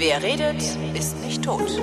Wer 0.00 0.22
redet, 0.22 0.62
ist 0.94 1.22
nicht 1.22 1.44
tot. 1.44 1.78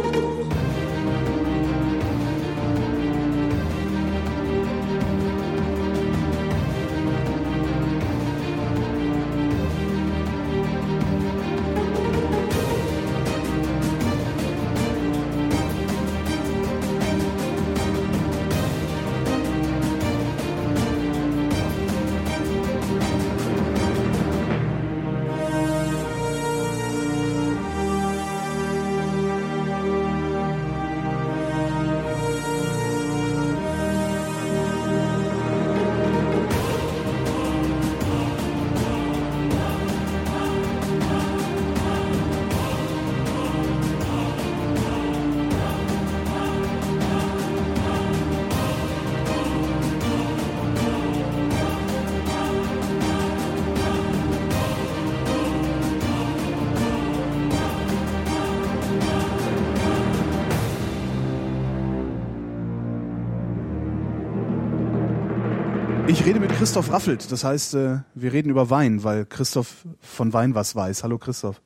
Christoph 66.58 66.92
Raffelt. 66.92 67.32
Das 67.32 67.44
heißt, 67.44 67.76
äh, 67.76 68.00
wir 68.16 68.34
reden 68.34 68.50
über 68.50 68.70
Wein, 68.70 69.04
weil 69.04 69.26
Christoph 69.26 69.86
von 70.02 70.34
Wein 70.34 70.56
was 70.56 70.76
weiß. 70.76 71.04
Hallo 71.04 71.18
Christoph. 71.18 71.62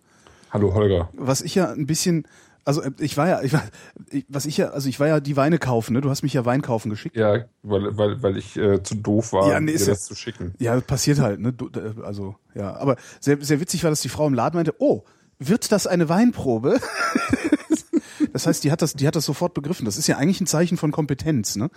Hallo 0.50 0.74
Holger. 0.74 1.10
Was 1.14 1.42
ich 1.42 1.56
ja 1.56 1.72
ein 1.72 1.86
bisschen, 1.86 2.28
also 2.66 2.82
äh, 2.82 2.92
ich 3.00 3.16
war 3.16 3.28
ja, 3.30 3.42
ich 3.42 3.54
war, 3.54 3.64
was 4.28 4.46
ich 4.46 4.58
ja, 4.58 4.70
also 4.70 4.90
ich 4.90 5.00
war 5.00 5.08
ja 5.08 5.20
die 5.22 5.38
Weine 5.38 5.60
kaufen. 5.60 5.94
Ne? 5.94 6.02
Du 6.02 6.10
hast 6.10 6.24
mich 6.24 6.34
ja 6.34 6.44
Wein 6.46 6.62
kaufen 6.62 6.90
geschickt. 6.90 7.16
Ja, 7.16 7.46
weil 7.64 7.98
weil 7.98 8.22
weil 8.22 8.38
ich 8.38 8.58
äh, 8.58 8.84
zu 8.84 8.96
doof 8.96 9.32
war, 9.34 9.50
Ja, 9.50 9.60
nee, 9.62 9.72
dir 9.74 9.78
das 9.80 9.88
ja- 9.88 9.96
zu 9.96 10.16
schicken. 10.16 10.54
Ja, 10.60 10.80
passiert 10.82 11.20
halt. 11.20 11.40
Ne? 11.40 11.54
Du, 11.54 11.70
äh, 11.70 11.94
also 12.04 12.36
ja, 12.54 12.76
aber 12.76 12.98
sehr, 13.22 13.38
sehr 13.42 13.60
witzig 13.62 13.84
war, 13.84 13.90
dass 13.92 14.02
die 14.02 14.10
Frau 14.10 14.28
im 14.28 14.34
Laden 14.34 14.58
meinte, 14.58 14.76
oh, 14.80 15.04
wird 15.40 15.72
das 15.72 15.88
eine 15.88 16.10
Weinprobe? 16.10 16.80
Das 18.34 18.48
heißt, 18.48 18.64
die 18.64 18.72
hat 18.72 18.82
das, 18.82 18.94
die 18.94 19.08
hat 19.08 19.16
das 19.16 19.26
sofort 19.26 19.54
begriffen. 19.54 19.86
Das 19.86 19.98
ist 19.98 20.08
ja 20.08 20.18
eigentlich 20.18 20.42
ein 20.42 20.48
Zeichen 20.48 20.78
von 20.78 20.92
Kompetenz, 20.92 21.56
ne? 21.56 21.70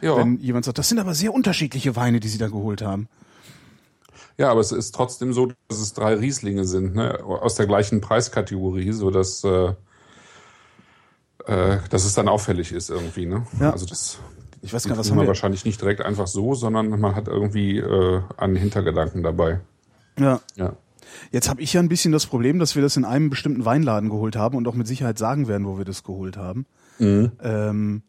Ja. 0.00 0.16
Wenn 0.16 0.38
jemand 0.38 0.64
sagt, 0.64 0.78
das 0.78 0.88
sind 0.88 0.98
aber 0.98 1.14
sehr 1.14 1.32
unterschiedliche 1.32 1.94
Weine, 1.96 2.20
die 2.20 2.28
sie 2.28 2.38
da 2.38 2.48
geholt 2.48 2.82
haben. 2.82 3.08
Ja, 4.38 4.50
aber 4.50 4.60
es 4.60 4.72
ist 4.72 4.94
trotzdem 4.94 5.32
so, 5.32 5.52
dass 5.68 5.78
es 5.78 5.92
drei 5.92 6.14
Rieslinge 6.14 6.64
sind, 6.64 6.94
ne? 6.94 7.22
aus 7.22 7.56
der 7.56 7.66
gleichen 7.66 8.00
Preiskategorie, 8.00 8.92
so 8.92 9.10
dass 9.10 9.44
äh, 9.44 9.74
äh, 11.46 11.78
dass 11.90 12.04
es 12.04 12.14
dann 12.14 12.28
auffällig 12.28 12.72
ist 12.72 12.90
irgendwie. 12.90 13.26
Ne? 13.26 13.46
Ja. 13.60 13.70
Also 13.70 13.86
das 13.86 14.18
Ich 14.62 14.72
weiß 14.72 14.84
gar 14.84 14.90
nicht, 14.90 14.98
was 15.00 15.10
haben 15.10 15.16
man 15.16 15.26
wir? 15.26 15.28
wahrscheinlich 15.28 15.64
nicht 15.64 15.80
direkt 15.80 16.00
einfach 16.00 16.26
so, 16.26 16.54
sondern 16.54 16.88
man 17.00 17.14
hat 17.14 17.28
irgendwie 17.28 17.78
äh, 17.78 18.22
einen 18.36 18.56
Hintergedanken 18.56 19.22
dabei. 19.22 19.60
Ja. 20.18 20.40
Ja. 20.56 20.74
Jetzt 21.30 21.48
habe 21.48 21.60
ich 21.62 21.72
ja 21.72 21.80
ein 21.80 21.88
bisschen 21.88 22.12
das 22.12 22.26
Problem, 22.26 22.58
dass 22.58 22.74
wir 22.76 22.82
das 22.82 22.96
in 22.96 23.04
einem 23.04 23.30
bestimmten 23.30 23.64
Weinladen 23.64 24.08
geholt 24.10 24.36
haben 24.36 24.56
und 24.56 24.66
auch 24.68 24.74
mit 24.74 24.86
Sicherheit 24.86 25.18
sagen 25.18 25.48
werden, 25.48 25.66
wo 25.66 25.78
wir 25.78 25.84
das 25.84 26.02
geholt 26.04 26.36
haben. 26.36 26.66
Ähm, 26.98 28.02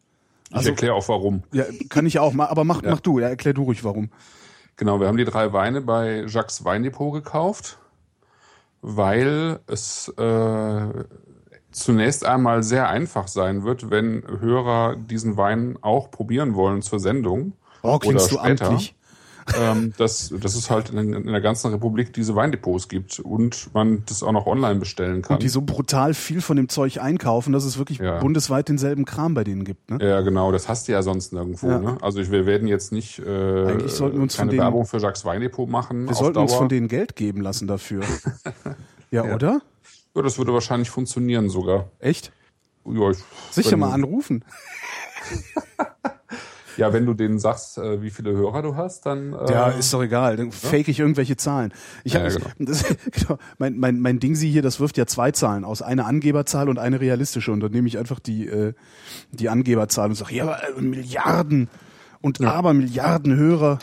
Ich 0.49 0.55
Also- 0.57 0.69
erkläre 0.71 0.93
auch 0.95 1.07
warum. 1.07 1.43
ja, 1.53 1.63
kann 1.87 2.05
ich 2.05 2.19
auch, 2.19 2.37
aber 2.37 2.63
mach, 2.65 2.83
Ja. 2.83 2.91
mach 2.91 2.99
du, 2.99 3.19
ja, 3.19 3.29
erklär 3.29 3.53
du 3.53 3.63
ruhig 3.63 3.83
warum. 3.85 4.09
Genau, 4.75 4.99
wir 4.99 5.07
haben 5.07 5.15
die 5.17 5.23
drei 5.23 5.53
Weine 5.53 5.79
bei 5.81 6.25
Jacques 6.27 6.65
Weindepot 6.65 7.13
gekauft, 7.13 7.77
weil 8.81 9.59
es 9.67 10.09
äh, 10.17 10.87
zunächst 11.71 12.25
einmal 12.25 12.63
sehr 12.63 12.89
einfach 12.89 13.27
sein 13.27 13.63
wird, 13.63 13.89
wenn 13.91 14.23
Hörer 14.41 14.95
diesen 14.97 15.37
Wein 15.37 15.77
auch 15.81 16.11
probieren 16.11 16.55
wollen 16.55 16.81
zur 16.81 16.99
Sendung. 16.99 17.53
Oh, 17.83 17.97
klingst 17.99 18.31
du 18.31 18.35
oder 18.35 18.45
später, 18.45 18.67
amtlich. 18.71 18.95
Ähm, 19.59 19.93
dass, 19.97 20.29
dass 20.29 20.55
es 20.55 20.69
halt 20.69 20.89
in, 20.91 21.13
in 21.13 21.25
der 21.27 21.41
ganzen 21.41 21.71
Republik 21.71 22.13
diese 22.13 22.35
Weindepots 22.35 22.87
gibt 22.89 23.19
und 23.19 23.73
man 23.73 24.03
das 24.05 24.23
auch 24.23 24.31
noch 24.31 24.45
online 24.47 24.79
bestellen 24.79 25.21
kann. 25.21 25.35
Und 25.37 25.43
die 25.43 25.49
so 25.49 25.61
brutal 25.61 26.13
viel 26.13 26.41
von 26.41 26.57
dem 26.57 26.69
Zeug 26.69 26.99
einkaufen, 27.01 27.51
dass 27.53 27.63
es 27.63 27.77
wirklich 27.77 27.99
Ja. 27.99 28.19
bundesweit 28.19 28.69
denselben 28.69 29.05
Kram 29.05 29.33
bei 29.33 29.43
denen 29.43 29.63
gibt. 29.63 29.89
Ne? 29.89 29.97
ja, 30.01 30.21
genau, 30.21 30.51
das 30.51 30.67
hast 30.69 30.87
du 30.87 30.91
ja 30.91 31.01
sonst 31.03 31.33
nirgendwo. 31.33 31.69
Ja. 31.69 31.79
Ne? 31.79 31.97
Also 32.01 32.19
wir 32.31 32.45
werden 32.45 32.67
jetzt 32.67 32.91
nicht 32.91 33.19
äh, 33.19 33.23
Eigentlich 33.65 33.91
sollten 33.93 34.17
wir 34.17 34.23
uns 34.23 34.35
von 34.35 34.43
keine 34.43 34.51
denen- 34.51 34.63
Werbung 34.63 34.85
für 34.85 34.97
Jacques 34.99 35.25
Weindepot 35.25 35.69
machen. 35.69 36.07
Wir 36.07 36.15
sollten 36.15 36.37
uns 36.39 36.51
Dauer. 36.51 36.59
von 36.59 36.69
denen 36.69 36.87
Geld 36.87 37.15
geben 37.15 37.41
lassen 37.41 37.67
dafür. 37.67 38.03
ja, 39.11 39.25
Ja. 39.25 39.35
oder? 39.35 39.61
Ja, 40.15 40.21
das 40.21 40.37
würde 40.37 40.53
wahrscheinlich 40.53 40.89
funktionieren 40.89 41.49
sogar. 41.49 41.89
Echt? 41.99 42.31
Ja, 42.85 43.11
ich, 43.11 43.17
Sicher 43.51 43.77
mal 43.77 43.91
anrufen. 43.93 44.43
Ja, 46.81 46.93
wenn 46.93 47.05
du 47.05 47.13
denen 47.13 47.37
sagst, 47.39 47.77
äh, 47.77 48.01
wie 48.01 48.09
viele 48.09 48.31
Hörer 48.31 48.61
du 48.61 48.75
hast, 48.75 49.05
dann. 49.05 49.33
Äh, 49.33 49.51
Ja, 49.51 49.67
ist 49.69 49.93
doch 49.93 50.01
egal. 50.01 50.35
Dann 50.35 50.51
fake 50.51 50.87
ich 50.87 50.99
irgendwelche 50.99 51.37
Zahlen. 51.37 51.73
Ich 52.03 52.15
hab, 52.15 52.23
Ja, 52.23 52.29
genau. 52.29 52.47
das, 52.59 52.83
genau, 53.11 53.37
mein, 53.59 53.77
mein, 53.77 53.99
mein 53.99 54.19
Ding 54.19 54.35
sie 54.35 54.49
hier, 54.49 54.61
das 54.61 54.79
wirft 54.79 54.97
ja 54.97 55.05
zwei 55.05 55.31
Zahlen 55.31 55.63
aus. 55.63 55.81
Eine 55.81 56.05
Angeberzahl 56.05 56.69
und 56.69 56.79
eine 56.79 56.99
realistische. 56.99 57.51
Und 57.51 57.59
dann 57.59 57.71
nehme 57.71 57.87
ich 57.87 57.97
einfach 57.97 58.19
die, 58.19 58.47
äh, 58.47 58.73
die 59.31 59.49
Angeberzahl 59.49 60.09
und 60.09 60.15
sage, 60.15 60.35
ja, 60.35 60.43
aber 60.43 60.57
äh, 60.77 60.81
Milliarden 60.81 61.69
und 62.21 62.41
aber 62.41 62.73
Milliarden 62.73 63.35
Hörer. 63.35 63.79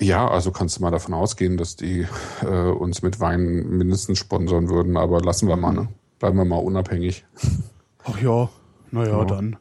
Ja, 0.00 0.28
also 0.28 0.52
kannst 0.52 0.76
du 0.78 0.82
mal 0.82 0.90
davon 0.90 1.14
ausgehen, 1.14 1.56
dass 1.56 1.76
die 1.76 2.06
äh, 2.42 2.46
uns 2.70 3.02
mit 3.02 3.18
Wein 3.18 3.66
mindestens 3.68 4.18
sponsern 4.18 4.68
würden, 4.68 4.96
aber 4.96 5.20
lassen 5.20 5.48
wir 5.48 5.56
mal, 5.56 5.72
ne? 5.72 5.88
Bleiben 6.18 6.36
wir 6.36 6.44
mal 6.44 6.56
unabhängig. 6.56 7.24
Ach 8.04 8.20
ja, 8.20 8.48
naja, 8.90 9.24
dann. 9.24 9.56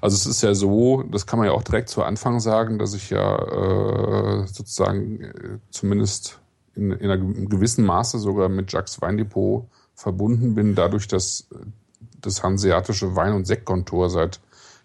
Also 0.00 0.16
es 0.16 0.26
ist 0.26 0.42
ja 0.42 0.54
so, 0.54 1.02
das 1.04 1.26
kann 1.26 1.38
man 1.38 1.46
ja 1.46 1.54
auch 1.54 1.62
direkt 1.62 1.88
zu 1.88 2.02
Anfang 2.02 2.40
sagen, 2.40 2.78
dass 2.78 2.94
ich 2.94 3.10
ja 3.10 4.42
äh, 4.42 4.46
sozusagen 4.46 5.20
äh, 5.20 5.58
zumindest 5.70 6.40
in, 6.74 6.92
in 6.92 7.10
einem 7.10 7.48
gewissen 7.48 7.84
Maße 7.84 8.18
sogar 8.18 8.48
mit 8.48 8.72
Jacques 8.72 9.00
Weindepot 9.00 9.66
verbunden 9.94 10.54
bin, 10.54 10.74
dadurch, 10.74 11.08
dass 11.08 11.48
äh, 11.52 11.56
das 12.20 12.42
Hanseatische 12.42 13.16
Wein- 13.16 13.34
und 13.34 13.46
Sektkontor 13.46 14.10
seit 14.10 14.40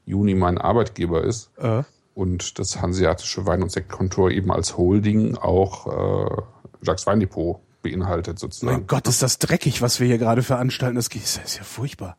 Juni 0.05 0.35
mein 0.35 0.57
Arbeitgeber 0.57 1.23
ist. 1.23 1.49
Äh, 1.57 1.83
und 2.15 2.59
das 2.59 2.81
Hanseatische 2.81 3.45
Wein- 3.45 3.63
und 3.63 3.71
Sektkontor 3.71 4.29
eben 4.31 4.51
als 4.51 4.77
Holding 4.77 5.37
auch 5.37 5.87
äh, 5.87 6.41
Jacques 6.83 7.07
Weindepot 7.07 7.59
beinhaltet 7.81 8.39
sozusagen. 8.39 8.71
mein 8.71 8.87
Gott, 8.87 9.07
ist 9.07 9.23
das 9.23 9.39
dreckig, 9.39 9.81
was 9.81 9.99
wir 9.99 10.07
hier 10.07 10.17
gerade 10.17 10.43
veranstalten. 10.43 10.95
Das 10.95 11.07
ist, 11.07 11.37
das 11.37 11.43
ist 11.43 11.57
ja 11.57 11.63
furchtbar. 11.63 12.17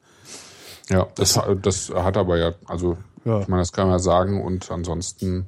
Ja, 0.91 1.06
das, 1.15 1.39
das 1.62 1.91
hat 1.95 2.17
aber 2.17 2.37
ja, 2.39 2.53
also 2.67 2.97
Ja. 3.25 3.41
ich 3.41 3.49
meine, 3.49 3.62
das 3.62 3.72
kann 3.72 3.87
man 3.89 3.95
ja 3.97 3.99
sagen 4.00 4.43
und 4.43 4.71
ansonsten 4.71 5.47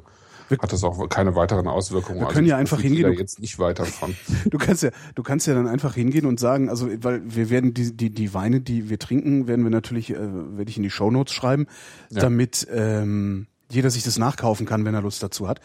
Wir- 0.49 0.59
hat 0.59 0.73
das 0.73 0.83
auch 0.85 1.09
keine 1.09 1.35
weiteren 1.35 1.67
Auswirkungen. 1.69 2.21
Wir 2.21 2.27
also 2.27 2.35
können 2.35 2.47
ja 2.47 2.55
ich 2.57 2.61
einfach 2.61 2.81
hingehen 2.81 3.03
da 3.03 3.11
jetzt 3.11 3.41
nicht 3.41 3.59
weiter 3.59 3.85
von. 3.85 4.15
Du 4.51 4.57
kannst 4.59 4.83
ja, 4.83 4.91
du 5.15 5.23
kannst 5.23 5.47
ja 5.47 5.55
dann 5.55 5.67
einfach 5.69 5.95
hingehen 5.95 6.25
und 6.25 6.41
sagen, 6.41 6.71
also 6.71 6.89
weil 7.03 7.21
wir 7.25 7.51
werden 7.51 7.75
die 7.75 7.95
die 7.97 8.11
die 8.11 8.33
Weine, 8.33 8.61
die 8.61 8.89
wir 8.89 8.99
trinken, 8.99 9.47
werden 9.47 9.65
wir 9.65 9.71
natürlich, 9.71 10.11
äh, 10.11 10.17
werde 10.19 10.71
ich 10.71 10.77
in 10.79 10.83
die 10.85 10.91
Shownotes 10.91 11.35
schreiben, 11.35 11.67
Ja. 12.11 12.21
damit 12.23 12.67
ähm, 12.73 13.47
jeder 13.69 13.91
sich 13.91 14.05
das 14.05 14.17
nachkaufen 14.19 14.65
kann, 14.65 14.85
wenn 14.85 14.95
er 14.95 15.03
Lust 15.03 15.23
dazu 15.23 15.49
hat. 15.49 15.61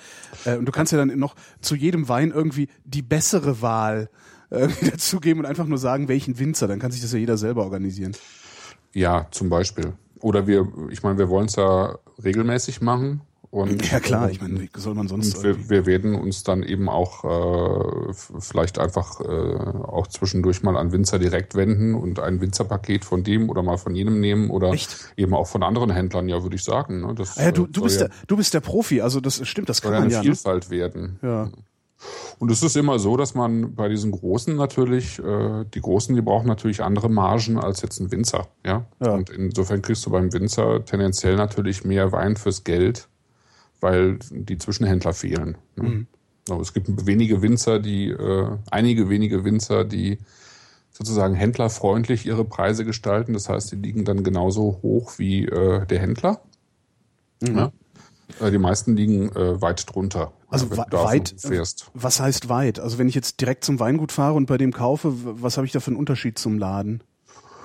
Äh, 0.45 0.57
und 0.57 0.65
du 0.65 0.71
kannst 0.71 0.91
ja 0.91 0.97
dann 0.97 1.17
noch 1.19 1.35
zu 1.61 1.75
jedem 1.75 2.09
Wein 2.09 2.31
irgendwie 2.31 2.67
die 2.83 3.03
bessere 3.03 3.61
Wahl 3.61 4.09
irgendwie 4.49 4.89
dazugeben 4.91 5.39
und 5.41 5.45
einfach 5.45 5.67
nur 5.67 5.77
sagen, 5.77 6.07
welchen 6.07 6.39
Winzer. 6.39 6.67
Dann 6.67 6.79
kann 6.79 6.91
sich 6.91 7.01
das 7.01 7.13
ja 7.13 7.19
jeder 7.19 7.37
selber 7.37 7.63
organisieren. 7.63 8.13
Ja, 8.93 9.27
zum 9.31 9.49
Beispiel. 9.49 9.93
Oder 10.19 10.47
wir, 10.47 10.67
ich 10.89 11.03
meine, 11.03 11.17
wir 11.17 11.29
wollen 11.29 11.47
es 11.47 11.55
ja 11.55 11.97
regelmäßig 12.23 12.81
machen. 12.81 13.21
Und, 13.51 13.91
Ja 13.91 13.99
klar, 13.99 14.31
ich 14.31 14.39
meine, 14.39 14.61
wie 14.61 14.69
soll 14.77 14.95
man 14.95 15.09
sonst? 15.09 15.35
Und 15.35 15.43
wir, 15.43 15.69
wir 15.69 15.85
werden 15.85 16.15
uns 16.15 16.43
dann 16.43 16.63
eben 16.63 16.87
auch 16.87 17.25
äh, 17.25 18.13
vielleicht 18.39 18.79
einfach 18.79 19.19
äh, 19.19 19.25
auch 19.25 20.07
zwischendurch 20.07 20.63
mal 20.63 20.77
an 20.77 20.93
Winzer 20.93 21.19
direkt 21.19 21.55
wenden 21.55 21.93
und 21.93 22.19
ein 22.19 22.39
Winzerpaket 22.39 23.03
von 23.03 23.25
dem 23.25 23.49
oder 23.49 23.61
mal 23.61 23.77
von 23.77 23.93
jenem 23.93 24.21
nehmen 24.21 24.51
oder 24.51 24.71
Echt? 24.71 25.13
eben 25.17 25.33
auch 25.33 25.47
von 25.47 25.63
anderen 25.63 25.91
Händlern, 25.91 26.29
ja, 26.29 26.41
würde 26.43 26.55
ich 26.55 26.63
sagen. 26.63 27.01
Ne? 27.01 27.13
Das 27.13 27.37
ah, 27.37 27.43
ja, 27.43 27.51
du, 27.51 27.65
äh, 27.65 27.67
du 27.69 27.81
bist 27.81 27.99
ja, 27.99 28.07
der, 28.07 28.15
du 28.25 28.37
bist 28.37 28.53
der 28.53 28.61
Profi, 28.61 29.01
also 29.01 29.19
das 29.19 29.45
stimmt, 29.45 29.67
das 29.67 29.81
kann 29.81 29.91
ja 29.91 29.99
man 29.99 30.09
ja. 30.09 30.19
Ne? 30.19 30.23
Vielfalt 30.23 30.69
werden. 30.69 31.19
Ja. 31.21 31.49
Und 32.39 32.49
es 32.51 32.63
ist 32.63 32.75
immer 32.75 32.97
so, 32.99 33.17
dass 33.17 33.35
man 33.35 33.75
bei 33.75 33.87
diesen 33.87 34.11
Großen 34.11 34.55
natürlich, 34.55 35.19
äh, 35.19 35.65
die 35.73 35.81
Großen, 35.81 36.15
die 36.15 36.21
brauchen 36.21 36.47
natürlich 36.47 36.81
andere 36.83 37.09
Margen 37.09 37.59
als 37.59 37.81
jetzt 37.81 37.99
ein 37.99 38.11
Winzer. 38.11 38.47
Ja? 38.65 38.85
Ja. 38.99 39.13
Und 39.13 39.29
insofern 39.29 39.81
kriegst 39.81 40.05
du 40.05 40.09
beim 40.09 40.33
Winzer 40.33 40.83
tendenziell 40.85 41.35
natürlich 41.35 41.83
mehr 41.83 42.11
Wein 42.11 42.35
fürs 42.35 42.63
Geld, 42.63 43.07
weil 43.79 44.17
die 44.31 44.57
Zwischenhändler 44.57 45.13
fehlen. 45.13 45.57
Ne? 45.75 46.07
So, 46.47 46.59
es 46.59 46.73
gibt 46.73 47.05
wenige 47.05 47.41
Winzer, 47.41 47.79
die, 47.79 48.09
äh, 48.09 48.47
einige 48.71 49.09
wenige 49.09 49.43
Winzer, 49.43 49.85
die 49.85 50.17
sozusagen 50.91 51.35
händlerfreundlich 51.35 52.25
ihre 52.25 52.45
Preise 52.45 52.83
gestalten. 52.83 53.33
Das 53.33 53.47
heißt, 53.47 53.71
die 53.71 53.75
liegen 53.75 54.05
dann 54.05 54.23
genauso 54.23 54.79
hoch 54.81 55.17
wie 55.17 55.45
äh, 55.45 55.85
der 55.85 55.99
Händler. 55.99 56.41
Mhm. 57.41 57.57
Ja? 57.57 57.71
Äh, 58.39 58.51
die 58.51 58.57
meisten 58.57 58.95
liegen 58.95 59.29
äh, 59.35 59.61
weit 59.61 59.85
drunter. 59.93 60.33
Also 60.51 60.69
weit, 60.69 61.33
fährst. 61.37 61.89
was 61.93 62.19
heißt 62.19 62.49
weit? 62.49 62.79
Also 62.79 62.97
wenn 62.97 63.07
ich 63.07 63.15
jetzt 63.15 63.39
direkt 63.39 63.63
zum 63.63 63.79
Weingut 63.79 64.11
fahre 64.11 64.33
und 64.33 64.47
bei 64.47 64.57
dem 64.57 64.73
kaufe, 64.73 65.13
was 65.41 65.55
habe 65.55 65.65
ich 65.65 65.71
da 65.71 65.79
für 65.79 65.87
einen 65.87 65.97
Unterschied 65.97 66.37
zum 66.37 66.59
Laden? 66.59 67.01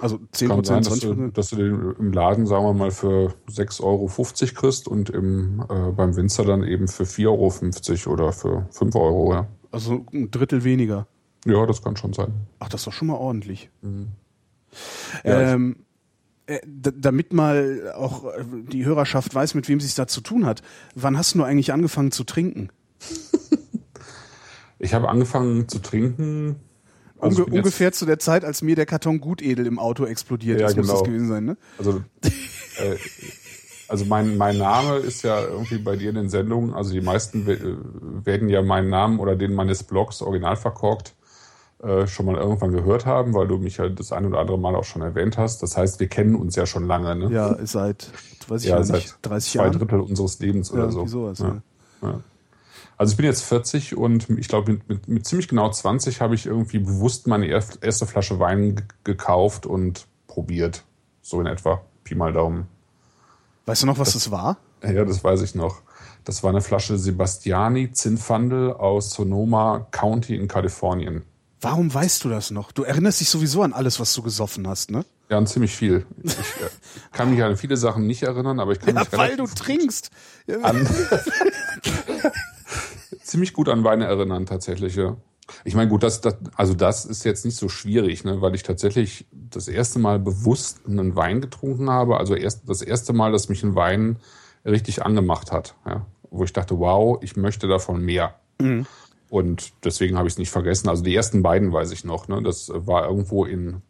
Also 0.01 0.21
10 0.31 0.49
Kann 0.49 0.65
sein, 0.65 0.83
dass 0.85 1.01
du, 1.01 1.31
dass 1.31 1.51
du 1.51 1.57
den 1.57 1.95
im 1.99 2.13
Laden, 2.13 2.47
sagen 2.47 2.65
wir 2.65 2.75
mal, 2.75 2.91
für 2.93 3.35
6,50 3.51 3.83
Euro 3.83 4.11
kriegst 4.55 4.89
und 4.89 5.11
im, 5.11 5.65
äh, 5.69 5.91
beim 5.91 6.15
Winzer 6.15 6.45
dann 6.45 6.63
eben 6.63 6.87
für 6.87 7.05
4,50 7.05 8.07
Euro 8.07 8.13
oder 8.13 8.33
für 8.33 8.67
5 8.71 8.95
Euro, 8.95 9.33
ja. 9.33 9.49
Also 9.73 10.07
ein 10.13 10.31
Drittel 10.31 10.65
weniger. 10.65 11.07
Ja, 11.45 11.67
das 11.67 11.83
kann 11.83 11.97
schon 11.97 12.13
sein. 12.13 12.33
Ach, 12.61 12.69
das 12.69 12.83
ist 12.83 12.87
doch 12.87 12.93
schon 12.93 13.09
mal 13.09 13.15
ordentlich. 13.15 13.71
Mhm. 13.83 14.09
Ja, 15.25 15.53
ähm, 15.53 15.77
äh, 16.47 16.61
damit 16.65 17.33
mal 17.33 17.93
auch 17.97 18.25
äh, 18.25 18.45
die 18.71 18.85
Hörerschaft 18.85 19.35
weiß, 19.35 19.55
mit 19.55 19.69
wem 19.69 19.81
sie 19.81 19.87
es 19.87 19.95
da 19.95 20.07
zu 20.07 20.21
tun 20.21 20.47
hat. 20.47 20.63
Wann 20.95 21.19
hast 21.19 21.35
du 21.35 21.43
eigentlich 21.43 21.73
angefangen 21.73 22.13
zu 22.13 22.25
trinken? 22.25 22.71
ich 24.79 24.95
habe 24.95 25.09
angefangen 25.09 25.69
zu 25.69 25.81
trinken. 25.81 26.57
Also 27.19 27.45
Unge 27.45 27.57
ungefähr 27.57 27.93
zu 27.93 28.05
der 28.05 28.19
Zeit, 28.19 28.45
als 28.45 28.63
mir 28.63 28.77
der 28.77 28.87
Karton 28.87 29.21
Gutedel 29.21 29.67
im 29.67 29.79
Auto 29.79 30.05
explodiert 30.05 30.61
ja, 30.61 30.67
ist, 30.67 30.75
genau. 30.75 30.87
muss 30.89 30.99
das 31.01 31.05
gewesen 31.05 31.29
sein, 31.29 31.45
ne? 31.45 31.57
Also, 31.79 32.03
äh, 32.23 32.97
also 33.89 34.05
mein, 34.05 34.37
mein 34.37 34.59
Name 34.59 34.97
ist 34.97 35.23
ja 35.23 35.41
irgendwie 35.41 35.79
bei 35.79 35.97
dir 35.97 36.11
in 36.11 36.17
den 36.17 36.29
Sendungen, 36.29 36.75
also 36.75 36.93
die 36.93 37.01
meisten 37.01 37.47
werden 37.47 38.49
ja 38.49 38.61
meinen 38.61 38.91
Namen 38.91 39.19
oder 39.19 39.37
den 39.37 39.55
meines 39.55 39.83
Blogs 39.83 40.21
original 40.21 40.57
verkorkt 40.57 41.15
äh, 41.83 42.07
schon 42.07 42.27
mal 42.27 42.37
irgendwann 42.37 42.73
gehört 42.73 43.05
haben, 43.05 43.35
weil 43.35 43.47
du 43.47 43.59
mich 43.59 43.77
ja 43.77 43.89
das 43.89 44.11
ein 44.11 44.25
oder 44.25 44.39
andere 44.39 44.59
Mal 44.59 44.75
auch 44.75 44.85
schon 44.85 45.03
erwähnt 45.03 45.37
hast. 45.37 45.63
Das 45.63 45.77
heißt, 45.77 46.01
wir 46.01 46.09
kennen 46.09 46.35
uns 46.35 46.57
ja 46.57 46.65
schon 46.65 46.87
lange. 46.87 47.15
Ne? 47.15 47.31
Ja, 47.31 47.55
seit, 47.67 48.11
weiß 48.49 48.65
ich 48.65 48.71
ja, 48.71 48.79
nicht, 48.79 48.89
seit 48.89 49.19
30 49.23 49.53
zwei 49.53 49.59
Jahren. 49.59 49.73
Zwei 49.73 49.79
Drittel 49.79 50.01
unseres 50.01 50.39
Lebens 50.39 50.71
ja, 50.71 50.77
oder 50.77 50.91
so. 50.91 51.07
Sowas, 51.07 51.39
ja. 51.39 51.63
ja. 52.03 52.21
Also 52.97 53.13
ich 53.13 53.17
bin 53.17 53.27
jetzt 53.27 53.43
40 53.45 53.97
und 53.97 54.31
ich 54.31 54.49
glaube, 54.49 54.73
mit, 54.73 54.89
mit, 54.89 55.09
mit, 55.09 55.27
ziemlich 55.27 55.49
genau 55.49 55.71
20 55.71 56.21
habe 56.21 56.35
ich 56.35 56.47
irgendwie 56.47 56.79
bewusst 56.79 57.27
meine 57.27 57.47
erste 57.47 58.07
Flasche 58.07 58.39
Wein 58.39 58.83
gekauft 59.05 59.67
und 59.67 60.07
probiert. 60.27 60.85
So 61.21 61.41
in 61.41 61.47
etwa. 61.47 61.83
Pi 62.05 62.15
mal 62.15 62.33
Daumen. 62.33 62.69
Weißt 63.67 63.83
du 63.83 63.87
noch, 63.87 63.99
was 63.99 64.13
das, 64.13 64.25
das 64.25 64.31
war? 64.31 64.59
Ja, 64.83 65.05
das 65.05 65.25
weiß 65.25 65.43
ich 65.43 65.55
noch. 65.55 65.83
Das 66.25 66.43
war 66.43 66.51
eine 66.51 66.61
Flasche 66.61 66.97
Sebastiani 66.99 67.93
Zinfandel 67.93 68.73
aus 68.73 69.11
Sonoma 69.11 69.87
County 69.91 70.37
in 70.37 70.49
Kalifornien. 70.49 71.23
Warum 71.61 71.93
weißt 71.93 72.23
du 72.25 72.29
das 72.29 72.51
noch? 72.51 72.71
Du 72.71 72.83
erinnerst 72.83 73.21
dich 73.21 73.29
sowieso 73.29 73.63
an 73.63 73.73
alles, 73.73 73.99
was 73.99 74.15
du 74.15 74.23
gesoffen 74.23 74.69
hast, 74.69 74.91
ne? 74.91 75.05
Ja, 75.29 75.39
an 75.39 75.47
ziemlich 75.47 75.75
viel. 75.75 76.07
Ich 76.23 76.33
äh, 76.33 76.69
kann 77.13 77.31
mich 77.31 77.43
an 77.43 77.57
viele 77.57 77.77
Sachen 77.77 78.07
nicht 78.07 78.23
erinnern, 78.23 78.61
aber 78.61 78.73
ich 78.73 78.79
kann 78.79 78.95
ja, 78.95 79.01
mich 79.01 79.13
weil 79.13 79.37
du 79.37 79.47
trinkst. 79.47 80.11
An, 80.63 80.87
ziemlich 83.37 83.53
gut 83.53 83.69
an 83.69 83.85
Weine 83.85 84.07
erinnern 84.07 84.47
tatsächlich, 84.47 84.97
ja. 84.97 85.19
Ich 85.65 85.75
meine, 85.75 85.91
gut, 85.91 86.03
das, 86.03 86.23
das, 86.23 86.37
also 86.57 86.73
das 86.73 87.05
ist 87.05 87.23
jetzt 87.25 87.45
nicht 87.45 87.59
so 87.59 87.69
schwierig, 87.69 88.25
ne, 88.25 88.41
weil 88.41 88.55
ich 88.55 88.63
tatsächlich 88.63 89.27
das 89.31 89.69
erste 89.69 89.99
Mal 89.99 90.19
bewusst 90.19 90.81
einen 90.89 91.15
Wein 91.17 91.43
getrunken 91.43 91.91
habe. 91.91 92.17
Also 92.17 92.35
erst 92.35 92.67
das 92.67 92.81
erste 92.81 93.13
Mal, 93.13 93.31
dass 93.31 93.51
mich 93.51 93.63
ein 93.63 93.75
Wein 93.75 94.17
richtig 94.65 95.05
angemacht 95.05 95.53
hat, 95.53 95.75
ja, 95.87 96.07
wo 96.31 96.45
ich 96.45 96.55
dachte, 96.55 96.79
wow, 96.79 97.19
ich 97.21 97.37
möchte 97.37 97.69
davon 97.69 98.01
mehr. 98.01 98.37
Mhm. 98.59 98.87
Und 99.29 99.75
deswegen 99.85 100.17
habe 100.17 100.29
ich 100.29 100.35
es 100.35 100.39
nicht 100.39 100.51
vergessen. 100.51 100.89
Also 100.89 101.05
die 101.05 101.15
ersten 101.15 101.43
beiden 101.43 101.75
weiß 101.75 101.93
ich 101.93 102.05
noch. 102.05 102.29
Ne? 102.29 102.43
Das 102.43 102.73
war 102.75 103.07
irgendwo 103.07 103.45
in, 103.45 103.83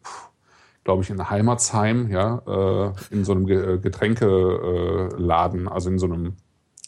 glaube 0.83 1.03
ich, 1.03 1.09
in 1.09 1.29
Heimatsheim, 1.29 2.11
ja, 2.11 2.41
äh, 2.45 2.91
in 3.11 3.23
so 3.23 3.31
einem 3.31 3.47
äh, 3.47 3.77
Getränkeladen, 3.77 5.69
also 5.69 5.89
in 5.89 5.99
so 5.99 6.05
einem 6.07 6.35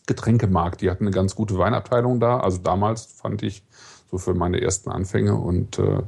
Getränkemarkt. 0.09 0.81
Die 0.81 0.89
hatten 0.89 1.05
eine 1.05 1.11
ganz 1.11 1.35
gute 1.35 1.57
Weinabteilung 1.57 2.19
da. 2.19 2.39
Also 2.39 2.57
damals 2.57 3.05
fand 3.05 3.41
ich 3.43 3.63
so 4.11 4.17
für 4.17 4.33
meine 4.33 4.59
ersten 4.59 4.91
Anfänge 4.91 5.35
und 5.35 5.79
äh, 5.79 6.01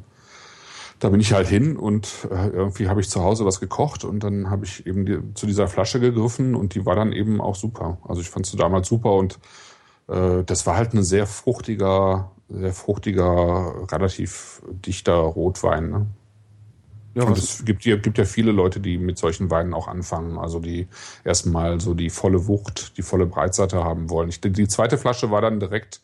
da 1.00 1.10
bin 1.10 1.20
ich 1.20 1.34
halt 1.34 1.48
hin 1.48 1.78
und 1.78 2.28
äh, 2.30 2.50
irgendwie 2.50 2.88
habe 2.90 3.00
ich 3.02 3.10
zu 3.10 3.24
Hause 3.24 3.46
was 3.46 3.60
gekocht 3.60 4.04
und 4.04 4.24
dann 4.24 4.50
habe 4.50 4.66
ich 4.66 4.86
eben 4.86 5.06
die, 5.06 5.20
zu 5.34 5.46
dieser 5.46 5.68
Flasche 5.68 6.00
gegriffen 6.00 6.56
und 6.56 6.76
die 6.76 6.86
war 6.86 6.96
dann 6.96 7.12
eben 7.12 7.42
auch 7.42 7.56
super. 7.56 7.98
Also 8.08 8.22
ich 8.22 8.30
fand 8.30 8.46
sie 8.46 8.58
damals 8.58 8.88
super 8.88 9.14
und 9.14 9.40
äh, 10.08 10.44
das 10.44 10.68
war 10.68 10.78
halt 10.78 10.94
ein 10.94 11.04
sehr 11.04 11.26
fruchtiger, 11.26 12.32
sehr 12.50 12.74
fruchtiger, 12.74 13.88
relativ 13.92 14.62
dichter 14.70 15.14
Rotwein. 15.14 15.90
Ne? 15.90 16.08
Ja, 17.14 17.24
und 17.24 17.38
es 17.38 17.66
gibt, 17.66 17.82
gibt 17.84 18.18
ja 18.18 18.26
viele 18.26 18.52
Leute, 18.52 18.80
die 18.80 18.98
mit 18.98 19.18
solchen 19.18 19.50
Weinen 19.52 19.74
auch 19.74 19.88
anfangen. 19.88 20.38
Also 20.38 20.60
die 20.60 20.88
erstmal 21.24 21.82
so 21.82 21.94
die 21.94 22.10
volle 22.10 22.48
Wucht, 22.48 22.98
die 22.98 23.02
volle 23.02 23.26
Breitseite 23.26 23.84
haben 23.84 24.10
wollen. 24.10 24.30
Ich, 24.30 24.40
die 24.40 24.68
zweite 24.68 24.98
Flasche 24.98 25.30
war 25.30 25.42
dann 25.42 25.60
direkt 25.60 26.02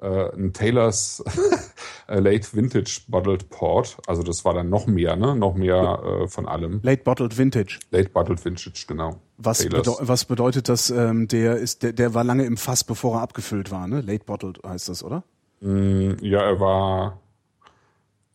äh, 0.00 0.34
ein 0.34 0.52
Taylors 0.52 1.22
Late 2.08 2.48
Vintage 2.52 3.02
Bottled 3.08 3.48
Port. 3.50 3.98
Also 4.06 4.22
das 4.22 4.44
war 4.44 4.54
dann 4.54 4.68
noch 4.68 4.86
mehr, 4.86 5.16
ne? 5.16 5.36
Noch 5.36 5.54
mehr 5.54 6.22
äh, 6.22 6.28
von 6.28 6.46
allem. 6.46 6.80
Late 6.82 7.02
Bottled 7.04 7.38
Vintage. 7.38 7.78
Late 7.90 8.10
Bottled 8.10 8.44
Vintage, 8.44 8.84
genau. 8.86 9.20
Was, 9.38 9.64
bedeu 9.66 9.94
was 10.00 10.24
bedeutet 10.24 10.68
das? 10.68 10.90
Ähm, 10.90 11.28
der 11.28 11.56
ist, 11.56 11.82
der, 11.82 11.92
der 11.92 12.14
war 12.14 12.24
lange 12.24 12.44
im 12.44 12.56
Fass, 12.56 12.84
bevor 12.84 13.16
er 13.16 13.22
abgefüllt 13.22 13.70
war, 13.70 13.86
ne? 13.86 14.00
Late 14.00 14.24
Bottled 14.24 14.60
heißt 14.66 14.88
das, 14.88 15.02
oder? 15.02 15.22
Mm, 15.60 16.12
ja, 16.20 16.40
er 16.40 16.60
war. 16.60 17.20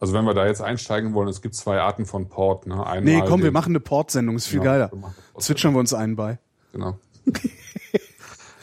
Also 0.06 0.14
wenn 0.14 0.26
wir 0.26 0.36
da 0.36 0.46
jetzt 0.46 0.62
einsteigen 0.62 1.16
wollen, 1.16 1.28
es 1.30 1.42
gibt 1.42 1.56
zwei 1.56 1.80
Arten 1.80 2.06
von 2.06 2.30
Port. 2.30 2.68
Ne? 2.68 2.76
Einmal 2.76 3.02
nee, 3.02 3.24
komm, 3.28 3.42
wir 3.42 3.52
machen 3.52 3.72
eine 3.72 3.80
Port-Sendung, 3.80 4.36
ist 4.36 4.46
viel 4.46 4.60
genau, 4.60 4.72
geiler. 4.72 4.92
Zwitschern 5.40 5.74
wir 5.74 5.80
uns 5.80 5.96
einen 5.96 6.16
bei. 6.16 6.38
Genau. 6.74 7.00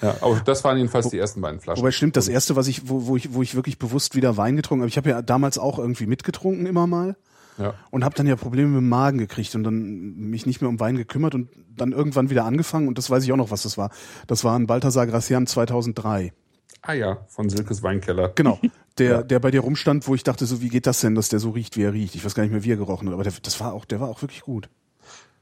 Ja, 0.01 0.15
aber 0.21 0.41
das 0.45 0.63
waren 0.63 0.77
jedenfalls 0.77 1.09
die 1.09 1.19
ersten 1.19 1.41
beiden 1.41 1.59
Flaschen. 1.59 1.83
Wobei 1.83 1.91
stimmt, 1.91 2.17
das 2.17 2.29
erste, 2.29 2.55
was 2.55 2.69
ich, 2.69 2.89
wo, 2.89 3.07
wo 3.07 3.17
ich, 3.17 3.35
wo 3.35 3.43
ich 3.43 3.57
wirklich 3.57 3.81
bewusst 3.81 4.15
wieder 4.15 4.37
Wein 4.37 4.55
getrunken 4.55 4.83
habe, 4.83 4.89
ich 4.89 4.97
habe 4.97 5.11
ja 5.11 5.21
damals 5.21 5.59
auch 5.59 5.81
irgendwie 5.81 6.07
mitgetrunken 6.07 6.67
immer 6.67 6.87
mal. 6.87 7.17
Ja. 7.59 7.75
Und 7.91 8.05
habe 8.05 8.15
dann 8.15 8.29
ja 8.29 8.37
Probleme 8.37 8.69
mit 8.69 8.79
dem 8.79 8.89
Magen 8.89 9.19
gekriegt 9.19 9.57
und 9.57 9.65
dann 9.65 10.15
mich 10.17 10.47
nicht 10.47 10.61
mehr 10.61 10.69
um 10.69 10.79
Wein 10.79 10.97
gekümmert 10.97 11.35
und 11.35 11.49
dann 11.77 11.91
irgendwann 11.91 12.31
wieder 12.31 12.45
angefangen 12.45 12.87
und 12.87 12.99
das 12.99 13.11
weiß 13.11 13.25
ich 13.25 13.33
auch 13.33 13.37
noch, 13.37 13.51
was 13.51 13.63
das 13.65 13.77
war. 13.77 13.91
Das 14.29 14.45
war 14.45 14.57
ein 14.57 14.69
Balthasar 14.69 15.09
Gracian 15.09 15.49
2003. 15.49 16.33
Ah 16.81 16.95
ja, 16.95 17.19
von 17.29 17.49
Silkes 17.49 17.83
Weinkeller. 17.83 18.33
Genau. 18.35 18.59
Der, 18.99 19.11
ja. 19.11 19.23
der 19.23 19.39
bei 19.41 19.51
dir 19.51 19.61
rumstand, 19.61 20.07
wo 20.07 20.15
ich 20.15 20.23
dachte, 20.23 20.45
so 20.45 20.61
wie 20.61 20.69
geht 20.69 20.87
das 20.87 21.01
denn, 21.01 21.15
dass 21.15 21.29
der 21.29 21.39
so 21.39 21.51
riecht, 21.51 21.77
wie 21.77 21.83
er 21.83 21.93
riecht. 21.93 22.15
Ich 22.15 22.25
weiß 22.25 22.35
gar 22.35 22.43
nicht 22.43 22.53
mehr, 22.53 22.63
wie 22.65 22.73
er 22.73 22.77
gerochen 22.77 23.09
hat, 23.09 23.15
aber 23.15 23.25
der, 23.25 23.33
das 23.43 23.59
war 23.59 23.73
auch, 23.73 23.85
der 23.85 24.01
war 24.01 24.09
auch 24.09 24.21
wirklich 24.21 24.43
gut. 24.43 24.69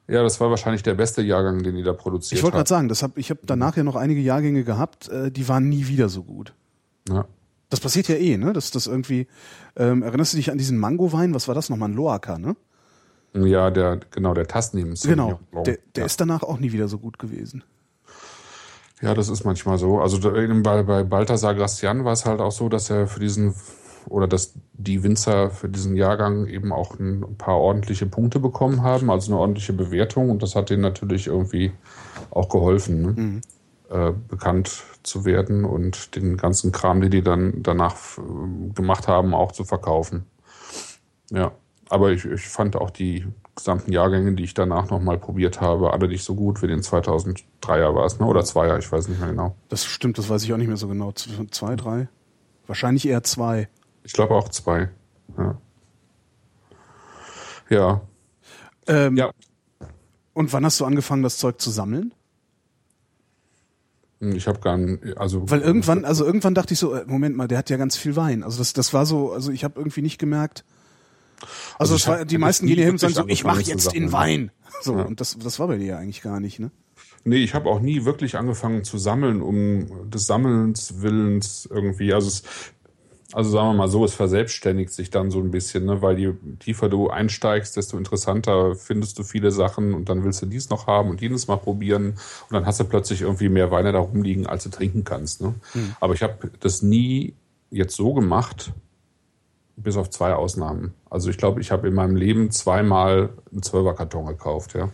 Ja, 0.06 0.22
das 0.22 0.40
war 0.40 0.50
wahrscheinlich 0.50 0.82
der 0.82 0.94
beste 0.94 1.22
Jahrgang, 1.22 1.62
den 1.62 1.76
die 1.76 1.82
da 1.82 1.92
produziert 1.92 2.38
Ich 2.38 2.42
wollte 2.42 2.56
gerade 2.56 2.68
sagen, 2.68 2.88
das 2.88 3.02
hab, 3.02 3.16
ich 3.16 3.30
habe 3.30 3.40
danach 3.44 3.76
ja 3.76 3.84
noch 3.84 3.96
einige 3.96 4.20
Jahrgänge 4.20 4.64
gehabt, 4.64 5.08
äh, 5.08 5.30
die 5.30 5.48
waren 5.48 5.68
nie 5.68 5.86
wieder 5.86 6.08
so 6.08 6.24
gut. 6.24 6.52
Ja. 7.08 7.26
Das 7.70 7.78
passiert 7.78 8.08
ja 8.08 8.16
eh, 8.16 8.36
ne? 8.36 8.52
Dass 8.52 8.72
das 8.72 8.88
irgendwie. 8.88 9.28
Ähm, 9.76 10.02
erinnerst 10.02 10.32
du 10.32 10.36
dich 10.36 10.50
an 10.50 10.58
diesen 10.58 10.76
Mango-Wein? 10.78 11.32
Was 11.34 11.46
war 11.46 11.54
das 11.54 11.70
nochmal? 11.70 11.88
Ein 11.88 11.94
Loaker, 11.94 12.38
ne? 12.38 12.56
Ja, 13.32 13.70
der 13.70 14.00
genau 14.10 14.34
der 14.34 14.48
Tasnim. 14.48 14.94
Genau. 14.94 15.38
Der, 15.54 15.62
der 15.64 15.78
ja. 15.96 16.04
ist 16.04 16.20
danach 16.20 16.42
auch 16.42 16.58
nie 16.58 16.72
wieder 16.72 16.88
so 16.88 16.98
gut 16.98 17.18
gewesen. 17.20 17.62
Ja, 19.00 19.14
das 19.14 19.28
ist 19.28 19.44
manchmal 19.44 19.78
so. 19.78 20.00
Also 20.00 20.20
bei, 20.20 20.82
bei 20.82 21.04
Balthasar 21.04 21.54
Gracian 21.54 22.04
war 22.04 22.12
es 22.12 22.26
halt 22.26 22.40
auch 22.40 22.52
so, 22.52 22.68
dass 22.68 22.90
er 22.90 23.06
für 23.06 23.20
diesen 23.20 23.54
oder 24.08 24.26
dass 24.26 24.54
die 24.72 25.02
Winzer 25.02 25.50
für 25.50 25.68
diesen 25.68 25.96
Jahrgang 25.96 26.46
eben 26.46 26.72
auch 26.72 26.98
ein 26.98 27.36
paar 27.36 27.56
ordentliche 27.56 28.06
Punkte 28.06 28.40
bekommen 28.40 28.82
haben, 28.82 29.10
also 29.10 29.32
eine 29.32 29.40
ordentliche 29.40 29.72
Bewertung 29.72 30.30
und 30.30 30.42
das 30.42 30.54
hat 30.54 30.70
denen 30.70 30.82
natürlich 30.82 31.26
irgendwie 31.26 31.72
auch 32.30 32.48
geholfen, 32.48 33.02
ne? 33.02 33.12
mhm. 33.16 33.40
äh, 33.90 34.12
bekannt 34.28 34.84
zu 35.02 35.24
werden 35.24 35.64
und 35.64 36.16
den 36.16 36.36
ganzen 36.36 36.72
Kram, 36.72 37.00
den 37.00 37.10
die 37.10 37.22
dann 37.22 37.62
danach 37.62 37.96
äh, 38.18 38.72
gemacht 38.74 39.08
haben, 39.08 39.34
auch 39.34 39.52
zu 39.52 39.64
verkaufen. 39.64 40.24
Ja, 41.30 41.52
aber 41.88 42.12
ich, 42.12 42.24
ich 42.24 42.48
fand 42.48 42.76
auch 42.76 42.90
die 42.90 43.26
gesamten 43.60 43.92
Jahrgänge, 43.92 44.34
die 44.34 44.44
ich 44.44 44.54
danach 44.54 44.90
nochmal 44.90 45.18
probiert 45.18 45.60
habe, 45.60 45.92
alle 45.92 46.08
nicht 46.08 46.24
so 46.24 46.34
gut 46.34 46.62
wie 46.62 46.66
den 46.66 46.80
2003er 46.80 47.94
war 47.94 48.04
es, 48.06 48.18
ne? 48.18 48.26
oder 48.26 48.40
2er, 48.40 48.78
ich 48.78 48.90
weiß 48.90 49.08
nicht 49.08 49.20
mehr 49.20 49.30
genau. 49.30 49.56
Das 49.68 49.84
stimmt, 49.84 50.18
das 50.18 50.28
weiß 50.28 50.42
ich 50.42 50.52
auch 50.52 50.56
nicht 50.56 50.68
mehr 50.68 50.76
so 50.76 50.88
genau. 50.88 51.12
Zwei, 51.12 51.76
drei? 51.76 52.08
Wahrscheinlich 52.66 53.06
eher 53.06 53.22
zwei. 53.22 53.68
Ich 54.04 54.12
glaube 54.12 54.34
auch 54.34 54.48
zwei. 54.48 54.90
Ja. 55.36 55.58
Ja. 57.68 58.00
Ähm, 58.86 59.16
ja. 59.16 59.30
Und 60.32 60.52
wann 60.52 60.64
hast 60.64 60.80
du 60.80 60.84
angefangen, 60.84 61.22
das 61.22 61.38
Zeug 61.38 61.60
zu 61.60 61.70
sammeln? 61.70 62.12
Hm, 64.20 64.36
ich 64.36 64.46
habe 64.46 64.60
gar 64.60 64.76
nicht, 64.76 65.16
also 65.16 65.48
weil 65.50 65.60
irgendwann, 65.60 66.04
also 66.04 66.24
irgendwann 66.24 66.54
dachte 66.54 66.74
ich 66.74 66.80
so, 66.80 66.94
äh, 66.94 67.04
Moment 67.06 67.36
mal, 67.36 67.48
der 67.48 67.58
hat 67.58 67.70
ja 67.70 67.76
ganz 67.76 67.96
viel 67.96 68.16
Wein. 68.16 68.42
Also 68.42 68.58
das, 68.58 68.72
das 68.72 68.92
war 68.92 69.06
so, 69.06 69.32
also 69.32 69.50
ich 69.50 69.64
habe 69.64 69.78
irgendwie 69.78 70.02
nicht 70.02 70.18
gemerkt. 70.18 70.64
Also, 71.78 71.94
also 71.94 72.06
war, 72.08 72.24
die 72.24 72.38
meisten 72.38 72.66
gehen 72.66 72.76
hier 72.76 72.84
hin 72.84 72.94
und 72.94 72.98
sagen 72.98 73.14
so, 73.14 73.26
ich 73.26 73.44
mache 73.44 73.62
jetzt 73.62 73.92
in 73.94 74.12
Wein. 74.12 74.50
So 74.82 74.96
ja. 74.96 75.02
und 75.02 75.20
das, 75.20 75.38
das 75.38 75.58
war 75.58 75.68
bei 75.68 75.76
dir 75.76 75.86
ja 75.86 75.98
eigentlich 75.98 76.22
gar 76.22 76.40
nicht, 76.40 76.58
ne? 76.58 76.70
Nee, 77.24 77.36
ich 77.36 77.54
habe 77.54 77.68
auch 77.68 77.80
nie 77.80 78.04
wirklich 78.06 78.36
angefangen 78.38 78.82
zu 78.82 78.96
sammeln, 78.96 79.42
um 79.42 80.10
des 80.10 80.26
Sammelns 80.26 81.02
Willens 81.02 81.68
irgendwie. 81.70 82.14
Also 82.14 82.28
es, 82.28 82.42
Also 83.32 83.50
sagen 83.50 83.68
wir 83.68 83.74
mal 83.74 83.88
so, 83.88 84.04
es 84.04 84.14
verselbstständigt 84.14 84.90
sich 84.90 85.10
dann 85.10 85.30
so 85.30 85.38
ein 85.38 85.50
bisschen, 85.50 85.84
ne? 85.84 86.02
weil 86.02 86.18
je 86.18 86.32
tiefer 86.58 86.88
du 86.88 87.10
einsteigst, 87.10 87.76
desto 87.76 87.98
interessanter 87.98 88.74
findest 88.74 89.18
du 89.18 89.22
viele 89.22 89.50
Sachen 89.50 89.94
und 89.94 90.08
dann 90.08 90.24
willst 90.24 90.42
du 90.42 90.46
dies 90.46 90.70
noch 90.70 90.86
haben 90.86 91.10
und 91.10 91.20
jenes 91.20 91.46
mal 91.46 91.58
probieren 91.58 92.14
und 92.48 92.52
dann 92.52 92.66
hast 92.66 92.80
du 92.80 92.84
plötzlich 92.84 93.20
irgendwie 93.20 93.50
mehr 93.50 93.70
Weine 93.70 93.92
da 93.92 93.98
rumliegen, 93.98 94.46
als 94.46 94.64
du 94.64 94.70
trinken 94.70 95.04
kannst. 95.04 95.42
Ne? 95.42 95.54
Mhm. 95.74 95.94
Aber 96.00 96.14
ich 96.14 96.22
habe 96.22 96.50
das 96.58 96.82
nie 96.82 97.34
jetzt 97.70 97.94
so 97.94 98.14
gemacht, 98.14 98.72
bis 99.82 99.96
auf 99.96 100.10
zwei 100.10 100.34
Ausnahmen. 100.34 100.94
Also 101.08 101.30
ich 101.30 101.38
glaube, 101.38 101.60
ich 101.60 101.70
habe 101.70 101.88
in 101.88 101.94
meinem 101.94 102.16
Leben 102.16 102.50
zweimal 102.50 103.30
einen 103.50 103.62
Zwölferkarton 103.62 104.26
gekauft, 104.26 104.74
ja. 104.74 104.88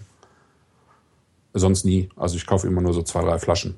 Sonst 1.53 1.85
nie. 1.85 2.11
Also 2.17 2.37
ich 2.37 2.47
kaufe 2.47 2.67
immer 2.67 2.83
nur 2.83 2.93
so 2.93 3.03
zwei, 3.03 3.23
drei 3.23 3.39
Flaschen 3.39 3.77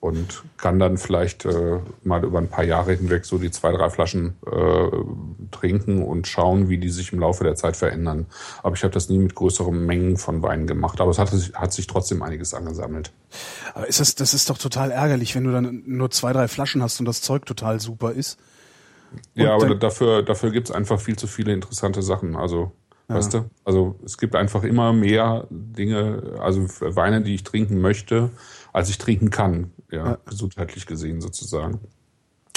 und 0.00 0.44
kann 0.56 0.78
dann 0.78 0.98
vielleicht 0.98 1.44
äh, 1.44 1.80
mal 2.04 2.24
über 2.24 2.38
ein 2.38 2.48
paar 2.48 2.64
Jahre 2.64 2.94
hinweg 2.94 3.24
so 3.24 3.38
die 3.38 3.50
zwei, 3.50 3.72
drei 3.72 3.90
Flaschen 3.90 4.36
äh, 4.46 4.90
trinken 5.50 6.02
und 6.02 6.28
schauen, 6.28 6.68
wie 6.68 6.78
die 6.78 6.90
sich 6.90 7.12
im 7.12 7.20
Laufe 7.20 7.44
der 7.44 7.56
Zeit 7.56 7.76
verändern. 7.76 8.26
Aber 8.62 8.76
ich 8.76 8.82
habe 8.84 8.92
das 8.92 9.08
nie 9.08 9.18
mit 9.18 9.34
größeren 9.34 9.84
Mengen 9.84 10.16
von 10.16 10.42
Wein 10.42 10.66
gemacht. 10.66 11.00
Aber 11.00 11.10
es 11.10 11.18
hat, 11.18 11.30
hat 11.54 11.72
sich 11.72 11.86
trotzdem 11.86 12.22
einiges 12.22 12.54
angesammelt. 12.54 13.12
Aber 13.74 13.88
ist 13.88 14.00
das, 14.00 14.14
das 14.14 14.34
ist 14.34 14.50
doch 14.50 14.58
total 14.58 14.90
ärgerlich, 14.90 15.34
wenn 15.34 15.44
du 15.44 15.52
dann 15.52 15.82
nur 15.86 16.10
zwei, 16.10 16.32
drei 16.32 16.46
Flaschen 16.46 16.82
hast 16.82 17.00
und 17.00 17.06
das 17.06 17.22
Zeug 17.22 17.46
total 17.46 17.80
super 17.80 18.12
ist. 18.12 18.38
Und 19.12 19.42
ja, 19.42 19.54
aber 19.54 19.74
dafür, 19.74 20.22
dafür 20.22 20.50
gibt 20.50 20.68
es 20.68 20.74
einfach 20.74 21.00
viel 21.00 21.16
zu 21.16 21.26
viele 21.26 21.52
interessante 21.52 22.02
Sachen. 22.02 22.36
Also 22.36 22.72
ja. 23.08 23.14
Weißt 23.14 23.34
du? 23.34 23.44
Also 23.64 23.96
es 24.04 24.18
gibt 24.18 24.34
einfach 24.34 24.64
immer 24.64 24.92
mehr 24.92 25.46
Dinge, 25.50 26.34
also 26.40 26.66
Weine, 26.80 27.22
die 27.22 27.34
ich 27.36 27.44
trinken 27.44 27.80
möchte, 27.80 28.30
als 28.72 28.90
ich 28.90 28.98
trinken 28.98 29.30
kann, 29.30 29.72
ja, 29.90 30.06
ja. 30.06 30.18
gesundheitlich 30.26 30.86
gesehen 30.86 31.20
sozusagen. 31.20 31.80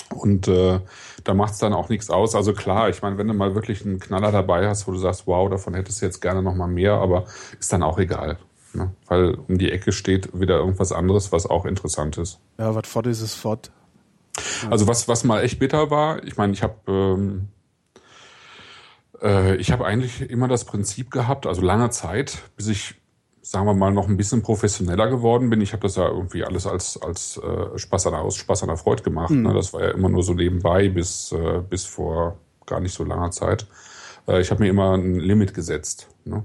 Und 0.10 0.48
äh, 0.48 0.79
da 1.24 1.34
macht 1.36 1.53
es 1.53 1.60
dann 1.60 1.74
auch 1.74 1.89
nichts 1.89 2.10
aus. 2.10 2.34
Also 2.34 2.53
klar, 2.53 2.89
ich 2.89 3.03
meine, 3.03 3.20
wenn 3.20 3.27
du 3.27 3.36
mal 3.36 3.53
wirklich 3.53 3.86
einen 3.86 4.00
Knaller 4.00 4.32
dabei 4.32 4.68
hast, 4.68 4.88
wo 4.88 4.91
du 4.91 4.98
sagst, 4.98 5.27
wow, 5.27 5.48
davon 5.51 5.75
hättest 5.75 6.01
du 6.01 6.06
jetzt 6.08 6.20
gerne 6.20 6.41
noch 6.41 6.56
mal 6.56 6.68
mehr, 6.68 6.94
aber 6.94 7.25
ist 7.60 7.72
dann 7.72 7.84
auch 7.84 8.00
egal. 8.00 8.39
Ne? 8.74 8.91
Weil 9.08 9.36
um 9.36 9.60
die 9.60 9.72
Ecke 9.72 9.91
steht 9.91 10.39
wieder 10.39 10.58
irgendwas 10.58 10.91
anderes, 10.91 11.32
was 11.32 11.46
auch 11.46 11.65
interessant 11.65 12.18
ist. 12.18 12.39
Ja, 12.58 12.74
was 12.74 12.88
fort 12.88 13.06
ist, 13.06 13.22
ist 13.22 13.36
fort. 13.36 13.72
Also 14.69 14.88
was, 14.88 15.08
was 15.08 15.24
mal 15.24 15.41
echt 15.43 15.60
bitter 15.60 15.89
war, 15.89 16.24
ich 16.24 16.38
meine, 16.38 16.53
ich 16.53 16.63
habe 16.63 16.75
ähm, 16.88 17.50
äh, 19.22 19.55
ich 19.55 19.72
habe 19.72 19.86
eigentlich 19.86 20.29
immer 20.29 20.48
das 20.48 20.65
Prinzip 20.65 21.12
gehabt, 21.12 21.46
also 21.46 21.62
lange 21.62 21.89
Zeit, 21.89 22.43
bis 22.55 22.67
ich, 22.67 22.96
sagen 23.41 23.65
wir 23.65 23.74
mal, 23.74 23.91
noch 23.91 24.08
ein 24.08 24.17
bisschen 24.17 24.41
professioneller 24.41 25.10
geworden 25.10 25.50
bin. 25.50 25.62
Ich 25.62 25.74
habe 25.74 25.81
das 25.81 25.96
ja 25.96 26.08
irgendwie 26.08 26.43
alles 26.43 26.67
als, 26.67 27.01
als 27.01 27.38
äh, 27.38 27.77
Spaß, 27.77 28.08
an, 28.08 28.15
aus 28.15 28.36
Spaß 28.36 28.63
an 28.63 28.69
der 28.69 28.77
Freude 28.77 29.03
gemacht. 29.03 29.31
Mhm. 29.31 29.43
Ne? 29.43 29.53
Das 29.53 29.74
war 29.74 29.81
ja 29.81 29.91
immer 29.91 30.10
nur 30.10 30.24
so 30.24 30.34
nebenbei 30.34 30.89
bis, 30.89 31.31
äh, 31.31 31.62
bis 31.67 31.86
vor 31.86 32.38
gar 32.65 32.79
nicht 32.79 32.93
so 32.93 33.03
langer 33.03 33.31
Zeit. 33.31 33.67
Äh, 34.27 34.41
ich 34.41 34.51
habe 34.51 34.63
mir 34.63 34.69
immer 34.69 34.96
ein 34.96 35.19
Limit 35.19 35.53
gesetzt. 35.53 36.08
Ne? 36.25 36.43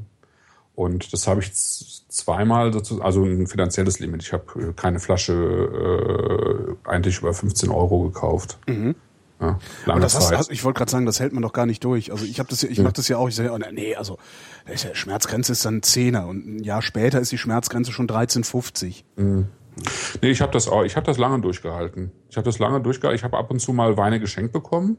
Und 0.75 1.13
das 1.13 1.27
habe 1.29 1.41
ich 1.41 1.53
zweimal 1.55 2.73
dazu, 2.73 3.01
also 3.01 3.25
ein 3.25 3.47
finanzielles 3.47 4.01
Limit. 4.01 4.23
Ich 4.23 4.33
habe 4.33 4.45
äh, 4.61 4.73
keine 4.73 4.99
Flasche 4.99 6.77
äh, 6.85 6.89
eigentlich 6.89 7.19
über 7.19 7.33
15 7.33 7.71
Euro 7.71 8.03
gekauft. 8.03 8.59
Mhm. 8.67 8.97
Ja, 9.41 9.59
lange 9.85 10.01
das 10.01 10.19
Zeit. 10.19 10.39
Hast, 10.39 10.51
ich 10.51 10.65
wollte 10.65 10.79
gerade 10.79 10.91
sagen, 10.91 11.07
das 11.07 11.21
hält 11.21 11.33
man 11.33 11.43
doch 11.43 11.53
gar 11.53 11.67
nicht 11.67 11.83
durch. 11.85 12.13
Also 12.13 12.25
ich 12.25 12.39
habe 12.39 12.49
das 12.49 12.63
ja, 12.63 12.69
ich 12.69 12.79
ja. 12.79 12.85
mache 12.85 12.95
das 12.95 13.09
ja 13.09 13.19
auch. 13.19 13.29
Ich 13.29 13.35
sage, 13.35 13.53
oh, 13.53 13.59
nee, 13.73 13.95
also 13.95 14.19
die 14.69 14.97
Schmerzgrenze 14.97 15.53
ist 15.53 15.65
dann 15.65 15.83
Zehner 15.83 16.27
und 16.27 16.47
ein 16.47 16.65
Jahr 16.65 16.83
später 16.83 17.21
ist 17.21 17.31
die 17.33 17.39
Schmerzgrenze 17.39 17.93
schon 17.93 18.09
13,50. 18.09 19.05
Mhm. 19.17 19.49
Nee, 20.23 20.31
ich 20.31 20.41
habe 20.41 20.53
das 20.53 20.69
auch, 20.69 20.85
ich 20.85 20.97
habe 20.97 21.07
das 21.07 21.19
lange 21.19 21.41
durchgehalten. 21.41 22.13
Ich 22.31 22.37
habe 22.37 22.45
das 22.45 22.59
lange 22.59 22.81
durchgehalten. 22.81 23.17
Ich 23.17 23.25
habe 23.25 23.37
ab 23.37 23.51
und 23.51 23.59
zu 23.59 23.73
mal 23.73 23.97
Weine 23.97 24.21
geschenkt 24.21 24.53
bekommen, 24.53 24.97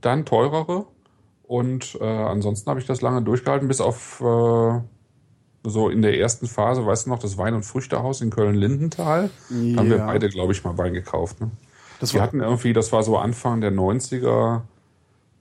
dann 0.00 0.24
teurere 0.24 0.86
und 1.46 1.98
äh, 2.00 2.04
ansonsten 2.04 2.68
habe 2.70 2.80
ich 2.80 2.86
das 2.86 3.02
lange 3.02 3.22
durchgehalten, 3.22 3.68
bis 3.68 3.80
auf 3.80 4.20
äh, 4.20 4.80
so 5.64 5.88
in 5.88 6.02
der 6.02 6.18
ersten 6.18 6.46
Phase, 6.46 6.84
weißt 6.84 7.06
du 7.06 7.10
noch, 7.10 7.18
das 7.18 7.38
Wein- 7.38 7.54
und 7.54 7.64
Früchtehaus 7.64 8.20
in 8.20 8.30
Köln-Lindenthal. 8.30 9.30
Ja. 9.50 9.74
Da 9.74 9.80
haben 9.80 9.90
wir 9.90 9.98
beide, 9.98 10.28
glaube 10.28 10.52
ich, 10.52 10.64
mal 10.64 10.76
Wein 10.78 10.94
gekauft. 10.94 11.40
Ne? 11.40 11.50
Das 12.00 12.14
wir 12.14 12.22
hatten 12.22 12.40
irgendwie, 12.40 12.72
das 12.72 12.92
war 12.92 13.02
so 13.02 13.16
Anfang 13.16 13.60
der 13.60 13.72
90er, 13.72 14.62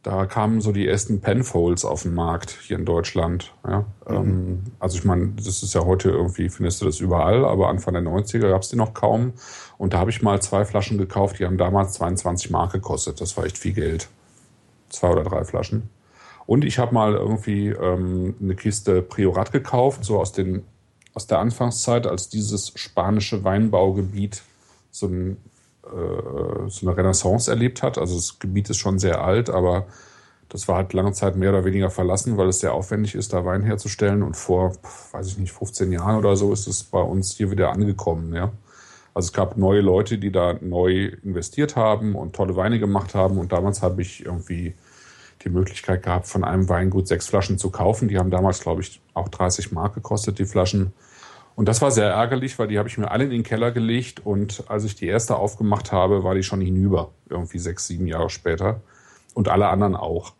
da 0.03 0.25
kamen 0.25 0.59
so 0.59 0.73
die 0.73 0.85
ersten 0.85 1.21
Penfolds 1.21 1.85
auf 1.85 2.03
den 2.03 2.13
Markt 2.13 2.57
hier 2.61 2.77
in 2.77 2.85
Deutschland. 2.85 3.53
Ja. 3.65 3.85
Mhm. 4.07 4.15
Ähm, 4.15 4.63
also 4.79 4.97
ich 4.97 5.05
meine, 5.05 5.31
das 5.37 5.63
ist 5.63 5.73
ja 5.73 5.85
heute 5.85 6.09
irgendwie, 6.09 6.49
findest 6.49 6.81
du 6.81 6.85
das 6.85 6.99
überall, 6.99 7.45
aber 7.45 7.69
Anfang 7.69 7.93
der 7.93 8.03
90er 8.03 8.49
gab 8.49 8.61
es 8.61 8.69
die 8.69 8.75
noch 8.75 8.93
kaum. 8.93 9.33
Und 9.77 9.93
da 9.93 9.99
habe 9.99 10.09
ich 10.09 10.21
mal 10.21 10.41
zwei 10.41 10.65
Flaschen 10.65 10.97
gekauft, 10.97 11.39
die 11.39 11.45
haben 11.45 11.57
damals 11.57 11.93
22 11.93 12.51
Mark 12.51 12.73
gekostet. 12.73 13.21
Das 13.21 13.37
war 13.37 13.45
echt 13.45 13.57
viel 13.57 13.73
Geld. 13.73 14.09
Zwei 14.93 15.09
oder 15.09 15.23
drei 15.23 15.43
Flaschen. 15.43 15.89
Und 16.45 16.65
ich 16.65 16.77
habe 16.77 16.93
mal 16.93 17.13
irgendwie 17.13 17.69
ähm, 17.69 18.35
eine 18.41 18.55
Kiste 18.55 19.01
Priorat 19.01 19.51
gekauft, 19.51 20.03
so 20.03 20.19
aus, 20.19 20.31
den, 20.31 20.63
aus 21.13 21.27
der 21.27 21.39
Anfangszeit, 21.39 22.05
als 22.05 22.29
dieses 22.29 22.73
spanische 22.75 23.43
Weinbaugebiet 23.43 24.43
so 24.91 25.07
ein 25.07 25.37
äh, 25.85 26.69
so 26.69 26.87
eine 26.87 26.97
Renaissance 26.97 27.51
erlebt 27.51 27.83
hat. 27.83 27.97
Also 27.97 28.15
das 28.15 28.39
Gebiet 28.39 28.69
ist 28.69 28.77
schon 28.77 28.99
sehr 28.99 29.21
alt, 29.21 29.49
aber 29.49 29.85
das 30.47 30.67
war 30.67 30.77
halt 30.77 30.93
lange 30.93 31.11
Zeit 31.11 31.35
mehr 31.35 31.49
oder 31.49 31.65
weniger 31.65 31.89
verlassen, 31.89 32.37
weil 32.37 32.47
es 32.47 32.59
sehr 32.59 32.73
aufwendig 32.73 33.15
ist, 33.15 33.33
da 33.33 33.43
Wein 33.43 33.63
herzustellen. 33.63 34.23
Und 34.23 34.37
vor, 34.37 34.73
weiß 35.11 35.27
ich 35.27 35.37
nicht, 35.37 35.51
15 35.51 35.91
Jahren 35.91 36.15
oder 36.15 36.37
so 36.37 36.53
ist 36.53 36.67
es 36.67 36.83
bei 36.83 37.01
uns 37.01 37.35
hier 37.35 37.51
wieder 37.51 37.71
angekommen. 37.71 38.33
Ja. 38.33 38.51
Also 39.13 39.27
es 39.27 39.33
gab 39.33 39.57
neue 39.57 39.81
Leute, 39.81 40.17
die 40.17 40.31
da 40.31 40.53
neu 40.61 41.11
investiert 41.23 41.75
haben 41.75 42.15
und 42.15 42.33
tolle 42.33 42.55
Weine 42.55 42.79
gemacht 42.79 43.13
haben. 43.13 43.37
Und 43.37 43.51
damals 43.51 43.81
habe 43.81 44.01
ich 44.01 44.25
irgendwie 44.25 44.75
die 45.43 45.49
Möglichkeit 45.49 46.03
gehabt, 46.03 46.27
von 46.27 46.43
einem 46.43 46.69
Weingut 46.69 47.07
sechs 47.07 47.27
Flaschen 47.27 47.57
zu 47.57 47.69
kaufen. 47.69 48.07
Die 48.07 48.17
haben 48.17 48.31
damals, 48.31 48.61
glaube 48.61 48.81
ich, 48.81 49.01
auch 49.13 49.29
30 49.29 49.71
Mark 49.71 49.95
gekostet, 49.95 50.39
die 50.39 50.45
Flaschen. 50.45 50.93
Und 51.55 51.67
das 51.67 51.81
war 51.81 51.91
sehr 51.91 52.09
ärgerlich, 52.09 52.57
weil 52.57 52.67
die 52.67 52.79
habe 52.79 52.89
ich 52.89 52.97
mir 52.97 53.11
alle 53.11 53.25
in 53.25 53.29
den 53.29 53.43
Keller 53.43 53.71
gelegt 53.71 54.25
und 54.25 54.63
als 54.69 54.83
ich 54.85 54.95
die 54.95 55.05
erste 55.05 55.35
aufgemacht 55.35 55.91
habe, 55.91 56.23
war 56.23 56.33
die 56.33 56.43
schon 56.43 56.61
hinüber, 56.61 57.11
irgendwie 57.29 57.59
sechs, 57.59 57.85
sieben 57.87 58.07
Jahre 58.07 58.29
später. 58.29 58.81
Und 59.35 59.49
alle 59.49 59.67
anderen 59.67 59.95
auch. 59.95 60.33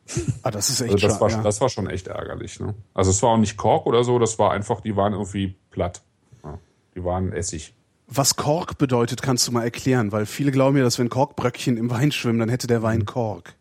Ah, 0.44 0.52
das 0.52 0.70
ist 0.70 0.82
echt 0.82 0.94
also 0.94 1.08
das, 1.08 1.20
war, 1.20 1.30
ja. 1.32 1.42
das 1.42 1.62
war 1.62 1.70
schon 1.70 1.90
echt 1.90 2.08
ärgerlich. 2.08 2.60
Ne? 2.60 2.76
Also 2.94 3.10
es 3.10 3.24
war 3.24 3.32
auch 3.32 3.38
nicht 3.38 3.58
Kork 3.58 3.88
oder 3.88 4.04
so, 4.04 4.20
das 4.20 4.38
war 4.38 4.52
einfach, 4.52 4.82
die 4.82 4.96
waren 4.96 5.14
irgendwie 5.14 5.56
platt. 5.72 6.04
Ja, 6.44 6.60
die 6.96 7.04
waren 7.04 7.34
Essig. 7.34 7.74
Was 8.08 8.36
Kork 8.36 8.78
bedeutet, 8.78 9.24
kannst 9.24 9.48
du 9.48 9.52
mal 9.52 9.64
erklären, 9.64 10.12
weil 10.12 10.28
viele 10.28 10.52
glauben 10.52 10.78
ja, 10.78 10.84
dass 10.84 11.00
wenn 11.00 11.10
Korkbröckchen 11.10 11.78
im 11.78 11.90
Wein 11.90 12.12
schwimmen, 12.12 12.38
dann 12.38 12.50
hätte 12.50 12.68
der 12.68 12.84
Wein 12.84 13.00
mhm. 13.00 13.06
Kork. 13.06 13.56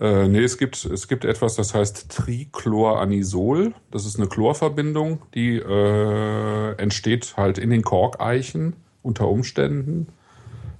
Äh, 0.00 0.28
nee, 0.28 0.42
es 0.42 0.58
gibt, 0.58 0.84
es 0.84 1.08
gibt 1.08 1.24
etwas, 1.24 1.54
das 1.54 1.74
heißt 1.74 2.10
Trichloranisol. 2.10 3.74
Das 3.90 4.06
ist 4.06 4.18
eine 4.18 4.28
Chlorverbindung, 4.28 5.22
die 5.34 5.56
äh, 5.56 6.72
entsteht 6.76 7.36
halt 7.36 7.58
in 7.58 7.70
den 7.70 7.82
Korkeichen 7.82 8.74
unter 9.02 9.28
Umständen. 9.28 10.08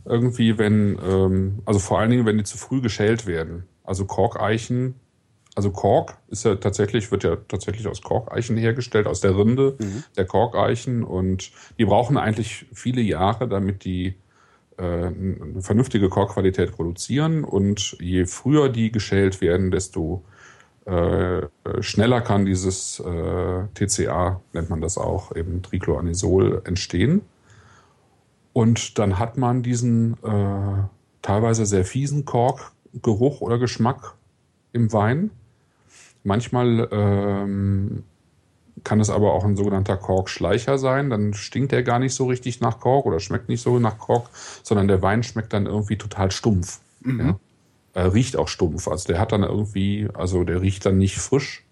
Irgendwie, 0.05 0.59
wenn, 0.59 0.99
ähm, 1.05 1.59
also 1.65 1.79
vor 1.79 2.01
allen 2.01 2.11
Dingen, 2.11 2.27
wenn 2.27 2.39
die 2.39 2.45
zu 2.45 2.59
früh 2.59 2.81
geschält 2.81 3.27
werden. 3.27 3.65
Also 3.85 4.05
Korkeichen, 4.05 4.95
also 5.55 5.71
Kork 5.71 6.17
ist 6.29 6.45
ja 6.45 6.57
tatsächlich, 6.57 7.11
wird 7.13 7.25
ja 7.25 7.37
tatsächlich 7.37 7.87
aus 7.87 8.01
Korkeichen 8.01 8.57
hergestellt, 8.57 9.07
aus 9.07 9.21
der 9.21 9.37
Rinde 9.37 9.77
mhm. 9.79 10.05
der 10.17 10.25
Korkeichen. 10.25 11.05
Und 11.05 11.53
die 11.79 11.85
brauchen 11.85 12.17
eigentlich 12.17 12.67
viele 12.73 13.03
Jahre, 13.03 13.49
damit 13.49 13.85
die 13.85 14.15
eine 14.79 15.61
vernünftige 15.61 16.09
Korkqualität 16.09 16.73
produzieren 16.73 17.45
und 17.45 17.97
je 18.01 18.27
früher 18.27 18.69
die 18.69 18.91
geschält 18.91 19.41
werden, 19.41 19.71
desto 19.71 20.25
äh, 20.85 21.43
schneller 21.81 22.21
kann 22.21 22.45
dieses 22.45 22.99
äh, 23.01 23.65
TCA, 23.75 24.41
nennt 24.53 24.71
man 24.71 24.81
das 24.81 24.99
auch, 24.99 25.35
eben 25.37 25.63
Trichloranisol 25.63 26.63
entstehen. 26.65 27.23
Und 28.53 28.99
dann 28.99 29.19
hat 29.19 29.39
man 29.39 29.63
diesen 29.63 30.15
äh, 30.25 30.83
teilweise 31.23 31.67
sehr 31.67 31.85
fiesen 31.85 32.25
Korkgeruch 32.25 33.41
oder 33.41 33.59
Geschmack 33.59 34.15
im 34.73 34.93
Wein. 34.93 35.31
Manchmal 36.25 36.89
ähm, 36.91 38.05
kann 38.85 39.01
es 39.01 39.11
aber 39.11 39.33
auch 39.33 39.45
ein 39.45 39.57
sogenannter 39.57 39.97
Korkschleicher 39.97 40.79
sein. 40.79 41.11
Dann 41.11 41.35
stinkt 41.35 41.73
er 41.73 41.83
gar 41.83 41.99
nicht 41.99 42.15
so 42.15 42.27
richtig 42.27 42.61
nach 42.61 42.81
Kork 42.81 43.07
oder 43.07 43.21
schmeckt 43.21 43.49
nicht 43.49 43.63
so 43.63 43.79
nach 43.79 43.99
Kork, 43.99 44.31
sondern 44.63 44.89
der 44.89 45.03
Wein 45.03 45.23
schmeckt 45.23 45.53
dann 45.53 45.67
irgendwie 45.67 45.97
total 45.97 46.31
stumpf. 46.31 46.81
Mhm. 47.01 47.21
Ja? 47.21 47.39
Er 47.95 48.15
riecht 48.15 48.37
auch 48.37 48.49
stumpf. 48.49 48.89
Also 48.89 49.07
der 49.07 49.21
hat 49.21 49.33
dann 49.33 49.43
irgendwie, 49.43 50.09
also 50.15 50.45
der 50.45 50.63
riecht 50.63 50.87
dann 50.87 50.99
nicht 50.99 51.19
frisch, 51.19 51.65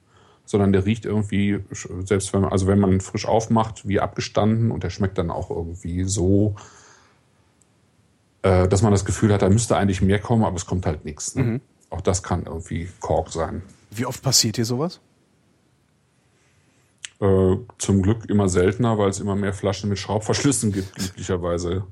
sondern 0.44 0.72
der 0.72 0.84
riecht 0.84 1.04
irgendwie, 1.04 1.60
selbst 2.04 2.32
wenn 2.32 2.42
man, 2.42 2.52
also 2.52 2.66
wenn 2.66 2.78
man 2.78 3.00
frisch 3.00 3.26
aufmacht, 3.26 3.88
wie 3.88 4.00
abgestanden 4.00 4.70
und 4.70 4.82
der 4.82 4.90
schmeckt 4.90 5.16
dann 5.16 5.30
auch 5.30 5.50
irgendwie 5.50 6.04
so, 6.04 6.56
äh, 8.42 8.68
dass 8.68 8.82
man 8.82 8.92
das 8.92 9.04
Gefühl 9.04 9.32
hat, 9.32 9.42
da 9.42 9.48
müsste 9.48 9.76
eigentlich 9.76 10.02
mehr 10.02 10.18
kommen, 10.18 10.44
aber 10.44 10.56
es 10.56 10.66
kommt 10.66 10.86
halt 10.86 11.04
nichts. 11.04 11.34
Ne? 11.36 11.42
Mhm. 11.42 11.60
Auch 11.88 12.00
das 12.00 12.22
kann 12.22 12.44
irgendwie 12.44 12.88
Kork 13.00 13.30
sein. 13.30 13.62
Wie 13.90 14.06
oft 14.06 14.22
passiert 14.22 14.56
hier 14.56 14.64
sowas? 14.64 15.00
Äh, 17.20 17.56
zum 17.78 18.02
Glück 18.02 18.30
immer 18.30 18.48
seltener, 18.48 18.96
weil 18.96 19.10
es 19.10 19.20
immer 19.20 19.36
mehr 19.36 19.52
Flaschen 19.52 19.90
mit 19.90 19.98
Schraubverschlüssen 19.98 20.72
gibt, 20.72 20.94
glücklicherweise. 20.94 21.84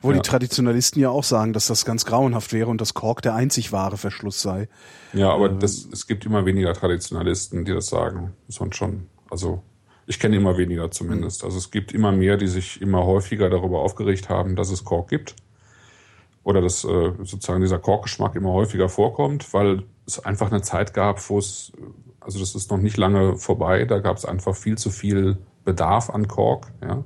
Wo 0.00 0.10
Ja. 0.10 0.16
die 0.16 0.22
Traditionalisten 0.22 1.02
ja 1.02 1.10
auch 1.10 1.24
sagen, 1.24 1.52
dass 1.52 1.66
das 1.66 1.84
ganz 1.84 2.04
grauenhaft 2.06 2.52
wäre 2.52 2.70
und 2.70 2.80
dass 2.80 2.94
Kork 2.94 3.22
der 3.22 3.34
einzig 3.34 3.72
wahre 3.72 3.96
Verschluss 3.96 4.40
sei. 4.40 4.68
Ja, 5.12 5.30
aber 5.30 5.48
das, 5.48 5.86
es 5.92 6.06
gibt 6.06 6.24
immer 6.24 6.46
weniger 6.46 6.72
Traditionalisten, 6.72 7.64
die 7.64 7.72
das 7.72 7.88
sagen. 7.88 8.32
Muss 8.46 8.60
man 8.60 8.72
schon. 8.72 9.08
Also 9.30 9.62
ich 10.06 10.18
kenne 10.18 10.36
immer 10.36 10.56
weniger 10.56 10.90
zumindest. 10.90 11.44
Also 11.44 11.58
es 11.58 11.70
gibt 11.70 11.92
immer 11.92 12.12
mehr, 12.12 12.36
die 12.36 12.46
sich 12.46 12.80
immer 12.80 13.04
häufiger 13.04 13.50
darüber 13.50 13.80
aufgeregt 13.80 14.28
haben, 14.28 14.54
dass 14.56 14.70
es 14.70 14.84
Kork 14.84 15.08
gibt. 15.08 15.34
Oder 16.42 16.60
dass 16.60 16.84
äh, 16.84 17.12
sozusagen 17.22 17.62
dieser 17.62 17.78
Korkgeschmack 17.78 18.34
immer 18.36 18.52
häufiger 18.52 18.88
vorkommt, 18.88 19.52
weil 19.54 19.82
es 20.06 20.24
einfach 20.24 20.50
eine 20.50 20.60
Zeit 20.62 20.92
gab, 20.94 21.28
wo 21.30 21.38
es, 21.38 21.72
also 22.24 22.38
das 22.40 22.54
ist 22.54 22.70
noch 22.70 22.78
nicht 22.78 22.96
lange 22.96 23.36
vorbei, 23.36 23.84
da 23.84 23.98
gab 24.00 24.16
es 24.16 24.24
einfach 24.24 24.56
viel 24.56 24.76
zu 24.78 24.90
viel 24.90 25.36
Bedarf 25.64 26.10
an 26.10 26.26
Kork, 26.28 26.72
ja. 26.82 27.04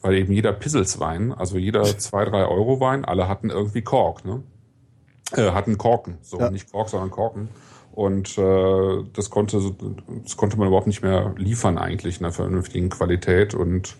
Weil 0.00 0.14
eben 0.14 0.32
jeder 0.32 0.52
Pisselswein, 0.52 1.32
also 1.32 1.58
jeder 1.58 1.84
2, 1.98 2.24
3 2.26 2.44
Euro 2.46 2.80
Wein, 2.80 3.04
alle 3.04 3.28
hatten 3.28 3.50
irgendwie 3.50 3.82
Kork, 3.82 4.24
ne? 4.24 4.42
äh, 5.36 5.52
hatten 5.52 5.78
Korken, 5.78 6.18
so 6.22 6.38
Ja. 6.38 6.50
nicht 6.50 6.70
Kork, 6.70 6.88
sondern 6.88 7.10
Korken. 7.10 7.48
Und 7.92 8.38
äh, 8.38 9.04
das 9.12 9.28
konnte 9.30 9.60
das 10.24 10.36
konnte 10.36 10.56
man 10.56 10.68
überhaupt 10.68 10.86
nicht 10.86 11.02
mehr 11.02 11.34
liefern 11.36 11.76
eigentlich 11.76 12.20
in 12.20 12.24
einer 12.24 12.32
vernünftigen 12.32 12.88
Qualität. 12.88 13.54
Und 13.54 13.96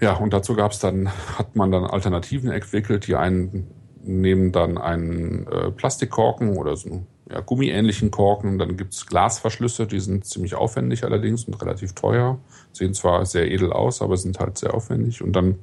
ja, 0.00 0.14
und 0.14 0.32
dazu 0.32 0.54
gab 0.54 0.72
es 0.72 0.78
dann, 0.78 1.10
hat 1.38 1.54
man 1.54 1.70
dann 1.70 1.84
Alternativen 1.84 2.50
entwickelt, 2.50 3.06
die 3.06 3.14
einen 3.16 3.70
nehmen 4.04 4.52
dann 4.52 4.78
einen 4.78 5.46
äh, 5.46 5.70
Plastikkorken 5.70 6.56
oder 6.56 6.76
so 6.76 7.02
ja, 7.32 7.40
gummiähnlichen 7.40 8.10
Korken. 8.10 8.58
Dann 8.58 8.76
gibt's 8.76 9.06
Glasverschlüsse, 9.06 9.86
die 9.86 10.00
sind 10.00 10.26
ziemlich 10.26 10.54
aufwendig 10.54 11.04
allerdings 11.04 11.44
und 11.44 11.60
relativ 11.60 11.94
teuer. 11.94 12.38
Sehen 12.72 12.94
zwar 12.94 13.24
sehr 13.26 13.50
edel 13.50 13.72
aus, 13.72 14.02
aber 14.02 14.16
sind 14.16 14.38
halt 14.38 14.58
sehr 14.58 14.74
aufwendig. 14.74 15.22
Und 15.22 15.32
dann 15.32 15.58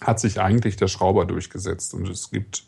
hat 0.00 0.20
sich 0.20 0.40
eigentlich 0.40 0.76
der 0.76 0.88
Schrauber 0.88 1.26
durchgesetzt. 1.26 1.94
Und 1.94 2.08
es 2.08 2.30
gibt 2.30 2.64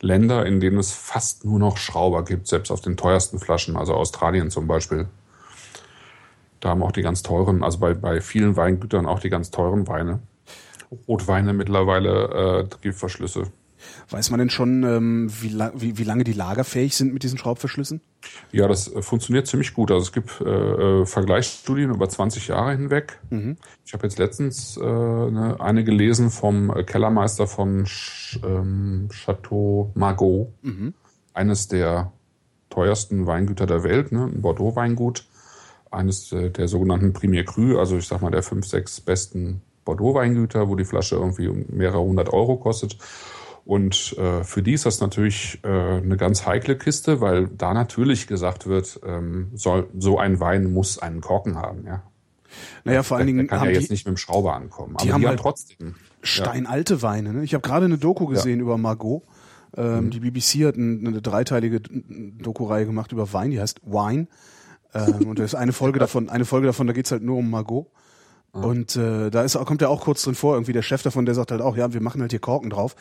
Länder, 0.00 0.46
in 0.46 0.60
denen 0.60 0.78
es 0.78 0.92
fast 0.92 1.44
nur 1.44 1.58
noch 1.58 1.76
Schrauber 1.76 2.24
gibt, 2.24 2.46
selbst 2.46 2.70
auf 2.70 2.80
den 2.80 2.96
teuersten 2.96 3.38
Flaschen, 3.38 3.76
also 3.76 3.94
Australien 3.94 4.50
zum 4.50 4.66
Beispiel. 4.66 5.08
Da 6.60 6.70
haben 6.70 6.82
auch 6.82 6.92
die 6.92 7.02
ganz 7.02 7.22
teuren, 7.22 7.62
also 7.62 7.78
bei, 7.78 7.94
bei 7.94 8.20
vielen 8.20 8.56
Weingütern 8.56 9.06
auch 9.06 9.20
die 9.20 9.30
ganz 9.30 9.50
teuren 9.50 9.86
Weine. 9.86 10.20
Rotweine 11.06 11.52
mittlerweile 11.52 12.68
äh, 12.70 12.76
Giftverschlüsse. 12.80 13.44
Weiß 14.10 14.30
man 14.30 14.38
denn 14.38 14.50
schon, 14.50 14.82
ähm, 14.84 15.30
wie, 15.40 15.48
la 15.48 15.72
wie, 15.74 15.98
wie 15.98 16.04
lange 16.04 16.24
die 16.24 16.32
lagerfähig 16.32 16.96
sind 16.96 17.12
mit 17.12 17.22
diesen 17.22 17.38
Schraubverschlüssen? 17.38 18.00
Ja, 18.52 18.68
das 18.68 18.92
äh, 18.92 19.02
funktioniert 19.02 19.46
ziemlich 19.46 19.74
gut. 19.74 19.90
Also 19.90 20.02
es 20.02 20.12
gibt 20.12 20.40
äh, 20.40 20.44
äh, 20.44 21.06
Vergleichsstudien 21.06 21.90
über 21.90 22.08
20 22.08 22.48
Jahre 22.48 22.72
hinweg. 22.72 23.20
Ich 23.84 23.92
habe 23.92 24.06
jetzt 24.06 24.18
letztens 24.18 24.76
äh, 24.76 24.82
eine, 24.82 25.56
eine 25.60 25.84
gelesen 25.84 26.30
vom 26.30 26.70
äh, 26.70 26.84
Kellermeister 26.84 27.46
von 27.46 27.86
Sch 27.86 28.40
ähm, 28.44 29.08
Chateau 29.10 29.90
Margaux, 29.94 30.52
eines 31.34 31.68
der 31.68 32.12
teuersten 32.70 33.26
Weingüter 33.26 33.66
der 33.66 33.82
Welt, 33.82 34.12
ne? 34.12 34.24
ein 34.24 34.42
Bordeaux-Weingut, 34.42 35.24
eines 35.90 36.32
äh, 36.32 36.50
der 36.50 36.68
sogenannten 36.68 37.12
Premier 37.12 37.44
Cru, 37.44 37.78
also 37.78 37.96
ich 37.96 38.06
sag 38.06 38.20
mal 38.20 38.30
der 38.30 38.42
fünf, 38.42 38.66
sechs 38.66 39.00
besten 39.00 39.62
Bordeaux-Weingüter, 39.84 40.68
wo 40.68 40.76
die 40.76 40.84
Flasche 40.84 41.16
irgendwie 41.16 41.48
mehrere 41.48 42.02
hundert 42.02 42.32
Euro 42.32 42.56
kostet. 42.56 42.98
Und 43.68 44.16
äh, 44.16 44.44
für 44.44 44.62
die 44.62 44.72
ist 44.72 44.86
das 44.86 44.98
natürlich 45.02 45.60
äh, 45.62 45.68
eine 45.68 46.16
ganz 46.16 46.46
heikle 46.46 46.78
Kiste, 46.78 47.20
weil 47.20 47.48
da 47.48 47.74
natürlich 47.74 48.26
gesagt 48.26 48.66
wird, 48.66 48.98
ähm, 49.04 49.50
soll, 49.52 49.90
so 49.98 50.18
ein 50.18 50.40
Wein 50.40 50.72
muss 50.72 50.98
einen 50.98 51.20
Korken 51.20 51.58
haben. 51.58 51.84
Ja. 51.86 52.02
Naja, 52.84 53.02
vor 53.02 53.18
allen 53.18 53.26
der, 53.26 53.34
der 53.34 53.42
Dingen 53.42 53.48
kann 53.48 53.64
ja 53.66 53.72
die 53.72 53.78
jetzt 53.78 53.90
nicht 53.90 54.06
mit 54.06 54.14
dem 54.14 54.16
Schrauber 54.16 54.54
ankommen. 54.54 54.96
die 54.96 55.08
aber 55.08 55.12
haben 55.12 55.20
die 55.20 55.26
halt 55.26 55.40
haben 55.40 55.42
trotzdem. 55.42 55.96
steinalte 56.22 57.02
Weine. 57.02 57.34
Ne? 57.34 57.44
Ich 57.44 57.52
habe 57.52 57.60
gerade 57.60 57.84
eine 57.84 57.98
Doku 57.98 58.24
gesehen 58.24 58.60
über 58.60 58.78
Margot. 58.78 59.22
Ähm, 59.76 60.06
Mhm. 60.06 60.10
Die 60.12 60.20
BBC 60.20 60.66
hat 60.66 60.76
ein, 60.76 61.06
eine 61.06 61.20
dreiteilige 61.20 61.80
Doku-Reihe 61.80 62.86
gemacht 62.86 63.12
über 63.12 63.30
Wein, 63.34 63.50
die 63.50 63.60
heißt 63.60 63.82
Wine. 63.84 64.28
Ähm, 64.94 65.28
und 65.28 65.38
da 65.38 65.44
ist 65.44 65.54
eine 65.54 65.74
Folge 65.74 65.98
davon, 65.98 66.30
eine 66.30 66.46
Folge 66.46 66.68
davon, 66.68 66.86
da 66.86 66.94
geht's 66.94 67.12
halt 67.12 67.22
nur 67.22 67.36
um 67.36 67.50
Margot. 67.50 67.88
Und 68.52 68.96
äh, 68.96 69.30
da 69.30 69.42
ist, 69.42 69.56
kommt 69.66 69.82
ja 69.82 69.88
auch 69.88 70.00
kurz 70.00 70.22
drin 70.24 70.34
vor, 70.34 70.54
irgendwie 70.54 70.72
der 70.72 70.82
Chef 70.82 71.02
davon, 71.02 71.26
der 71.26 71.34
sagt 71.34 71.50
halt 71.52 71.60
auch, 71.60 71.76
ja, 71.76 71.92
wir 71.92 72.00
machen 72.00 72.20
halt 72.20 72.32
hier 72.32 72.40
Korken 72.40 72.70
drauf, 72.70 72.96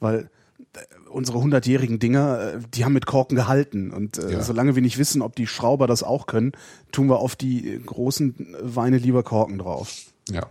weil 0.00 0.30
äh, 0.74 0.78
unsere 1.10 1.40
hundertjährigen 1.40 1.98
Dinger, 1.98 2.40
äh, 2.54 2.58
die 2.72 2.84
haben 2.84 2.92
mit 2.94 3.04
Korken 3.06 3.36
gehalten. 3.36 3.90
Und 3.90 4.18
äh, 4.18 4.32
Ja. 4.32 4.42
solange 4.42 4.74
wir 4.74 4.82
nicht 4.82 4.98
wissen, 4.98 5.20
ob 5.20 5.36
die 5.36 5.46
Schrauber 5.46 5.86
das 5.86 6.02
auch 6.02 6.26
können, 6.26 6.52
tun 6.92 7.08
wir 7.08 7.18
auf 7.18 7.36
die 7.36 7.74
äh, 7.74 7.78
großen 7.78 8.56
Weine 8.62 8.96
lieber 8.98 9.22
Korken 9.22 9.58
drauf. 9.58 9.92
Ja. 10.30 10.46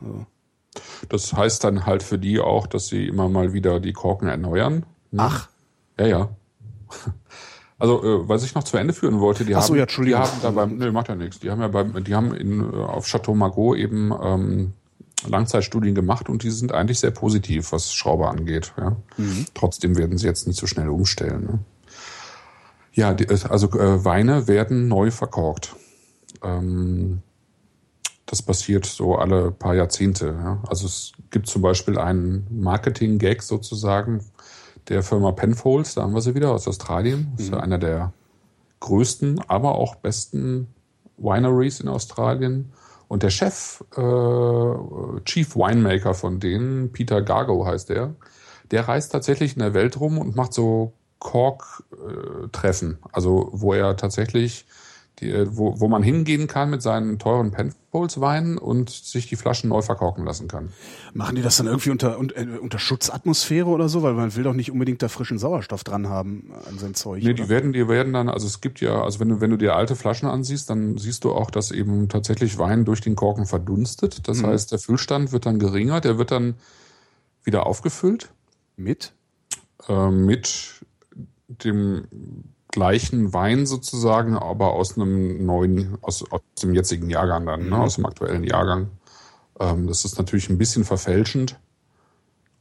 Das 1.10 1.34
heißt 1.34 1.64
dann 1.64 1.86
halt 1.86 2.04
für 2.04 2.20
die 2.20 2.40
auch, 2.40 2.68
dass 2.68 2.88
sie 2.88 3.08
immer 3.08 3.30
mal 3.30 3.54
wieder 3.54 3.80
die 3.80 3.94
Korken 3.94 4.28
erneuern. 4.28 4.86
Ach, 5.18 5.50
Ja, 6.00 6.06
ja. 6.08 6.30
Also, 7.82 8.04
äh, 8.04 8.30
was 8.30 8.44
ich 8.44 8.54
noch 8.54 8.64
zu 8.64 8.78
Ende 8.78 8.94
führen 8.94 9.20
wollte, 9.20 9.44
die 9.44 9.56
Ach 9.56 9.64
so, 9.64 9.74
haben, 9.74 9.80
ja, 9.80 9.86
die 9.88 10.16
haben 10.16 10.42
da 10.44 10.52
beim, 10.52 10.78
nee, 10.78 10.92
macht 10.92 11.08
ja 11.08 11.16
nichts. 11.16 11.40
Die 11.40 11.50
haben 11.50 11.62
ja 11.62 11.68
beim, 11.68 12.04
die 12.04 12.14
haben 12.14 12.32
in, 12.32 12.62
äh, 12.62 12.76
auf 12.76 13.08
Chateau 13.08 13.34
Margaux 13.34 13.76
eben 13.76 14.14
ähm, 14.22 14.74
Langzeitstudien 15.28 15.96
gemacht 15.96 16.30
und 16.30 16.44
die 16.44 16.52
sind 16.52 16.74
eigentlich 16.74 17.00
sehr 17.00 17.10
positiv, 17.10 17.72
was 17.72 17.92
Schrauber 17.92 18.30
angeht. 18.30 18.72
Ja. 18.78 18.98
Trotzdem 19.56 19.98
werden 19.98 20.20
sie 20.20 20.28
jetzt 20.28 20.46
nicht 20.46 20.60
so 20.60 20.68
schnell 20.68 20.90
umstellen. 20.90 21.44
Ne? 21.44 21.60
Ja, 22.94 23.16
die, 23.16 23.28
also 23.28 23.68
äh, 23.72 24.06
Weine 24.06 24.48
werden 24.48 24.88
neu 24.88 25.10
verkorkt. 25.10 25.76
Ähm, 26.44 27.24
das 28.28 28.44
passiert 28.44 28.86
so 28.86 29.16
alle 29.16 29.50
paar 29.50 29.74
Jahrzehnte. 29.74 30.36
Ja. 30.38 30.62
Also 30.68 30.86
es 30.86 31.14
gibt 31.32 31.48
zum 31.48 31.64
Beispiel 31.64 31.98
einen 31.98 32.46
Marketing-Gag 32.52 33.42
sozusagen 33.42 34.24
der 34.90 35.04
Firma 35.04 35.32
Penfolds, 35.32 35.96
da 35.96 36.04
haben 36.04 36.14
wir 36.14 36.22
sie 36.22 36.36
wieder 36.36 36.52
aus 36.52 36.68
Australien. 36.68 37.32
Das 37.36 37.46
ist 37.46 37.54
ja 37.54 37.60
einer 37.60 37.78
der 37.78 38.14
größten, 38.80 39.42
aber 39.48 39.76
auch 39.76 39.96
besten 39.96 40.68
Wineries 41.18 41.80
in 41.80 41.88
Australien. 41.88 42.72
Und 43.08 43.24
der 43.24 43.30
Chef, 43.30 43.84
äh, 43.96 45.22
Chief 45.26 45.56
Winemaker 45.56 46.14
von 46.14 46.40
denen, 46.40 46.92
Peter 46.92 47.22
Gargo 47.22 47.66
heißt 47.66 47.90
der, 47.90 48.16
der 48.72 48.88
reist 48.88 49.12
tatsächlich 49.12 49.54
in 49.54 49.60
der 49.60 49.74
Welt 49.74 50.00
rum 50.00 50.18
und 50.18 50.36
macht 50.36 50.54
so 50.54 50.94
Kork-Treffen. 51.20 53.00
Also 53.12 53.50
wo 53.52 53.74
er 53.74 53.98
tatsächlich, 53.98 54.66
die, 55.22 55.30
äh, 55.32 55.48
wo, 55.50 55.80
wo 55.80 55.88
man 55.88 56.04
hingehen 56.04 56.48
kann 56.48 56.70
mit 56.70 56.82
seinen 56.82 57.20
teuren 57.20 57.52
Penfolds-Weinen 57.52 58.58
und 58.58 58.90
sich 58.90 59.28
die 59.28 59.36
Flaschen 59.36 59.70
neu 59.70 59.82
verkorken 59.82 60.26
lassen 60.26 60.48
kann. 60.48 60.70
Machen 61.14 61.36
die 61.36 61.42
das 61.42 61.58
dann 61.58 61.68
irgendwie 61.68 61.92
unter, 61.92 62.18
unter, 62.18 62.38
äh, 62.38 62.58
unter 62.58 62.80
Schutzatmosphäre 62.80 63.68
oder 63.68 63.88
so? 63.88 64.04
Weil 64.04 64.14
man 64.14 64.36
will 64.36 64.44
doch 64.44 64.54
nicht 64.54 64.72
unbedingt 64.72 65.02
da 65.02 65.08
frischen 65.08 65.38
Sauerstoff 65.38 65.84
dran 65.84 66.10
haben 66.10 66.52
an 66.68 66.78
sein 66.80 66.94
Zeug. 66.94 67.24
Nee, 67.24 67.30
oder? 67.30 67.44
die 67.44 67.50
werden, 67.50 67.74
die 67.74 67.88
werden 67.88 68.14
dann, 68.14 68.28
also 68.28 68.48
es 68.48 68.62
gibt 68.62 68.82
ja, 68.82 69.04
also 69.04 69.20
wenn 69.20 69.30
du, 69.30 69.42
wenn 69.42 69.52
du 69.52 69.58
dir 69.58 69.76
alte 69.76 69.96
Flaschen 69.96 70.28
ansiehst, 70.28 70.70
dann 70.70 70.98
siehst 70.98 71.24
du 71.24 71.32
auch, 71.32 71.52
dass 71.52 71.72
eben 71.72 72.10
tatsächlich 72.10 72.58
Wein 72.58 72.84
durch 72.84 73.02
den 73.02 73.16
Korken 73.16 73.46
verdunstet. 73.46 74.28
Das 74.28 74.44
heißt, 74.44 74.72
der 74.72 74.80
Füllstand 74.80 75.32
wird 75.32 75.46
dann 75.46 75.60
geringer, 75.60 76.02
der 76.02 76.18
wird 76.18 76.32
dann 76.32 76.56
wieder 77.44 77.66
aufgefüllt 77.66 78.30
Mit? 78.76 79.14
äh, 79.88 80.10
mit 80.10 80.86
dem 81.48 82.08
gleichen 82.72 83.34
Wein 83.34 83.66
sozusagen, 83.66 84.38
aber 84.38 84.74
aus 84.74 84.96
einem 84.98 85.46
neuen, 85.46 85.98
aus, 86.02 86.24
aus 86.32 86.42
dem 86.62 86.74
jetzigen 86.74 87.10
Jahrgang 87.10 87.46
dann, 87.46 87.70
ne, 87.70 87.78
aus 87.78 87.96
dem 87.96 88.06
aktuellen 88.06 88.44
Jahrgang. 88.44 88.90
Ähm, 89.60 89.88
das 89.88 90.06
ist 90.06 90.18
natürlich 90.18 90.50
ein 90.50 90.58
bisschen 90.58 90.84
verfälschend, 90.86 91.60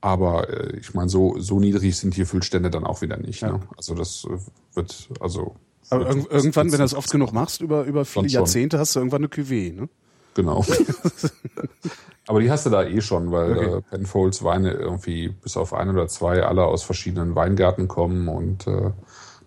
aber 0.01 0.49
äh, 0.51 0.77
ich 0.79 0.95
meine, 0.95 1.09
so, 1.09 1.39
so 1.39 1.61
niedrig 1.61 1.97
sind 1.97 2.17
die 2.17 2.25
Füllstände 2.25 2.71
dann 2.71 2.85
auch 2.85 3.03
wieder 3.03 3.17
nicht. 3.19 3.43
Ne? 3.43 3.61
Also 3.77 3.95
das 3.95 4.27
wird, 4.75 5.09
also 5.21 5.57
Aber 5.91 6.07
wird- 6.09 6.17
irg 6.17 6.33
irgendwann, 6.33 6.67
wenn 6.67 6.79
du 6.79 6.85
das 6.85 6.95
oft 6.95 7.11
genug 7.11 7.33
machst, 7.33 7.61
über, 7.61 7.85
über 7.85 8.05
viele 8.05 8.25
Dann 8.25 8.31
schon. 8.31 8.39
Jahrzehnte, 8.41 8.79
hast 8.79 8.95
du 8.97 9.01
irgendwann 9.01 9.21
eine 9.23 9.29
Cuvée, 9.29 9.73
ne? 9.75 9.89
Genau. 10.35 10.65
Aber 12.27 12.41
die 12.41 12.51
hast 12.51 12.65
du 12.67 12.71
da 12.71 12.85
eh 12.85 13.01
schon, 13.01 13.33
weil 13.33 13.53
Okay. 13.59 13.77
äh, 13.79 13.81
Penfolds 13.83 14.45
Weine 14.45 14.73
irgendwie 14.73 15.29
bis 15.29 15.57
auf 15.57 15.75
ein 15.75 15.89
oder 15.91 16.07
zwei 16.07 16.43
alle 16.45 16.65
aus 16.65 16.85
verschiedenen 16.85 17.35
Weingärten 17.35 17.89
kommen 17.89 18.29
und 18.29 18.67
äh, 18.69 18.93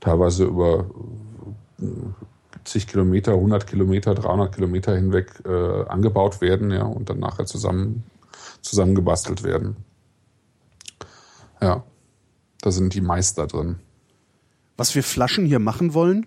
teilweise 0.04 0.44
über 0.46 0.89
äh, 1.82 1.86
zig 2.66 2.88
Kilometer, 2.88 3.34
100 3.34 3.66
Kilometer, 3.68 4.13
300 4.16 4.54
Kilometer 4.56 4.96
hinweg 4.96 5.42
äh, 5.46 5.86
angebaut 5.88 6.42
werden, 6.42 6.72
ja, 6.72 6.84
und 6.84 7.10
dann 7.10 7.20
nachher 7.20 7.46
zusammen 7.46 8.04
zusammengebastelt 8.62 9.44
werden. 9.44 9.76
Ja, 11.62 11.84
da 12.62 12.72
sind 12.72 12.94
die 12.94 13.02
Meister 13.02 13.48
drin. 13.48 13.78
Was 14.78 14.96
wir 14.96 15.04
Flaschen 15.04 15.46
hier 15.46 15.60
machen 15.60 15.94
wollen, 15.94 16.26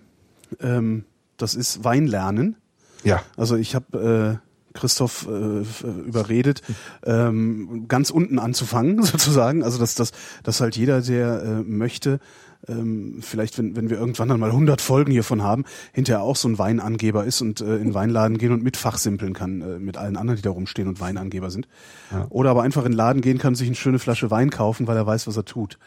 ähm, 0.59 1.05
das 1.37 1.55
ist 1.55 1.83
Wein 1.83 2.07
lernen. 2.07 2.55
Ja, 3.03 3.21
Also 3.35 3.55
ich 3.55 3.75
habe 3.75 4.39
äh, 4.41 4.77
Christoph 4.77 5.27
äh, 5.27 5.61
f- 5.61 5.83
überredet, 5.83 6.61
ähm, 7.03 7.85
ganz 7.87 8.09
unten 8.09 8.39
anzufangen 8.39 9.01
sozusagen. 9.03 9.63
Also 9.63 9.79
dass, 9.79 9.95
dass, 9.95 10.11
dass 10.43 10.61
halt 10.61 10.75
jeder, 10.77 11.01
der 11.01 11.41
äh, 11.43 11.63
möchte, 11.63 12.19
ähm, 12.67 13.19
vielleicht, 13.21 13.57
wenn, 13.57 13.75
wenn 13.75 13.89
wir 13.89 13.97
irgendwann 13.97 14.29
dann 14.29 14.39
mal 14.39 14.49
100 14.49 14.81
Folgen 14.81 15.11
hiervon 15.11 15.43
haben, 15.43 15.63
hinterher 15.93 16.21
auch 16.21 16.35
so 16.35 16.47
ein 16.47 16.59
Weinangeber 16.59 17.23
ist 17.25 17.41
und 17.41 17.61
äh, 17.61 17.77
in 17.77 17.93
Weinladen 17.93 18.37
gehen 18.37 18.51
und 18.51 18.63
mit 18.63 18.77
fachsimpeln 18.77 19.33
kann, 19.33 19.61
äh, 19.61 19.79
mit 19.79 19.97
allen 19.97 20.17
anderen, 20.17 20.37
die 20.37 20.43
da 20.43 20.49
rumstehen 20.49 20.87
und 20.87 20.99
Weinangeber 20.99 21.51
sind. 21.51 21.67
Ja. 22.11 22.27
Oder 22.29 22.51
aber 22.51 22.63
einfach 22.63 22.83
in 22.85 22.91
den 22.91 22.97
Laden 22.97 23.21
gehen 23.21 23.37
kann, 23.37 23.55
sich 23.55 23.67
eine 23.67 23.75
schöne 23.75 23.99
Flasche 23.99 24.31
Wein 24.31 24.49
kaufen, 24.49 24.87
weil 24.87 24.97
er 24.97 25.05
weiß, 25.05 25.27
was 25.27 25.37
er 25.37 25.45
tut. 25.45 25.77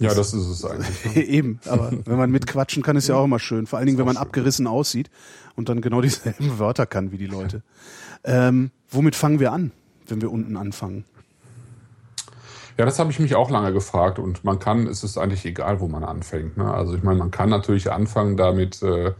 Ja, 0.00 0.14
das 0.14 0.32
ist 0.32 0.46
es 0.46 0.64
eigentlich. 0.64 1.14
Ne? 1.14 1.22
Eben, 1.26 1.60
aber 1.66 1.92
wenn 2.06 2.16
man 2.16 2.30
mitquatschen 2.30 2.82
kann, 2.82 2.96
ist 2.96 3.08
ja 3.08 3.16
auch 3.16 3.24
immer 3.24 3.38
schön. 3.38 3.66
Vor 3.66 3.78
allen 3.78 3.86
Dingen, 3.86 3.98
wenn 3.98 4.06
man 4.06 4.16
schön. 4.16 4.22
abgerissen 4.22 4.66
aussieht 4.66 5.10
und 5.56 5.68
dann 5.68 5.82
genau 5.82 6.00
dieselben 6.00 6.58
Wörter 6.58 6.86
kann 6.86 7.12
wie 7.12 7.18
die 7.18 7.26
Leute. 7.26 7.62
Ähm, 8.24 8.70
womit 8.90 9.14
fangen 9.14 9.40
wir 9.40 9.52
an, 9.52 9.72
wenn 10.08 10.22
wir 10.22 10.32
unten 10.32 10.56
anfangen? 10.56 11.04
Ja, 12.78 12.84
das 12.84 12.98
habe 12.98 13.10
ich 13.10 13.18
mich 13.18 13.34
auch 13.34 13.50
lange 13.50 13.72
gefragt 13.72 14.18
und 14.18 14.44
man 14.44 14.58
kann, 14.58 14.86
es 14.86 15.04
ist 15.04 15.18
eigentlich 15.18 15.44
egal, 15.44 15.80
wo 15.80 15.88
man 15.88 16.04
anfängt. 16.04 16.56
Ne? 16.56 16.72
Also 16.72 16.94
ich 16.94 17.02
meine, 17.02 17.18
man 17.18 17.30
kann 17.30 17.50
natürlich 17.50 17.92
anfangen 17.92 18.36
damit 18.36 18.82
äh, 18.82 19.12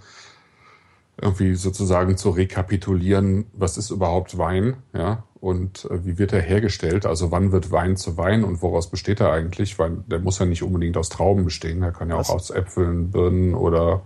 irgendwie 1.20 1.54
sozusagen 1.54 2.16
zu 2.16 2.30
rekapitulieren, 2.30 3.46
was 3.52 3.76
ist 3.76 3.90
überhaupt 3.90 4.38
Wein, 4.38 4.76
ja, 4.94 5.24
und 5.40 5.86
äh, 5.90 6.04
wie 6.04 6.18
wird 6.18 6.32
er 6.32 6.40
hergestellt? 6.40 7.06
Also 7.06 7.30
wann 7.30 7.52
wird 7.52 7.70
Wein 7.70 7.96
zu 7.96 8.16
Wein 8.16 8.44
und 8.44 8.62
woraus 8.62 8.90
besteht 8.90 9.20
er 9.20 9.32
eigentlich? 9.32 9.78
Weil 9.78 9.98
der 10.06 10.18
muss 10.18 10.38
ja 10.38 10.46
nicht 10.46 10.62
unbedingt 10.62 10.96
aus 10.96 11.08
Trauben 11.08 11.44
bestehen, 11.44 11.80
der 11.80 11.92
kann 11.92 12.10
ja 12.10 12.18
was? 12.18 12.30
auch 12.30 12.34
aus 12.36 12.50
Äpfeln, 12.50 13.10
Birnen 13.10 13.54
oder 13.54 14.02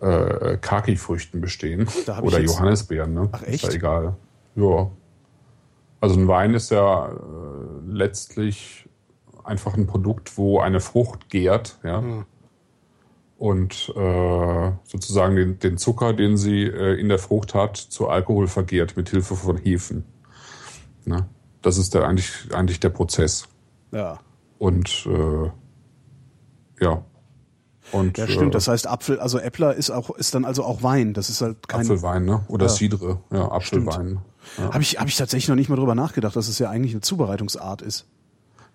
äh, 0.00 0.56
Kaki-Früchten 0.58 1.40
bestehen 1.40 1.88
oder 2.22 2.40
Johannisbeeren. 2.40 3.12
Ne? 3.12 3.28
Ach 3.32 3.42
echt? 3.42 3.64
Ist 3.64 3.72
ja 3.72 3.78
egal. 3.78 4.16
Ja. 4.54 4.90
Also 6.00 6.18
ein 6.18 6.28
Wein 6.28 6.54
ist 6.54 6.70
ja 6.70 7.08
äh, 7.08 7.12
letztlich 7.86 8.88
einfach 9.44 9.74
ein 9.74 9.86
Produkt, 9.86 10.38
wo 10.38 10.60
eine 10.60 10.80
Frucht 10.80 11.28
gärt, 11.28 11.78
ja. 11.82 12.00
Hm. 12.00 12.24
Und 13.36 13.90
äh, 13.96 14.72
sozusagen 14.84 15.34
den, 15.34 15.58
den 15.58 15.78
Zucker, 15.78 16.12
den 16.12 16.36
sie 16.36 16.64
äh, 16.64 17.00
in 17.00 17.08
der 17.08 17.18
Frucht 17.18 17.54
hat, 17.54 17.78
zu 17.78 18.08
Alkohol 18.08 18.48
vergärt 18.48 18.98
mit 18.98 19.08
Hilfe 19.08 19.34
von 19.34 19.56
Hefen. 19.56 20.04
Ne? 21.06 21.26
Das 21.62 21.78
ist 21.78 21.94
der, 21.94 22.06
eigentlich, 22.06 22.54
eigentlich 22.54 22.80
der 22.80 22.90
Prozess. 22.90 23.48
Ja. 23.92 24.20
Und 24.58 25.06
äh, 25.06 25.50
ja. 26.84 27.02
Und, 27.92 28.18
ja, 28.18 28.26
stimmt. 28.26 28.48
Äh, 28.48 28.50
das 28.50 28.68
heißt, 28.68 28.86
Apfel, 28.86 29.18
also 29.20 29.38
Äppler 29.38 29.74
ist 29.74 29.90
auch, 29.90 30.10
ist 30.10 30.34
dann 30.34 30.44
also 30.44 30.62
auch 30.62 30.82
Wein. 30.82 31.14
Das 31.14 31.30
ist 31.30 31.40
halt 31.40 31.66
kein 31.66 31.80
Apfelwein, 31.80 32.26
ne? 32.26 32.44
Oder 32.48 32.66
ja. 32.66 32.72
Cidre, 32.72 33.20
ja, 33.32 33.50
Apfelwein. 33.50 34.20
Ja. 34.58 34.72
Habe 34.72 34.82
ich, 34.82 34.98
hab 34.98 35.08
ich 35.08 35.16
tatsächlich 35.16 35.48
noch 35.48 35.56
nicht 35.56 35.68
mal 35.68 35.76
drüber 35.76 35.94
nachgedacht, 35.94 36.36
dass 36.36 36.48
es 36.48 36.58
ja 36.58 36.70
eigentlich 36.70 36.92
eine 36.92 37.00
Zubereitungsart 37.00 37.82
ist. 37.82 38.06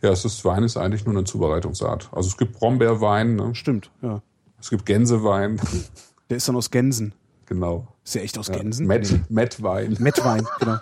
Ja, 0.01 0.11
es 0.11 0.25
ist 0.25 0.43
Wein 0.45 0.63
ist 0.63 0.77
eigentlich 0.77 1.05
nur 1.05 1.15
eine 1.15 1.23
Zubereitungsart. 1.23 2.09
Also 2.11 2.29
es 2.29 2.37
gibt 2.37 2.53
Brombeerwein, 2.59 3.35
ne? 3.35 3.55
Stimmt, 3.55 3.91
ja. 4.01 4.21
Es 4.59 4.69
gibt 4.69 4.85
Gänsewein. 4.85 5.59
Der 6.29 6.37
ist 6.37 6.47
dann 6.47 6.55
aus 6.55 6.71
Gänsen. 6.71 7.13
Genau. 7.45 7.87
Ist 8.03 8.15
ja 8.15 8.21
echt 8.21 8.37
aus 8.37 8.51
Gänsen? 8.51 8.87
Met. 8.87 9.13
Mettwein, 9.29 9.97
genau. 10.59 10.77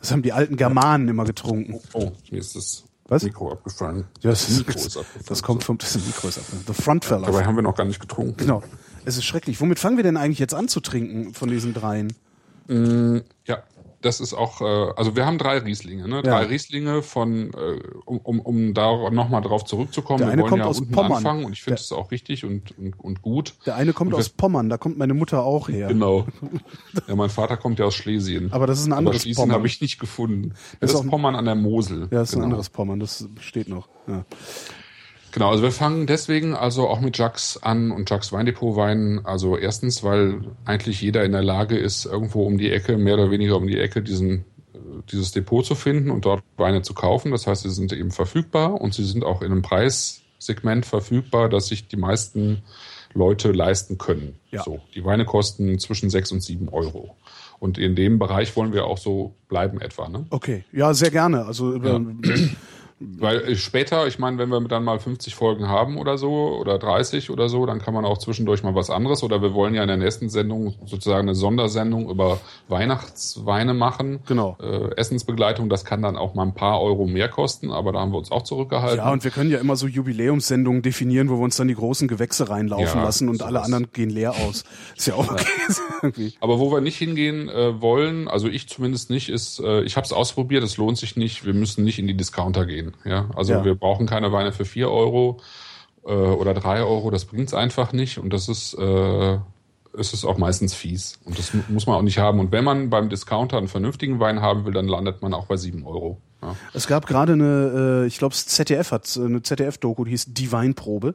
Das 0.00 0.12
haben 0.12 0.22
die 0.22 0.32
alten 0.32 0.56
Germanen 0.56 1.08
immer 1.08 1.24
getrunken. 1.24 1.80
Oh, 1.94 2.12
mir 2.30 2.38
ist 2.38 2.54
das 2.54 2.84
Was? 3.08 3.22
Mikro 3.22 3.52
abgefallen. 3.52 4.04
Ja, 4.20 4.30
das, 4.30 4.46
das 4.46 4.58
Mikro 4.58 4.78
ist 4.78 4.96
abgefallen. 4.98 5.24
Das 5.26 5.42
kommt 5.42 5.64
vom 5.64 5.78
das 5.78 5.94
Mikro 5.94 6.28
ist 6.28 6.38
abgefallen. 6.38 6.64
The 6.66 6.74
Front 6.74 7.04
fell 7.06 7.22
Dabei 7.22 7.46
haben 7.46 7.56
wir 7.56 7.62
noch 7.62 7.74
gar 7.74 7.86
nicht 7.86 8.00
getrunken. 8.00 8.36
Genau. 8.36 8.62
Es 9.06 9.16
ist 9.16 9.24
schrecklich. 9.24 9.60
Womit 9.60 9.78
fangen 9.78 9.96
wir 9.96 10.04
denn 10.04 10.18
eigentlich 10.18 10.38
jetzt 10.38 10.54
an 10.54 10.68
zu 10.68 10.80
trinken 10.80 11.32
von 11.32 11.48
diesen 11.48 11.72
dreien? 11.72 12.12
Mm, 12.66 13.18
ja, 13.46 13.62
das 14.04 14.20
ist 14.20 14.34
auch, 14.34 14.60
äh, 14.60 14.92
also 14.96 15.16
wir 15.16 15.24
haben 15.24 15.38
drei 15.38 15.58
Rieslinge, 15.58 16.06
ne? 16.06 16.22
Drei 16.22 16.42
ja. 16.42 16.48
Rieslinge 16.48 17.02
von, 17.02 17.52
äh, 17.54 17.80
um, 18.04 18.18
um, 18.18 18.40
um 18.40 18.74
da 18.74 19.10
nochmal 19.10 19.40
drauf 19.40 19.64
zurückzukommen. 19.64 20.18
Der 20.18 20.28
eine 20.28 20.36
wir 20.36 20.42
wollen 20.42 20.50
kommt 20.50 20.62
ja 20.62 20.68
aus 20.68 20.80
unten 20.80 20.92
Pommern. 20.92 21.16
anfangen 21.18 21.44
und 21.44 21.52
ich 21.52 21.62
finde 21.62 21.80
es 21.80 21.90
auch 21.92 22.10
richtig 22.10 22.44
und, 22.44 22.76
und, 22.78 23.00
und 23.00 23.22
gut. 23.22 23.54
Der 23.64 23.76
eine 23.76 23.92
kommt 23.92 24.12
und 24.12 24.20
aus 24.20 24.28
Pommern, 24.28 24.68
da 24.68 24.76
kommt 24.76 24.98
meine 24.98 25.14
Mutter 25.14 25.44
auch 25.44 25.68
her. 25.68 25.88
Genau. 25.88 26.26
Ja, 27.08 27.16
mein 27.16 27.28
Vater 27.28 27.56
kommt 27.56 27.78
ja 27.78 27.86
aus 27.86 27.94
Schlesien. 27.94 28.52
Aber 28.52 28.66
das 28.66 28.78
ist 28.78 28.86
ein 28.86 28.92
anderes 28.92 29.16
Aber 29.16 29.22
Schlesien 29.22 29.52
habe 29.52 29.66
ich 29.66 29.80
nicht 29.80 29.98
gefunden. 29.98 30.54
Das, 30.80 30.92
das 30.92 31.00
ist, 31.02 31.10
Pommern 31.10 31.34
an 31.34 31.44
der 31.44 31.54
Mosel. 31.54 32.02
Ja, 32.02 32.20
das 32.20 32.28
ist 32.28 32.34
genau. 32.34 32.42
ein 32.42 32.50
anderes 32.50 32.70
Pommern, 32.70 33.00
das 33.00 33.28
steht 33.40 33.68
noch. 33.68 33.88
Ja. 34.06 34.24
Genau, 35.34 35.50
also 35.50 35.64
wir 35.64 35.72
fangen 35.72 36.06
deswegen 36.06 36.54
also 36.54 36.86
auch 36.88 37.00
mit 37.00 37.18
Jacks 37.18 37.56
an 37.56 37.90
und 37.90 38.08
Jacks 38.08 38.32
Weindepot 38.32 38.76
Wein. 38.76 39.20
Also 39.24 39.56
erstens, 39.56 40.04
weil 40.04 40.42
eigentlich 40.64 41.02
jeder 41.02 41.24
in 41.24 41.32
der 41.32 41.42
Lage 41.42 41.76
ist, 41.76 42.04
irgendwo 42.04 42.46
um 42.46 42.56
die 42.56 42.70
Ecke, 42.70 42.96
mehr 42.96 43.14
oder 43.14 43.32
weniger 43.32 43.56
um 43.56 43.66
die 43.66 43.76
Ecke, 43.76 44.00
diesen 44.00 44.44
dieses 45.10 45.32
Depot 45.32 45.66
zu 45.66 45.74
finden 45.74 46.12
und 46.12 46.24
dort 46.24 46.44
Weine 46.56 46.82
zu 46.82 46.94
kaufen. 46.94 47.32
Das 47.32 47.48
heißt, 47.48 47.64
sie 47.64 47.70
sind 47.70 47.92
eben 47.92 48.12
verfügbar 48.12 48.80
und 48.80 48.94
sie 48.94 49.04
sind 49.04 49.24
auch 49.24 49.42
in 49.42 49.50
einem 49.50 49.62
Preissegment 49.62 50.86
verfügbar, 50.86 51.48
dass 51.48 51.66
sich 51.66 51.88
die 51.88 51.96
meisten 51.96 52.62
Leute 53.12 53.50
leisten 53.50 53.98
können. 53.98 54.36
Ja. 54.52 54.62
So, 54.62 54.80
die 54.94 55.04
Weine 55.04 55.24
kosten 55.24 55.80
zwischen 55.80 56.10
sechs 56.10 56.30
und 56.30 56.44
sieben 56.44 56.68
Euro. 56.68 57.16
Und 57.58 57.76
in 57.76 57.96
dem 57.96 58.20
Bereich 58.20 58.54
wollen 58.56 58.72
wir 58.72 58.86
auch 58.86 58.98
so 58.98 59.34
bleiben 59.48 59.80
etwa. 59.80 60.08
Ne? 60.08 60.26
Okay, 60.30 60.64
ja, 60.72 60.94
sehr 60.94 61.10
gerne. 61.10 61.44
Also 61.44 61.76
ja. 61.76 62.00
Weil 63.00 63.40
äh, 63.42 63.56
später, 63.56 64.06
ich 64.06 64.18
meine, 64.18 64.38
wenn 64.38 64.48
wir 64.48 64.60
dann 64.60 64.84
mal 64.84 64.98
50 64.98 65.34
Folgen 65.34 65.68
haben 65.68 65.98
oder 65.98 66.16
so 66.16 66.56
oder 66.58 66.78
30 66.78 67.30
oder 67.30 67.48
so, 67.48 67.66
dann 67.66 67.80
kann 67.80 67.92
man 67.92 68.04
auch 68.04 68.18
zwischendurch 68.18 68.62
mal 68.62 68.74
was 68.74 68.88
anderes 68.88 69.22
oder 69.22 69.42
wir 69.42 69.52
wollen 69.52 69.74
ja 69.74 69.82
in 69.82 69.88
der 69.88 69.96
nächsten 69.96 70.28
Sendung 70.28 70.74
sozusagen 70.86 71.28
eine 71.28 71.34
Sondersendung 71.34 72.08
über 72.08 72.40
Weihnachtsweine 72.68 73.74
machen. 73.74 74.20
Genau. 74.26 74.56
Äh, 74.62 74.94
Essensbegleitung, 74.96 75.68
das 75.68 75.84
kann 75.84 76.02
dann 76.02 76.16
auch 76.16 76.34
mal 76.34 76.44
ein 76.44 76.54
paar 76.54 76.80
Euro 76.80 77.06
mehr 77.06 77.28
kosten, 77.28 77.72
aber 77.72 77.92
da 77.92 78.00
haben 78.00 78.12
wir 78.12 78.18
uns 78.18 78.30
auch 78.30 78.42
zurückgehalten. 78.42 78.98
Ja, 78.98 79.12
und 79.12 79.24
wir 79.24 79.32
können 79.32 79.50
ja 79.50 79.58
immer 79.58 79.74
so 79.74 79.88
Jubiläumssendungen 79.88 80.82
definieren, 80.82 81.28
wo 81.28 81.38
wir 81.38 81.44
uns 81.44 81.56
dann 81.56 81.68
die 81.68 81.74
großen 81.74 82.06
Gewächse 82.06 82.48
reinlaufen 82.48 83.00
ja, 83.00 83.04
lassen 83.04 83.28
und 83.28 83.42
alle 83.42 83.62
anderen 83.62 83.88
gehen 83.92 84.10
leer 84.10 84.34
aus. 84.46 84.64
Ist 84.96 85.08
ja 85.08 85.14
auch 85.14 85.30
okay. 85.30 85.44
Ja. 86.16 86.28
aber 86.40 86.58
wo 86.60 86.70
wir 86.70 86.80
nicht 86.80 86.96
hingehen 86.96 87.48
äh, 87.48 87.80
wollen, 87.80 88.28
also 88.28 88.48
ich 88.48 88.68
zumindest 88.68 89.10
nicht, 89.10 89.28
ist, 89.28 89.58
äh, 89.60 89.82
ich 89.82 89.96
habe 89.96 90.04
es 90.04 90.12
ausprobiert, 90.12 90.62
es 90.62 90.76
lohnt 90.76 90.98
sich 90.98 91.16
nicht, 91.16 91.44
wir 91.44 91.54
müssen 91.54 91.84
nicht 91.84 91.98
in 91.98 92.06
die 92.06 92.16
Discounter 92.16 92.66
gehen. 92.66 92.83
Ja, 93.04 93.30
also 93.34 93.54
ja. 93.54 93.64
wir 93.64 93.74
brauchen 93.74 94.06
keine 94.06 94.32
Weine 94.32 94.52
für 94.52 94.64
vier 94.64 94.90
Euro 94.90 95.40
äh, 96.04 96.12
oder 96.12 96.54
drei 96.54 96.82
Euro. 96.82 97.10
Das 97.10 97.24
bringt's 97.24 97.54
einfach 97.54 97.92
nicht 97.92 98.18
und 98.18 98.32
das 98.32 98.48
ist 98.48 98.74
äh, 98.74 99.38
es 99.96 100.12
ist 100.12 100.24
auch 100.24 100.38
meistens 100.38 100.74
fies 100.74 101.18
und 101.24 101.38
das 101.38 101.52
muss 101.68 101.86
man 101.86 101.96
auch 101.96 102.02
nicht 102.02 102.18
haben. 102.18 102.40
Und 102.40 102.52
wenn 102.52 102.64
man 102.64 102.90
beim 102.90 103.08
Discounter 103.08 103.58
einen 103.58 103.68
vernünftigen 103.68 104.20
Wein 104.20 104.40
haben 104.40 104.64
will, 104.64 104.72
dann 104.72 104.88
landet 104.88 105.22
man 105.22 105.34
auch 105.34 105.46
bei 105.46 105.56
sieben 105.56 105.86
Euro. 105.86 106.20
Ja. 106.42 106.56
Es 106.72 106.86
gab 106.86 107.06
gerade 107.06 107.34
eine, 107.34 108.02
äh, 108.04 108.06
ich 108.06 108.18
glaube, 108.18 108.34
ZDF 108.34 108.90
hat 108.90 109.16
eine 109.16 109.42
ZDF-Doku, 109.42 110.04
die 110.04 110.10
hieß 110.10 110.34
Die 110.34 110.52
Weinprobe. 110.52 111.14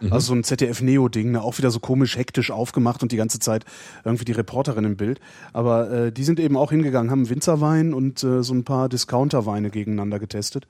Mhm. 0.00 0.12
Also 0.12 0.28
so 0.28 0.34
ein 0.34 0.44
ZDF-Neo-Ding, 0.44 1.32
ne? 1.32 1.42
auch 1.42 1.58
wieder 1.58 1.70
so 1.70 1.80
komisch 1.80 2.16
hektisch 2.16 2.50
aufgemacht 2.50 3.02
und 3.02 3.12
die 3.12 3.16
ganze 3.16 3.38
Zeit 3.38 3.64
irgendwie 4.04 4.24
die 4.24 4.32
Reporterin 4.32 4.84
im 4.84 4.96
Bild. 4.96 5.20
Aber 5.52 5.90
äh, 5.90 6.12
die 6.12 6.24
sind 6.24 6.40
eben 6.40 6.56
auch 6.56 6.70
hingegangen, 6.70 7.10
haben 7.10 7.28
Winzerwein 7.28 7.94
und 7.94 8.22
äh, 8.22 8.42
so 8.42 8.54
ein 8.54 8.64
paar 8.64 8.88
Discounterweine 8.88 9.70
gegeneinander 9.70 10.18
getestet. 10.18 10.66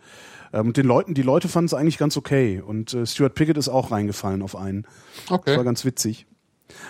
Ähm, 0.53 0.69
und 0.69 0.77
den 0.77 0.87
Leuten, 0.87 1.15
die 1.15 1.23
Leute 1.23 1.49
fanden 1.49 1.67
es 1.67 1.75
eigentlich 1.75 1.99
ganz 1.99 2.17
okay. 2.17 2.63
Und 2.65 2.95
äh, 2.95 3.07
Stuart 3.07 3.35
Pickett 3.35 3.57
ist 3.57 3.69
auch 3.69 3.91
reingefallen 3.91 4.43
auf 4.43 4.57
einen. 4.57 4.87
Okay. 5.29 5.43
Das 5.47 5.57
war 5.57 5.65
ganz 5.65 5.85
witzig. 5.85 6.27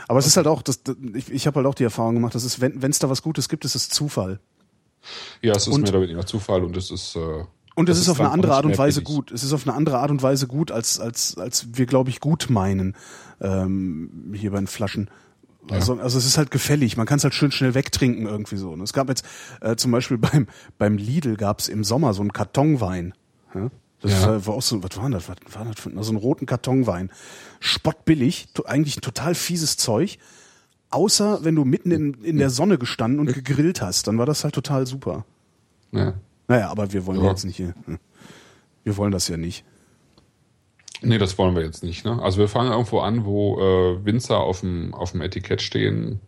Aber 0.08 0.18
es 0.18 0.26
ist 0.26 0.36
halt 0.36 0.46
auch, 0.46 0.62
das, 0.62 0.80
ich, 1.14 1.30
ich 1.30 1.46
habe 1.46 1.56
halt 1.56 1.66
auch 1.66 1.74
die 1.74 1.84
Erfahrung 1.84 2.14
gemacht, 2.14 2.34
dass 2.34 2.44
es, 2.44 2.60
wenn 2.60 2.82
es 2.82 2.98
da 2.98 3.08
was 3.08 3.22
Gutes 3.22 3.48
gibt, 3.48 3.64
ist 3.64 3.74
es 3.74 3.88
Zufall. 3.88 4.40
Ja, 5.40 5.54
es 5.54 5.66
ist 5.66 5.74
und, 5.74 5.82
mehr 5.82 5.90
oder 5.90 6.02
weniger 6.02 6.26
Zufall 6.26 6.64
und 6.64 6.76
es 6.76 6.90
ist 6.90 7.16
äh, 7.16 7.44
und 7.78 7.88
es 7.88 7.96
ist, 7.96 8.04
ist 8.04 8.08
auf 8.08 8.18
eine 8.18 8.30
andere 8.30 8.56
Art 8.56 8.64
und 8.64 8.76
Weise 8.76 9.02
gut. 9.02 9.30
Es 9.30 9.44
ist 9.44 9.52
auf 9.52 9.64
eine 9.64 9.76
andere 9.76 9.98
Art 9.98 10.10
und 10.10 10.20
Weise 10.20 10.48
gut, 10.48 10.72
als, 10.72 10.98
als, 10.98 11.38
als 11.38 11.68
wir, 11.74 11.86
glaube 11.86 12.10
ich, 12.10 12.18
gut 12.18 12.50
meinen 12.50 12.96
ähm, 13.40 14.32
hier 14.34 14.50
bei 14.50 14.58
den 14.58 14.66
Flaschen. 14.66 15.08
Also, 15.70 15.94
ja. 15.94 16.02
also 16.02 16.18
es 16.18 16.26
ist 16.26 16.38
halt 16.38 16.50
gefällig. 16.50 16.96
Man 16.96 17.06
kann 17.06 17.18
es 17.18 17.24
halt 17.24 17.34
schön 17.34 17.52
schnell 17.52 17.74
wegtrinken 17.74 18.26
irgendwie 18.26 18.56
so. 18.56 18.70
Und 18.70 18.80
es 18.80 18.92
gab 18.92 19.08
jetzt 19.08 19.24
äh, 19.60 19.76
zum 19.76 19.92
Beispiel 19.92 20.18
beim 20.18 20.48
beim 20.76 20.96
Lidl 20.96 21.36
gab 21.36 21.60
es 21.60 21.68
im 21.68 21.84
Sommer 21.84 22.14
so 22.14 22.22
einen 22.22 22.32
Kartonwein. 22.32 23.14
Ja? 23.54 23.70
Das 24.00 24.12
ja. 24.22 24.44
war 24.44 24.54
auch 24.54 24.62
so, 24.62 24.82
was 24.82 24.96
war 24.96 25.08
das? 25.10 25.28
Was 25.28 25.36
war 25.54 25.64
das 25.64 25.80
für 25.80 25.96
also 25.96 26.10
einen 26.10 26.18
roten 26.18 26.46
Kartonwein? 26.46 27.12
Spottbillig, 27.60 28.48
eigentlich 28.64 28.98
ein 28.98 29.02
total 29.02 29.36
fieses 29.36 29.76
Zeug. 29.76 30.18
Außer 30.90 31.44
wenn 31.44 31.54
du 31.54 31.64
mitten 31.64 31.92
in, 31.92 32.14
in 32.24 32.38
der 32.38 32.50
Sonne 32.50 32.76
gestanden 32.76 33.20
und 33.20 33.32
gegrillt 33.32 33.82
hast, 33.82 34.08
dann 34.08 34.18
war 34.18 34.26
das 34.26 34.42
halt 34.42 34.54
total 34.54 34.84
super. 34.86 35.24
Ja. 35.92 36.14
Naja, 36.48 36.70
aber 36.70 36.92
wir 36.92 37.06
wollen 37.06 37.22
ja. 37.22 37.28
jetzt 37.28 37.44
nicht 37.44 37.56
hier. 37.56 37.74
Hm. 37.84 37.98
Wir 38.82 38.96
wollen 38.96 39.12
das 39.12 39.28
ja 39.28 39.36
nicht. 39.36 39.64
Nee, 41.00 41.18
das 41.18 41.38
wollen 41.38 41.54
wir 41.54 41.62
jetzt 41.62 41.84
nicht. 41.84 42.04
Ne? 42.04 42.20
Also 42.20 42.38
wir 42.38 42.48
fangen 42.48 42.72
irgendwo 42.72 43.00
an, 43.00 43.24
wo 43.24 43.60
äh, 43.60 44.04
Winzer 44.04 44.38
auf 44.40 44.60
dem, 44.60 44.94
auf 44.94 45.12
dem 45.12 45.20
Etikett 45.20 45.62
stehen 45.62 46.20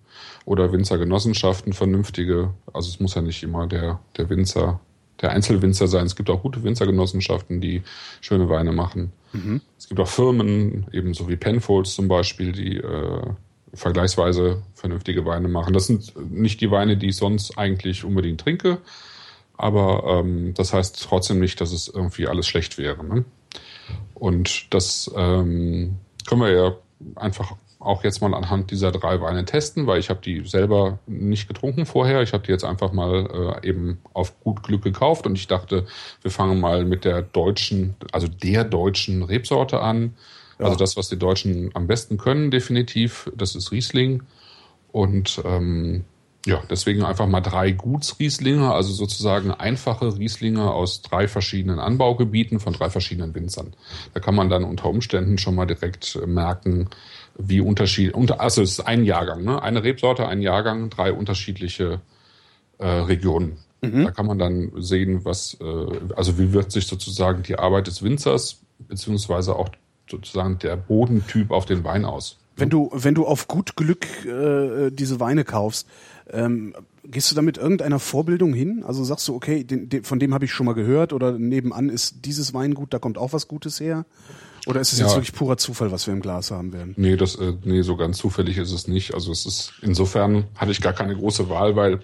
oder 0.45 0.73
Winzergenossenschaften, 0.73 1.73
vernünftige. 1.73 2.53
Also 2.73 2.89
es 2.89 3.01
muss 3.01 3.15
ja 3.15 3.23
nicht 3.23 3.43
immer 3.43 3.67
der, 3.67 4.01
der 4.17 4.29
Winzer, 4.31 4.81
der 5.21 5.31
Einzelwinzer 5.31 5.89
sein. 5.89 6.07
Es 6.07 6.15
gibt 6.15 6.31
auch 6.31 6.43
gute 6.43 6.63
Winzergenossenschaften, 6.63 7.61
die 7.61 7.83
schöne 8.21 8.49
Weine 8.49 8.73
machen. 8.73 9.13
Mhm. 9.33 9.61
Es 9.77 9.89
gibt 9.89 10.01
auch 10.01 10.09
Firmen, 10.09 10.87
ebenso 10.93 11.29
wie 11.29 11.37
Penfolds 11.37 11.95
zum 11.95 12.07
Beispiel, 12.07 12.53
die 12.53 12.77
äh, 12.77 13.23
vergleichsweise 13.75 14.63
vernünftige 14.75 15.25
Weine 15.25 15.49
machen. 15.49 15.73
Das 15.73 15.87
sind 15.87 16.13
nicht 16.31 16.61
die 16.61 16.71
Weine, 16.71 16.97
die 16.97 17.09
ich 17.09 17.17
sonst 17.17 17.59
eigentlich 17.59 18.05
unbedingt 18.05 18.41
trinke, 18.41 18.79
aber 19.61 20.05
ähm, 20.07 20.55
das 20.55 20.73
heißt 20.73 21.03
trotzdem 21.09 21.39
nicht, 21.39 21.61
dass 21.61 21.73
es 21.73 21.89
irgendwie 21.89 22.27
alles 22.27 22.47
schlecht 22.47 22.79
wäre. 22.79 23.05
Ne? 23.05 23.25
Und 24.15 24.73
das, 24.73 25.11
ähm, 25.17 25.97
können 26.27 26.43
wir 26.43 26.53
ja 26.53 26.77
einfach 27.17 27.57
auch 27.79 28.05
jetzt 28.05 28.21
mal 28.21 28.35
anhand 28.35 28.71
dieser 28.71 28.93
drei 28.93 29.21
Weine 29.21 29.45
testen, 29.45 29.87
weil 29.87 29.99
ich 29.99 30.11
habe 30.11 30.21
die 30.21 30.47
selber 30.47 30.99
nicht 31.07 31.49
getrunken 31.49 31.87
vorher. 31.87 32.23
Ich 32.23 32.35
habe 32.35 32.45
die 32.45 32.53
jetzt 32.53 32.65
einfach 32.65 32.93
mal 32.93 33.61
äh, 33.63 33.69
eben 33.69 33.99
auf 34.13 34.39
gut 34.41 34.63
Glück 34.63 34.83
gekauft 34.83 35.27
und 35.27 35.37
ich 35.37 35.47
dachte, 35.47 35.87
wir 36.23 36.31
fangen 36.31 36.61
mal 36.61 36.85
mit 36.85 37.05
der 37.05 37.23
deutschen, 37.23 37.97
also 38.13 38.29
der 38.29 38.65
deutschen 38.65 39.23
Rebsorte 39.23 39.81
an. 39.81 40.15
Ja. 40.59 40.67
Also 40.67 40.77
das, 40.77 40.97
was 40.97 41.09
die 41.09 41.19
Deutschen 41.19 41.71
am 41.75 41.87
besten 41.87 42.19
können, 42.19 42.51
definitiv. 42.51 43.31
Das 43.35 43.55
ist 43.55 43.73
Riesling. 43.73 44.23
Und 44.93 45.41
ähm, 45.45 46.05
ja, 46.47 46.63
deswegen 46.71 47.03
einfach 47.03 47.27
mal 47.27 47.43
drei 47.43 47.71
Gutsrieslinge, 47.73 48.73
also 48.73 48.93
sozusagen 48.93 49.51
einfache 49.51 50.17
Rieslinge 50.17 50.73
aus 50.73 51.03
drei 51.03 51.29
verschiedenen 51.29 51.79
Anbaugebieten 51.79 52.61
von 52.61 52.73
drei 52.73 52.89
verschiedenen 52.89 53.35
Winzern. 53.35 53.75
Da 54.15 54.21
kann 54.21 54.35
man 54.35 54.49
dann 54.49 54.65
unter 54.65 54.87
Umständen 54.87 55.37
schon 55.37 55.55
mal 55.55 55.67
direkt 55.67 56.19
merken, 56.27 56.89
wie 57.37 57.61
Unterschied, 57.61 58.15
unter, 58.15 58.41
also 58.41 58.63
es 58.63 58.73
ist 58.73 58.81
ein 58.81 59.05
Jahrgang, 59.05 59.45
ne? 59.45 59.63
eine 59.63 59.83
Rebsorte, 59.83 60.27
ein 60.29 60.41
Jahrgang, 60.41 60.89
drei 60.89 61.13
unterschiedliche 61.13 62.01
äh, 62.79 62.87
Regionen. 62.87 63.59
Mhm. 63.83 64.05
Da 64.05 64.11
kann 64.11 64.27
man 64.27 64.39
dann 64.39 64.73
sehen, 64.77 65.25
was, 65.25 65.59
äh, 65.61 66.15
also 66.17 66.39
wie 66.39 66.53
wirkt 66.53 66.73
sich 66.73 66.87
sozusagen 66.87 67.43
die 67.43 67.59
Arbeit 67.59 67.87
des 67.87 68.03
Winzers 68.03 68.61
beziehungsweise 68.79 69.57
auch 69.57 69.69
sozusagen 70.11 70.59
der 70.59 70.77
Bodentyp 70.77 71.51
auf 71.51 71.67
den 71.67 71.85
Wein 71.85 72.05
aus. 72.05 72.39
Wenn 72.57 72.69
du, 72.69 72.91
wenn 72.93 73.15
du 73.15 73.27
auf 73.27 73.49
gut 73.49 73.77
Glück 73.77 74.07
äh, 74.27 74.91
diese 74.91 75.21
Weine 75.21 75.45
kaufst, 75.45 75.87
ähm, 76.33 76.75
gehst 77.05 77.31
du 77.31 77.35
da 77.35 77.43
mit 77.43 77.59
irgendeiner 77.59 77.99
Vorbildung 77.99 78.53
hin? 78.53 78.85
Also 78.87 79.05
sagst 79.05 79.27
du, 79.29 79.35
okay, 79.35 79.65
den, 79.65 79.89
den, 79.89 80.05
von 80.05 80.19
dem 80.19 80.35
habe 80.35 80.45
ich 80.45 80.53
schon 80.53 80.67
mal 80.67 80.75
gehört 80.75 81.13
oder 81.13 81.39
nebenan 81.39 81.89
ist 81.89 82.25
dieses 82.25 82.55
Weingut, 82.55 82.93
da 82.93 82.99
kommt 82.99 83.19
auch 83.19 83.33
was 83.33 83.49
Gutes 83.49 83.81
her? 83.81 84.05
Oder 84.67 84.81
ist 84.81 84.93
es 84.93 84.99
ja. 84.99 85.07
jetzt 85.07 85.15
wirklich 85.15 85.33
purer 85.33 85.57
Zufall, 85.57 85.91
was 85.91 86.07
wir 86.07 86.15
im 86.15 86.21
Glas 86.21 86.51
haben 86.51 86.73
werden? 86.73 86.95
Nee, 86.97 87.17
das, 87.17 87.37
äh, 87.37 87.55
nee, 87.65 87.83
so 87.83 87.97
ganz 87.97 88.19
zufällig 88.19 88.59
ist 88.59 88.73
es 88.73 88.89
nicht. 88.89 89.15
Also 89.15 89.33
es 89.33 89.47
ist, 89.47 89.73
insofern 89.83 90.45
hatte 90.55 90.73
ich 90.73 90.81
gar 90.81 90.93
keine 90.93 91.17
große 91.17 91.49
Wahl, 91.49 91.77
weil 91.77 92.01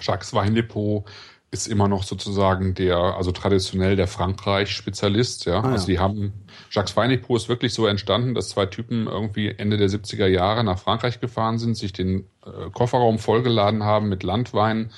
Jacques 0.00 0.32
Weindepot 0.32 1.04
ist 1.56 1.66
immer 1.66 1.88
noch 1.88 2.02
sozusagen 2.02 2.74
der, 2.74 2.96
also 2.96 3.32
traditionell 3.32 3.96
der 3.96 4.06
Frankreich-Spezialist, 4.06 5.46
ja. 5.46 5.60
Ah, 5.60 5.72
also 5.72 5.86
die 5.86 5.98
haben, 5.98 6.32
Jacques 6.70 6.96
Weindepot 6.96 7.36
ist 7.36 7.48
wirklich 7.48 7.72
so 7.72 7.86
entstanden, 7.86 8.34
dass 8.34 8.50
zwei 8.50 8.66
Typen 8.66 9.06
irgendwie 9.06 9.48
Ende 9.48 9.76
der 9.76 9.88
70er 9.88 10.26
Jahre 10.26 10.64
nach 10.64 10.78
Frankreich 10.78 11.20
gefahren 11.20 11.58
sind, 11.58 11.76
sich 11.76 11.92
den 11.92 12.26
äh, 12.44 12.70
Kofferraum 12.72 13.18
vollgeladen 13.18 13.84
haben 13.84 14.08
mit 14.08 14.22
Landwein, 14.22 14.90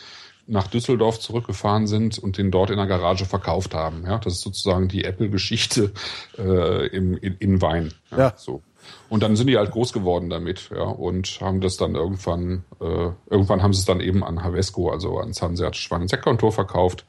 nach 0.46 0.66
Düsseldorf 0.66 1.20
zurückgefahren 1.20 1.86
sind 1.86 2.18
und 2.18 2.38
den 2.38 2.50
dort 2.50 2.70
in 2.70 2.78
der 2.78 2.86
Garage 2.86 3.26
verkauft 3.26 3.74
haben. 3.74 4.04
Ja, 4.06 4.18
das 4.18 4.34
ist 4.34 4.40
sozusagen 4.40 4.88
die 4.88 5.04
Apple-Geschichte 5.04 5.92
äh, 6.38 6.86
im, 6.88 7.16
in, 7.18 7.36
in 7.38 7.62
Wein. 7.62 7.92
Ja, 8.10 8.18
ja. 8.18 8.32
So. 8.36 8.62
Und 9.08 9.22
dann 9.22 9.36
sind 9.36 9.46
die 9.46 9.56
halt 9.56 9.70
groß 9.70 9.92
geworden 9.92 10.30
damit, 10.30 10.70
ja, 10.74 10.82
und 10.82 11.40
haben 11.40 11.60
das 11.60 11.76
dann 11.76 11.94
irgendwann, 11.94 12.64
äh, 12.80 13.10
irgendwann 13.30 13.62
haben 13.62 13.72
sie 13.72 13.80
es 13.80 13.86
dann 13.86 14.00
eben 14.00 14.22
an 14.22 14.42
Havesco, 14.42 14.90
also 14.90 15.18
an 15.18 15.32
Sanseat 15.32 15.76
Schwanenseck-Kontor 15.76 16.52
verkauft 16.52 17.06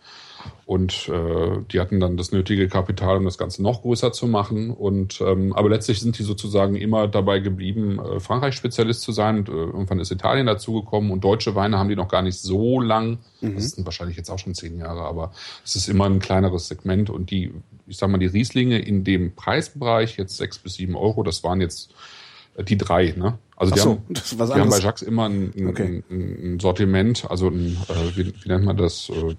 und 0.66 1.10
äh, 1.10 1.64
die 1.72 1.80
hatten 1.80 2.00
dann 2.00 2.16
das 2.16 2.32
nötige 2.32 2.68
Kapital, 2.68 3.18
um 3.18 3.26
das 3.26 3.38
Ganze 3.38 3.64
noch 3.64 3.82
größer 3.82 4.12
zu 4.12 4.28
machen. 4.28 4.70
Und 4.70 5.20
ähm, 5.22 5.54
aber 5.54 5.70
letztlich 5.70 6.00
sind 6.00 6.20
die 6.20 6.24
sozusagen 6.24 6.76
immer 6.76 7.08
dabei 7.08 7.40
geblieben, 7.40 8.00
äh, 8.00 8.20
Frankreich-Spezialist 8.20 9.02
zu 9.02 9.12
sein. 9.12 9.40
Und, 9.40 9.50
äh, 9.50 9.52
irgendwann 9.52 10.00
ist 10.00 10.12
Italien 10.12 10.46
dazugekommen 10.46 11.12
und 11.12 11.24
deutsche 11.24 11.56
Weine 11.56 11.80
haben 11.80 11.90
die 11.90 11.96
noch 11.96 12.08
gar 12.08 12.22
nicht 12.22 12.38
so 12.38 12.80
lang. 12.80 13.18
Mhm. 13.42 13.56
Das 13.56 13.72
sind 13.72 13.86
wahrscheinlich 13.86 14.18
jetzt 14.18 14.30
auch 14.30 14.38
schon 14.38 14.54
zehn 14.54 14.78
Jahre, 14.78 15.02
aber 15.02 15.32
es 15.66 15.76
ist 15.76 15.88
immer 15.88 16.06
ein 16.06 16.20
kleineres 16.20 16.68
Segment. 16.68 17.10
Und 17.10 17.32
die, 17.32 17.52
ich 17.90 17.98
sag 17.98 18.10
mal, 18.10 18.18
die 18.18 18.28
Rieslinge 18.28 18.80
in 18.80 19.04
dem 19.04 19.36
Preisbereich, 19.36 20.18
jetzt 20.18 20.38
sechs 20.38 20.60
bis 20.60 20.76
sieben 20.76 20.96
Euro, 20.96 21.24
das 21.24 21.44
waren 21.44 21.62
jetzt 21.62 21.94
äh, 22.56 22.64
die 22.64 22.78
drei, 22.78 23.14
ne? 23.18 23.38
Also 23.56 23.74
die, 23.74 23.80
so, 23.82 23.90
haben, 23.90 24.04
die 24.08 24.62
haben 24.62 24.70
bei 24.70 24.80
Jacques 24.80 25.02
immer 25.02 25.26
ein, 25.28 25.52
ein, 25.58 25.68
okay. 25.68 26.04
ein, 26.10 26.60
Sortiment, 26.62 27.30
also 27.30 27.50
ein, 27.50 27.78
äh, 27.90 28.16
wie, 28.16 28.34
wie 28.42 28.48
nennt 28.48 28.64
man 28.64 28.78
das? 28.78 29.10
Äh, 29.10 29.36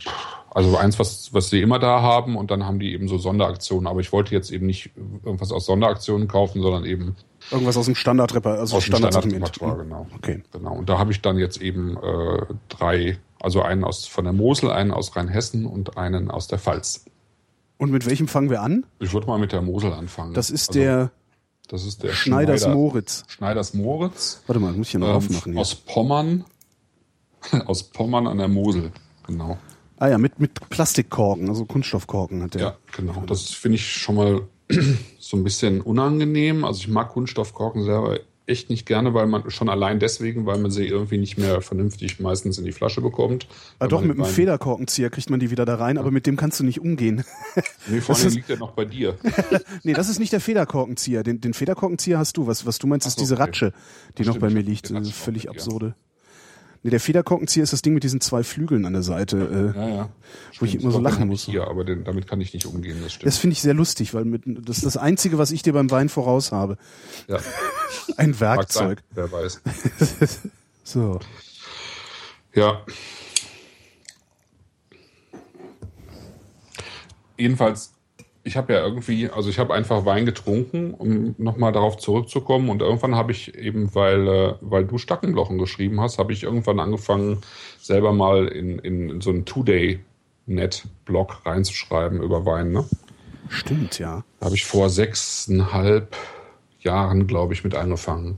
also 0.51 0.77
eins, 0.77 0.99
was, 0.99 1.33
was 1.33 1.49
sie 1.49 1.63
immer 1.63 1.79
da 1.79 2.03
haben 2.03 2.37
und 2.37 2.51
dann 2.51 2.67
haben 2.67 2.81
die 2.81 2.93
eben 2.93 3.09
so 3.09 3.19
Sonderaktionen. 3.19 3.87
Aber 3.87 4.01
ich 4.01 4.13
wollte 4.13 4.35
jetzt 4.35 4.51
eben 4.51 4.67
nicht 4.67 4.91
irgendwas 5.25 5.53
aus 5.53 5.67
Sonderaktionen 5.67 6.29
kaufen, 6.29 6.61
sondern 6.61 6.85
eben 6.85 7.17
irgendwas 7.51 7.77
aus 7.77 7.87
dem 7.87 7.95
Standardreper, 7.95 8.59
also 8.59 8.77
aus 8.77 8.85
Standard 8.85 9.15
Standardrepertoire, 9.15 9.85
genau. 9.85 10.07
Okay. 10.17 10.43
Genau. 10.53 10.75
Und 10.75 10.89
da 10.89 10.99
habe 10.99 11.13
ich 11.13 11.23
dann 11.23 11.39
jetzt 11.39 11.63
eben 11.63 11.97
äh, 11.97 12.43
drei, 12.69 13.19
also 13.41 13.63
einen 13.63 13.85
aus 13.85 14.07
von 14.07 14.25
der 14.25 14.33
Mosel, 14.35 14.71
einen 14.71 14.91
aus 14.91 15.15
Rheinhessen 15.17 15.67
und 15.67 15.97
einen 15.97 16.31
aus 16.31 16.49
der 16.49 16.59
Pfalz. 16.59 17.07
Und 17.81 17.91
mit 17.93 18.05
welchem 18.05 18.29
fangen 18.29 18.51
wir 18.51 18.61
an? 18.61 18.85
Ich 18.99 19.15
würde 19.15 19.27
mal 19.27 19.39
mit 19.39 19.53
der 19.53 19.63
Mosel 19.63 19.95
anfangen. 19.95 20.35
Das 20.35 20.51
ist 20.51 20.69
also, 20.69 20.81
der 20.81 21.13
das 21.67 21.87
ist 21.87 22.03
der 22.03 22.13
Schneiders 22.13 22.61
Schneider, 22.61 22.77
Moritz. 22.77 23.25
Schneiders 23.29 23.73
Moritz. 23.73 24.43
Warte 24.47 24.61
mal, 24.61 24.73
muss 24.73 24.89
ich 24.89 24.91
hier 24.91 25.01
noch 25.01 25.09
ähm, 25.09 25.15
aufmachen. 25.15 25.53
Hier. 25.53 25.61
Aus 25.63 25.75
Pommern. 25.77 26.45
aus 27.65 27.85
Pommern 27.85 28.27
an 28.27 28.37
der 28.37 28.49
Mosel, 28.49 28.93
genau. 29.27 29.57
Ah 29.97 30.09
ja, 30.09 30.19
mit, 30.19 30.39
mit 30.39 30.69
Plastikkorken, 30.69 31.49
also 31.49 31.65
Kunststoffkorken 31.65 32.43
hat 32.43 32.53
der. 32.53 32.61
Ja, 32.61 32.77
genau. 32.95 33.23
Das 33.27 33.45
finde 33.45 33.77
ich 33.77 33.91
schon 33.91 34.15
mal 34.17 34.43
so 35.19 35.39
ein 35.39 35.45
bisschen 35.45 35.81
unangenehm. 35.81 36.67
Also 36.67 36.81
ich 36.81 36.89
mag 36.89 37.09
Kunststoffkorken 37.09 37.85
selber 37.85 38.21
echt 38.51 38.69
nicht 38.69 38.85
gerne, 38.85 39.15
weil 39.15 39.27
man 39.27 39.51
schon 39.51 39.69
allein 39.69 40.01
deswegen, 40.01 40.45
weil 40.45 40.59
man 40.59 40.71
sie 40.71 40.87
irgendwie 40.87 41.19
nicht 41.19 41.39
mehr 41.39 41.63
vernünftig 41.63 42.21
meistens 42.21 42.59
in 42.59 42.65
die 42.65 42.73
Flasche 42.73 43.01
bekommt. 43.01 43.47
Ah, 43.79 43.87
doch, 43.87 44.03
mit 44.03 44.19
einem 44.19 44.27
Federkorkenzieher 44.27 45.09
kriegt 45.09 45.31
man 45.31 45.41
die 45.41 45.51
wieder 45.51 45.65
da 45.65 45.77
rein, 45.77 45.97
ja. 45.97 46.03
aber 46.03 46.11
mit 46.11 46.27
dem 46.27 46.37
kannst 46.37 46.61
du 46.61 46.65
nicht 46.65 46.81
umgehen. 46.81 47.25
Nee, 47.87 48.01
vor 48.01 48.17
allem 48.17 48.29
liegt 48.35 48.49
der 48.49 48.59
noch 48.59 48.73
bei 48.73 48.85
dir. 48.85 49.17
nee, 49.85 49.93
das 49.93 50.09
ist 50.09 50.19
nicht 50.19 50.33
der 50.33 50.41
Federkorkenzieher. 50.41 51.23
Den, 51.23 51.41
den 51.41 51.55
Federkorkenzieher 51.55 52.19
hast 52.19 52.37
du. 52.37 52.47
Was, 52.47 52.67
was 52.67 52.79
du 52.79 52.87
meinst, 52.87 53.05
so, 53.05 53.09
ist 53.09 53.21
diese 53.21 53.35
okay. 53.35 53.43
Ratsche, 53.43 53.73
die 54.19 54.25
das 54.25 54.35
noch 54.35 54.41
bei 54.41 54.51
mir 54.51 54.63
liegt. 54.63 54.91
Das 54.91 55.07
ist 55.07 55.13
völlig 55.13 55.49
absurde. 55.49 55.95
Nee, 56.83 56.91
der 56.91 57.01
Federkorkenzieher 57.01 57.63
ist 57.63 57.75
das 57.75 57.83
Ding 57.83 57.93
mit 57.93 58.05
diesen 58.05 58.23
zwei 58.23 58.43
Flügeln 58.43 58.87
an 58.87 58.95
der 58.95 59.03
Seite, 59.03 59.75
äh, 59.77 59.79
ja, 59.79 59.89
ja. 59.89 60.09
wo 60.59 60.65
ich 60.65 60.77
immer 60.77 60.91
so 60.91 60.99
lachen 60.99 61.29
muss. 61.29 61.45
Hier, 61.45 61.67
aber 61.67 61.85
den, 61.85 62.05
damit 62.05 62.27
kann 62.27 62.41
ich 62.41 62.55
nicht 62.55 62.65
umgehen, 62.65 62.99
das 63.03 63.13
stimmt. 63.13 63.27
Das 63.27 63.37
finde 63.37 63.53
ich 63.53 63.61
sehr 63.61 63.75
lustig, 63.75 64.15
weil 64.15 64.25
mit, 64.25 64.45
das 64.47 64.79
ist 64.79 64.87
das 64.87 64.97
Einzige, 64.97 65.37
was 65.37 65.51
ich 65.51 65.63
dir 65.63 65.75
beim 65.75 65.91
Wein 65.91 66.09
voraus 66.09 66.53
habe. 66.53 66.79
Ja. 67.29 67.39
Ein 68.17 68.39
Werkzeug. 68.41 69.03
Sein, 69.15 69.31
wer 69.31 69.31
weiß. 69.31 69.61
so. 70.85 71.21
Ja. 72.55 72.83
Jedenfalls 77.37 77.93
ich 78.51 78.57
habe 78.57 78.73
ja 78.73 78.85
irgendwie, 78.85 79.31
also 79.31 79.49
ich 79.49 79.61
habe 79.61 79.73
einfach 79.73 80.05
Wein 80.05 80.27
getrunken, 80.27 80.93
um 80.93 81.37
nochmal 81.39 81.71
darauf 81.71 81.99
zurückzukommen. 81.99 82.69
Und 82.69 82.83
irgendwann 82.83 83.15
habe 83.15 83.31
ich 83.31 83.55
eben, 83.55 83.95
weil, 83.95 84.27
äh, 84.27 84.55
weil 84.61 84.85
du 84.85 84.99
Stackenblochen 84.99 85.57
geschrieben 85.57 86.01
hast, 86.01 86.19
habe 86.19 86.33
ich 86.33 86.43
irgendwann 86.43 86.81
angefangen, 86.81 87.43
selber 87.81 88.13
mal 88.13 88.49
in, 88.49 88.81
in 88.81 89.21
so 89.21 89.31
einen 89.31 89.45
Two-Day-Net-Blog 89.45 91.47
reinzuschreiben 91.47 92.21
über 92.21 92.45
Wein. 92.45 92.73
Ne? 92.73 92.85
Stimmt, 93.51 94.01
ja. 94.01 94.25
Da 94.41 94.47
habe 94.47 94.57
ich 94.57 94.65
vor 94.65 94.91
sechseinhalb 94.91 96.17
Jahren, 96.81 97.29
glaube 97.29 97.55
ich, 97.55 97.63
mit 97.63 97.77
angefangen. 97.77 98.37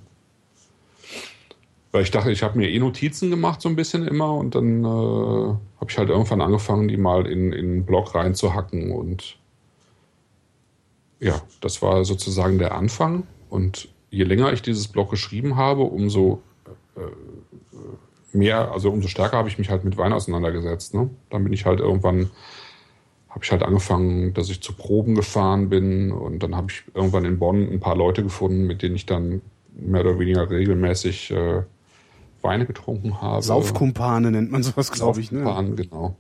Weil 1.91 2.03
ich 2.03 2.11
dachte, 2.11 2.31
ich 2.31 2.43
habe 2.43 2.59
mir 2.59 2.69
eh 2.69 2.79
Notizen 2.79 3.31
gemacht, 3.31 3.63
so 3.63 3.71
ein 3.71 3.77
bisschen 3.77 4.07
immer. 4.07 4.35
Und 4.35 4.57
dann 4.57 4.85
äh, 4.85 4.89
habe 4.89 5.89
ich 5.89 5.97
halt 5.97 6.11
irgendwann 6.11 6.43
angefangen, 6.43 6.89
die 6.89 6.99
mal 6.99 7.27
in, 7.27 7.55
in 7.55 7.65
einen 7.65 7.87
Blog 7.87 8.15
reinzuhacken 8.15 8.93
und 8.93 9.39
ja, 11.23 11.41
das 11.61 11.81
war 11.83 12.05
sozusagen 12.05 12.59
der 12.59 12.75
Anfang. 12.75 13.23
Und 13.49 13.89
je 14.11 14.25
länger 14.25 14.53
ich 14.53 14.61
dieses 14.61 14.89
Blog 14.89 15.11
geschrieben 15.11 15.57
habe, 15.57 15.83
umso 15.83 16.43
äh, 16.97 18.37
mehr, 18.37 18.73
also 18.73 18.91
umso 18.91 19.07
stärker 19.07 19.39
habe 19.39 19.49
ich 19.49 19.57
mich 19.57 19.71
halt 19.71 19.85
mit 19.85 19.97
Wein 19.97 20.13
auseinandergesetzt. 20.13 20.95
Ne? 20.95 21.11
Dann 21.31 21.45
bin 21.45 21.53
ich 21.53 21.65
halt 21.65 21.79
irgendwann, 21.79 22.31
habe 23.29 23.45
ich 23.45 23.53
halt 23.53 23.63
angefangen, 23.63 24.35
dass 24.35 24.51
ich 24.51 24.63
zu 24.63 24.73
Proben 24.73 25.15
gefahren 25.15 25.69
bin 25.69 26.11
und 26.11 26.43
dann 26.43 26.57
habe 26.57 26.73
ich 26.73 26.83
irgendwann 26.93 27.25
in 27.25 27.39
Bonn 27.39 27.71
ein 27.71 27.79
paar 27.79 27.97
Leute 27.97 28.25
gefunden, 28.25 28.67
mit 28.67 28.83
denen 28.83 28.97
ich 28.97 29.07
dann 29.07 29.43
mehr 29.75 30.01
oder 30.01 30.19
weniger 30.19 30.51
regelmäßig 30.51 31.31
äh, 31.31 31.63
Weine 32.43 32.67
getrunken 32.67 33.23
habe. 33.23 33.43
Saufkumpane 33.43 34.33
nennt 34.33 34.51
man 34.51 34.65
sowas, 34.65 34.91
glaube 34.91 35.21
ich. 35.21 35.31
Ne? 35.31 35.45
Genau 35.77 36.17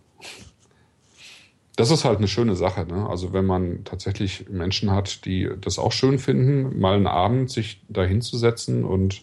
das 1.76 1.90
ist 1.90 2.04
halt 2.04 2.18
eine 2.18 2.28
schöne 2.28 2.54
Sache. 2.54 2.86
Ne? 2.86 3.08
Also 3.08 3.32
wenn 3.32 3.46
man 3.46 3.84
tatsächlich 3.84 4.48
Menschen 4.50 4.90
hat, 4.90 5.24
die 5.24 5.48
das 5.60 5.78
auch 5.78 5.92
schön 5.92 6.18
finden, 6.18 6.78
mal 6.78 6.94
einen 6.94 7.06
Abend 7.06 7.50
sich 7.50 7.82
da 7.88 8.04
hinzusetzen 8.04 8.84
und 8.84 9.22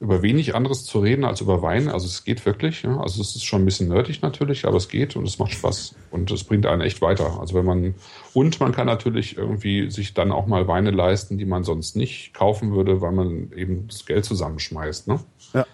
über 0.00 0.22
wenig 0.22 0.54
anderes 0.54 0.84
zu 0.84 0.98
reden 0.98 1.24
als 1.24 1.40
über 1.40 1.62
Wein. 1.62 1.88
Also 1.88 2.06
es 2.06 2.24
geht 2.24 2.44
wirklich. 2.44 2.82
Ja? 2.82 3.00
Also 3.00 3.22
es 3.22 3.34
ist 3.36 3.44
schon 3.44 3.62
ein 3.62 3.64
bisschen 3.64 3.88
nerdig 3.88 4.20
natürlich, 4.20 4.66
aber 4.66 4.76
es 4.76 4.88
geht 4.88 5.16
und 5.16 5.26
es 5.26 5.38
macht 5.38 5.52
Spaß 5.52 5.94
und 6.10 6.30
es 6.30 6.44
bringt 6.44 6.66
einen 6.66 6.82
echt 6.82 7.00
weiter. 7.00 7.40
Also 7.40 7.54
wenn 7.54 7.64
man 7.64 7.94
und 8.34 8.60
man 8.60 8.72
kann 8.72 8.86
natürlich 8.86 9.38
irgendwie 9.38 9.90
sich 9.90 10.12
dann 10.12 10.32
auch 10.32 10.46
mal 10.46 10.68
Weine 10.68 10.90
leisten, 10.90 11.38
die 11.38 11.46
man 11.46 11.64
sonst 11.64 11.96
nicht 11.96 12.34
kaufen 12.34 12.74
würde, 12.74 13.00
weil 13.00 13.12
man 13.12 13.52
eben 13.56 13.88
das 13.88 14.04
Geld 14.04 14.24
zusammenschmeißt. 14.24 15.08
Ne? 15.08 15.20
Ja. 15.54 15.66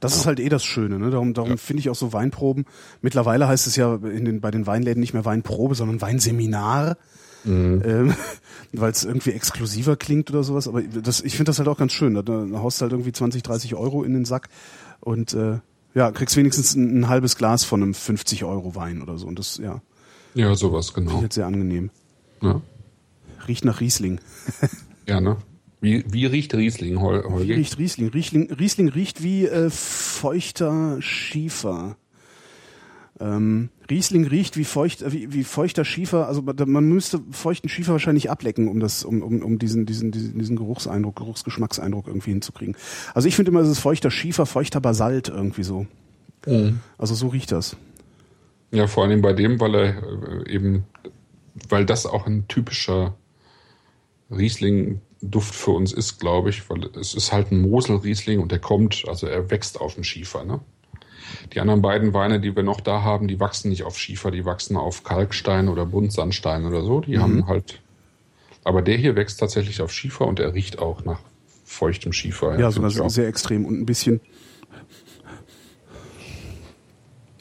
Das 0.00 0.16
ist 0.16 0.26
halt 0.26 0.40
eh 0.40 0.48
das 0.48 0.64
Schöne. 0.64 0.98
Ne? 0.98 1.10
Darum, 1.10 1.34
darum 1.34 1.50
ja. 1.50 1.56
finde 1.56 1.80
ich 1.80 1.90
auch 1.90 1.94
so 1.94 2.12
Weinproben. 2.12 2.66
Mittlerweile 3.02 3.48
heißt 3.48 3.66
es 3.66 3.76
ja 3.76 3.94
in 3.96 4.24
den, 4.24 4.40
bei 4.40 4.50
den 4.50 4.66
Weinläden 4.66 5.00
nicht 5.00 5.14
mehr 5.14 5.24
Weinprobe, 5.24 5.74
sondern 5.74 6.00
Weinseminar. 6.00 6.96
Mhm. 7.44 7.82
Ähm, 7.84 8.14
weil 8.72 8.90
es 8.90 9.04
irgendwie 9.04 9.30
exklusiver 9.30 9.96
klingt 9.96 10.30
oder 10.30 10.42
sowas. 10.42 10.68
Aber 10.68 10.82
das, 10.82 11.20
ich 11.20 11.36
finde 11.36 11.50
das 11.50 11.58
halt 11.58 11.68
auch 11.68 11.78
ganz 11.78 11.92
schön. 11.92 12.14
Da, 12.14 12.22
da 12.22 12.46
haust 12.54 12.80
du 12.80 12.82
halt 12.82 12.92
irgendwie 12.92 13.12
20, 13.12 13.42
30 13.42 13.74
Euro 13.74 14.02
in 14.02 14.12
den 14.14 14.24
Sack 14.24 14.48
und 15.00 15.32
äh, 15.34 15.58
ja, 15.94 16.10
kriegst 16.10 16.36
wenigstens 16.36 16.74
ein, 16.74 17.00
ein 17.00 17.08
halbes 17.08 17.36
Glas 17.36 17.64
von 17.64 17.82
einem 17.82 17.94
50 17.94 18.44
Euro 18.44 18.74
Wein 18.74 19.00
oder 19.00 19.16
so. 19.16 19.26
Und 19.26 19.38
das, 19.38 19.56
ja, 19.58 19.80
Ja, 20.34 20.54
sowas, 20.54 20.90
finde 20.90 21.08
ich 21.08 21.12
genau. 21.14 21.22
jetzt 21.22 21.34
sehr 21.36 21.46
angenehm. 21.46 21.90
Ja, 22.42 22.60
Riecht 23.48 23.64
nach 23.64 23.80
Riesling. 23.80 24.20
ja 25.06 25.20
ne? 25.20 25.36
Wie, 25.80 26.04
wie 26.10 26.26
riecht 26.26 26.54
Riesling, 26.54 27.00
Hol 27.00 27.22
Wie 27.24 27.32
Holger? 27.32 27.56
riecht 27.56 27.78
Riesling? 27.78 28.08
Riesling, 28.08 28.52
Riesling 28.52 28.88
riecht 28.88 29.22
wie 29.22 29.46
äh, 29.46 29.70
feuchter 29.70 31.00
Schiefer. 31.00 31.96
Ähm, 33.18 33.70
Riesling 33.88 34.26
riecht 34.26 34.56
wie, 34.56 34.64
feucht, 34.64 35.02
äh, 35.02 35.12
wie, 35.12 35.32
wie 35.32 35.44
feuchter 35.44 35.84
Schiefer. 35.84 36.28
Also 36.28 36.42
man 36.42 36.84
müsste 36.84 37.20
feuchten 37.30 37.68
Schiefer 37.68 37.92
wahrscheinlich 37.92 38.30
ablecken, 38.30 38.68
um 38.68 38.80
das, 38.80 39.04
um, 39.04 39.22
um, 39.22 39.42
um 39.42 39.58
diesen, 39.58 39.86
diesen, 39.86 40.12
diesen, 40.12 40.38
diesen 40.38 40.56
Geruchseindruck, 40.56 41.16
Geruchsgeschmackseindruck 41.16 42.06
irgendwie 42.08 42.30
hinzukriegen. 42.30 42.76
Also 43.14 43.28
ich 43.28 43.36
finde 43.36 43.50
immer, 43.50 43.60
es 43.60 43.68
ist 43.68 43.78
feuchter 43.78 44.10
Schiefer, 44.10 44.46
feuchter 44.46 44.80
Basalt 44.80 45.28
irgendwie 45.28 45.62
so. 45.62 45.86
Also 46.98 47.14
so 47.14 47.28
riecht 47.28 47.52
das. 47.52 47.76
Ja, 48.70 48.86
vor 48.86 49.04
allem 49.04 49.22
bei 49.22 49.32
dem, 49.32 49.60
weil 49.60 49.74
er 49.74 50.02
äh, 50.46 50.52
eben, 50.52 50.84
weil 51.68 51.86
das 51.86 52.06
auch 52.06 52.26
ein 52.26 52.46
typischer 52.48 53.16
Riesling-Duft 55.26 55.54
für 55.54 55.72
uns 55.72 55.92
ist, 55.92 56.18
glaube 56.18 56.50
ich, 56.50 56.68
weil 56.70 56.84
es 56.98 57.14
ist 57.14 57.32
halt 57.32 57.50
ein 57.50 57.60
Mosel-Riesling 57.60 58.40
und 58.40 58.52
der 58.52 58.58
kommt, 58.58 59.04
also 59.08 59.26
er 59.26 59.50
wächst 59.50 59.80
auf 59.80 59.94
dem 59.94 60.04
Schiefer, 60.04 60.44
ne? 60.44 60.60
Die 61.52 61.60
anderen 61.60 61.82
beiden 61.82 62.14
Weine, 62.14 62.40
die 62.40 62.54
wir 62.54 62.62
noch 62.62 62.80
da 62.80 63.02
haben, 63.02 63.26
die 63.26 63.40
wachsen 63.40 63.68
nicht 63.68 63.82
auf 63.82 63.98
Schiefer, 63.98 64.30
die 64.30 64.44
wachsen 64.44 64.76
auf 64.76 65.02
Kalkstein 65.02 65.68
oder 65.68 65.84
Buntsandstein 65.84 66.64
oder 66.66 66.82
so. 66.82 67.00
Die 67.00 67.18
haben 67.18 67.48
halt, 67.48 67.80
aber 68.62 68.80
der 68.80 68.96
hier 68.96 69.16
wächst 69.16 69.40
tatsächlich 69.40 69.82
auf 69.82 69.92
Schiefer 69.92 70.24
und 70.26 70.38
er 70.38 70.54
riecht 70.54 70.78
auch 70.78 71.04
nach 71.04 71.18
feuchtem 71.64 72.12
Schiefer. 72.12 72.58
Ja, 72.60 72.70
finde 72.70 72.90
sogar 72.90 73.06
auch. 73.06 73.10
sehr 73.10 73.26
extrem 73.26 73.64
und 73.64 73.80
ein 73.80 73.86
bisschen 73.86 74.20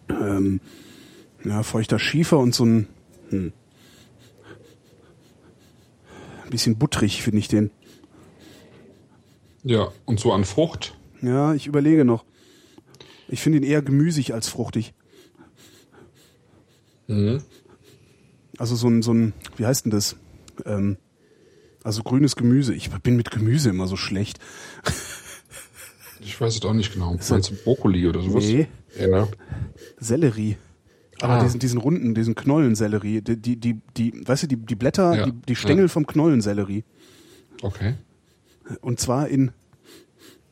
ähm, 0.10 0.62
ja, 1.43 1.62
feuchter 1.62 2.00
Schiefer 2.00 2.39
und 2.39 2.56
so 2.56 2.65
ein 2.65 2.88
hm, 3.30 3.45
ein 3.45 3.54
bisschen 6.56 6.78
buttrig 6.78 7.22
finde 7.22 7.39
ich 7.39 7.50
den. 7.50 7.70
Ja, 9.63 9.91
und 10.06 10.22
so 10.22 10.32
an 10.32 10.46
Frucht. 10.46 10.96
Ja, 11.22 11.54
ich 11.54 11.68
überlege 11.68 12.06
noch. 12.06 12.24
Ich 13.28 13.41
finde 13.41 13.58
ihn 13.58 13.63
eher 13.65 13.82
gemüsig 13.82 14.34
als 14.34 14.48
fruchtig. 14.48 14.94
Mhm. 17.08 17.44
Also 18.58 18.78
so 18.78 18.88
ein, 18.88 19.02
so 19.02 19.13
ein, 19.13 19.34
wie 19.58 19.65
heißt 19.65 19.84
denn 19.84 19.91
das? 19.91 20.15
Ähm, 20.65 20.96
also 21.84 22.04
grünes 22.04 22.38
Gemüse. 22.38 22.74
Ich 22.74 22.89
bin 22.89 23.18
mit 23.18 23.32
Gemüse 23.32 23.70
immer 23.70 23.88
so 23.88 23.98
schlecht. 23.98 24.39
Ich 26.22 26.39
weiß 26.39 26.56
es 26.56 26.63
auch 26.63 26.74
nicht 26.74 26.94
genau. 26.94 27.18
Meinst 27.30 27.52
du 27.52 27.56
Brokkoli 27.56 28.08
oder 28.08 28.22
sowas? 28.22 28.46
Nee. 28.46 28.68
Ja, 28.98 29.08
ne? 29.08 29.28
Sellerie. 30.00 30.58
Aber 31.21 31.34
Ah. 31.36 31.43
diesen, 31.43 31.60
diesen 31.60 31.80
runden, 31.80 32.13
diesen 32.13 32.36
Knollensellerie, 32.36 33.21
die, 33.21 33.38
die, 33.38 33.56
die, 33.58 33.80
die, 33.95 34.13
weißt 34.28 34.43
du, 34.43 34.47
die, 34.47 34.58
die 34.58 34.75
Blätter, 34.75 35.15
Ja. 35.15 35.25
die, 35.28 35.32
die 35.32 35.56
Stängel 35.56 35.86
Ja. 35.86 35.89
vom 35.89 36.06
Knollensellerie. 36.06 36.84
Okay. 37.62 37.95
Und 38.82 38.99
zwar 38.99 39.28
in 39.30 39.51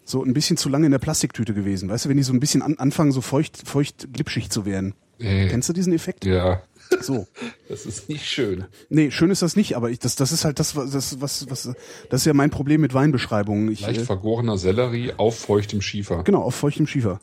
so 0.05 0.23
ein 0.23 0.33
bisschen 0.33 0.57
zu 0.57 0.69
lange 0.69 0.85
in 0.85 0.91
der 0.91 0.99
Plastiktüte 0.99 1.53
gewesen. 1.53 1.89
Weißt 1.89 2.05
du, 2.05 2.09
wenn 2.09 2.17
die 2.17 2.23
so 2.23 2.33
ein 2.33 2.39
bisschen 2.39 2.61
an, 2.61 2.75
anfangen, 2.77 3.11
so 3.11 3.21
feucht, 3.21 3.67
feucht 3.67 4.11
glitschig 4.13 4.49
zu 4.49 4.65
werden. 4.65 4.93
Äh, 5.19 5.47
Kennst 5.47 5.69
du 5.69 5.73
diesen 5.73 5.93
Effekt? 5.93 6.25
Ja, 6.25 6.61
So. 7.01 7.27
das 7.69 7.85
ist 7.85 8.09
nicht 8.09 8.25
schön. 8.25 8.65
Nee, 8.89 9.11
schön 9.11 9.31
ist 9.31 9.41
das 9.41 9.55
nicht, 9.55 9.75
aber 9.75 9.89
ich, 9.89 9.99
das, 9.99 10.15
das 10.15 10.31
ist 10.31 10.43
halt 10.45 10.59
das, 10.59 10.75
was, 10.75 10.91
das, 10.91 11.21
was, 11.21 11.49
was, 11.49 11.63
das 12.09 12.21
ist 12.21 12.25
ja 12.25 12.33
mein 12.33 12.49
Problem 12.49 12.81
mit 12.81 12.93
Weinbeschreibungen. 12.93 13.71
Ich, 13.71 13.81
Leicht 13.81 14.01
äh, 14.01 14.05
vergorener 14.05 14.57
Sellerie 14.57 15.13
auf 15.17 15.37
feuchtem 15.39 15.81
Schiefer. 15.81 16.23
genau, 16.23 16.41
auf 16.41 16.55
feuchtem 16.55 16.85
Schiefer. 16.87 17.19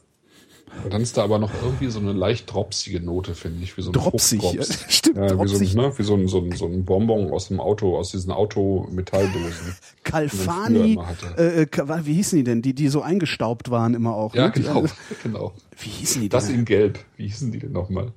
Und 0.84 0.92
dann 0.94 1.02
ist 1.02 1.16
da 1.16 1.24
aber 1.24 1.38
noch 1.38 1.50
irgendwie 1.62 1.88
so 1.88 1.98
eine 1.98 2.12
leicht 2.12 2.52
dropsige 2.52 3.00
Note, 3.00 3.34
finde 3.34 3.62
ich. 3.62 3.76
Wie 3.76 3.82
so 3.82 3.90
ein 3.90 3.92
Dropsig, 3.92 4.42
ja, 4.52 4.62
stimmt, 4.88 5.16
Ja, 5.18 5.24
wie, 5.24 5.28
so, 5.30 5.36
dropsig. 5.36 5.74
ein- 5.76 5.82
ne, 5.82 5.92
wie 5.98 6.02
so, 6.02 6.14
ein, 6.14 6.28
so, 6.28 6.38
ein, 6.38 6.52
so 6.52 6.66
ein 6.66 6.84
Bonbon 6.84 7.30
aus 7.32 7.48
dem 7.48 7.60
Auto, 7.60 7.96
aus 7.98 8.10
diesen 8.12 8.30
Autometalldosen. 8.32 9.74
Hatte. 10.12 11.34
äh, 11.38 11.62
äh, 11.62 12.06
wie 12.06 12.14
hießen 12.14 12.36
die 12.38 12.44
denn? 12.44 12.62
Die, 12.62 12.74
die 12.74 12.88
so 12.88 13.02
eingestaubt 13.02 13.70
waren 13.70 13.94
immer 13.94 14.14
auch. 14.14 14.34
Ja, 14.34 14.46
ne? 14.46 14.52
Genau. 14.52 14.84
genau. 15.22 15.52
Wie 15.78 15.88
hießen 15.90 16.20
die 16.22 16.28
Das 16.28 16.46
denn? 16.46 16.56
in 16.60 16.64
Gelb. 16.64 16.98
Wie 17.16 17.26
hießen 17.26 17.52
die 17.52 17.58
denn 17.58 17.72
nochmal? 17.72 18.12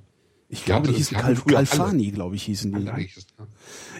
Ich 0.48 0.64
glaube, 0.64 0.88
die 0.88 0.94
hießen 0.94 1.16
die 1.28 1.34
früher 1.36 1.58
alle. 1.58 1.66
Calfani, 1.66 2.10
glaube 2.12 2.36
ich, 2.36 2.44
hießen 2.44 2.72
die. 2.72 2.86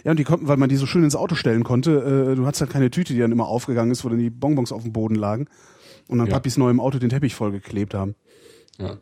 Ja, 0.03 0.11
und 0.11 0.17
die 0.19 0.23
konnten, 0.23 0.47
weil 0.47 0.57
man 0.57 0.69
die 0.69 0.75
so 0.77 0.85
schön 0.85 1.03
ins 1.03 1.15
Auto 1.15 1.35
stellen 1.35 1.63
konnte, 1.63 2.31
äh, 2.31 2.35
du 2.35 2.45
hattest 2.45 2.61
halt 2.61 2.71
keine 2.71 2.89
Tüte, 2.91 3.13
die 3.13 3.19
dann 3.19 3.31
immer 3.31 3.47
aufgegangen 3.47 3.91
ist, 3.91 4.05
wo 4.05 4.09
dann 4.09 4.19
die 4.19 4.29
Bonbons 4.29 4.71
auf 4.71 4.83
dem 4.83 4.93
Boden 4.93 5.15
lagen 5.15 5.47
und 6.07 6.19
dann 6.19 6.27
Ja. 6.27 6.33
Papis 6.33 6.55
neu 6.57 6.69
im 6.69 6.79
Auto 6.79 6.97
den 6.99 7.09
Teppich 7.09 7.35
vollgeklebt 7.35 7.93
haben. 7.93 8.15
Ja. 8.79 8.97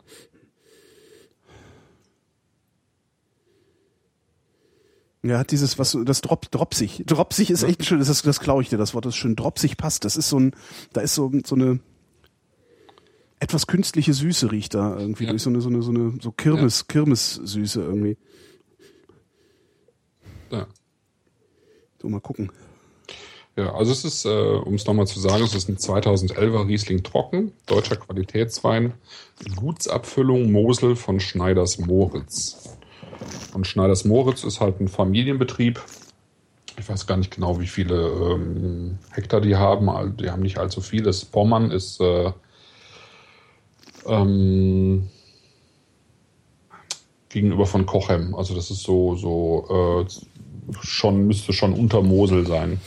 Ja, 5.22 5.38
hat 5.38 5.50
dieses, 5.52 5.78
was, 5.78 5.96
das 6.04 6.20
Drop, 6.20 6.50
Dropsig. 6.50 7.02
Dropsig 7.06 7.50
ist 7.50 7.62
echt 7.62 7.80
ein 7.80 7.84
schönes, 7.84 8.08
das, 8.08 8.20
das 8.22 8.40
klaue 8.40 8.62
ich 8.62 8.68
dir, 8.68 8.76
das 8.76 8.92
Wort, 8.92 9.06
das 9.06 9.16
schön 9.16 9.36
Dropsig 9.36 9.78
passt. 9.78 10.04
Das 10.04 10.18
ist 10.18 10.28
so 10.28 10.38
ein, 10.38 10.54
da 10.92 11.00
ist 11.00 11.14
so, 11.14 11.32
so 11.46 11.54
eine, 11.54 11.80
etwas 13.40 13.66
künstliche 13.66 14.12
Süße 14.12 14.52
riecht 14.52 14.74
da 14.74 14.98
irgendwie 14.98 15.24
Ja. 15.24 15.30
durch 15.30 15.42
so 15.42 15.48
eine, 15.48 15.62
so 15.62 15.70
eine, 15.70 15.80
so 15.82 15.90
eine, 15.92 16.18
so 16.20 16.30
Kirmes, 16.30 16.88
Kirmes-Süße 16.88 17.80
irgendwie. 17.80 18.18
ja. 20.50 20.66
So, 22.02 22.10
mal 22.10 22.20
gucken. 22.20 22.52
Ja, 23.56 23.72
also 23.74 23.92
es 23.92 24.04
ist, 24.04 24.24
äh, 24.24 24.28
um 24.28 24.74
es 24.74 24.84
nochmal 24.86 25.06
zu 25.06 25.20
sagen, 25.20 25.44
es 25.44 25.54
ist 25.54 25.68
ein 25.68 25.76
2011er 25.76 26.66
Riesling 26.66 27.04
Trocken, 27.04 27.52
deutscher 27.66 27.96
Qualitätswein, 27.96 28.94
Gutsabfüllung 29.54 30.50
Mosel 30.50 30.96
von 30.96 31.20
Schneiders 31.20 31.78
Moritz. 31.78 32.76
Und 33.52 33.66
Schneiders 33.66 34.04
Moritz 34.04 34.42
ist 34.42 34.60
halt 34.60 34.80
ein 34.80 34.88
Familienbetrieb. 34.88 35.80
Ich 36.76 36.88
weiß 36.88 37.06
gar 37.06 37.16
nicht 37.16 37.32
genau, 37.32 37.60
wie 37.60 37.68
viele 37.68 38.08
ähm, 38.08 38.98
Hektar 39.12 39.40
die 39.40 39.54
haben. 39.54 40.16
Die 40.16 40.30
haben 40.30 40.42
nicht 40.42 40.58
allzu 40.58 40.80
viel. 40.80 41.04
Das 41.04 41.24
Pommern 41.24 41.70
ist 41.70 42.00
äh, 42.00 42.32
ähm, 44.06 45.08
gegenüber 47.28 47.66
von 47.66 47.86
Kochem. 47.86 48.34
Also 48.34 48.56
das 48.56 48.72
ist 48.72 48.82
so, 48.82 49.14
so 49.14 50.04
äh, 50.04 50.76
schon, 50.80 51.28
müsste 51.28 51.52
schon 51.52 51.72
unter 51.72 52.02
Mosel 52.02 52.44
sein. 52.48 52.80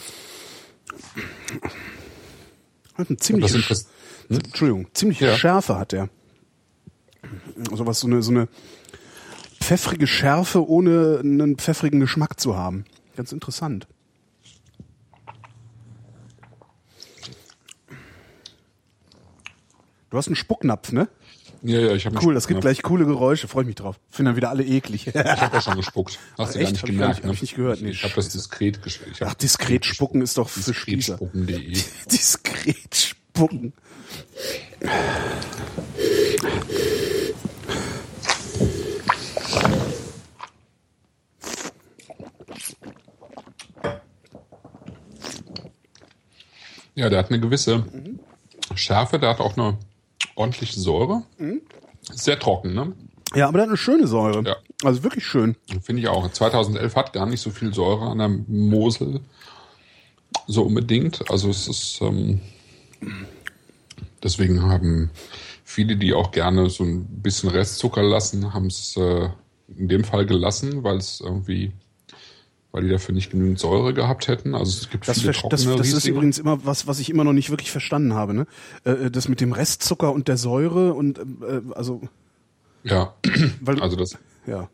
Hat 2.95 3.07
eine 3.09 3.17
Das 3.17 3.25
ziemliche, 3.25 3.57
Interess- 3.57 3.87
Entschuldigung, 4.29 4.87
ziemliche 4.93 5.27
Ja. 5.27 5.37
Schärfe 5.37 5.77
hat 5.77 5.91
der. 5.91 6.09
Also 7.71 7.85
was 7.85 7.99
so 7.99 8.07
eine, 8.07 8.21
so 8.21 8.31
eine 8.31 8.47
pfeffrige 9.61 10.07
Schärfe, 10.07 10.67
ohne 10.67 11.19
einen 11.19 11.57
pfeffrigen 11.57 11.99
Geschmack 11.99 12.39
zu 12.39 12.55
haben. 12.55 12.85
Ganz 13.15 13.31
interessant. 13.31 13.87
Du 20.09 20.17
hast 20.17 20.27
einen 20.27 20.35
Spucknapf, 20.35 20.91
ne? 20.91 21.09
Ja, 21.63 21.79
ja, 21.79 21.91
ich 21.93 22.05
habe 22.05 22.17
Cool, 22.23 22.33
das 22.33 22.47
gibt 22.47 22.61
gleich 22.61 22.81
coole 22.83 23.05
Geräusche. 23.05 23.47
Freue 23.47 23.63
ich 23.63 23.67
mich 23.67 23.75
drauf. 23.75 23.99
Finden 24.09 24.27
dann 24.27 24.35
wieder 24.35 24.49
alle 24.49 24.63
eklig. 24.63 25.07
Ich 25.07 25.15
habe 25.15 25.55
ja 25.55 25.61
schon 25.61 25.75
gespuckt. 25.75 26.19
Hast 26.37 26.55
du 26.55 26.59
gar 26.59 26.69
nicht 26.69 26.81
Hab 26.81 26.89
ich 26.89 26.95
gemerkt. 26.95 26.99
gar 26.99 27.07
nicht- 27.09 27.17
hab 27.19 27.25
ne? 27.25 27.33
ich 27.33 27.41
nicht 27.41 27.55
gehört. 27.55 27.81
Nee, 27.81 27.89
ich 27.89 28.03
habe 28.03 28.13
das 28.15 28.29
diskret 28.29 28.81
gespielt. 28.83 29.17
Ach, 29.21 29.33
diskret 29.33 29.85
spucken 29.85 30.21
ist 30.21 30.37
doch 30.37 30.49
für. 30.49 30.59
Diskretspucken.de. 30.59 31.77
Diskret 32.11 32.95
spucken. 32.95 33.73
Ja, 46.95 47.09
der 47.09 47.19
hat 47.19 47.29
eine 47.29 47.39
gewisse 47.39 47.85
Schärfe, 48.75 49.19
der 49.19 49.29
hat 49.29 49.39
auch 49.39 49.57
eine 49.57 49.77
ordentliche 50.37 50.79
Säure. 50.79 51.23
Sehr 52.13 52.39
trocken, 52.39 52.73
ne? 52.73 52.93
Ja, 53.35 53.47
aber 53.47 53.57
der 53.57 53.63
hat 53.63 53.69
eine 53.69 53.77
schöne 53.77 54.07
Säure. 54.07 54.43
Ja. 54.43 54.55
Also 54.83 55.03
wirklich 55.03 55.25
schön. 55.25 55.55
Finde 55.81 56.01
ich 56.01 56.07
auch. 56.07 56.31
2011 56.31 56.95
hat 56.95 57.13
gar 57.13 57.25
nicht 57.25 57.41
so 57.41 57.49
viel 57.49 57.73
Säure 57.73 58.05
an 58.05 58.19
der 58.19 58.29
Mosel. 58.29 59.21
So 60.45 60.63
unbedingt. 60.63 61.29
Also 61.29 61.49
es 61.49 61.67
ist, 61.67 61.99
ähm, 62.01 62.39
deswegen 64.23 64.61
haben 64.61 65.09
viele, 65.63 65.97
die 65.97 66.13
auch 66.13 66.31
gerne 66.31 66.69
so 66.69 66.83
ein 66.83 67.05
bisschen 67.21 67.49
Restzucker 67.49 68.03
lassen, 68.03 68.53
haben 68.53 68.67
es 68.67 68.95
äh, 68.95 69.29
in 69.75 69.89
dem 69.89 70.03
Fall 70.03 70.25
gelassen, 70.25 70.83
weil 70.83 70.97
es 70.97 71.19
irgendwie, 71.19 71.73
weil 72.77 72.83
die 72.83 72.89
dafür 72.89 73.15
nicht 73.15 73.31
genügend 73.31 73.57
Säure 73.57 73.91
gehabt 73.91 74.27
hätten. 74.27 74.53
Also 74.53 74.71
es 74.79 74.89
gibt 74.91 75.07
Das, 75.07 75.19
viele 75.21 75.33
ver- 75.33 75.49
das, 75.49 75.63
trockene 75.63 75.79
das 75.81 75.93
ist 75.93 76.05
übrigens 76.07 76.37
immer 76.37 76.63
was, 76.63 76.85
was 76.85 76.99
ich 76.99 77.09
immer 77.09 77.23
noch 77.23 77.33
nicht 77.33 77.49
wirklich 77.49 77.71
verstanden 77.71 78.13
habe. 78.13 78.35
Ne? 78.35 78.45
Äh, 78.83 79.09
Das 79.09 79.27
mit 79.27 79.41
dem 79.41 79.51
Restzucker 79.51 80.13
und 80.13 80.27
der 80.27 80.37
Säure 80.37 80.93
und 80.93 81.17
äh, 81.17 81.61
also 81.73 82.01
Ja, 82.83 83.15
weil 83.61 83.81
also 83.81 83.95
das, 83.95 84.15
ja 84.45 84.69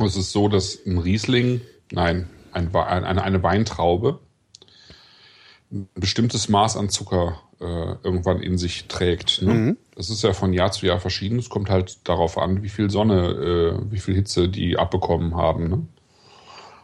es 0.00 0.14
ist 0.16 0.30
so, 0.30 0.46
dass 0.46 0.78
ein 0.86 0.98
Riesling, 0.98 1.60
nein, 1.90 2.28
ein, 2.52 2.72
eine, 2.72 3.22
eine 3.24 3.42
Weintraube 3.42 4.20
ein 5.72 5.88
bestimmtes 5.94 6.48
Maß 6.48 6.76
an 6.76 6.88
Zucker 6.88 7.40
äh, 7.60 7.64
irgendwann 8.04 8.40
in 8.40 8.56
sich 8.56 8.86
trägt. 8.86 9.42
Ne? 9.42 9.52
Mhm. 9.52 9.76
Das 9.96 10.10
ist 10.10 10.22
ja 10.22 10.32
von 10.32 10.52
Jahr 10.52 10.70
zu 10.70 10.86
Jahr 10.86 11.00
verschieden. 11.00 11.38
Es 11.40 11.48
kommt 11.48 11.68
halt 11.70 12.08
darauf 12.08 12.38
an, 12.38 12.62
wie 12.62 12.68
viel 12.68 12.90
Sonne, 12.90 13.80
äh, 13.84 13.92
wie 13.92 13.98
viel 13.98 14.14
Hitze 14.14 14.48
die 14.48 14.78
abbekommen 14.78 15.34
haben. 15.34 15.68
Ne? 15.68 15.86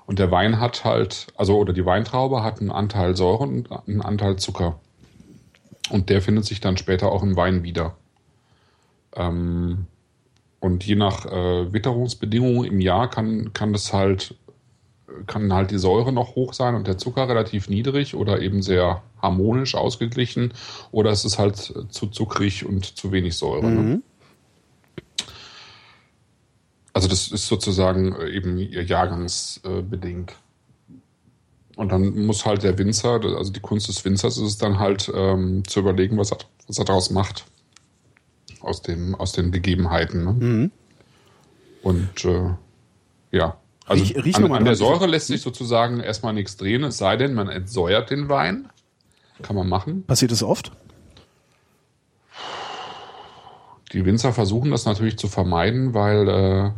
Und 0.07 0.19
der 0.19 0.31
Wein 0.31 0.61
hat 0.61 0.85
halt, 0.85 1.29
also 1.37 1.57
oder 1.57 1.73
die 1.73 1.87
Weintraube 1.87 2.43
hat 2.43 2.61
einen 2.61 2.71
Anteil 2.71 3.17
Säure 3.17 3.45
und 3.45 3.71
einen 3.89 4.03
Anteil 4.03 4.37
Zucker. 4.37 4.79
Und 5.91 6.11
der 6.11 6.23
findet 6.23 6.45
sich 6.45 6.61
dann 6.61 6.77
später 6.77 7.11
auch 7.11 7.23
im 7.23 7.37
Wein 7.37 7.63
wieder. 7.63 7.97
Ähm, 9.15 9.87
und 10.61 10.85
je 10.85 10.95
nach 10.95 11.27
äh, 11.27 11.73
Witterungsbedingungen 11.73 12.65
im 12.65 12.81
Jahr 12.81 13.11
kann, 13.11 13.53
kann 13.53 13.73
das 13.73 13.93
halt, 13.93 14.35
kann 15.27 15.53
halt 15.53 15.71
die 15.71 15.79
Säure 15.79 16.13
noch 16.13 16.37
hoch 16.37 16.55
sein 16.55 16.75
und 16.75 16.87
der 16.87 16.99
Zucker 16.99 17.29
relativ 17.29 17.69
niedrig 17.69 18.15
oder 18.15 18.41
eben 18.41 18.63
sehr 18.63 19.03
harmonisch 19.21 19.75
ausgeglichen. 19.75 20.53
Oder 20.91 21.11
es 21.11 21.25
ist 21.25 21.39
halt 21.39 21.57
zu 21.57 22.07
zuckrig 22.09 22.67
und 22.67 22.85
zu 22.85 23.13
wenig 23.13 23.37
Säure. 23.37 23.71
Ne? 23.71 23.81
Mhm. 23.81 23.89
Ne? 23.91 24.03
Also 26.95 27.09
das 27.09 27.29
ist 27.29 27.47
sozusagen 27.47 28.15
äh, 28.15 28.31
eben 28.31 28.57
jahrgangsbedingt. 28.57 30.35
Und 31.77 31.91
dann 31.91 32.25
muss 32.25 32.47
halt 32.47 32.63
der 32.63 32.79
Winzer, 32.79 33.21
also 33.37 33.53
die 33.53 33.61
Kunst 33.61 33.89
des 33.89 34.05
Winzers 34.05 34.39
ist 34.39 34.45
es 34.45 34.59
dann 34.59 34.79
halt 34.79 35.11
ähm, 35.13 35.65
zu 35.67 35.81
überlegen, 35.81 36.17
was 36.17 36.31
er, 36.31 36.39
was 36.69 36.79
er 36.79 36.85
daraus 36.85 37.11
macht. 37.11 37.45
Aus, 38.61 38.81
dem, 38.81 39.15
aus 39.17 39.33
den 39.33 39.51
Gegebenheiten. 39.51 40.25
Ne? 40.25 40.33
Mhm. 40.33 40.71
Und 41.83 42.25
äh, 42.25 42.55
ja, 43.31 43.59
also 43.87 44.03
riech, 44.03 44.25
riech 44.25 44.37
an, 44.37 44.53
an 44.53 44.65
der 44.65 44.77
Säure 44.77 45.07
lässt 45.07 45.27
sich 45.27 45.43
sozusagen 45.43 46.01
erstmal 46.01 46.33
nichts 46.33 46.57
drehen, 46.57 46.85
es 46.85 46.97
sei 46.97 47.17
denn, 47.17 47.35
man 47.35 47.49
entsäuert 47.49 48.11
den 48.11 48.29
Wein. 48.29 48.71
Kann 49.43 49.57
man 49.57 49.69
machen. 49.69 50.05
Passiert 50.05 50.31
das 50.31 50.43
oft? 50.43 50.73
Die 53.93 54.05
Winzer 54.05 54.33
versuchen 54.33 54.71
das 54.71 54.87
natürlich 54.87 55.19
zu 55.19 55.29
vermeiden, 55.29 55.93
weil 55.93 56.29
äh, 56.29 56.71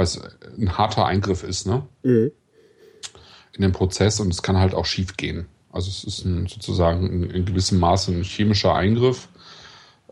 weil 0.00 0.04
es 0.04 0.18
ein 0.58 0.78
harter 0.78 1.04
Eingriff 1.04 1.42
ist, 1.42 1.66
ne? 1.66 1.82
Mhm. 2.02 2.32
In 3.52 3.62
den 3.62 3.72
Prozess 3.72 4.18
und 4.18 4.32
es 4.32 4.42
kann 4.42 4.56
halt 4.56 4.72
auch 4.72 4.86
schief 4.86 5.18
gehen. 5.18 5.46
Also 5.70 5.90
es 5.90 6.04
ist 6.04 6.24
ein, 6.24 6.46
sozusagen 6.46 7.06
in, 7.06 7.30
in 7.30 7.44
gewissem 7.44 7.78
Maße 7.78 8.12
ein 8.12 8.22
chemischer 8.22 8.74
Eingriff. 8.74 9.28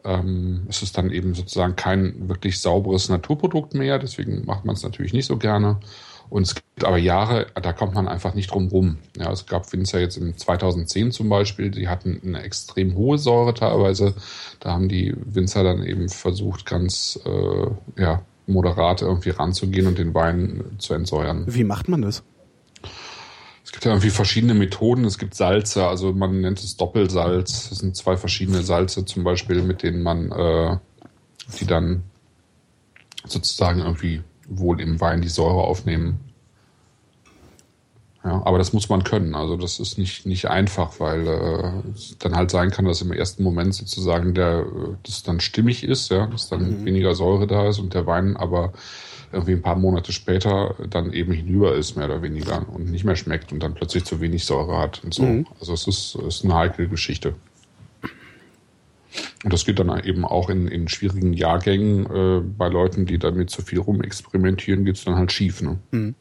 Ähm, 0.05 0.67
es 0.69 0.83
ist 0.83 0.99
dann 0.99 1.11
eben 1.11 1.35
sozusagen 1.35 1.75
kein 1.75 2.29
wirklich 2.29 2.61
sauberes 2.61 3.09
Naturprodukt 3.09 3.73
mehr, 3.73 3.99
deswegen 3.99 4.45
macht 4.45 4.67
man 4.67 4.77
es 4.77 4.83
natürlich 4.83 5.15
nicht 5.15 5.27
so 5.27 5.39
gerne. 5.39 5.81
Und 6.29 6.43
es 6.43 6.55
gibt 6.55 6.85
aber 6.85 6.99
Jahre, 6.99 7.47
da 7.55 7.73
kommt 7.73 7.95
man 7.95 8.07
einfach 8.07 8.35
nicht 8.35 8.51
drum 8.51 8.69
rum. 8.69 8.99
Ja, 9.17 9.33
es 9.33 9.47
gab 9.47 9.73
Winzer 9.73 10.01
jetzt 10.01 10.19
im 10.19 10.37
2010 10.37 11.13
zum 11.13 11.31
Beispiel, 11.31 11.71
die 11.71 11.89
hatten 11.89 12.21
eine 12.23 12.43
extrem 12.43 12.95
hohe 12.95 13.17
Säure 13.17 13.55
teilweise. 13.55 14.15
Da 14.61 14.73
haben 14.73 14.91
die 14.91 15.15
Winzer 15.17 15.65
dann 15.65 15.83
eben 15.83 16.11
versucht, 16.11 16.67
ganz 16.67 17.19
äh, 17.25 18.03
ja, 18.03 18.23
moderat 18.49 19.03
irgendwie 19.03 19.31
ranzugehen 19.31 19.87
und 19.87 19.99
den 19.99 20.15
Wein 20.15 20.65
zu 20.79 20.95
entsäuern. 20.95 21.45
Wie 21.47 21.65
macht 21.65 21.89
man 21.89 22.03
das? 22.03 22.23
Es 23.65 23.73
gibt 23.73 23.85
ja 23.85 23.91
irgendwie 23.91 24.11
verschiedene 24.11 24.55
Methoden. 24.55 25.05
Es 25.05 25.19
gibt 25.19 25.35
Salze, 25.35 25.87
also 25.87 26.13
man 26.13 26.41
nennt 26.41 26.59
es 26.59 26.77
Doppelsalz. 26.77 27.69
Das 27.69 27.79
sind 27.79 27.97
zwei 27.97 28.17
verschiedene 28.17 28.63
Salze 28.63 29.05
zum 29.05 29.25
Beispiel, 29.25 29.63
mit 29.63 29.83
denen 29.83 30.03
man 30.03 30.33
äh, 30.33 30.79
die 31.61 31.67
dann 31.67 32.03
sozusagen 33.27 33.81
irgendwie 33.81 34.23
wohl 34.49 34.81
im 34.81 35.01
Wein 35.01 35.21
die 35.21 35.29
Säure 35.29 35.63
aufnehmen. 35.63 36.21
Ja, 38.25 38.43
aber 38.45 38.59
das 38.59 38.73
muss 38.73 38.89
man 38.89 39.05
können. 39.05 39.35
Also 39.35 39.57
das 39.57 39.79
ist 39.79 39.97
nicht, 39.97 40.27
nicht 40.27 40.47
einfach, 40.47 40.99
weil 40.99 41.27
äh, 41.27 41.89
es 41.95 42.17
dann 42.19 42.35
halt 42.35 42.51
sein 42.51 42.71
kann, 42.71 42.85
dass 42.85 43.01
im 43.01 43.13
ersten 43.13 43.45
Moment 43.45 43.75
sozusagen 43.75 44.35
der 44.35 44.67
das 45.05 45.23
dann 45.23 45.41
stimmig 45.41 45.85
ist, 45.85 46.11
ja, 46.11 46.27
dass 46.27 46.49
dann 46.49 46.81
mhm. 46.81 46.85
weniger 46.85 47.15
Säure 47.15 47.47
da 47.47 47.69
ist 47.69 47.79
und 47.79 47.95
der 47.95 48.07
Wein 48.07 48.37
aber 48.37 48.73
irgendwie 49.33 49.53
ein 49.53 49.63
paar 49.63 49.77
Monate 49.77 50.13
später 50.13 50.75
dann 50.89 51.13
eben 51.13 51.33
hinüber 51.33 51.75
ist, 51.75 51.97
mehr 51.97 52.07
oder 52.07 52.23
weniger, 52.23 52.67
und 52.69 52.91
nicht 52.91 53.05
mehr 53.05 53.17
schmeckt 53.17 53.53
und 53.53 53.63
dann 53.63 53.75
plötzlich 53.75 54.05
zu 54.05 54.21
wenig 54.21 54.45
Säure 54.45 54.79
hat 54.79 55.05
und 55.05 55.15
so. 55.15 55.23
Mhm. 55.23 55.47
Also 55.61 55.75
es 55.75 55.87
ist, 55.87 56.15
ist 56.17 56.45
eine 56.45 56.55
heikle 56.55 56.89
Geschichte. 56.89 57.35
Und 59.45 59.53
das 59.53 59.65
geht 59.65 59.79
dann 59.79 60.05
eben 60.05 60.25
auch 60.25 60.51
in, 60.51 60.67
in 60.67 60.89
schwierigen 60.89 61.33
Jahrgängen 61.33 62.07
äh, 62.07 62.41
bei 62.41 62.69
Leuten, 62.69 63.07
die 63.07 63.19
damit 63.19 63.51
zu 63.51 63.63
viel 63.63 63.79
rumexperimentieren, 63.79 64.85
geht 64.85 64.97
es 64.97 65.05
dann 65.05 65.17
halt 65.17 65.33
schief. 65.33 65.63
Ne? 65.63 65.79
Mhm. 65.91 66.15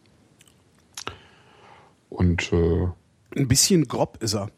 Und 2.18 2.52
äh, 2.52 2.88
ein 3.36 3.48
bisschen 3.48 3.88
grob 3.88 4.18
ist 4.24 4.34
er. 4.34 4.50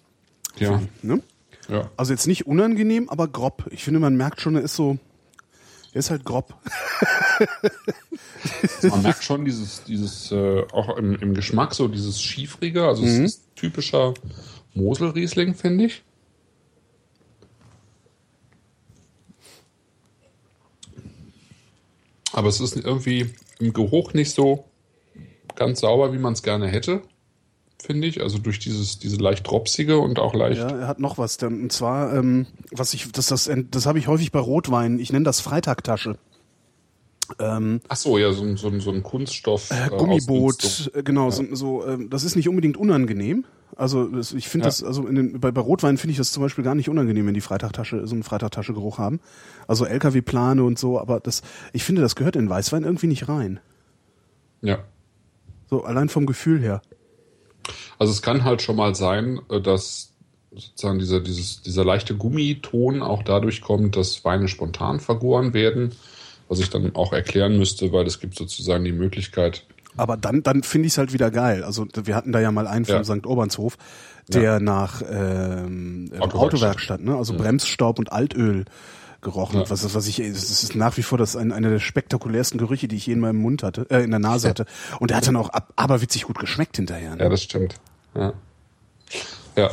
Ja. 0.60 0.82
Ne? 1.02 1.22
ja. 1.68 1.92
Also 1.98 2.14
jetzt 2.14 2.26
nicht 2.26 2.48
unangenehm, 2.48 3.10
aber 3.10 3.28
grob. 3.28 3.66
Ich 3.72 3.84
finde, 3.84 4.00
man 4.00 4.16
merkt 4.16 4.40
schon, 4.40 4.56
er 4.56 4.62
ist 4.62 4.78
so, 4.78 4.98
er 5.92 6.00
ist 6.00 6.10
halt 6.10 6.24
grob. 6.24 6.56
man 8.90 9.02
merkt 9.02 9.26
schon 9.26 9.44
dieses, 9.44 9.84
dieses 9.84 10.32
äh, 10.32 10.64
auch 10.72 10.96
im, 10.96 11.16
im 11.16 11.34
Geschmack 11.34 11.76
so 11.76 11.90
dieses 11.90 12.22
Schiefrige. 12.22 12.88
Also 12.88 13.02
mhm. 13.02 13.26
es 13.26 13.36
ist 13.36 13.56
typischer 13.58 14.14
Moselriesling, 14.74 15.54
finde 15.54 15.88
ich. 15.88 16.02
Aber 22.32 22.48
es 22.48 22.62
ist 22.62 22.78
irgendwie 22.78 23.34
im 23.60 23.74
Geruch 23.74 24.14
nicht 24.14 24.32
so 24.32 24.64
ganz 25.56 25.82
sauber, 25.82 26.14
wie 26.14 26.20
man 26.20 26.32
es 26.32 26.42
gerne 26.42 26.70
hätte 26.70 27.02
finde 27.82 28.08
ich. 28.08 28.22
Also 28.22 28.38
durch 28.38 28.60
dieses, 28.60 29.00
diese 29.00 29.18
leicht 29.18 29.48
dropsige 29.48 30.00
und 30.00 30.20
auch 30.20 30.34
leicht. 30.34 30.60
Ja, 30.60 30.70
er 30.70 30.88
hat 30.88 31.00
noch 31.00 31.18
was. 31.18 31.38
Und 31.38 31.72
zwar, 31.72 32.14
ähm, 32.14 32.48
was 32.72 32.94
ich, 32.94 33.12
das, 33.12 33.28
das, 33.28 33.50
das 33.72 33.86
habe 33.86 34.00
ich 34.00 34.08
häufig 34.08 34.32
bei 34.32 34.40
Rotwein. 34.40 35.00
Ich 35.00 35.12
nenne 35.12 35.26
das 35.26 35.40
Freitagtasche. 35.42 36.18
Ähm, 37.38 37.82
Ach 37.88 37.96
so, 37.96 38.18
ja, 38.18 38.32
so, 38.32 38.56
so, 38.56 38.80
so 38.80 38.92
ein 38.92 39.04
Kunststoff. 39.04 39.70
Äh, 39.70 39.90
Gummiboot, 39.90 40.92
äh, 40.96 41.04
genau. 41.04 41.26
Ja. 41.26 41.32
So, 41.32 41.44
so 41.56 41.86
äh, 41.86 41.98
das 42.10 42.24
ist 42.24 42.36
nicht 42.36 42.50
unbedingt 42.50 42.78
unangenehm. 42.78 43.46
Also 43.76 44.08
das, 44.08 44.34
ich 44.34 44.50
finde 44.50 44.66
ja. 44.66 44.70
das, 44.70 44.84
also 44.84 45.04
den, 45.04 45.40
bei, 45.40 45.52
bei 45.52 45.62
Rotwein 45.62 45.98
finde 45.98 46.12
ich 46.12 46.18
das 46.18 46.32
zum 46.32 46.42
Beispiel 46.42 46.64
gar 46.64 46.76
nicht 46.76 46.90
unangenehm, 46.90 47.28
wenn 47.28 47.34
die 47.34 47.42
Freitagtasche 47.42 48.08
so 48.08 48.16
einen 48.16 48.24
Freitagtasche-Geruch 48.24 48.98
haben. 48.98 49.20
Also 49.68 49.86
LKW-Plane 49.86 50.64
und 50.64 50.80
so, 50.80 51.00
aber 51.00 51.20
das, 51.20 51.44
ich 51.72 51.84
finde, 51.84 52.02
das 52.02 52.16
gehört 52.16 52.36
in 52.36 52.50
Weißwein 52.50 52.84
irgendwie 52.84 53.08
nicht 53.08 53.30
rein. 53.30 53.60
Ja. 54.62 54.80
So 55.70 55.84
allein 55.84 56.10
vom 56.10 56.26
Gefühl 56.26 56.60
her. 56.62 56.82
Also 58.00 58.14
es 58.14 58.22
kann 58.22 58.44
halt 58.44 58.62
schon 58.62 58.78
mal 58.78 58.96
sein, 58.96 59.42
äh, 59.50 59.62
dass 59.62 60.14
sozusagen 60.52 60.98
dieser, 60.98 61.20
dieses, 61.20 61.62
dieser 61.62 61.86
leichte 61.86 62.16
Gummiton 62.16 63.04
auch 63.04 63.22
dadurch 63.22 63.62
kommt, 63.62 63.96
dass 63.96 64.26
Weine 64.26 64.48
spontan 64.48 65.00
vergoren 65.00 65.54
werden, 65.54 65.92
was 66.48 66.60
ich 66.60 66.70
dann 66.70 66.96
auch 66.96 67.14
erklären 67.14 67.58
müsste, 67.58 67.92
weil 67.94 68.08
es 68.08 68.20
gibt 68.20 68.36
sozusagen 68.36 68.84
die 68.84 68.92
Möglichkeit. 68.92 69.66
Aber 69.96 70.18
dann, 70.18 70.42
dann 70.42 70.64
finde 70.64 70.88
ich 70.88 70.94
es 70.94 70.98
halt 70.98 71.14
wieder 71.14 71.30
geil. 71.30 71.64
Also 71.64 71.86
wir 72.04 72.16
hatten 72.16 72.32
da 72.32 72.40
ja 72.40 72.52
mal 72.52 72.68
einen 72.68 72.86
vom 72.86 72.96
ja. 72.96 73.04
St. 73.04 73.28
Obernshof, 73.28 73.78
der 74.28 74.42
ja. 74.42 74.60
nach 74.60 75.04
ähm, 75.08 76.10
Autowerkstatt, 76.20 76.34
Autowerkstatt 76.34 77.02
ne? 77.02 77.16
also 77.16 77.34
ja. 77.34 77.40
Bremsstaub 77.40 78.00
und 78.00 78.12
Altöl 78.12 78.66
gerochen. 79.22 79.60
Ja. 79.60 79.70
Was, 79.70 79.94
was 79.94 80.08
ich, 80.08 80.18
das 80.18 80.64
ist 80.64 80.76
nach 80.76 80.98
wie 80.98 81.04
vor 81.04 81.18
das 81.18 81.36
ein, 81.36 81.52
einer 81.52 81.70
der 81.70 81.80
spektakulärsten 81.80 82.58
Gerüche, 82.58 82.88
die 82.88 82.96
ich 82.96 83.08
je 83.08 83.14
in 83.14 83.20
meinem 83.20 83.42
Mund 83.42 83.64
hatte, 83.64 83.88
äh, 83.90 84.04
in 84.04 84.12
der 84.12 84.20
Nase 84.20 84.50
hatte. 84.50 84.66
Und 85.00 85.12
der 85.12 85.18
hat 85.18 85.28
dann 85.28 85.36
auch 85.36 85.50
ab, 85.50 85.74
aberwitzig 85.76 86.24
gut 86.24 86.40
geschmeckt 86.40 86.78
hinterher. 86.78 87.16
Ne? 87.16 87.24
Ja, 87.24 87.30
das 87.30 87.44
stimmt. 87.44 87.76
Ja. 88.16 88.34
ja. 89.56 89.70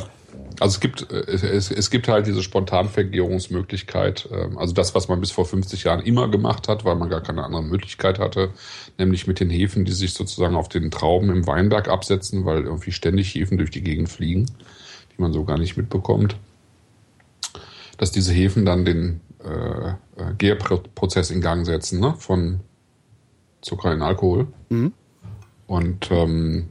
Also 0.59 0.75
es 0.75 0.79
gibt, 0.79 1.11
es, 1.11 1.71
es 1.71 1.89
gibt 1.89 2.07
halt 2.07 2.25
diese 2.25 2.41
Spontanvergärungsmöglichkeit, 2.41 4.27
ähm, 4.31 4.57
also 4.57 4.73
das, 4.73 4.95
was 4.95 5.07
man 5.07 5.19
bis 5.19 5.31
vor 5.31 5.45
50 5.45 5.83
Jahren 5.83 6.01
immer 6.01 6.29
gemacht 6.29 6.67
hat, 6.67 6.83
weil 6.83 6.95
man 6.95 7.09
gar 7.09 7.21
keine 7.21 7.43
andere 7.43 7.63
Möglichkeit 7.63 8.17
hatte, 8.17 8.51
nämlich 8.97 9.27
mit 9.27 9.39
den 9.39 9.49
Hefen, 9.49 9.85
die 9.85 9.91
sich 9.91 10.13
sozusagen 10.13 10.55
auf 10.55 10.67
den 10.67 10.89
Trauben 10.89 11.29
im 11.29 11.45
Weinberg 11.45 11.89
absetzen, 11.89 12.45
weil 12.45 12.63
irgendwie 12.63 12.91
ständig 12.91 13.35
Hefen 13.35 13.57
durch 13.57 13.69
die 13.69 13.83
Gegend 13.83 14.09
fliegen, 14.09 14.47
die 15.15 15.21
man 15.21 15.31
so 15.31 15.43
gar 15.43 15.59
nicht 15.59 15.77
mitbekommt, 15.77 16.35
dass 17.97 18.11
diese 18.11 18.33
Hefen 18.33 18.65
dann 18.65 18.83
den 18.83 19.21
äh, 19.43 19.89
äh, 19.89 20.33
Gärprozess 20.37 21.31
in 21.31 21.41
Gang 21.41 21.65
setzen, 21.65 21.99
ne? 21.99 22.15
von 22.17 22.61
Zucker 23.61 23.93
in 23.93 24.01
Alkohol. 24.01 24.47
Mhm. 24.69 24.93
Und 25.67 26.09
ähm, 26.11 26.69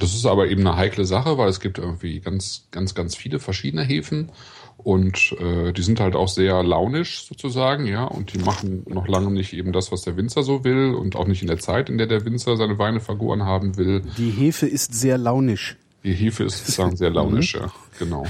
das 0.00 0.14
ist 0.14 0.26
aber 0.26 0.48
eben 0.48 0.66
eine 0.66 0.76
heikle 0.76 1.04
Sache, 1.04 1.38
weil 1.38 1.48
es 1.48 1.60
gibt 1.60 1.78
irgendwie 1.78 2.20
ganz, 2.20 2.68
ganz, 2.70 2.94
ganz 2.94 3.16
viele 3.16 3.40
verschiedene 3.40 3.82
Hefen 3.82 4.30
und 4.76 5.34
äh, 5.40 5.72
die 5.72 5.82
sind 5.82 5.98
halt 5.98 6.14
auch 6.14 6.28
sehr 6.28 6.62
launisch 6.62 7.26
sozusagen, 7.26 7.86
ja, 7.86 8.04
und 8.04 8.32
die 8.32 8.38
machen 8.38 8.84
noch 8.86 9.08
lange 9.08 9.32
nicht 9.32 9.52
eben 9.52 9.72
das, 9.72 9.90
was 9.90 10.02
der 10.02 10.16
Winzer 10.16 10.44
so 10.44 10.62
will 10.62 10.94
und 10.94 11.16
auch 11.16 11.26
nicht 11.26 11.42
in 11.42 11.48
der 11.48 11.58
Zeit, 11.58 11.90
in 11.90 11.98
der 11.98 12.06
der 12.06 12.24
Winzer 12.24 12.56
seine 12.56 12.78
Weine 12.78 13.00
vergoren 13.00 13.42
haben 13.42 13.76
will. 13.76 14.02
Die 14.16 14.30
Hefe 14.30 14.66
ist 14.66 14.94
sehr 14.94 15.18
launisch. 15.18 15.76
Die 16.04 16.12
Hefe 16.12 16.44
ist 16.44 16.58
sozusagen 16.58 16.96
sehr 16.96 17.10
launisch, 17.10 17.56
mhm. 17.56 17.62
ja, 17.62 17.72
genau. 17.98 18.24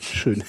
Schön. 0.00 0.42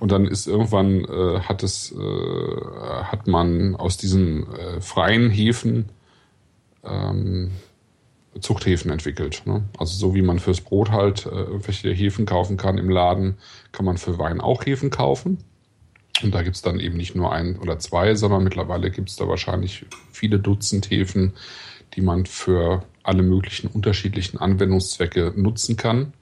Und 0.00 0.10
dann 0.12 0.26
ist 0.26 0.46
irgendwann 0.46 1.04
äh, 1.04 1.40
hat 1.40 1.62
es 1.62 1.92
äh, 1.92 3.04
hat 3.04 3.26
man 3.28 3.76
aus 3.76 3.98
diesen 3.98 4.52
äh, 4.52 4.80
freien 4.80 5.30
Hefen 5.30 5.90
ähm, 6.82 7.50
Zuchthäfen 8.40 8.90
entwickelt. 8.90 9.42
Ne? 9.44 9.62
Also 9.78 9.96
so 9.96 10.14
wie 10.14 10.22
man 10.22 10.38
fürs 10.38 10.62
Brot 10.62 10.90
halt 10.90 11.26
äh, 11.26 11.30
irgendwelche 11.30 11.90
Hefen 11.90 12.26
kaufen 12.26 12.56
kann 12.56 12.78
im 12.78 12.88
Laden, 12.88 13.36
kann 13.72 13.84
man 13.84 13.98
für 13.98 14.18
Wein 14.18 14.40
auch 14.40 14.64
Hefen 14.64 14.90
kaufen. 14.90 15.38
Und 16.22 16.34
da 16.34 16.42
gibt's 16.42 16.62
dann 16.62 16.80
eben 16.80 16.96
nicht 16.96 17.14
nur 17.14 17.32
ein 17.32 17.58
oder 17.58 17.78
zwei, 17.78 18.14
sondern 18.14 18.44
mittlerweile 18.44 18.90
gibt's 18.90 19.16
da 19.16 19.28
wahrscheinlich 19.28 19.86
viele 20.12 20.38
Dutzend 20.38 20.90
Hefen, 20.90 21.32
die 21.94 22.02
man 22.02 22.26
für 22.26 22.84
alle 23.02 23.22
möglichen 23.22 23.66
unterschiedlichen 23.68 24.38
Anwendungszwecke 24.38 25.32
nutzen 25.36 25.76
kann. 25.76 26.12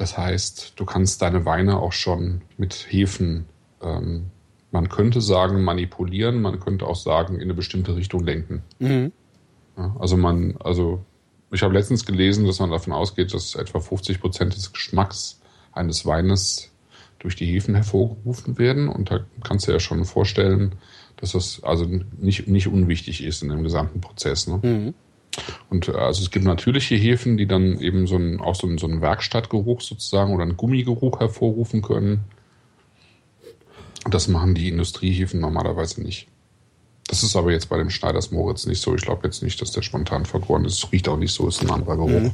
Das 0.00 0.16
heißt, 0.16 0.72
du 0.76 0.86
kannst 0.86 1.20
deine 1.20 1.44
Weine 1.44 1.78
auch 1.78 1.92
schon 1.92 2.40
mit 2.56 2.86
Hefen, 2.88 3.44
ähm, 3.82 4.30
man 4.70 4.88
könnte 4.88 5.20
sagen, 5.20 5.62
manipulieren, 5.62 6.40
man 6.40 6.58
könnte 6.58 6.86
auch 6.86 6.96
sagen, 6.96 7.34
in 7.34 7.42
eine 7.42 7.52
bestimmte 7.52 7.94
Richtung 7.96 8.24
lenken. 8.24 8.62
Mhm. 8.78 9.12
Ja, 9.76 9.94
also 9.98 10.16
man, 10.16 10.56
also 10.64 11.04
ich 11.50 11.62
habe 11.62 11.74
letztens 11.74 12.06
gelesen, 12.06 12.46
dass 12.46 12.60
man 12.60 12.70
davon 12.70 12.94
ausgeht, 12.94 13.34
dass 13.34 13.54
etwa 13.54 13.78
50 13.78 14.22
Prozent 14.22 14.56
des 14.56 14.72
Geschmacks 14.72 15.38
eines 15.72 16.06
Weines 16.06 16.70
durch 17.18 17.36
die 17.36 17.44
Hefen 17.44 17.74
hervorgerufen 17.74 18.56
werden. 18.56 18.88
Und 18.88 19.10
da 19.10 19.20
kannst 19.44 19.68
du 19.68 19.72
ja 19.72 19.80
schon 19.80 20.06
vorstellen, 20.06 20.76
dass 21.16 21.32
das 21.32 21.62
also 21.62 21.84
nicht, 22.16 22.48
nicht 22.48 22.68
unwichtig 22.68 23.22
ist 23.22 23.42
in 23.42 23.50
dem 23.50 23.64
gesamten 23.64 24.00
Prozess. 24.00 24.46
Ne? 24.46 24.60
Mhm. 24.62 24.94
Und 25.68 25.88
äh, 25.88 25.92
also 25.92 26.22
es 26.22 26.30
gibt 26.30 26.44
natürliche 26.44 26.96
Hefen, 26.96 27.36
die 27.36 27.46
dann 27.46 27.78
eben 27.80 28.06
so 28.06 28.16
einen, 28.16 28.40
auch 28.40 28.54
so 28.54 28.66
einen, 28.66 28.78
so 28.78 28.86
einen 28.86 29.00
Werkstattgeruch 29.00 29.80
sozusagen 29.80 30.34
oder 30.34 30.42
einen 30.42 30.56
Gummigeruch 30.56 31.20
hervorrufen 31.20 31.82
können. 31.82 32.24
Das 34.08 34.28
machen 34.28 34.54
die 34.54 34.68
Industriehefen 34.68 35.40
normalerweise 35.40 36.02
nicht. 36.02 36.28
Das 37.06 37.22
ist 37.22 37.36
aber 37.36 37.52
jetzt 37.52 37.68
bei 37.68 37.76
dem 37.76 37.90
Schneiders 37.90 38.30
Moritz 38.30 38.66
nicht 38.66 38.80
so. 38.80 38.94
Ich 38.94 39.02
glaube 39.02 39.26
jetzt 39.26 39.42
nicht, 39.42 39.60
dass 39.60 39.72
der 39.72 39.82
spontan 39.82 40.26
vergoren 40.26 40.64
ist. 40.64 40.84
Es 40.84 40.92
riecht 40.92 41.08
auch 41.08 41.16
nicht 41.16 41.32
so, 41.32 41.48
ist 41.48 41.60
ein 41.60 41.70
anderer 41.70 41.96
Geruch. 41.96 42.32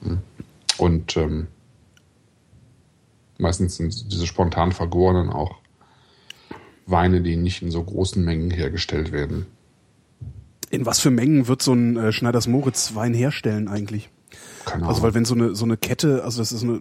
Mhm. 0.00 0.18
Und 0.78 1.16
ähm, 1.16 1.48
meistens 3.38 3.76
sind 3.76 4.12
diese 4.12 4.26
spontan 4.26 4.72
vergorenen 4.72 5.30
auch 5.30 5.56
Weine, 6.86 7.20
die 7.20 7.36
nicht 7.36 7.62
in 7.62 7.70
so 7.70 7.82
großen 7.82 8.24
Mengen 8.24 8.50
hergestellt 8.50 9.12
werden. 9.12 9.46
In 10.70 10.86
was 10.86 11.00
für 11.00 11.10
Mengen 11.10 11.48
wird 11.48 11.62
so 11.62 11.72
ein 11.72 11.96
äh, 11.96 12.12
Schneiders 12.12 12.46
Moritz 12.46 12.94
Wein 12.94 13.12
herstellen 13.12 13.68
eigentlich? 13.68 14.08
Keine 14.64 14.76
Ahnung. 14.76 14.88
Also 14.88 15.02
weil 15.02 15.14
wenn 15.14 15.24
so 15.24 15.34
eine 15.34 15.54
so 15.54 15.64
eine 15.64 15.76
Kette, 15.76 16.22
also 16.24 16.40
das 16.40 16.52
ist 16.52 16.62
eine 16.62 16.80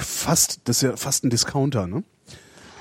fast 0.00 0.60
das 0.64 0.76
ist 0.76 0.82
ja 0.82 0.96
fast 0.96 1.24
ein 1.24 1.30
Discounter, 1.30 1.86
ne? 1.86 2.04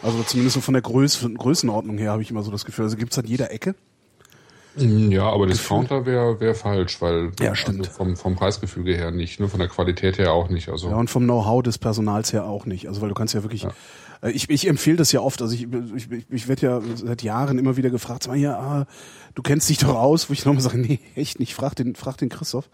Also 0.03 0.21
zumindest 0.23 0.55
so 0.55 0.61
von 0.61 0.73
der 0.73 0.81
Größe, 0.81 1.31
Größenordnung 1.31 1.97
her 1.97 2.11
habe 2.11 2.21
ich 2.21 2.31
immer 2.31 2.43
so 2.43 2.51
das 2.51 2.65
Gefühl. 2.65 2.85
Also 2.85 2.97
gibt's 2.97 3.17
an 3.17 3.25
jeder 3.25 3.51
Ecke. 3.51 3.75
Ja, 4.75 5.23
aber 5.23 5.47
Discounter 5.47 6.05
wäre 6.05 6.39
wär 6.39 6.55
falsch, 6.55 7.01
weil 7.01 7.31
Ja, 7.39 7.55
stimmt. 7.55 7.79
Also 7.79 7.91
vom, 7.91 8.15
vom 8.15 8.35
Preisgefüge 8.35 8.95
her 8.95 9.11
nicht, 9.11 9.39
nur 9.39 9.49
von 9.49 9.59
der 9.59 9.67
Qualität 9.67 10.17
her 10.17 10.31
auch 10.31 10.49
nicht. 10.49 10.69
Also 10.69 10.89
Ja, 10.89 10.95
und 10.95 11.09
vom 11.09 11.23
Know-how 11.23 11.61
des 11.61 11.77
Personals 11.77 12.31
her 12.31 12.45
auch 12.45 12.65
nicht. 12.65 12.87
Also 12.87 13.01
weil 13.01 13.09
du 13.09 13.15
kannst 13.15 13.33
ja 13.33 13.43
wirklich, 13.43 13.67
äh, 14.21 14.31
ich, 14.31 14.49
ich 14.49 14.67
empfehle 14.67 14.97
das 14.97 15.11
ja 15.11 15.19
oft. 15.19 15.41
Also 15.41 15.53
ich, 15.53 15.67
ich, 15.95 16.07
ich 16.29 16.47
werde 16.47 16.65
ja 16.65 16.81
seit 16.95 17.21
Jahren 17.21 17.57
immer 17.57 17.75
wieder 17.75 17.89
gefragt, 17.89 18.23
sag 18.23 18.31
mal, 18.31 18.37
ja, 18.37 18.57
ah, 18.57 18.85
du 19.35 19.41
kennst 19.41 19.69
dich 19.69 19.79
doch 19.79 19.95
aus, 19.95 20.29
wo 20.29 20.33
ich 20.33 20.45
nochmal 20.45 20.61
sage, 20.61 20.77
nee, 20.79 20.99
echt 21.15 21.39
nicht, 21.39 21.53
frag 21.53 21.75
den, 21.75 21.95
frag 21.95 22.17
den 22.17 22.29
Christoph. 22.29 22.69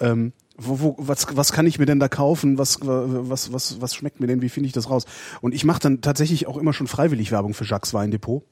Ähm, 0.00 0.32
wo, 0.56 0.80
wo, 0.80 0.94
was, 0.98 1.36
was 1.36 1.52
kann 1.52 1.66
ich 1.66 1.80
mir 1.80 1.86
denn 1.86 1.98
da 1.98 2.08
kaufen? 2.08 2.58
Was, 2.58 2.78
was, 2.82 3.52
was, 3.52 3.80
was 3.80 3.94
schmeckt 3.94 4.20
mir 4.20 4.28
denn? 4.28 4.40
Wie 4.40 4.48
finde 4.48 4.68
ich 4.68 4.72
das 4.72 4.88
raus? 4.88 5.04
Und 5.40 5.52
ich 5.52 5.64
mache 5.64 5.80
dann 5.80 6.00
tatsächlich 6.00 6.46
auch 6.46 6.58
immer 6.58 6.72
schon 6.72 6.86
freiwillig 6.86 7.32
Werbung 7.32 7.54
für 7.54 7.64
Jacques 7.64 7.92
Weindepot. 7.92 8.44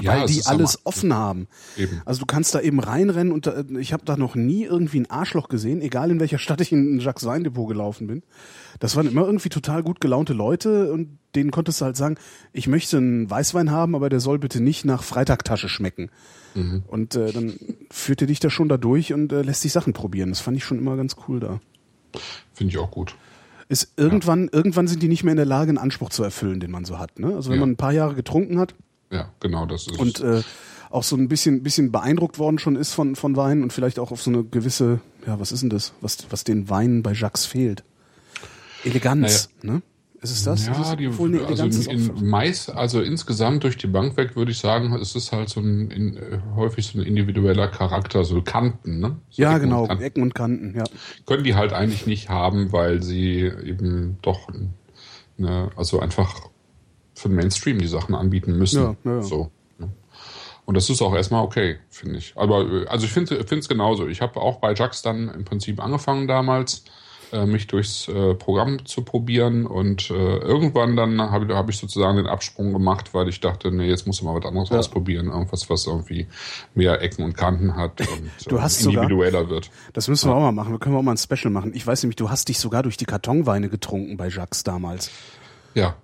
Ja, 0.00 0.18
weil 0.20 0.26
die 0.26 0.44
alles 0.46 0.76
aber- 0.76 0.86
offen 0.86 1.14
haben. 1.14 1.46
Eben. 1.76 2.00
Also 2.04 2.20
du 2.20 2.26
kannst 2.26 2.54
da 2.54 2.60
eben 2.60 2.80
reinrennen 2.80 3.32
und 3.32 3.46
da, 3.46 3.62
ich 3.78 3.92
habe 3.92 4.04
da 4.04 4.16
noch 4.16 4.34
nie 4.34 4.64
irgendwie 4.64 5.00
ein 5.00 5.10
Arschloch 5.10 5.48
gesehen, 5.48 5.82
egal 5.82 6.10
in 6.10 6.20
welcher 6.20 6.38
Stadt 6.38 6.60
ich 6.60 6.72
in 6.72 6.96
ein 6.96 7.00
Jacques 7.00 7.24
Wein 7.26 7.44
Depot 7.44 7.68
gelaufen 7.68 8.06
bin. 8.06 8.22
Das 8.78 8.96
waren 8.96 9.06
immer 9.06 9.26
irgendwie 9.26 9.48
total 9.50 9.82
gut 9.82 10.00
gelaunte 10.00 10.32
Leute 10.32 10.92
und 10.92 11.18
denen 11.34 11.50
konntest 11.50 11.80
du 11.80 11.84
halt 11.84 11.96
sagen, 11.96 12.16
ich 12.52 12.66
möchte 12.66 12.96
einen 12.96 13.28
Weißwein 13.30 13.70
haben, 13.70 13.94
aber 13.94 14.08
der 14.08 14.20
soll 14.20 14.38
bitte 14.38 14.62
nicht 14.62 14.84
nach 14.84 15.02
Freitagtasche 15.02 15.68
schmecken. 15.68 16.10
Mhm. 16.54 16.82
Und 16.88 17.14
äh, 17.14 17.30
dann 17.32 17.54
führt 17.90 18.20
er 18.22 18.26
dich 18.26 18.40
da 18.40 18.50
schon 18.50 18.68
da 18.68 18.76
durch 18.78 19.12
und 19.12 19.32
äh, 19.32 19.42
lässt 19.42 19.60
sich 19.60 19.72
Sachen 19.72 19.92
probieren. 19.92 20.30
Das 20.30 20.40
fand 20.40 20.56
ich 20.56 20.64
schon 20.64 20.78
immer 20.78 20.96
ganz 20.96 21.14
cool 21.28 21.38
da. 21.40 21.60
Finde 22.54 22.72
ich 22.72 22.78
auch 22.78 22.90
gut. 22.90 23.14
Ist 23.68 23.92
irgendwann, 23.96 24.48
irgendwann 24.52 24.88
sind 24.88 25.00
die 25.00 25.06
nicht 25.06 25.22
mehr 25.22 25.30
in 25.32 25.36
der 25.36 25.46
Lage, 25.46 25.68
einen 25.68 25.78
Anspruch 25.78 26.08
zu 26.10 26.24
erfüllen, 26.24 26.58
den 26.58 26.72
man 26.72 26.84
so 26.84 26.98
hat. 26.98 27.20
Ne? 27.20 27.36
Also 27.36 27.50
wenn 27.50 27.58
Ja. 27.58 27.60
man 27.60 27.70
ein 27.70 27.76
paar 27.76 27.92
Jahre 27.92 28.16
getrunken 28.16 28.58
hat, 28.58 28.74
Ja, 29.10 29.30
genau, 29.40 29.66
das 29.66 29.86
ist. 29.88 29.98
und 29.98 30.20
äh, 30.20 30.42
auch 30.90 31.02
so 31.04 31.16
ein 31.16 31.28
bisschen 31.28 31.62
bisschen 31.62 31.92
beeindruckt 31.92 32.38
worden 32.38 32.58
schon 32.58 32.76
ist 32.76 32.92
von 32.92 33.16
von 33.16 33.36
Wein 33.36 33.62
und 33.62 33.72
vielleicht 33.72 33.98
auch 33.98 34.10
auf 34.12 34.22
so 34.22 34.30
eine 34.30 34.44
gewisse 34.44 35.00
ja 35.26 35.38
was 35.40 35.52
ist 35.52 35.62
denn 35.62 35.70
das 35.70 35.92
was 36.00 36.18
was 36.30 36.44
den 36.44 36.68
Weinen 36.68 37.02
bei 37.02 37.12
Jacques 37.12 37.44
fehlt 37.46 37.84
Eleganz 38.84 39.50
ne 39.62 39.82
ist 40.22 40.32
es 40.32 40.44
das, 40.44 40.66
ja, 40.66 40.72
ist 40.72 40.78
es, 40.90 40.96
die, 40.98 41.08
obwohl, 41.08 41.30
nee, 41.30 41.38
also 41.38 41.62
Eleganz 41.64 41.86
in, 41.86 42.10
auch- 42.10 42.20
in 42.20 42.28
Mais, 42.28 42.68
also 42.68 43.00
insgesamt 43.00 43.64
durch 43.64 43.78
die 43.78 43.86
Bank 43.86 44.18
weg 44.18 44.36
würde 44.36 44.50
ich 44.52 44.58
sagen, 44.58 44.92
es 45.00 45.16
ist 45.16 45.32
halt 45.32 45.48
so 45.48 45.60
ein 45.60 45.90
in, 45.90 46.16
äh, 46.18 46.38
häufig 46.56 46.86
so 46.88 46.98
ein 46.98 47.06
individueller 47.06 47.68
Charakter, 47.68 48.22
so 48.24 48.42
Kanten, 48.42 49.00
ne? 49.00 49.16
So 49.30 49.40
ja 49.42 49.52
Ecken 49.56 49.62
und 49.62 49.70
genau 49.70 49.86
Kanten. 49.86 50.04
Ecken 50.04 50.22
und 50.22 50.34
Kanten 50.34 50.74
ja 50.76 50.84
können 51.24 51.42
die 51.44 51.54
halt 51.54 51.72
eigentlich 51.72 52.06
nicht 52.06 52.28
haben, 52.28 52.70
weil 52.70 53.02
sie 53.02 53.50
eben 53.64 54.18
doch 54.20 54.48
ne, 55.38 55.70
also 55.74 56.00
einfach 56.00 56.50
für 57.20 57.28
den 57.28 57.36
Mainstream 57.36 57.78
die 57.78 57.86
Sachen 57.88 58.14
anbieten 58.14 58.56
müssen. 58.58 58.82
Ja, 58.82 58.96
ja, 59.04 59.16
ja. 59.16 59.22
So. 59.22 59.50
ne. 59.78 59.88
Und 60.66 60.74
das 60.76 60.88
ist 60.90 61.02
auch 61.02 61.14
erstmal 61.14 61.44
okay, 61.44 61.78
finde 61.90 62.18
ich. 62.18 62.32
Aber 62.36 62.60
äh, 62.62 62.86
also 62.86 63.06
ich 63.06 63.12
finde 63.12 63.36
es 63.36 63.68
genauso. 63.68 64.06
Ich 64.08 64.20
habe 64.20 64.40
auch 64.40 64.56
bei 64.60 64.72
Jax 64.74 65.02
dann 65.02 65.28
im 65.28 65.44
Prinzip 65.44 65.82
angefangen 65.82 66.26
damals, 66.28 66.84
äh, 67.32 67.46
mich 67.46 67.68
durchs 67.68 68.08
äh, 68.08 68.34
Programm 68.34 68.84
zu 68.86 69.02
probieren 69.02 69.64
und 69.64 70.10
äh, 70.10 70.14
irgendwann 70.38 70.96
dann 70.96 71.20
habe 71.20 71.54
hab 71.54 71.68
ich 71.70 71.76
sozusagen 71.78 72.16
den 72.16 72.26
Absprung 72.26 72.72
gemacht, 72.72 73.14
weil 73.14 73.28
ich 73.28 73.38
dachte, 73.38 73.70
nee, 73.70 73.86
jetzt 73.88 74.04
musst 74.08 74.20
du 74.20 74.24
mal 74.24 74.34
was 74.34 74.44
anderes 74.44 74.70
Ja. 74.70 74.78
ausprobieren, 74.78 75.28
irgendwas, 75.28 75.70
was 75.70 75.86
irgendwie 75.86 76.26
mehr 76.74 77.00
Ecken 77.02 77.22
und 77.24 77.36
Kanten 77.36 77.76
hat 77.76 78.00
und 78.12 78.30
Du 78.48 78.56
äh, 78.56 78.60
hast 78.60 78.80
sogar- 78.80 79.04
individueller 79.04 79.48
wird. 79.48 79.70
das 79.92 80.08
müssen 80.08 80.28
wir 80.28 80.34
auch 80.34 80.40
mal 80.40 80.50
machen 80.50 80.72
wir 80.72 80.80
können 80.80 80.96
auch 80.96 81.02
mal 81.02 81.12
ein 81.12 81.18
Special 81.18 81.50
machen 81.52 81.72
ich 81.72 81.86
weiß 81.86 82.02
nämlich 82.02 82.16
du 82.16 82.30
hast 82.30 82.48
dich 82.48 82.58
sogar 82.58 82.82
durch 82.82 82.96
die 82.96 83.04
Kartonweine 83.04 83.68
getrunken 83.68 84.16
bei 84.16 84.26
Jacques 84.28 84.64
damals 84.64 85.10
Ja. 85.74 85.94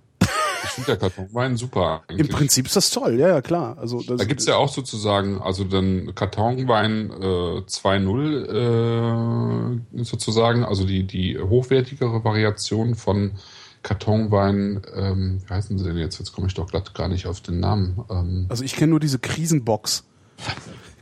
Ich 0.64 0.70
finde 0.70 0.86
der 0.86 0.96
Kartonwein 0.96 1.57
super 1.57 2.02
im 2.09 2.16
eigentlich. 2.16 2.30
Prinzip 2.30 2.66
ist 2.66 2.76
das 2.76 2.90
toll 2.90 3.18
ja 3.18 3.28
ja 3.28 3.42
klar 3.42 3.76
also 3.78 4.02
Da 4.02 4.24
gibt's 4.24 4.46
ja 4.46 4.57
auch 4.57 4.68
sozusagen, 4.68 5.40
also 5.40 5.64
dann 5.64 6.14
Kartonwein 6.14 7.11
äh, 7.11 7.61
2.0 7.61 9.80
äh, 9.94 10.04
sozusagen, 10.04 10.64
also 10.64 10.84
die, 10.84 11.04
die 11.04 11.38
hochwertigere 11.38 12.24
Variation 12.24 12.94
von 12.94 13.32
Kartonwein, 13.82 14.82
ähm, 14.94 15.40
wie 15.46 15.54
heißen 15.54 15.78
sie 15.78 15.84
denn 15.84 15.96
jetzt? 15.96 16.18
Jetzt 16.18 16.32
komme 16.32 16.48
ich 16.48 16.54
doch 16.54 16.66
glatt 16.66 16.92
gar 16.94 17.09
nicht 17.09 17.26
auf 17.26 17.40
den 17.40 17.61
Namen. 17.61 18.04
Ähm, 18.11 18.46
also 18.48 18.64
ich 18.64 18.74
kenne 18.74 18.90
nur 18.90 19.00
diese 19.00 19.20
Krisenbox 19.20 20.04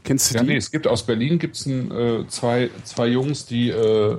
kennst 0.04 0.30
du 0.30 0.36
ja, 0.36 0.42
die 0.42 0.50
nee, 0.50 0.56
es 0.56 0.70
gibt 0.70 0.86
aus 0.86 1.02
Berlin 1.02 1.38
gibt's 1.38 1.66
ein, 1.66 1.90
äh, 1.90 2.28
zwei, 2.28 2.70
zwei 2.84 3.08
Jungs, 3.08 3.46
die, 3.46 3.70
äh, 3.70 4.18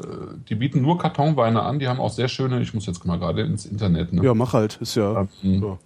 die 0.49 0.55
bieten 0.55 0.81
nur 0.81 0.97
Kartonweine 0.97 1.61
an, 1.61 1.79
die 1.79 1.87
haben 1.87 1.99
auch 1.99 2.11
sehr 2.11 2.27
schöne, 2.27 2.61
ich 2.61 2.73
muss 2.73 2.85
jetzt 2.85 3.05
mal 3.05 3.17
gerade 3.17 3.43
ins 3.43 3.65
Internet, 3.65 4.11
ne? 4.11 4.23
ja 4.23 4.33
mach 4.33 4.53
halt 4.53 4.77
ist 4.81 4.95
ja 4.95 5.27
Ähm, 5.43 5.77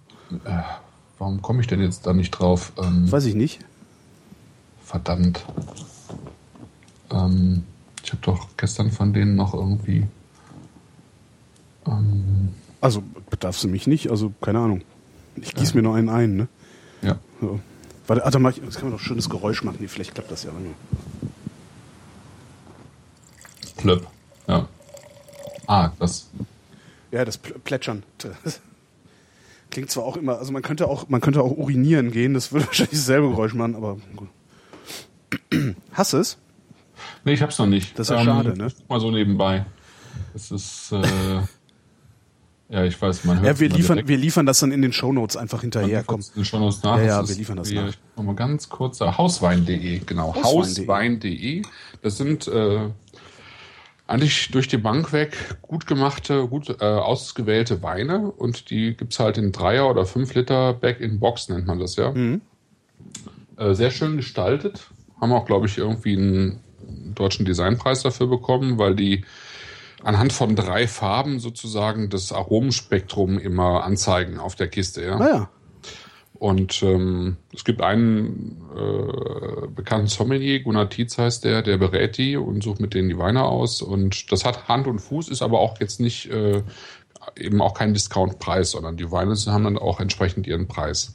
ja. 0.44 0.80
Warum 1.18 1.42
komme 1.42 1.60
ich 1.60 1.66
denn 1.66 1.80
jetzt 1.82 2.06
da 2.06 2.12
nicht 2.14 2.30
drauf? 2.30 2.72
Ähm, 2.82 3.10
weiß 3.10 3.26
ich 3.26 3.34
nicht 3.34 3.60
Verdammt. 4.84 5.44
Ähm, 7.12 7.62
ich 8.02 8.10
habe 8.10 8.22
doch 8.22 8.48
gestern 8.56 8.90
von 8.90 9.12
denen 9.12 9.36
noch 9.36 9.54
irgendwie. 9.54 10.04
Ähm, 11.86 12.48
Also 12.80 13.02
bedarfst 13.28 13.62
du 13.62 13.68
mich 13.68 13.86
nicht, 13.86 14.10
also 14.10 14.32
keine 14.40 14.58
Ahnung. 14.58 14.82
Ich 15.36 15.54
gieß 15.54 15.74
mir 15.74 15.82
noch 15.82 15.94
einen 15.94 16.08
ein, 16.08 16.36
ne? 16.36 16.48
ja. 17.02 17.18
So. 17.40 17.60
Warte, 18.10 18.24
Alter, 18.24 18.40
mach 18.40 18.50
ich, 18.50 18.60
das 18.60 18.74
kann 18.74 18.88
man 18.88 18.98
doch 18.98 19.04
schönes 19.04 19.30
Geräusch 19.30 19.62
machen. 19.62 19.76
Nee, 19.78 19.86
vielleicht 19.86 20.16
klappt 20.16 20.32
das 20.32 20.42
ja. 20.42 20.50
Plöpp. 23.76 24.04
Ja. 24.48 24.66
Ah, 25.68 25.92
das. 26.00 26.28
Ja, 27.12 27.24
das 27.24 27.38
Pl 27.38 27.60
Plätschern. 27.60 28.02
Das 28.18 28.60
Klingt 29.70 29.92
zwar 29.92 30.02
auch 30.02 30.16
immer, 30.16 30.38
also 30.38 30.50
man 30.50 30.62
könnte 30.62 30.88
auch, 30.88 31.08
man 31.08 31.20
könnte 31.20 31.40
auch 31.40 31.56
urinieren 31.56 32.10
gehen, 32.10 32.34
das 32.34 32.50
würde 32.50 32.66
wahrscheinlich 32.66 32.98
dasselbe 32.98 33.28
Geräusch 33.28 33.54
machen, 33.54 33.76
aber 33.76 33.96
gut. 34.16 34.28
Hast 35.92 36.12
du 36.12 36.16
es? 36.16 36.36
Nee, 37.24 37.34
ich 37.34 37.42
hab's 37.42 37.60
noch 37.60 37.66
nicht. 37.66 37.96
Das 37.96 38.08
ist 38.08 38.10
ja 38.10 38.24
schade, 38.24 38.58
ne? 38.58 38.72
Mal 38.88 38.98
so 38.98 39.12
nebenbei. 39.12 39.66
Das 40.32 40.50
ist. 40.50 40.90
Äh, 40.90 41.42
ja, 42.70 42.84
ich 42.84 43.00
weiß, 43.00 43.24
man 43.24 43.40
hört 43.40 43.46
Ja, 43.46 43.60
wir 43.60 43.68
liefern, 43.68 43.96
direkt. 43.96 44.08
wir 44.08 44.16
liefern 44.16 44.46
das 44.46 44.60
dann 44.60 44.70
in 44.70 44.80
den 44.80 44.92
Shownotes 44.92 45.36
einfach 45.36 45.60
hinterher. 45.62 46.04
Komm. 46.04 46.20
es 46.20 46.32
schon 46.46 46.62
uns 46.62 46.82
nach. 46.84 46.98
Ja, 46.98 47.04
ja, 47.04 47.28
wir 47.28 47.34
liefern 47.34 47.56
das 47.56 47.68
hier, 47.68 47.82
nach. 47.82 47.88
Ich 47.90 47.98
mach 48.14 48.24
mal 48.24 48.36
ganz 48.36 48.68
kurz. 48.68 49.00
äh, 49.00 49.06
Hauswein.de, 49.10 49.98
genau. 50.06 50.34
Hauswein.de. 50.36 50.86
Hauswein.de. 50.86 51.62
Das 52.02 52.16
sind 52.16 52.46
äh, 52.46 52.88
eigentlich 54.06 54.50
durch 54.52 54.68
die 54.68 54.76
Bank 54.76 55.12
weg 55.12 55.36
gut 55.62 55.86
gemachte, 55.88 56.46
gut 56.46 56.68
äh, 56.80 56.84
ausgewählte 56.84 57.82
Weine 57.82 58.30
und 58.30 58.70
die 58.70 58.96
gibt's 58.96 59.18
halt 59.18 59.36
in 59.36 59.50
Dreier 59.50 59.90
oder 59.90 60.06
fünf 60.06 60.34
Liter 60.34 60.72
Back-in-Box, 60.72 61.48
nennt 61.48 61.66
man 61.66 61.80
das 61.80 61.96
ja. 61.96 62.12
Mhm. 62.12 62.40
Äh, 63.56 63.74
sehr 63.74 63.90
schön 63.90 64.16
gestaltet. 64.16 64.90
Haben 65.20 65.32
auch, 65.32 65.44
glaube 65.44 65.66
ich, 65.66 65.76
irgendwie 65.76 66.14
ein 66.14 66.60
deutschen 67.14 67.44
Designpreis 67.46 68.02
dafür 68.02 68.26
bekommen, 68.28 68.78
weil 68.78 68.94
die 68.94 69.24
anhand 70.02 70.32
von 70.32 70.56
drei 70.56 70.86
Farben 70.86 71.40
sozusagen 71.40 72.10
das 72.10 72.32
Aromenspektrum 72.32 73.38
immer 73.38 73.84
anzeigen 73.84 74.38
auf 74.38 74.54
der 74.54 74.68
Kiste. 74.68 75.02
Ja? 75.02 75.18
Naja. 75.18 75.50
Und 76.40 76.82
ähm, 76.82 77.36
es 77.54 77.64
gibt 77.64 77.82
einen 77.82 78.62
äh, 78.74 79.66
bekannten 79.66 80.06
Sommelier, 80.06 80.60
Gunnar 80.60 80.88
Tietz 80.88 81.18
heißt 81.18 81.44
der, 81.44 81.60
der 81.60 81.76
berät 81.76 82.16
die 82.16 82.38
und 82.38 82.62
sucht 82.62 82.80
mit 82.80 82.94
denen 82.94 83.10
die 83.10 83.18
Weine 83.18 83.44
aus. 83.44 83.82
Und 83.82 84.32
das 84.32 84.46
hat 84.46 84.66
Hand 84.66 84.86
und 84.86 85.00
Fuß, 85.00 85.28
ist 85.28 85.42
aber 85.42 85.60
auch 85.60 85.78
jetzt 85.80 86.00
nicht 86.00 86.30
äh, 86.30 86.62
eben 87.36 87.60
auch 87.60 87.74
kein 87.74 87.92
Discountpreis, 87.92 88.70
sondern 88.70 88.96
die 88.96 89.10
Weine 89.10 89.34
haben 89.34 89.64
dann 89.64 89.76
auch 89.76 90.00
entsprechend 90.00 90.46
ihren 90.46 90.66
Preis. 90.66 91.14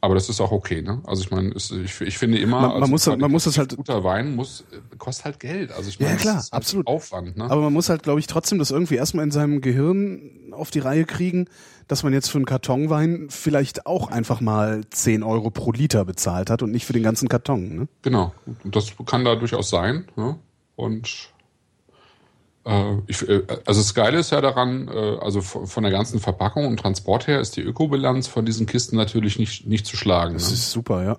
Aber 0.00 0.14
das 0.14 0.28
ist 0.28 0.40
auch 0.40 0.52
okay, 0.52 0.80
ne? 0.80 1.00
Also 1.06 1.22
ich 1.24 1.30
meine, 1.32 1.52
ich, 1.56 2.00
ich 2.00 2.18
finde 2.18 2.38
immer, 2.38 2.60
Man- 2.60 2.70
man 2.70 2.80
also 2.82 2.90
muss- 2.92 3.04
quasi 3.04 3.16
man 3.18 3.30
muss 3.32 3.44
das 3.44 3.58
halt- 3.58 3.76
guter 3.76 4.04
Wein 4.04 4.36
muss 4.36 4.64
kostet 4.98 5.24
halt 5.24 5.40
Geld. 5.40 5.72
Also 5.72 5.88
ich 5.88 5.98
meine, 5.98 6.10
Ja, 6.10 6.14
das 6.16 6.22
klar, 6.22 6.38
ist 6.38 6.52
halt 6.52 6.54
absolut. 6.54 6.86
Aufwand, 6.86 7.36
ne? 7.36 7.44
Aber 7.50 7.62
man 7.62 7.72
muss 7.72 7.88
halt, 7.88 8.04
glaube 8.04 8.20
ich, 8.20 8.28
trotzdem 8.28 8.58
das 8.60 8.70
irgendwie 8.70 8.94
erstmal 8.94 9.24
in 9.24 9.32
seinem 9.32 9.60
Gehirn 9.60 10.52
auf 10.52 10.70
die 10.70 10.78
Reihe 10.78 11.04
kriegen, 11.04 11.46
dass 11.88 12.04
man 12.04 12.12
jetzt 12.12 12.28
für 12.28 12.38
einen 12.38 12.44
Kartonwein 12.44 13.26
vielleicht 13.30 13.86
auch 13.86 14.08
einfach 14.10 14.40
mal 14.40 14.82
10 14.90 15.22
Euro 15.24 15.50
pro 15.50 15.72
Liter 15.72 16.04
bezahlt 16.04 16.48
hat 16.50 16.62
und 16.62 16.70
nicht 16.70 16.86
für 16.86 16.92
den 16.92 17.02
ganzen 17.02 17.28
Karton. 17.28 17.74
Ne? 17.76 17.88
Genau. 18.02 18.32
Und 18.62 18.76
das 18.76 18.92
kann 19.06 19.24
da 19.24 19.34
durchaus 19.34 19.68
sein. 19.70 20.04
Ne? 20.14 20.36
Und 20.76 21.30
ich, 23.06 23.26
äh, 23.28 23.42
also 23.66 23.80
das 23.80 23.94
Geile 23.94 24.18
ist 24.18 24.30
ja 24.30 24.40
daran, 24.40 24.88
äh, 24.88 25.16
also 25.20 25.40
von 25.40 25.82
der 25.82 25.92
ganzen 25.92 26.20
Verpackung 26.20 26.66
und 26.66 26.78
Transport 26.78 27.26
her 27.26 27.40
ist 27.40 27.56
die 27.56 27.62
Ökobilanz 27.62 28.26
von 28.26 28.44
diesen 28.44 28.66
Kisten 28.66 28.96
natürlich 28.96 29.38
nicht, 29.38 29.66
nicht 29.66 29.86
zu 29.86 29.96
schlagen. 29.96 30.34
Das 30.34 30.48
Ne? 30.48 30.54
ist 30.54 30.70
super, 30.70 31.02
ja. 31.04 31.18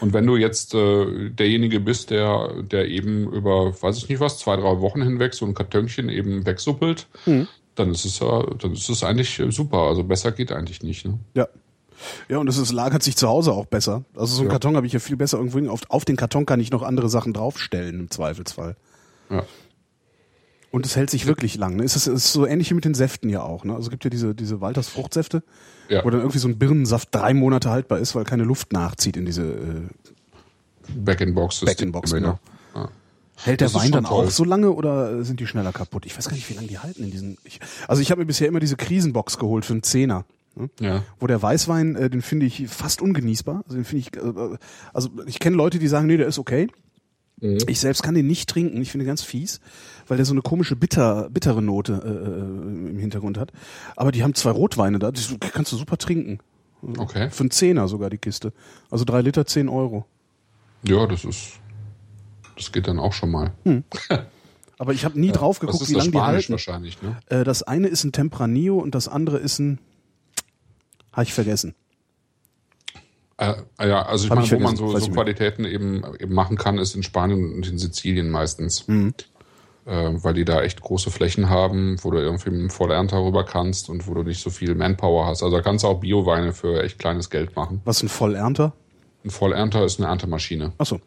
Und 0.00 0.12
wenn 0.12 0.26
du 0.26 0.36
jetzt 0.36 0.74
äh, 0.74 1.30
derjenige 1.30 1.80
bist, 1.80 2.10
der, 2.10 2.62
der 2.62 2.88
eben 2.88 3.30
über, 3.32 3.72
weiß 3.82 3.96
ich 3.98 4.08
nicht 4.08 4.20
was, 4.20 4.38
zwei, 4.38 4.56
drei 4.56 4.80
Wochen 4.80 5.02
hinweg 5.02 5.34
so 5.34 5.44
ein 5.44 5.54
Kartönchen 5.54 6.08
eben 6.08 6.46
wegsuppelt, 6.46 7.06
dann 7.74 7.90
ist 7.90 8.04
es 8.04 8.18
ja, 8.20 8.42
dann 8.58 8.72
ist 8.72 8.88
es 8.88 9.02
eigentlich 9.04 9.38
äh, 9.40 9.50
super. 9.50 9.78
Also 9.78 10.04
besser 10.04 10.32
geht 10.32 10.52
eigentlich 10.52 10.82
nicht. 10.82 11.04
Ne? 11.04 11.18
Ja. 11.34 11.48
Ja, 12.28 12.38
und 12.38 12.48
es 12.48 12.72
lagert 12.72 13.02
sich 13.04 13.16
zu 13.16 13.28
Hause 13.28 13.52
auch 13.52 13.66
besser. 13.66 14.02
Also 14.16 14.34
so 14.34 14.40
einen 14.42 14.48
Ja. 14.48 14.52
Karton 14.54 14.76
habe 14.76 14.86
ich 14.88 14.92
ja 14.92 14.98
viel 14.98 15.16
besser 15.16 15.38
irgendwo. 15.38 15.58
hin. 15.58 15.68
Auf, 15.68 15.82
auf 15.88 16.04
den 16.04 16.16
Karton 16.16 16.46
kann 16.46 16.58
ich 16.58 16.70
noch 16.72 16.82
andere 16.82 17.08
Sachen 17.08 17.32
draufstellen 17.32 18.00
im 18.00 18.10
Zweifelsfall. 18.10 18.76
Ja. 19.30 19.44
Und 20.72 20.86
es 20.86 20.96
hält 20.96 21.10
sich 21.10 21.26
wirklich 21.26 21.56
lang. 21.56 21.76
Ne? 21.76 21.84
Es 21.84 21.94
ist, 21.96 22.06
es 22.08 22.24
ist 22.24 22.32
so 22.32 22.46
ähnlich 22.46 22.70
wie 22.70 22.74
mit 22.74 22.84
den 22.84 22.94
Säften 22.94 23.28
ja 23.28 23.42
auch. 23.42 23.62
Ne? 23.64 23.72
Also 23.74 23.84
es 23.86 23.90
gibt 23.90 24.02
ja 24.04 24.10
diese, 24.10 24.34
diese 24.34 24.60
Walters 24.60 24.88
Fruchtsäfte, 24.88 25.42
Ja. 25.88 26.02
wo 26.04 26.10
dann 26.10 26.20
irgendwie 26.20 26.38
so 26.38 26.48
ein 26.48 26.58
Birnensaft 26.58 27.08
drei 27.14 27.34
Monate 27.34 27.70
haltbar 27.70 27.98
ist, 27.98 28.14
weil 28.14 28.24
keine 28.24 28.42
Luft 28.44 28.72
nachzieht 28.72 29.16
in 29.16 29.26
diese. 29.26 29.42
Äh, 29.44 29.82
Back-in-Box. 30.96 31.60
Back-in-Box, 31.60 32.10
System, 32.10 32.24
genau. 32.24 32.38
Ja. 32.74 32.88
hält 33.36 33.60
der 33.60 33.72
Wein 33.74 33.92
dann 33.92 34.04
toll. 34.04 34.26
auch 34.26 34.30
so 34.30 34.44
lange 34.44 34.72
oder 34.72 35.22
sind 35.24 35.40
die 35.40 35.46
schneller 35.46 35.72
kaputt? 35.72 36.06
Ich 36.06 36.16
weiß 36.16 36.28
gar 36.28 36.34
nicht, 36.34 36.48
wie 36.50 36.54
lange 36.54 36.68
die 36.68 36.78
halten 36.78 37.04
in 37.04 37.10
diesen. 37.10 37.38
Ich, 37.44 37.60
also 37.86 38.02
ich 38.02 38.10
habe 38.10 38.20
mir 38.22 38.26
bisher 38.26 38.48
immer 38.48 38.60
diese 38.60 38.76
Krisenbox 38.76 39.38
geholt 39.38 39.64
für 39.64 39.74
einen 39.74 39.82
Zehner. 39.82 40.24
Ne? 40.54 40.70
Ja. 40.80 41.02
Wo 41.20 41.26
der 41.26 41.40
Weißwein, 41.40 41.96
äh, 41.96 42.10
den 42.10 42.22
finde 42.22 42.46
ich 42.46 42.66
fast 42.68 43.00
ungenießbar. 43.02 43.62
Also 43.66 43.76
den 43.76 43.84
finde 43.84 44.06
ich, 44.08 44.16
äh, 44.16 44.58
also 44.92 45.10
ich 45.26 45.38
kenne 45.38 45.56
Leute, 45.56 45.78
die 45.78 45.88
sagen, 45.88 46.06
nee, 46.06 46.16
der 46.16 46.26
ist 46.26 46.38
okay. 46.38 46.68
Mhm. 47.42 47.58
Ich 47.66 47.80
selbst 47.80 48.02
kann 48.02 48.14
den 48.14 48.26
nicht 48.26 48.48
trinken. 48.48 48.80
Ich 48.80 48.90
finde 48.90 49.04
den 49.04 49.08
ganz 49.08 49.22
fies, 49.22 49.60
weil 50.06 50.16
der 50.16 50.24
so 50.24 50.32
eine 50.32 50.40
komische 50.42 50.76
bitter, 50.76 51.28
bittere 51.28 51.60
Note 51.60 51.92
äh, 52.04 52.88
im 52.90 52.98
Hintergrund 52.98 53.36
hat. 53.36 53.52
Aber 53.96 54.12
die 54.12 54.22
haben 54.22 54.34
zwei 54.34 54.52
Rotweine 54.52 54.98
da, 54.98 55.10
die 55.10 55.20
kannst 55.38 55.72
du 55.72 55.76
super 55.76 55.98
trinken. 55.98 56.38
Okay. 56.96 57.30
Für 57.30 57.40
einen 57.42 57.50
Zehner 57.50 57.88
sogar 57.88 58.10
die 58.10 58.18
Kiste. 58.18 58.52
Also 58.90 59.04
drei 59.04 59.20
Liter, 59.20 59.44
zehn 59.44 59.68
Euro. 59.68 60.06
Ja, 60.84 61.06
das 61.06 61.24
ist, 61.24 61.52
das 62.56 62.72
geht 62.72 62.86
dann 62.88 62.98
auch 62.98 63.12
schon 63.12 63.30
mal. 63.30 63.52
Aber 64.78 64.92
ich 64.92 65.04
habe 65.04 65.20
nie 65.20 65.30
drauf 65.30 65.58
Das 65.58 65.66
geguckt, 65.66 65.82
ist 65.82 65.90
wie 65.90 65.94
das 65.94 66.04
lange 66.06 66.10
die 66.12 66.20
halten. 66.20 66.52
wahrscheinlich, 66.52 67.02
ne? 67.02 67.16
Äh, 67.26 67.44
das 67.44 67.62
eine 67.62 67.88
ist 67.88 68.02
ein 68.04 68.12
Tempranillo 68.12 68.78
und 68.78 68.94
das 68.94 69.06
andere 69.08 69.38
ist 69.38 69.58
ein, 69.60 69.78
habe 71.12 71.24
ich 71.24 71.32
vergessen. 71.34 71.74
Äh, 73.42 73.88
ja, 73.88 74.02
also 74.02 74.24
ich 74.24 74.30
Hab 74.30 74.36
meine, 74.36 74.46
ich 74.46 74.52
wo 74.52 74.58
man 74.58 74.76
so, 74.76 74.96
so. 74.96 75.10
Qualitäten 75.10 75.64
eben, 75.64 76.04
eben 76.18 76.34
machen 76.34 76.56
kann, 76.56 76.78
ist 76.78 76.94
in 76.94 77.02
Spanien 77.02 77.54
und 77.54 77.68
in 77.68 77.78
Sizilien 77.78 78.30
meistens. 78.30 78.86
Mhm. 78.86 79.14
Äh, 79.84 80.12
weil 80.22 80.34
die 80.34 80.44
da 80.44 80.62
echt 80.62 80.80
große 80.80 81.10
Flächen 81.10 81.50
haben, 81.50 81.96
wo 82.02 82.12
du 82.12 82.18
irgendwie 82.18 82.50
mit 82.50 82.60
dem 82.60 82.70
Vollernter 82.70 83.18
rüber 83.24 83.44
kannst 83.44 83.88
und 83.90 84.06
wo 84.06 84.14
du 84.14 84.22
nicht 84.22 84.40
so 84.40 84.50
viel 84.50 84.76
Manpower 84.76 85.26
hast. 85.26 85.42
Also 85.42 85.56
da 85.56 85.62
kannst 85.62 85.82
du 85.82 85.88
auch 85.88 85.98
Bioweine 85.98 86.52
für 86.52 86.84
echt 86.84 87.00
kleines 87.00 87.30
Geld 87.30 87.56
machen. 87.56 87.80
Was 87.84 88.00
ein 88.02 88.08
Vollernter? 88.08 88.74
Ein 89.24 89.30
Vollernter 89.30 89.84
ist 89.84 89.98
eine 89.98 90.08
Erntemaschine. 90.08 90.72
Achso. 90.78 91.00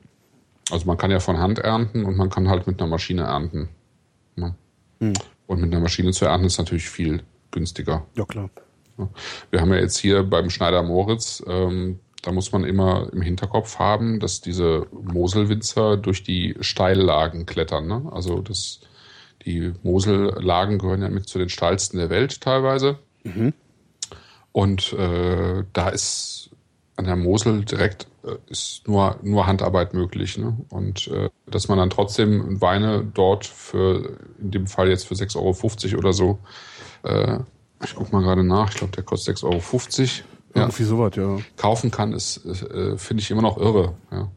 Also 0.72 0.86
man 0.88 0.98
kann 0.98 1.12
ja 1.12 1.22
von 1.22 1.38
Hand 1.38 1.60
ernten 1.60 2.04
und 2.04 2.18
man 2.18 2.30
kann 2.30 2.50
halt 2.50 2.68
mit 2.68 2.82
einer 2.82 2.90
Maschine 2.90 3.24
ernten. 3.24 3.70
Ne? 4.36 4.56
Mhm. 5.00 5.14
Und 5.48 5.62
mit 5.62 5.72
einer 5.72 5.82
Maschine 5.82 6.12
zu 6.12 6.26
ernten 6.26 6.48
ist 6.48 6.58
natürlich 6.58 6.90
viel 6.90 7.24
günstiger. 7.52 8.06
Ja, 8.16 8.26
klar. 8.26 8.50
Ja. 8.98 9.08
Wir 9.52 9.62
haben 9.62 9.72
ja 9.72 9.80
jetzt 9.80 9.98
hier 9.98 10.24
beim 10.24 10.50
Schneider 10.50 10.84
Moritz, 10.84 11.42
ähm, 11.48 12.00
da 12.26 12.32
muss 12.32 12.52
man 12.52 12.64
immer 12.64 13.08
im 13.14 13.22
Hinterkopf 13.22 13.78
haben, 13.78 14.20
dass 14.20 14.42
diese 14.42 14.88
Moselwinzer 14.92 15.96
durch 15.96 16.24
die 16.24 16.56
Steillagen 16.60 17.46
klettern. 17.46 17.86
Ne? 17.86 18.10
Also 18.12 18.42
das, 18.42 18.80
die 19.46 19.74
Mosellagen 19.84 20.80
gehören 20.80 21.04
ja 21.04 21.10
mit 21.10 21.30
zu 21.30 21.38
den 21.38 21.50
steilsten 21.50 22.00
der 22.00 22.10
Welt 22.10 22.42
teilweise. 22.42 22.98
Und 24.52 24.94
äh, 24.94 25.64
da 25.72 25.90
ist 25.90 26.50
an 26.96 27.06
der 27.06 27.16
Mosel 27.16 27.64
direkt 27.64 28.08
äh, 28.24 28.38
ist 28.48 28.88
nur, 28.88 29.20
nur 29.22 29.46
Handarbeit 29.46 29.94
möglich. 29.94 30.40
Ne? 30.40 30.58
Und 30.70 31.08
äh, 31.10 31.30
dass 31.46 31.68
man 31.68 31.78
dann 31.78 31.92
trotzdem 31.92 32.60
Weine 32.60 33.06
dort 33.14 33.46
für, 33.46 34.18
in 34.40 34.50
dem 34.50 34.66
Fall 34.66 34.90
jetzt 34.90 35.06
für 35.08 35.14
6,50 35.14 35.38
Euro 35.92 36.00
oder 36.00 36.14
so, 36.14 36.40
äh, 37.04 37.38
ich 37.84 37.94
guck 37.94 38.12
mal 38.12 38.24
gerade 38.24 38.44
nach, 38.44 38.72
ich 38.72 38.78
glaube, 38.78 38.94
der 38.94 39.04
kostet 39.04 39.38
6,50 39.38 39.44
Euro. 39.44 40.35
Ja, 40.56 40.62
Irgendwie 40.64 40.84
sowas, 40.84 41.14
ja. 41.16 41.38
kaufen 41.58 41.92
kann, 41.92 42.14
ist, 42.14 42.46
äh, 42.46 42.98
finde 42.98 43.22
ich 43.22 43.30
immer 43.30 43.42
noch 43.42 43.58
irre. 43.58 43.96
Ja. 44.12 44.32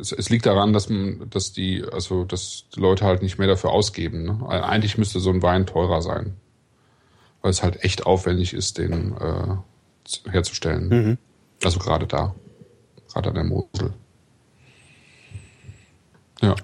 Es, 0.00 0.10
es 0.12 0.30
liegt 0.30 0.46
daran, 0.46 0.72
dass 0.72 0.88
man, 0.88 1.28
dass 1.30 1.52
die, 1.52 1.84
also 1.92 2.24
dass 2.24 2.64
die 2.74 2.80
Leute 2.80 3.04
halt 3.04 3.22
nicht 3.22 3.38
mehr 3.38 3.46
dafür 3.48 3.70
ausgeben. 3.70 4.24
Ne? 4.24 4.48
Eigentlich 4.48 4.98
müsste 4.98 5.20
so 5.20 5.30
ein 5.30 5.42
Wein 5.42 5.64
teurer 5.66 6.02
sein, 6.02 6.36
weil 7.42 7.50
es 7.50 7.62
halt 7.62 7.84
echt 7.84 8.04
aufwendig 8.06 8.52
ist, 8.52 8.78
den 8.78 9.16
äh, 9.16 9.56
zu- 10.04 10.30
herzustellen. 10.30 11.18
Also 11.62 11.78
gerade 11.78 12.06
da, 12.06 12.34
gerade 13.12 13.28
an 13.30 13.34
der 13.36 13.44
Mosel. 13.44 13.92
Ja, 16.42 16.54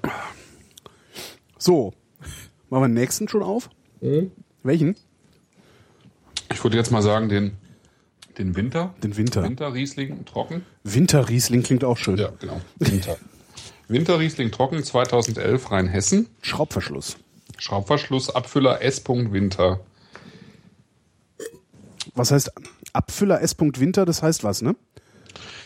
So. 1.58 1.92
Machen 2.70 2.82
wir 2.84 2.88
den 2.88 2.94
nächsten 2.94 3.28
schon 3.28 3.42
auf? 3.42 3.70
Welchen? 4.62 4.96
ich 6.52 6.62
würde 6.64 6.76
jetzt 6.76 6.90
mal 6.90 7.02
sagen 7.02 7.28
den, 7.28 7.56
den 8.38 8.56
Winter. 8.56 8.94
Den 9.02 9.16
Winter. 9.16 9.42
Winter-Riesling 9.42 10.24
trocken. 10.24 10.64
Winterriesling 10.84 11.62
klingt 11.62 11.84
auch 11.84 11.96
schön. 11.96 12.16
Ja, 12.16 12.30
genau. 12.38 12.60
Winter. 12.78 13.16
Winterriesling 13.88 14.50
trocken 14.50 14.82
2011 14.82 15.70
Rheinhessen. 15.70 16.28
Schraubverschluss. 16.40 17.16
Schraubverschluss, 17.58 18.30
Abfüller 18.34 18.82
S. 18.82 19.02
Winter. 19.06 19.80
Was 22.14 22.30
heißt 22.30 22.52
Abfüller 22.92 23.40
S. 23.42 23.56
Winter? 23.58 24.04
Das 24.04 24.22
heißt 24.22 24.44
was, 24.44 24.62
ne? 24.62 24.74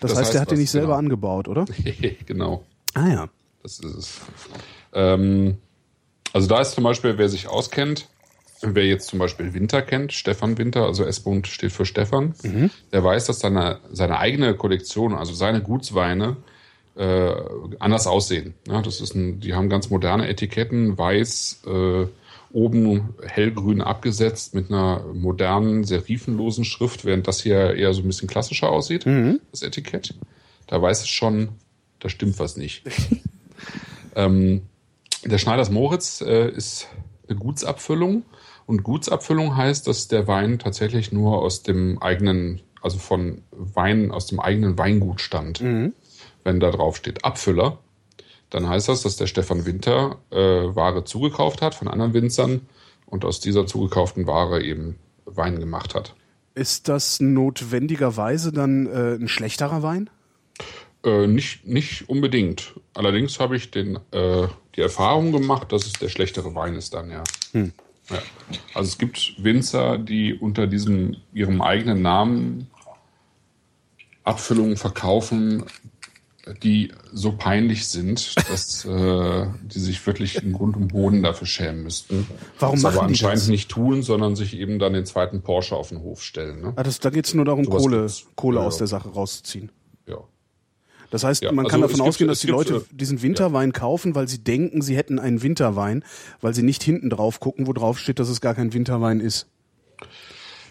Das, 0.00 0.10
Das 0.12 0.18
heißt, 0.20 0.32
der 0.34 0.40
heißt 0.40 0.40
hat 0.42 0.50
den 0.50 0.58
nicht 0.58 0.70
selber 0.70 0.88
genau. 0.88 0.98
angebaut, 0.98 1.48
oder? 1.48 1.64
genau, 2.26 2.64
Ah 2.94 3.08
ja. 3.08 3.28
das 3.62 3.78
ist 3.78 3.94
es. 3.94 4.20
Ähm, 4.92 5.58
also 6.32 6.46
da 6.48 6.60
ist 6.60 6.72
zum 6.72 6.84
Beispiel, 6.84 7.18
wer 7.18 7.28
sich 7.28 7.48
auskennt, 7.48 8.08
wer 8.62 8.86
jetzt 8.86 9.08
zum 9.08 9.18
Beispiel 9.18 9.54
Winter 9.54 9.82
kennt, 9.82 10.12
Stefan 10.12 10.58
Winter, 10.58 10.84
also 10.84 11.04
S. 11.04 11.22
steht 11.44 11.72
für 11.72 11.86
Stefan, 11.86 12.34
der 12.92 13.04
weiß, 13.04 13.26
dass 13.26 13.40
seine, 13.40 13.80
seine 13.92 14.18
eigene 14.18 14.54
Kollektion, 14.54 15.14
also 15.14 15.34
seine 15.34 15.62
Gutsweine, 15.62 16.36
äh, 16.96 17.32
anders 17.78 18.06
aussehen. 18.06 18.54
Ja, 18.66 18.80
das 18.80 19.00
ist 19.00 19.14
ein, 19.14 19.40
die 19.40 19.54
haben 19.54 19.68
ganz 19.68 19.90
moderne 19.90 20.28
Etiketten, 20.28 20.96
weiß, 20.96 21.62
äh, 21.66 22.06
oben 22.52 23.14
hellgrün 23.26 23.82
abgesetzt 23.82 24.54
mit 24.54 24.70
einer 24.70 25.04
modernen, 25.12 25.84
serifenlosen 25.84 26.64
Schrift, 26.64 27.04
während 27.04 27.28
das 27.28 27.42
hier 27.42 27.74
eher 27.74 27.92
so 27.92 28.00
ein 28.00 28.06
bisschen 28.06 28.28
klassischer 28.28 28.70
aussieht, 28.70 29.04
das 29.50 29.62
Etikett. 29.62 30.14
Da 30.66 30.80
weiß 30.80 31.02
es 31.02 31.08
schon, 31.08 31.50
da 32.00 32.08
stimmt 32.08 32.38
was 32.38 32.56
nicht. 32.56 32.82
ähm, 34.16 34.62
der 35.24 35.38
Schneiders 35.38 35.70
Moritz 35.70 36.22
äh, 36.22 36.48
ist 36.50 36.88
Gutsabfüllung 37.34 38.24
und 38.66 38.82
Gutsabfüllung 38.82 39.56
heißt, 39.56 39.86
dass 39.86 40.08
der 40.08 40.26
Wein 40.26 40.58
tatsächlich 40.58 41.12
nur 41.12 41.38
aus 41.42 41.62
dem 41.62 42.00
eigenen, 42.00 42.60
also 42.80 42.98
von 42.98 43.42
Wein 43.50 44.10
aus 44.10 44.26
dem 44.26 44.40
eigenen 44.40 44.78
Weingut 44.78 45.20
stammt. 45.20 45.60
Wenn 45.60 46.60
da 46.60 46.70
drauf 46.70 46.96
steht 46.96 47.24
Abfüller, 47.24 47.78
dann 48.50 48.68
heißt 48.68 48.88
das, 48.88 49.02
dass 49.02 49.16
der 49.16 49.26
Stefan 49.26 49.66
Winter 49.66 50.18
äh, 50.30 50.36
Ware 50.36 51.04
zugekauft 51.04 51.62
hat 51.62 51.74
von 51.74 51.88
anderen 51.88 52.14
Winzern 52.14 52.62
und 53.06 53.24
aus 53.24 53.40
dieser 53.40 53.66
zugekauften 53.66 54.26
Ware 54.26 54.62
eben 54.62 54.98
Wein 55.24 55.58
gemacht 55.58 55.94
hat. 55.94 56.14
Ist 56.54 56.88
das 56.88 57.20
notwendigerweise 57.20 58.52
dann 58.52 58.86
äh, 58.86 59.14
ein 59.14 59.28
schlechterer 59.28 59.82
Wein? 59.82 60.08
Äh, 61.06 61.28
nicht, 61.28 61.64
nicht 61.64 62.08
unbedingt. 62.08 62.74
Allerdings 62.94 63.38
habe 63.38 63.56
ich 63.56 63.70
den, 63.70 63.96
äh, 64.10 64.48
die 64.74 64.80
Erfahrung 64.80 65.30
gemacht, 65.30 65.70
dass 65.70 65.86
es 65.86 65.92
der 65.92 66.08
schlechtere 66.08 66.54
Wein 66.56 66.74
ist 66.74 66.94
dann, 66.94 67.10
ja. 67.10 67.22
Hm. 67.52 67.72
ja. 68.10 68.18
Also 68.74 68.88
es 68.88 68.98
gibt 68.98 69.36
Winzer, 69.38 69.98
die 69.98 70.34
unter 70.34 70.66
diesem 70.66 71.16
ihrem 71.32 71.62
eigenen 71.62 72.02
Namen 72.02 72.66
Abfüllungen 74.24 74.76
verkaufen, 74.76 75.64
die 76.64 76.92
so 77.12 77.32
peinlich 77.32 77.86
sind, 77.86 78.34
dass 78.48 78.84
äh, 78.84 79.46
die 79.62 79.78
sich 79.78 80.04
wirklich 80.06 80.42
in 80.42 80.52
Grund 80.52 80.76
und 80.76 80.88
Boden 80.88 81.22
dafür 81.22 81.46
schämen 81.46 81.84
müssten. 81.84 82.26
Warum 82.58 82.74
das 82.74 82.82
machen 82.82 82.98
aber 82.98 83.06
anscheinend 83.06 83.42
das? 83.42 83.48
nicht 83.48 83.68
tun, 83.68 84.02
sondern 84.02 84.34
sich 84.34 84.56
eben 84.56 84.80
dann 84.80 84.92
den 84.92 85.06
zweiten 85.06 85.42
Porsche 85.42 85.76
auf 85.76 85.90
den 85.90 86.00
Hof 86.00 86.22
stellen. 86.22 86.62
Ne? 86.62 86.72
Ah, 86.74 86.82
das, 86.82 86.98
da 86.98 87.10
geht 87.10 87.26
es 87.26 87.34
nur 87.34 87.44
darum, 87.44 87.64
Sowas 87.64 87.82
Kohle, 87.82 88.06
Kohle 88.34 88.60
ja, 88.60 88.66
aus 88.66 88.78
der 88.78 88.88
Sache 88.88 89.08
rauszuziehen. 89.08 89.70
Das 91.10 91.24
heißt, 91.24 91.42
ja, 91.42 91.52
man 91.52 91.66
kann 91.66 91.82
also 91.82 91.94
davon 91.94 92.08
ausgehen, 92.08 92.28
dass 92.28 92.40
die 92.40 92.48
Leute 92.48 92.76
äh, 92.76 92.94
diesen 92.94 93.22
Winterwein 93.22 93.70
ja. 93.70 93.78
kaufen, 93.78 94.14
weil 94.14 94.28
sie 94.28 94.38
denken, 94.38 94.82
sie 94.82 94.96
hätten 94.96 95.18
einen 95.18 95.42
Winterwein, 95.42 96.04
weil 96.40 96.54
sie 96.54 96.62
nicht 96.62 96.82
hinten 96.82 97.10
drauf 97.10 97.40
gucken, 97.40 97.66
wo 97.66 97.72
drauf 97.72 97.98
steht, 97.98 98.18
dass 98.18 98.28
es 98.28 98.40
gar 98.40 98.54
kein 98.54 98.72
Winterwein 98.72 99.20
ist. 99.20 99.46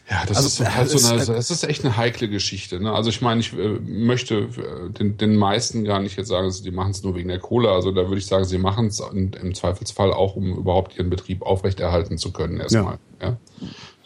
Ja, 0.09 0.23
das 0.27 0.37
also, 0.37 0.63
ist 0.63 0.75
halt 0.75 0.89
so 0.89 1.07
eine, 1.07 1.25
das 1.25 1.49
ist 1.49 1.63
echt 1.63 1.83
eine 1.83 1.97
heikle 1.97 2.29
Geschichte. 2.29 2.79
Ne? 2.79 2.91
Also 2.91 3.09
ich 3.09 3.21
meine, 3.21 3.41
ich 3.41 3.53
äh, 3.53 3.79
möchte 3.79 4.35
äh, 4.35 4.91
den, 4.91 5.17
den 5.17 5.35
meisten 5.35 5.83
gar 5.83 5.99
nicht 5.99 6.15
jetzt 6.15 6.27
sagen, 6.27 6.53
die 6.63 6.69
machen 6.69 6.91
es 6.91 7.01
nur 7.01 7.15
wegen 7.15 7.27
der 7.27 7.39
Kohle. 7.39 7.71
Also 7.71 7.91
da 7.91 8.07
würde 8.07 8.19
ich 8.19 8.27
sagen, 8.27 8.45
sie 8.45 8.59
machen 8.59 8.87
es 8.87 8.99
im 8.99 9.55
Zweifelsfall 9.55 10.13
auch, 10.13 10.35
um 10.35 10.55
überhaupt 10.55 10.95
ihren 10.95 11.09
Betrieb 11.09 11.41
aufrechterhalten 11.41 12.19
zu 12.19 12.31
können 12.31 12.59
erstmal. 12.59 12.99
Ja. 13.19 13.29
ja. 13.29 13.37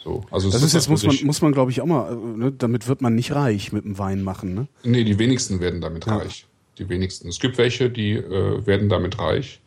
So, 0.02 0.24
also 0.30 0.50
das 0.50 0.62
ist 0.62 0.72
jetzt 0.72 0.88
muss 0.88 1.04
man 1.04 1.16
muss 1.24 1.42
man 1.42 1.52
glaube 1.52 1.70
ich 1.70 1.80
auch 1.80 1.86
mal, 1.86 2.12
äh, 2.12 2.16
ne? 2.16 2.52
damit 2.52 2.88
wird 2.88 3.02
man 3.02 3.14
nicht 3.14 3.32
reich 3.32 3.72
mit 3.72 3.84
dem 3.84 3.98
Wein 3.98 4.22
machen. 4.22 4.54
Ne? 4.54 4.68
Nee, 4.82 5.04
die 5.04 5.18
wenigsten 5.18 5.60
werden 5.60 5.80
damit 5.80 6.06
ja. 6.06 6.16
reich. 6.16 6.46
Die 6.78 6.88
wenigsten. 6.88 7.28
Es 7.28 7.38
gibt 7.38 7.58
welche, 7.58 7.90
die 7.90 8.12
äh, 8.12 8.66
werden 8.66 8.88
damit 8.88 9.18
reich, 9.18 9.60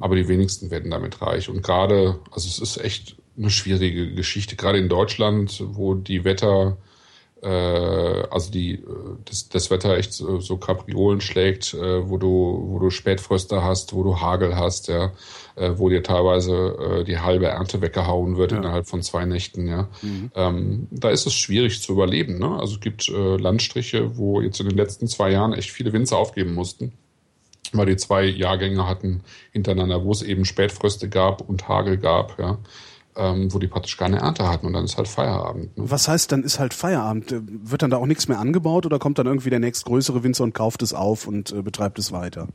aber 0.00 0.16
die 0.16 0.28
wenigsten 0.28 0.70
werden 0.70 0.90
damit 0.90 1.20
reich. 1.20 1.50
Und 1.50 1.62
gerade, 1.62 2.18
also 2.30 2.48
es 2.48 2.58
ist 2.58 2.78
echt 2.78 3.16
eine 3.36 3.50
schwierige 3.50 4.14
Geschichte, 4.14 4.56
gerade 4.56 4.78
in 4.78 4.88
Deutschland, 4.88 5.62
wo 5.66 5.94
die 5.94 6.24
Wetter, 6.24 6.78
also 7.42 8.50
die, 8.50 8.74
äh, 8.74 8.84
das, 9.24 9.48
das 9.48 9.70
Wetter 9.70 9.96
echt 9.96 10.12
so, 10.12 10.40
so 10.40 10.56
Kapriolen 10.56 11.20
schlägt, 11.20 11.74
äh, 11.74 12.08
wo 12.08 12.16
du, 12.16 12.64
wo 12.68 12.78
du 12.78 12.90
Spätfröste 12.90 13.62
hast, 13.62 13.92
wo 13.94 14.02
du 14.02 14.20
Hagel 14.20 14.56
hast, 14.56 14.88
ja, 14.88 15.12
äh, 15.56 15.72
wo 15.76 15.88
dir 15.88 16.02
teilweise 16.02 16.54
äh, 16.54 17.04
die 17.04 17.18
halbe 17.18 17.46
Ernte 17.46 17.82
weggehauen 17.82 18.36
wird 18.36 18.52
ja. 18.52 18.58
innerhalb 18.58 18.86
von 18.86 19.02
zwei 19.02 19.26
Nächten, 19.26 19.68
ja. 19.68 19.88
Mhm. 20.00 20.30
Ähm, 20.34 20.88
da 20.90 21.10
ist 21.10 21.26
es 21.26 21.34
schwierig 21.34 21.82
zu 21.82 21.92
überleben, 21.92 22.38
ne? 22.38 22.58
Also 22.58 22.74
es 22.74 22.80
gibt 22.80 23.08
äh, 23.08 23.36
Landstriche, 23.36 24.16
wo 24.16 24.40
jetzt 24.40 24.60
in 24.60 24.68
den 24.68 24.76
letzten 24.78 25.06
zwei 25.06 25.30
Jahren 25.30 25.52
echt 25.52 25.70
viele 25.70 25.92
Winzer 25.92 26.16
aufgeben 26.16 26.54
mussten 26.54 26.92
weil 27.72 27.86
die 27.86 27.96
zwei 27.96 28.24
Jahrgänge 28.24 28.86
hatten 28.88 29.24
hintereinander, 29.50 30.04
wo 30.04 30.12
es 30.12 30.22
eben 30.22 30.44
Spätfröste 30.44 31.08
gab 31.08 31.40
und 31.46 31.66
Hagel 31.66 31.98
gab, 31.98 32.38
ja 32.38 32.58
ähm, 33.16 33.52
wo 33.52 33.58
die 33.58 33.66
praktisch 33.66 33.96
keine 33.96 34.18
Ernte 34.18 34.48
hatten 34.48 34.66
und 34.66 34.72
dann 34.72 34.84
ist 34.84 34.96
halt 34.96 35.08
Feierabend. 35.08 35.76
Ne? 35.76 35.90
Was 35.90 36.08
heißt, 36.08 36.30
dann 36.32 36.42
ist 36.42 36.58
halt 36.58 36.74
Feierabend? 36.74 37.32
Äh, 37.32 37.40
wird 37.44 37.82
dann 37.82 37.90
da 37.90 37.96
auch 37.96 38.06
nichts 38.06 38.28
mehr 38.28 38.38
angebaut 38.38 38.86
oder 38.86 38.98
kommt 38.98 39.18
dann 39.18 39.26
irgendwie 39.26 39.50
der 39.50 39.60
nächstgrößere 39.60 40.22
Winzer 40.22 40.44
und 40.44 40.54
kauft 40.54 40.82
es 40.82 40.92
auf 40.92 41.26
und 41.26 41.52
äh, 41.52 41.62
betreibt 41.62 41.98
es 41.98 42.12
weiter? 42.12 42.48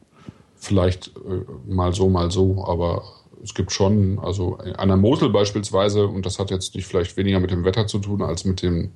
Vielleicht 0.55 1.07
äh, 1.17 1.71
mal 1.71 1.93
so, 1.93 2.09
mal 2.09 2.31
so, 2.31 2.65
aber 2.65 3.03
es 3.43 3.53
gibt 3.53 3.71
schon, 3.71 4.19
also 4.19 4.57
an 4.57 4.87
der 4.87 4.97
Mosel 4.97 5.29
beispielsweise, 5.29 6.07
und 6.07 6.25
das 6.25 6.37
hat 6.37 6.51
jetzt 6.51 6.75
nicht 6.75 6.85
vielleicht 6.85 7.17
weniger 7.17 7.39
mit 7.39 7.51
dem 7.51 7.63
Wetter 7.63 7.87
zu 7.87 7.99
tun, 7.99 8.21
als 8.21 8.45
mit 8.45 8.61
dem, 8.61 8.91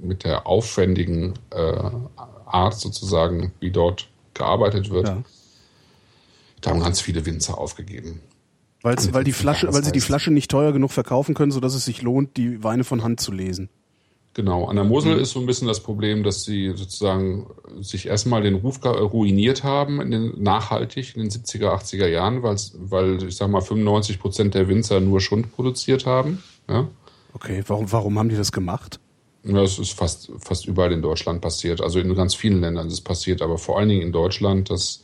mit 0.00 0.24
der 0.24 0.46
aufwendigen 0.46 1.34
äh, 1.50 1.90
Art 2.46 2.74
sozusagen, 2.74 3.52
wie 3.60 3.70
dort 3.70 4.08
gearbeitet 4.34 4.90
wird. 4.90 5.08
Ja. 5.08 5.22
Da 6.60 6.70
haben 6.70 6.80
ganz 6.80 7.00
viele 7.00 7.26
Winzer 7.26 7.58
aufgegeben. 7.58 8.20
Weil's, 8.82 9.12
weil 9.12 9.24
die 9.24 9.32
Flasche, 9.32 9.72
weil 9.72 9.84
sie 9.84 9.92
die 9.92 10.00
Flasche 10.00 10.30
nicht 10.30 10.50
teuer 10.50 10.72
genug 10.72 10.90
verkaufen 10.90 11.34
können, 11.34 11.52
sodass 11.52 11.74
es 11.74 11.84
sich 11.84 12.02
lohnt, 12.02 12.36
die 12.36 12.64
Weine 12.64 12.84
von 12.84 13.02
Hand 13.02 13.20
zu 13.20 13.32
lesen. 13.32 13.68
Genau. 14.32 14.66
An 14.66 14.76
der 14.76 14.84
Mosel 14.84 15.16
mhm. 15.16 15.22
ist 15.22 15.32
so 15.32 15.40
ein 15.40 15.46
bisschen 15.46 15.66
das 15.66 15.80
Problem, 15.80 16.22
dass 16.22 16.44
sie 16.44 16.72
sozusagen 16.76 17.48
sich 17.80 18.06
erstmal 18.06 18.42
den 18.42 18.54
Ruf 18.54 18.82
ruiniert 18.84 19.64
haben 19.64 20.00
in 20.00 20.10
den, 20.12 20.42
nachhaltig 20.42 21.16
in 21.16 21.22
den 21.22 21.30
70er, 21.30 21.74
80er 21.74 22.06
Jahren, 22.06 22.42
weil, 22.42 23.22
ich 23.24 23.36
sag 23.36 23.50
mal, 23.50 23.60
95 23.60 24.20
Prozent 24.20 24.54
der 24.54 24.68
Winzer 24.68 25.00
nur 25.00 25.20
Schund 25.20 25.52
produziert 25.54 26.06
haben. 26.06 26.42
Ja? 26.68 26.86
Okay, 27.32 27.64
warum, 27.66 27.90
warum 27.90 28.18
haben 28.18 28.28
die 28.28 28.36
das 28.36 28.52
gemacht? 28.52 29.00
Das 29.42 29.78
ist 29.78 29.92
fast, 29.92 30.30
fast 30.38 30.66
überall 30.66 30.92
in 30.92 31.02
Deutschland 31.02 31.40
passiert. 31.40 31.80
Also 31.80 31.98
in 31.98 32.14
ganz 32.14 32.34
vielen 32.34 32.60
Ländern 32.60 32.86
ist 32.86 32.92
es 32.92 33.00
passiert, 33.00 33.42
aber 33.42 33.58
vor 33.58 33.78
allen 33.78 33.88
Dingen 33.88 34.02
in 34.02 34.12
Deutschland, 34.12 34.70
dass 34.70 35.02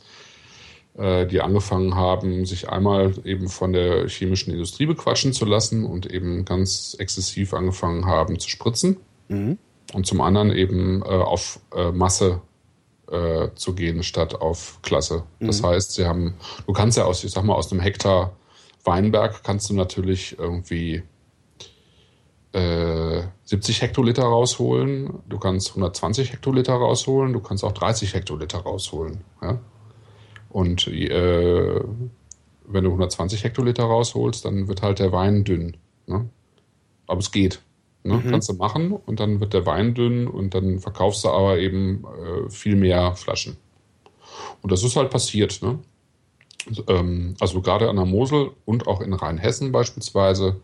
die 0.99 1.41
angefangen 1.41 1.93
haben, 1.93 2.45
sich 2.47 2.69
einmal 2.69 3.13
eben 3.23 3.49
von 3.49 3.71
der 3.71 4.07
chemischen 4.07 4.51
Industrie 4.51 4.87
bequatschen 4.87 5.31
zu 5.31 5.45
lassen 5.45 5.85
und 5.85 6.07
eben 6.11 6.43
ganz 6.43 6.95
exzessiv 6.97 7.53
angefangen 7.53 8.07
haben 8.07 8.39
zu 8.39 8.49
spritzen. 8.49 8.97
Mhm. 9.27 9.59
Und 9.93 10.07
zum 10.07 10.21
anderen 10.21 10.51
eben 10.51 11.01
äh, 11.03 11.05
auf 11.05 11.59
äh, 11.75 11.91
Masse 11.91 12.41
äh, 13.11 13.49
zu 13.55 13.73
gehen 13.73 14.03
statt 14.03 14.35
auf 14.41 14.79
Klasse. 14.81 15.23
Das 15.39 15.61
mhm. 15.61 15.67
heißt, 15.67 15.93
sie 15.93 16.05
haben, 16.05 16.35
du 16.65 16.73
kannst 16.73 16.97
ja 16.97 17.05
aus, 17.05 17.23
ich 17.23 17.31
sag 17.31 17.43
mal, 17.43 17.53
aus 17.53 17.71
einem 17.71 17.81
Hektar 17.81 18.35
Weinberg 18.83 19.43
kannst 19.43 19.69
du 19.69 19.73
natürlich 19.73 20.37
irgendwie 20.39 21.03
70 22.53 22.55
äh, 22.55 23.81
Hektoliter 23.85 24.23
rausholen, 24.23 25.19
du 25.27 25.37
kannst 25.37 25.69
120 25.69 26.31
Hektoliter 26.31 26.73
rausholen, 26.73 27.33
du 27.33 27.39
kannst 27.41 27.63
auch 27.63 27.73
30 27.73 28.13
Hektoliter 28.13 28.59
rausholen. 28.59 29.23
Ja? 29.41 29.59
Und 30.57 30.87
äh, 30.87 31.81
wenn 32.65 32.83
du 32.83 32.89
120 32.89 33.43
Hektoliter 33.43 33.83
rausholst, 33.83 34.43
dann 34.43 34.67
wird 34.67 34.81
halt 34.81 34.97
der 34.97 35.11
Wein 35.11 35.43
dünn. 35.43 35.77
Ne? 36.07 36.27
Aber 37.05 37.19
es 37.19 37.31
geht. 37.31 37.61
Ne? 38.03 38.15
Mhm. 38.15 38.31
Kannst 38.31 38.49
du 38.49 38.53
machen 38.55 38.91
und 38.91 39.19
dann 39.19 39.39
wird 39.39 39.53
der 39.53 39.67
Wein 39.67 39.93
dünn 39.93 40.27
und 40.27 40.55
dann 40.55 40.79
verkaufst 40.79 41.23
du 41.23 41.29
aber 41.29 41.59
eben 41.59 42.03
äh, 42.05 42.49
viel 42.49 42.75
mehr 42.75 43.13
Flaschen. 43.13 43.57
Und 44.63 44.71
das 44.71 44.83
ist 44.83 44.95
halt 44.95 45.11
passiert. 45.11 45.61
Ne? 45.61 45.77
Ähm, 46.87 47.35
also 47.39 47.61
gerade 47.61 47.87
an 47.87 47.97
der 47.97 48.05
Mosel 48.05 48.49
und 48.65 48.87
auch 48.87 49.01
in 49.01 49.13
Rheinhessen 49.13 49.71
beispielsweise 49.71 50.59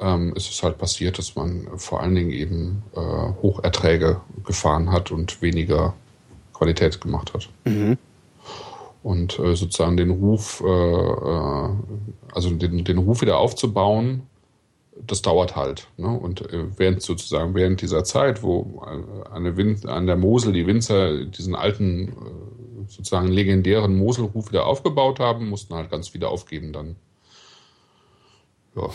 ähm, 0.00 0.34
ist 0.34 0.50
es 0.50 0.60
halt 0.64 0.76
passiert, 0.76 1.18
dass 1.18 1.36
man 1.36 1.68
vor 1.76 2.00
allen 2.00 2.16
Dingen 2.16 2.32
eben 2.32 2.82
äh, 2.96 2.98
Hocherträge 3.42 4.22
gefahren 4.44 4.90
hat 4.90 5.12
und 5.12 5.40
weniger 5.40 5.94
Qualität 6.52 7.00
gemacht 7.00 7.32
hat. 7.32 7.48
Mhm 7.64 7.96
und 9.02 9.38
äh, 9.38 9.54
sozusagen 9.56 9.96
den 9.96 10.10
Ruf, 10.10 10.62
äh, 10.64 10.68
äh, 10.68 11.68
also 12.32 12.50
den, 12.50 12.84
den 12.84 12.98
Ruf 12.98 13.22
wieder 13.22 13.38
aufzubauen, 13.38 14.22
das 15.06 15.22
dauert 15.22 15.56
halt. 15.56 15.88
Ne? 15.96 16.08
Und 16.08 16.52
äh, 16.52 16.66
während 16.76 17.02
sozusagen 17.02 17.54
während 17.54 17.80
dieser 17.80 18.04
Zeit, 18.04 18.42
wo 18.42 18.82
äh, 18.86 19.28
an 19.30 19.44
der, 19.44 19.56
Win 19.56 19.88
an 19.88 20.06
der 20.06 20.16
Mosel 20.16 20.52
die 20.52 20.66
Winzer 20.66 21.24
diesen 21.24 21.54
alten, 21.54 22.12
sozusagen 22.88 23.28
legendären 23.28 23.96
Moselruf 23.96 24.50
wieder 24.50 24.66
aufgebaut 24.66 25.20
haben, 25.20 25.48
mussten 25.48 25.74
halt 25.74 25.90
ganz 25.90 26.12
wieder 26.12 26.28
aufgeben 26.28 26.72
dann. 26.72 26.96
Ja. 28.76 28.90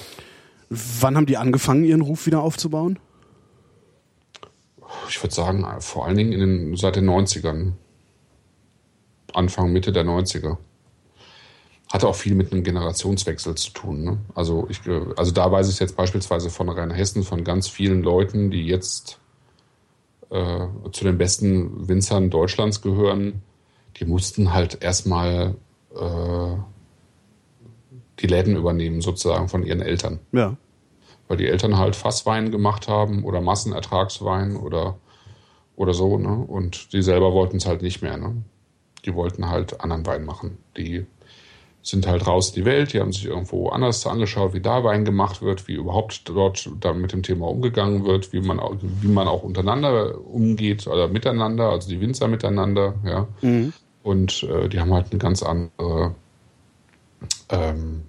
Wann 0.69 1.15
haben 1.15 1.25
die 1.25 1.37
angefangen, 1.37 1.83
ihren 1.83 2.01
Ruf 2.01 2.25
wieder 2.25 2.41
aufzubauen? 2.41 2.99
Ich 5.09 5.21
würde 5.21 5.33
sagen, 5.33 5.65
vor 5.79 6.05
allen 6.05 6.17
Dingen 6.17 6.31
in 6.31 6.39
den, 6.39 6.75
seit 6.75 6.95
den 6.95 7.09
90ern. 7.09 7.73
Anfang, 9.35 9.71
Mitte 9.71 9.91
der 9.91 10.05
90er. 10.05 10.57
Hatte 11.91 12.07
auch 12.07 12.15
viel 12.15 12.35
mit 12.35 12.51
einem 12.51 12.63
Generationswechsel 12.63 13.55
zu 13.55 13.71
tun. 13.71 14.03
Ne? 14.03 14.17
Also, 14.33 14.67
ich, 14.69 14.81
also 15.15 15.31
da 15.31 15.51
weiß 15.51 15.69
ich 15.69 15.79
jetzt 15.79 15.95
beispielsweise 15.95 16.49
von 16.49 16.69
Rheinhessen 16.69 17.23
von 17.23 17.43
ganz 17.43 17.67
vielen 17.67 18.01
Leuten, 18.01 18.49
die 18.49 18.65
jetzt 18.65 19.19
äh, 20.29 20.67
zu 20.91 21.03
den 21.03 21.17
besten 21.17 21.87
Winzern 21.87 22.29
Deutschlands 22.29 22.81
gehören, 22.81 23.43
die 23.97 24.05
mussten 24.05 24.53
halt 24.53 24.81
erstmal 24.81 25.55
äh, 25.95 26.55
die 28.19 28.27
Läden 28.27 28.55
übernehmen, 28.55 29.01
sozusagen 29.01 29.47
von 29.47 29.63
ihren 29.63 29.81
Eltern. 29.81 30.19
Ja. 30.31 30.57
Weil 31.27 31.37
die 31.37 31.47
Eltern 31.47 31.77
halt 31.77 31.95
Fasswein 31.95 32.51
gemacht 32.51 32.87
haben 32.87 33.23
oder 33.23 33.41
Massenertragswein 33.41 34.55
oder, 34.55 34.97
oder 35.75 35.93
so, 35.93 36.17
ne? 36.17 36.35
Und 36.35 36.93
die 36.93 37.01
selber 37.01 37.33
wollten 37.33 37.57
es 37.57 37.65
halt 37.65 37.81
nicht 37.81 38.01
mehr, 38.01 38.17
ne? 38.17 38.43
Die 39.05 39.15
wollten 39.15 39.49
halt 39.49 39.81
anderen 39.81 40.05
Wein 40.05 40.25
machen. 40.25 40.57
Die 40.77 41.05
sind 41.85 42.07
halt 42.07 42.25
raus 42.25 42.49
in 42.49 42.55
die 42.55 42.65
Welt, 42.65 42.93
die 42.93 42.99
haben 42.99 43.13
sich 43.13 43.25
irgendwo 43.25 43.69
anders 43.69 44.05
angeschaut, 44.07 44.53
wie 44.53 44.59
da 44.59 44.83
Wein 44.83 45.05
gemacht 45.05 45.43
wird, 45.43 45.67
wie 45.67 45.73
überhaupt 45.73 46.27
dort 46.27 46.67
dann 46.79 46.99
mit 46.99 47.13
dem 47.13 47.21
Thema 47.21 47.47
umgegangen 47.47 48.05
wird, 48.05 48.33
wie 48.33 48.41
man, 48.41 48.59
auch, 48.59 48.75
wie 48.81 49.07
man 49.07 49.27
auch 49.27 49.43
untereinander 49.43 50.19
umgeht 50.25 50.87
oder 50.87 51.07
miteinander, 51.07 51.69
also 51.69 51.87
die 51.87 52.01
Winzer 52.01 52.27
miteinander, 52.27 52.95
ja. 53.05 53.27
Mhm. 53.41 53.71
Und 54.01 54.43
äh, 54.43 54.67
die 54.67 54.79
haben 54.79 54.93
halt 54.93 55.11
eine 55.11 55.19
ganz 55.19 55.43
andere, 55.43 56.15
ähm, 57.49 58.03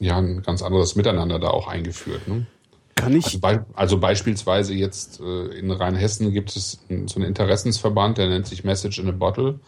ja, 0.00 0.16
ein 0.18 0.42
ganz 0.42 0.62
anderes 0.62 0.96
Miteinander 0.96 1.38
da 1.38 1.48
auch 1.48 1.68
eingeführt. 1.68 2.26
Ne? 2.28 2.46
Kann 2.96 3.14
ich. 3.14 3.26
Also, 3.26 3.38
bei, 3.38 3.64
also 3.74 3.98
beispielsweise 3.98 4.74
jetzt 4.74 5.20
äh, 5.20 5.58
in 5.58 5.70
Rheinhessen 5.70 6.32
gibt 6.32 6.56
es 6.56 6.80
so 7.06 7.16
einen 7.16 7.28
Interessensverband, 7.28 8.18
der 8.18 8.28
nennt 8.28 8.46
sich 8.46 8.64
Message 8.64 8.98
in 8.98 9.08
a 9.08 9.12
Bottle. 9.12 9.60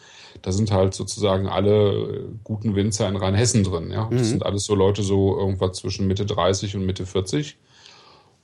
Da 0.42 0.52
sind 0.52 0.70
halt 0.72 0.94
sozusagen 0.94 1.46
alle 1.46 1.90
äh, 1.90 2.24
guten 2.42 2.74
Winzer 2.74 3.08
in 3.08 3.16
Rheinhessen 3.16 3.64
drin. 3.64 3.90
Ja, 3.90 4.08
das 4.10 4.30
sind 4.30 4.44
alles 4.44 4.64
so 4.64 4.74
Leute 4.74 5.02
so 5.02 5.38
irgendwas 5.38 5.76
zwischen 5.78 6.06
Mitte 6.06 6.26
30 6.26 6.76
und 6.76 6.86
Mitte 6.86 7.06
40. 7.06 7.56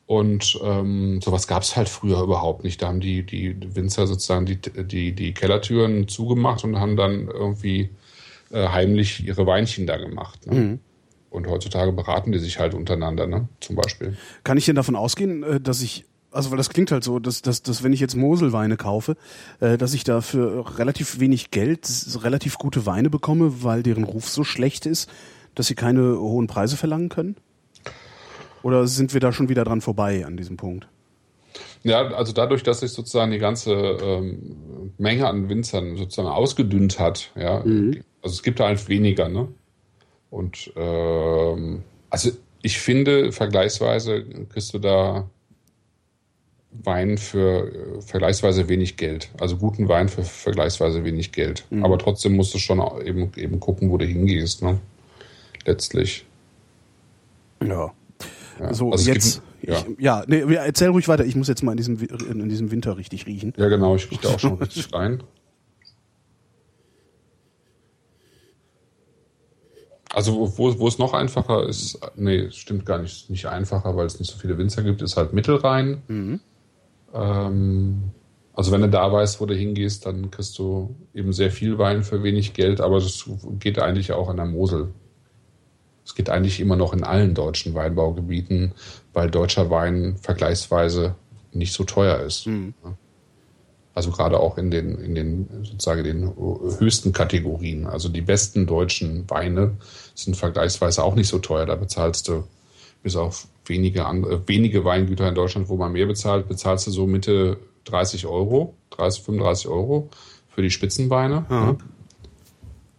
Und 0.07 0.61
ähm, 0.62 1.20
sowas 1.22 1.47
gab 1.47 1.62
es 1.62 1.76
halt 1.76 1.89
früher 1.89 2.20
überhaupt 2.20 2.62
nicht. 2.62 2.82
Da 2.82 2.89
haben 2.89 3.01
die, 3.01 3.24
die 3.24 3.57
Winzer 3.74 4.07
sozusagen 4.07 4.45
die, 4.45 4.59
die, 4.61 5.12
die 5.12 5.32
Kellertüren 5.32 6.09
zugemacht 6.09 6.62
und 6.62 6.78
haben 6.78 6.97
dann 6.97 7.28
irgendwie 7.28 7.89
äh, 8.51 8.68
heimlich 8.68 9.26
ihre 9.26 9.47
Weinchen 9.47 9.87
da 9.87 9.97
gemacht. 9.97 10.47
Ne? 10.47 10.55
Und 11.35 11.49
heutzutage 11.49 11.91
beraten 11.91 12.30
die 12.30 12.39
sich 12.39 12.61
halt 12.61 12.74
untereinander, 12.74 13.26
ne? 13.26 13.49
zum 13.59 13.74
Beispiel. 13.74 14.16
Kann 14.45 14.57
ich 14.57 14.66
denn 14.66 14.76
davon 14.76 14.95
ausgehen, 14.95 15.43
äh, 15.43 15.61
dass 15.61 15.82
ich, 15.82 16.05
also 16.30 16.53
weil 16.53 16.59
das 16.59 16.68
klingt 16.70 16.93
halt 16.93 17.03
so, 17.03 17.18
dass, 17.18 17.43
dass, 17.43 17.61
dass 17.61 17.82
wenn 17.82 17.93
ich 17.93 17.99
jetzt 17.99 18.14
Moselweine 18.14 18.76
kaufe, 18.76 19.16
äh, 19.59 19.76
dass 19.76 19.95
ich 19.95 20.05
da 20.05 20.20
für 20.20 20.78
relativ 20.78 21.18
wenig 21.18 21.51
Geld 21.51 21.89
relativ 22.22 22.57
gute 22.57 22.87
Weine 22.87 23.11
bekomme, 23.11 23.64
weil 23.64 23.82
deren 23.82 24.05
Ruf 24.05 24.28
so 24.28 24.45
schlecht 24.45 24.87
ist, 24.87 25.11
dass 25.57 25.66
sie 25.66 25.74
keine 25.74 26.20
hohen 26.20 26.47
Preise 26.47 26.76
verlangen 26.76 27.09
können? 27.09 27.35
Oder 28.62 28.87
sind 28.87 29.12
wir 29.12 29.20
da 29.20 29.32
schon 29.32 29.49
wieder 29.49 29.64
dran 29.64 29.80
vorbei 29.80 30.24
an 30.24 30.37
diesem 30.37 30.57
Punkt? 30.57 30.87
Ja, 31.82 32.12
also 32.12 32.32
dadurch, 32.32 32.62
dass 32.62 32.78
sich 32.78 32.93
sozusagen 32.93 33.32
die 33.32 33.39
ganze 33.39 33.72
ähm, 33.72 34.93
Menge 34.99 35.26
an 35.26 35.49
Winzern 35.49 35.97
sozusagen 35.97 36.28
ausgedünnt 36.28 37.01
hat, 37.01 37.32
ja, 37.35 37.59
also 38.22 38.35
es 38.35 38.45
gibt 38.45 38.61
da 38.61 38.66
halt 38.66 38.89
weniger, 38.89 39.28
ne? 39.28 39.49
Und 40.35 40.72
ähm, 40.74 41.85
also 42.11 42.32
ich 42.61 42.80
finde, 42.80 43.30
vergleichsweise 43.30 44.24
kriegst 44.49 44.74
du 44.74 44.80
da 44.80 45.30
Wein 46.72 47.18
für 47.18 47.68
äh, 47.72 48.01
vergleichsweise 48.01 48.68
wenig 48.68 48.97
Geld. 48.97 49.30
Also 49.39 49.57
guten 49.57 49.89
Wein 49.89 50.09
für 50.09 50.24
vergleichsweise 50.24 51.05
wenig 51.05 51.30
Geld. 51.30 51.66
Aber 51.82 51.99
trotzdem 51.99 52.35
musst 52.35 52.53
du 52.53 52.59
schon 52.59 52.80
eben, 53.07 53.30
eben 53.37 53.61
gucken, 53.61 53.91
wo 53.91 53.97
du 53.97 54.07
hingehst, 54.07 54.61
ne? 54.61 54.80
Letztlich. 55.64 56.26
Ja. 57.62 57.93
Ja. 58.59 58.74
So, 58.74 58.91
Also 58.91 59.12
jetzt. 59.12 59.41
ja. 59.62 59.78
Ich, 59.78 60.01
ja, 60.03 60.24
nee, 60.26 60.41
erzähl 60.55 60.89
ruhig 60.89 61.07
weiter. 61.07 61.24
Ich 61.24 61.37
muss 61.37 61.47
jetzt 61.47 61.62
mal 61.62 61.72
in 61.72 61.76
diesem, 61.76 61.97
in 61.99 62.49
diesem 62.49 62.72
Winter 62.72 62.97
richtig 62.97 63.26
riechen. 63.26 63.53
Ja, 63.57 63.68
genau, 63.68 63.95
ich 63.95 64.11
rieche 64.11 64.22
da 64.22 64.28
auch 64.30 64.41
schon 64.41 64.55
richtig 64.55 64.93
rein. 64.93 65.22
Also 70.15 70.35
wo- 70.37 70.59
wo, 70.59 70.79
wo 70.79 70.89
es 70.89 70.99
noch 70.99 71.12
einfacher 71.12 71.67
ist, 71.69 71.99
nee, 72.17 72.51
stimmt 72.51 72.87
gar 72.87 72.99
nicht, 72.99 73.31
nicht 73.31 73.47
einfacher, 73.47 73.97
weil 73.97 74.07
es 74.07 74.19
nicht 74.21 74.31
so 74.31 74.39
viele 74.39 74.57
Winzer 74.59 74.83
gibt, 74.83 75.03
ist 75.03 75.17
halt 75.17 75.33
Mittelrhein. 75.33 76.03
Ähm, 77.12 78.03
also 78.53 78.71
wenn 78.71 78.83
du 78.83 78.89
da 78.89 79.11
weißt, 79.12 79.41
wo 79.41 79.47
du 79.47 79.55
hingehst, 79.55 80.07
dann 80.07 80.31
kriegst 80.31 80.59
du 80.59 80.95
eben 81.15 81.33
sehr 81.33 81.51
viel 81.51 81.79
Wein 81.79 82.05
für 82.05 82.23
wenig 82.23 82.53
Geld, 82.55 82.81
aber 82.81 83.01
das 83.01 83.29
geht 83.59 83.79
eigentlich 83.81 84.12
auch 84.12 84.29
an 84.29 84.37
der 84.37 84.47
Mosel. 84.47 84.93
Es 86.05 86.15
geht 86.15 86.31
eigentlich 86.31 86.61
immer 86.61 86.77
noch 86.77 86.93
in 86.93 87.03
allen 87.03 87.35
deutschen 87.35 87.75
Weinbaugebieten, 87.75 88.73
weil 89.12 89.31
deutscher 89.31 89.71
Wein 89.71 90.17
vergleichsweise 90.21 91.15
nicht 91.53 91.73
so 91.73 91.83
teuer 91.85 92.21
ist. 92.21 92.47
Also 93.95 94.11
gerade 94.11 94.39
auch 94.41 94.59
in 94.59 94.71
den, 94.73 94.99
in 94.99 95.15
den 95.15 95.49
sozusagen 95.62 96.03
den 96.05 96.33
höchsten 96.79 97.12
Kategorien. 97.12 97.87
Also 97.87 98.09
die 98.09 98.21
besten 98.23 98.67
deutschen 98.67 99.29
Weine 99.31 99.77
sind 100.15 100.37
vergleichsweise 100.37 101.03
auch 101.03 101.15
nicht 101.15 101.29
so 101.29 101.39
teuer. 101.39 101.67
Da 101.67 101.75
bezahlst 101.75 102.29
du 102.29 102.45
bis 103.03 103.17
auf 103.17 103.49
wenige 103.67 104.07
andere, 104.07 104.47
wenige 104.49 104.85
Weingüter 104.85 105.29
in 105.29 105.35
Deutschland, 105.35 105.69
wo 105.69 105.77
man 105.77 105.93
mehr 105.93 106.07
bezahlt, 106.07 106.49
bezahlst 106.49 106.87
du 106.87 106.91
so 106.91 107.07
Mitte 107.07 107.59
30 107.85 108.27
Euro, 108.27 108.75
30, 108.91 109.23
35 109.25 109.69
Euro 109.69 110.09
für 110.49 110.62
die 110.62 110.71
Spitzenweine. 110.71 111.45
Ne? 111.49 111.79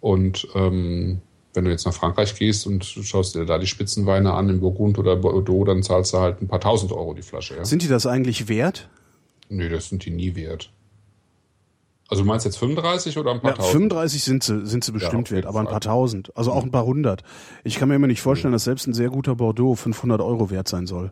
Und 0.02 0.48
ähm, 0.54 1.22
wenn 1.54 1.66
du 1.66 1.72
jetzt 1.72 1.86
nach 1.86 1.94
Frankreich 1.94 2.36
gehst 2.36 2.68
und 2.68 2.86
schaust 2.86 3.36
dir 3.36 3.46
da 3.46 3.58
die 3.58 3.68
Spitzenweine 3.68 4.34
an 4.34 4.50
in 4.50 4.60
Burgund 4.60 5.00
oder 5.00 5.16
Bordeaux, 5.16 5.64
dann 5.64 5.82
zahlst 5.82 6.14
du 6.14 6.20
halt 6.20 6.42
ein 6.42 6.48
paar 6.48 6.60
tausend 6.60 6.92
Euro 6.92 7.14
die 7.14 7.22
Flasche. 7.22 7.56
Ja? 7.56 7.66
Sind 7.66 7.82
die 7.82 7.88
das 7.88 8.06
eigentlich 8.06 8.48
wert? 8.48 8.90
Nee, 9.50 9.70
das 9.70 9.90
sind 9.90 10.06
die 10.06 10.12
nie 10.12 10.36
wert. 10.36 10.72
Also 12.08 12.24
du 12.24 12.28
meinst 12.28 12.46
jetzt 12.46 12.58
35 12.58 13.18
oder 13.18 13.32
ein 13.32 13.42
paar 13.42 13.52
Ja, 13.52 13.58
tausend? 13.58 13.74
35 13.74 14.24
sind 14.24 14.44
sie, 14.44 14.66
sind 14.66 14.84
sie 14.84 14.92
bestimmt 14.92 15.30
jeden 15.30 15.44
wert, 15.44 15.46
aber 15.48 15.60
ein 15.60 15.66
paar 15.68 15.82
tausend, 15.82 16.36
also 16.38 16.52
auch 16.52 16.64
ein 16.64 16.72
paar 16.72 16.86
hundert. 16.86 17.24
Ich 17.64 17.78
kann 17.78 17.90
mir 17.90 17.96
immer 17.96 18.08
nicht 18.08 18.22
vorstellen, 18.22 18.52
dass 18.52 18.66
selbst 18.66 18.86
ein 18.88 18.94
sehr 18.94 19.10
guter 19.10 19.36
Bordeaux 19.36 19.76
500 19.76 20.22
Euro 20.22 20.52
wert 20.52 20.68
sein 20.68 20.86
soll. 20.86 21.12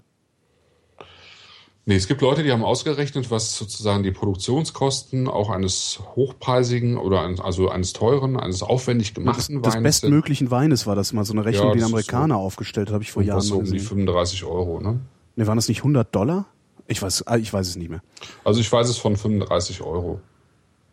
Nee, 1.86 1.96
es 1.96 2.08
gibt 2.08 2.22
Leute, 2.22 2.44
die 2.44 2.52
haben 2.52 2.64
ausgerechnet, 2.64 3.30
was 3.30 3.58
sozusagen 3.58 4.04
die 4.04 4.12
Produktionskosten 4.12 5.28
auch 5.28 5.50
eines 5.50 6.00
hochpreisigen 6.16 6.98
oder 6.98 7.22
ein, 7.24 7.42
also 7.42 7.70
eines 7.70 7.92
teuren, 7.92 8.38
eines 8.38 8.64
aufwendig 8.64 9.14
Das, 9.14 9.24
gemachten 9.24 9.62
des 9.62 9.74
Weines 9.74 9.84
bestmöglichen 10.02 10.50
Weines 10.50 10.88
war 10.88 10.96
das 10.96 11.12
mal 11.12 11.26
so 11.26 11.34
eine 11.34 11.44
Rechnung, 11.44 11.68
Ja, 11.70 11.74
die 11.74 11.80
ein 11.80 11.82
das 11.82 11.90
Amerikaner 11.92 12.38
aufgestellt 12.38 12.88
hat, 12.88 12.94
habe 12.94 13.04
ich 13.04 13.12
vor. 13.12 13.22
Jahren 13.22 13.42
so 13.42 13.58
um 13.58 13.66
die 13.66 13.72
gesehen. 13.72 13.88
35 13.88 14.46
Euro, 14.46 14.80
ne? 14.80 15.02
Ne, 15.36 15.48
waren 15.48 15.58
das 15.58 15.68
nicht 15.68 15.80
100 15.80 16.16
Dollar? 16.16 16.46
Ich 16.88 17.02
weiß, 17.02 17.28
ah, 17.28 17.36
ich 17.38 17.52
weiß 17.52 17.68
es 17.68 17.76
nicht 17.76 17.90
mehr. 17.90 18.02
Also 18.46 18.62
ich 18.62 18.72
weiß 18.72 18.88
es 18.88 18.98
von 18.98 19.18
35 19.18 19.82
Euro. 19.82 20.22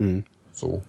Mhm. 0.01 0.25
So. 0.53 0.83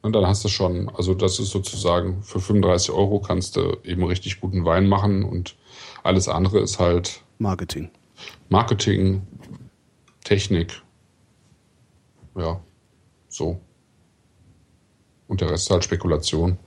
Und 0.00 0.12
dann 0.14 0.26
hast 0.26 0.44
du 0.44 0.48
schon, 0.48 0.88
also 0.90 1.12
das 1.12 1.38
ist 1.38 1.50
sozusagen, 1.50 2.22
für 2.22 2.40
35 2.40 2.92
Euro 2.92 3.20
kannst 3.20 3.56
du 3.56 3.76
eben 3.84 4.04
richtig 4.04 4.40
guten 4.40 4.64
Wein 4.64 4.86
machen 4.86 5.24
und 5.24 5.56
alles 6.02 6.28
andere 6.28 6.60
ist 6.60 6.78
halt 6.78 7.22
Marketing. 7.38 7.90
Marketing, 8.48 9.22
Technik. 10.24 10.82
Ja, 12.36 12.60
so. 13.28 13.60
Und 15.26 15.40
der 15.40 15.50
Rest 15.50 15.66
ist 15.66 15.70
halt 15.70 15.84
Spekulation. 15.84 16.58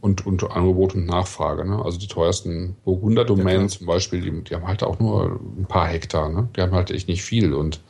Und, 0.00 0.26
und 0.26 0.42
Angebot 0.50 0.94
und 0.94 1.06
Nachfrage. 1.06 1.64
Ne? 1.64 1.84
Also 1.84 1.98
die 1.98 2.08
teuersten 2.08 2.76
Burgunder-Domänen 2.84 3.68
zum 3.68 3.86
Beispiel, 3.86 4.20
die, 4.20 4.42
die 4.42 4.54
haben 4.54 4.66
halt 4.66 4.82
auch 4.82 4.98
nur 4.98 5.40
ein 5.58 5.66
paar 5.66 5.86
Hektar. 5.86 6.28
Ne? 6.28 6.48
Die 6.56 6.60
haben 6.60 6.72
halt 6.72 6.90
echt 6.90 7.06
nicht 7.06 7.22
viel 7.22 7.54
und 7.54 7.80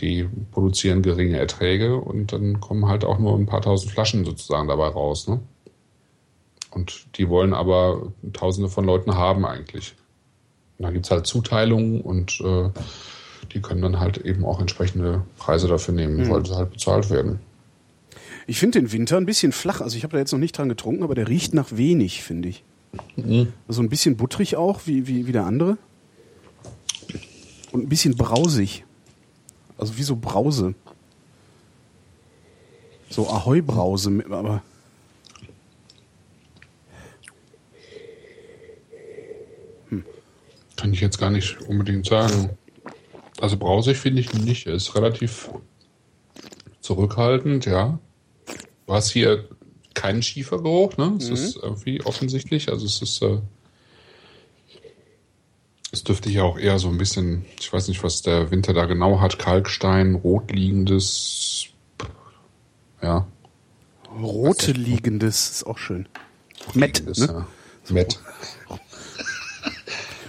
die 0.00 0.26
produzieren 0.52 1.02
geringe 1.02 1.38
Erträge 1.38 1.96
und 1.96 2.32
dann 2.32 2.60
kommen 2.60 2.86
halt 2.86 3.04
auch 3.04 3.18
nur 3.18 3.36
ein 3.36 3.44
paar 3.44 3.60
tausend 3.60 3.92
Flaschen 3.92 4.24
sozusagen 4.24 4.68
dabei 4.68 4.88
raus. 4.88 5.28
Ne? 5.28 5.40
Und 6.70 7.06
die 7.16 7.28
wollen 7.28 7.52
aber 7.52 8.12
tausende 8.32 8.70
von 8.70 8.84
Leuten 8.84 9.14
haben 9.14 9.44
eigentlich. 9.44 9.94
Und 10.78 10.84
dann 10.84 10.94
gibt's 10.94 11.10
halt 11.10 11.26
Zuteilungen 11.26 12.00
und 12.00 12.40
äh, 12.40 12.70
die 13.52 13.60
können 13.60 13.82
dann 13.82 14.00
halt 14.00 14.18
eben 14.18 14.44
auch 14.44 14.60
entsprechende 14.60 15.22
Preise 15.36 15.68
dafür 15.68 15.94
nehmen, 15.94 16.28
weil 16.30 16.46
sie 16.46 16.56
halt 16.56 16.70
bezahlt 16.70 17.10
werden. 17.10 17.40
Ich 18.46 18.58
finde 18.58 18.80
den 18.80 18.92
Winter 18.92 19.16
ein 19.16 19.26
bisschen 19.26 19.52
flach. 19.52 19.80
Also 19.80 19.96
ich 19.96 20.04
habe 20.04 20.12
da 20.12 20.18
jetzt 20.18 20.32
noch 20.32 20.38
nicht 20.38 20.56
dran 20.56 20.68
getrunken, 20.68 21.02
aber 21.02 21.14
der 21.14 21.28
riecht 21.28 21.54
nach 21.54 21.68
wenig, 21.72 22.22
finde 22.22 22.48
ich. 22.48 22.64
Mhm. 23.16 23.52
Also 23.68 23.82
ein 23.82 23.88
bisschen 23.88 24.16
butterig 24.16 24.56
auch, 24.56 24.80
wie, 24.86 25.06
wie, 25.06 25.26
wie 25.26 25.32
der 25.32 25.44
andere. 25.44 25.76
Und 27.72 27.84
ein 27.84 27.88
bisschen 27.88 28.16
brausig. 28.16 28.84
Also 29.80 29.96
wie 29.96 30.02
so 30.02 30.14
Brause. 30.14 30.74
So 33.08 33.28
Ahoi-Brause, 33.28 34.24
aber 34.30 34.62
Kann 40.76 40.94
ich 40.94 41.00
jetzt 41.00 41.18
gar 41.18 41.28
nicht 41.28 41.60
unbedingt 41.60 42.06
sagen. 42.06 42.50
Also 43.38 43.58
brausig 43.58 43.98
finde 43.98 44.22
ich 44.22 44.32
nicht. 44.32 44.66
Er 44.66 44.72
ist 44.74 44.94
relativ 44.94 45.50
zurückhaltend, 46.80 47.66
ja. 47.66 47.98
Du 48.86 48.94
hast 48.94 49.10
hier 49.10 49.46
keinen 49.92 50.22
Schiefergeruch, 50.22 50.96
ne? 50.96 51.16
Es 51.18 51.28
ist 51.28 51.56
irgendwie 51.56 52.02
offensichtlich. 52.02 52.70
Also 52.70 52.86
es 52.86 53.02
ist, 53.02 53.20
äh, 53.20 53.40
es 55.92 56.04
dürfte 56.04 56.30
hier 56.30 56.44
auch 56.44 56.58
eher 56.58 56.78
so 56.78 56.88
ein 56.88 56.98
bisschen, 56.98 57.44
ich 57.58 57.72
weiß 57.72 57.88
nicht, 57.88 58.02
was 58.04 58.22
der 58.22 58.50
Winter 58.50 58.72
da 58.72 58.84
genau 58.84 59.20
hat, 59.20 59.38
Kalkstein, 59.38 60.14
rotliegendes, 60.14 61.66
ja. 63.02 63.26
rote 64.10 64.72
liegendes 64.72 65.50
ist 65.50 65.64
auch 65.64 65.78
schön. 65.78 66.08
Matt, 66.74 67.02
ne? 67.06 67.26
ja. 67.26 67.46
Matt. 67.88 68.20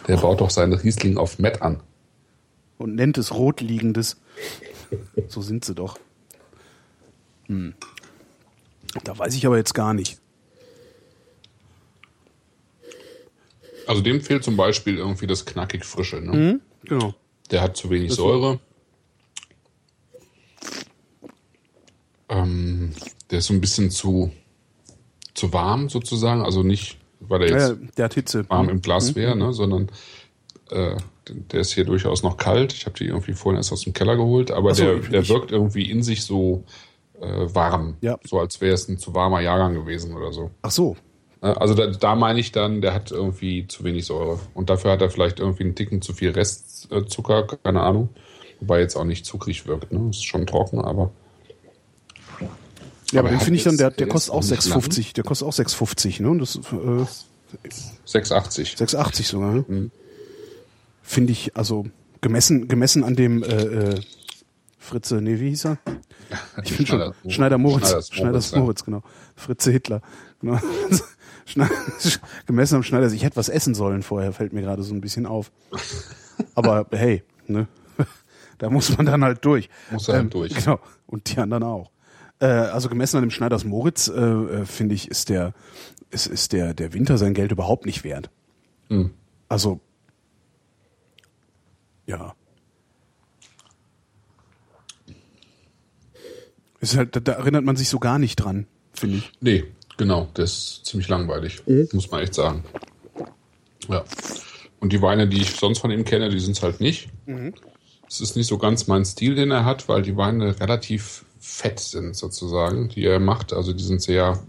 Der 0.07 0.17
baut 0.17 0.41
doch 0.41 0.49
seinen 0.49 0.73
Riesling 0.73 1.17
auf 1.17 1.37
Matt 1.37 1.61
an. 1.61 1.79
Und 2.77 2.95
nennt 2.95 3.17
es 3.19 3.31
rot 3.31 3.61
liegendes. 3.61 4.17
So 5.27 5.41
sind 5.41 5.63
sie 5.63 5.75
doch. 5.75 5.99
Hm. 7.45 7.75
Da 9.03 9.17
weiß 9.17 9.35
ich 9.35 9.45
aber 9.45 9.57
jetzt 9.57 9.73
gar 9.73 9.93
nicht. 9.93 10.20
Also 13.91 14.03
dem 14.03 14.21
fehlt 14.21 14.41
zum 14.41 14.55
Beispiel 14.55 14.97
irgendwie 14.97 15.27
das 15.27 15.45
knackig 15.45 15.83
Frische. 15.83 16.21
Ne? 16.21 16.61
Genau. 16.85 17.13
Der 17.51 17.61
hat 17.61 17.75
zu 17.75 17.89
wenig 17.89 18.13
Säure. 18.13 18.61
Ähm, 22.29 22.93
der 23.29 23.39
ist 23.39 23.47
so 23.47 23.53
ein 23.53 23.59
bisschen 23.59 23.91
zu, 23.91 24.31
zu 25.33 25.51
warm 25.51 25.89
sozusagen. 25.89 26.41
Also 26.41 26.63
nicht, 26.63 26.99
weil 27.19 27.39
der 27.39 27.49
Ja, 27.49 27.67
jetzt 27.71 27.97
der 27.97 28.05
hat 28.05 28.13
Hitze. 28.13 28.49
warm 28.49 28.69
im 28.69 28.81
Glas 28.81 29.13
wäre, 29.13 29.35
ne, 29.35 29.51
sondern 29.51 29.91
äh, 30.69 30.95
der 31.27 31.59
ist 31.59 31.73
hier 31.73 31.83
durchaus 31.83 32.23
noch 32.23 32.37
kalt. 32.37 32.71
Ich 32.71 32.85
habe 32.85 32.97
die 32.97 33.07
irgendwie 33.07 33.33
vorhin 33.33 33.57
erst 33.57 33.73
aus 33.73 33.81
dem 33.81 33.91
Keller 33.91 34.15
geholt, 34.15 34.51
aber 34.51 34.73
so, 34.73 34.85
der, 34.85 34.99
der 34.99 35.27
wirkt 35.27 35.51
irgendwie 35.51 35.91
in 35.91 36.01
sich 36.01 36.23
so 36.23 36.63
äh, 37.19 37.53
warm. 37.53 37.97
Ja. 37.99 38.17
So 38.23 38.39
als 38.39 38.61
wäre 38.61 38.73
es 38.73 38.87
ein 38.87 38.97
zu 38.99 39.13
warmer 39.13 39.41
Jahrgang 39.41 39.73
gewesen 39.73 40.15
oder 40.15 40.31
so. 40.31 40.49
Ach 40.61 40.71
so. 40.71 40.95
Ne, 41.41 41.59
Also 41.59 41.73
da, 41.73 41.87
da 41.87 42.15
meine 42.15 42.39
ich 42.39 42.51
dann, 42.51 42.81
der 42.81 42.93
hat 42.93 43.11
irgendwie 43.11 43.67
zu 43.67 43.83
wenig 43.83 44.05
Säure. 44.05 44.39
Und 44.53 44.69
dafür 44.69 44.91
hat 44.91 45.01
er 45.01 45.09
vielleicht 45.09 45.39
irgendwie 45.39 45.63
einen 45.63 45.75
Ticken 45.75 46.01
zu 46.01 46.13
viel 46.13 46.31
Restzucker, 46.31 47.47
keine 47.63 47.81
Ahnung. 47.81 48.09
Wobei 48.59 48.79
jetzt 48.79 48.95
auch 48.95 49.03
nicht 49.05 49.25
zuckrig 49.25 49.65
wirkt. 49.67 49.91
Ne? 49.91 50.09
Ist 50.11 50.23
schon 50.23 50.45
trocken, 50.45 50.79
aber 50.79 51.11
Ja, 53.11 53.21
aber 53.21 53.29
den 53.29 53.39
finde 53.39 53.57
ich 53.57 53.63
dann, 53.63 53.77
der, 53.77 53.89
der 53.89 54.05
der 54.05 54.07
kostet 54.07 54.33
auch 54.33 54.41
noch 54.43 54.49
nicht 54.49 54.61
6,50. 54.61 55.13
Der 55.15 55.23
kostet 55.23 55.47
auch 55.47 55.53
6,50, 55.53 56.21
ne? 56.21 56.29
Und 56.29 56.39
das 56.39 56.55
äh, 56.57 57.05
6,80. 58.07 58.77
6,80 58.77 59.23
sogar, 59.23 59.53
ne? 59.53 59.65
Mhm. 59.67 59.91
Finde 61.01 61.31
ich, 61.33 61.57
also 61.57 61.85
gemessen, 62.21 62.67
gemessen 62.67 63.03
an 63.03 63.15
dem 63.15 63.41
äh, 63.43 63.47
äh, 63.47 64.01
Fritze, 64.81 65.21
nee, 65.21 65.39
wie 65.39 65.49
hieß 65.49 65.65
er? 65.65 65.77
Ich 66.63 66.73
finde 66.73 67.13
schon, 67.23 67.31
Schneider 67.31 67.57
Moritz. 67.57 67.89
Schneiders 67.89 68.09
Schneiders. 68.13 68.55
Moritz, 68.55 68.83
genau. 68.85 69.03
Fritze 69.35 69.71
Hitler. 69.71 70.01
Genau. 70.39 70.59
Gemessen 72.45 72.75
am 72.75 72.83
Schneider, 72.83 73.11
ich 73.11 73.23
hätte 73.23 73.35
was 73.35 73.49
essen 73.49 73.75
sollen 73.75 74.01
vorher, 74.01 74.31
fällt 74.31 74.53
mir 74.53 74.61
gerade 74.61 74.83
so 74.83 74.93
ein 74.93 75.01
bisschen 75.01 75.25
auf. 75.25 75.51
Aber 76.55 76.87
hey, 76.91 77.23
ne? 77.47 77.67
Da 78.57 78.69
muss 78.69 78.95
man 78.95 79.05
dann 79.05 79.23
halt 79.23 79.43
durch. 79.43 79.69
Muss 79.89 80.07
er 80.07 80.15
halt 80.15 80.33
durch. 80.33 80.53
Genau. 80.53 80.79
Und 81.07 81.29
die 81.31 81.39
anderen 81.39 81.63
auch. 81.63 81.91
Äh, 82.39 82.45
also 82.45 82.89
gemessen 82.89 83.17
an 83.17 83.23
dem 83.23 83.31
Schneiders 83.31 83.63
Moritz, 83.65 84.07
äh, 84.07 84.19
äh, 84.19 84.65
finde 84.65 84.95
ich, 84.95 85.09
ist 85.09 85.29
der, 85.29 85.53
ist, 86.11 86.27
ist 86.27 86.53
der, 86.53 86.73
der 86.73 86.93
Winter 86.93 87.17
sein 87.17 87.33
Geld 87.33 87.51
überhaupt 87.51 87.85
nicht 87.85 88.03
wert. 88.03 88.29
Mhm. 88.89 89.11
Also, 89.49 89.79
ja. 92.05 92.35
Ist 96.81 96.97
halt, 96.97 97.15
da, 97.15 97.19
da 97.19 97.33
erinnert 97.33 97.63
man 97.63 97.75
sich 97.75 97.89
so 97.89 97.99
gar 97.99 98.19
nicht 98.19 98.35
dran, 98.37 98.67
finde 98.93 99.17
ich. 99.17 99.31
Nee, 99.39 99.65
genau, 99.97 100.27
das 100.33 100.51
ist 100.51 100.85
ziemlich 100.87 101.07
langweilig, 101.07 101.61
muss 101.93 102.11
man 102.11 102.21
echt 102.21 102.33
sagen. 102.33 102.63
Ja. 103.87 104.03
Und 104.79 104.91
die 104.91 105.01
Weine, 105.01 105.27
die 105.27 105.41
ich 105.41 105.51
sonst 105.55 105.79
von 105.79 105.91
ihm 105.91 106.03
kenne, 106.03 106.29
die 106.29 106.39
sind 106.39 106.57
es 106.57 106.63
halt 106.63 106.81
nicht. 106.81 107.09
Es 108.09 108.19
ist 108.19 108.35
nicht 108.35 108.47
so 108.47 108.57
ganz 108.57 108.87
mein 108.87 109.05
Stil, 109.05 109.35
den 109.35 109.51
er 109.51 109.63
hat, 109.63 109.87
weil 109.87 110.01
die 110.01 110.17
Weine 110.17 110.59
relativ 110.59 111.23
fett 111.39 111.79
sind, 111.79 112.15
sozusagen, 112.15 112.89
die 112.89 113.05
er 113.05 113.19
macht. 113.19 113.53
Also 113.53 113.73
die 113.73 113.83
sind 113.83 114.01
sehr 114.01 114.43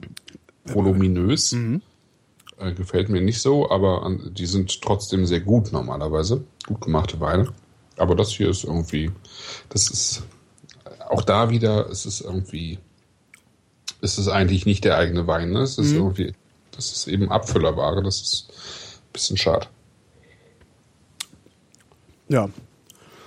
voluminös. 0.64 1.53
Äh, 1.53 2.72
gefällt 2.72 3.09
mir 3.09 3.20
nicht 3.20 3.41
so, 3.41 3.70
aber 3.70 4.05
an, 4.05 4.33
die 4.35 4.47
sind 4.47 4.80
trotzdem 4.80 5.26
sehr 5.26 5.41
gut 5.41 5.72
normalerweise. 5.72 6.45
Gut 6.66 6.80
gemachte 6.80 7.20
Weine. 7.20 7.53
Aber 7.97 8.14
das 8.14 8.30
hier 8.30 8.49
ist 8.49 8.64
irgendwie, 8.64 9.11
das 9.68 9.91
ist 9.91 10.22
auch 11.13 11.23
da 11.23 11.51
wieder, 11.51 11.89
es 11.91 12.07
ist 12.07 12.21
irgendwie, 12.23 12.79
es 14.01 14.19
ist 14.19 14.29
eigentlich 14.29 14.67
nicht 14.67 14.85
der 14.85 14.97
eigene 14.97 15.27
Wein. 15.27 15.51
Ne? 15.53 15.61
Es 15.61 15.79
ist 15.79 15.93
irgendwie, 15.93 16.35
das 16.73 16.91
ist 16.93 17.07
eben 17.07 17.31
Abfüllerware. 17.31 18.03
Das 18.03 18.21
ist 18.21 18.49
ein 18.51 19.13
bisschen 19.13 19.37
schade. 19.37 19.67
Ja. 22.29 22.49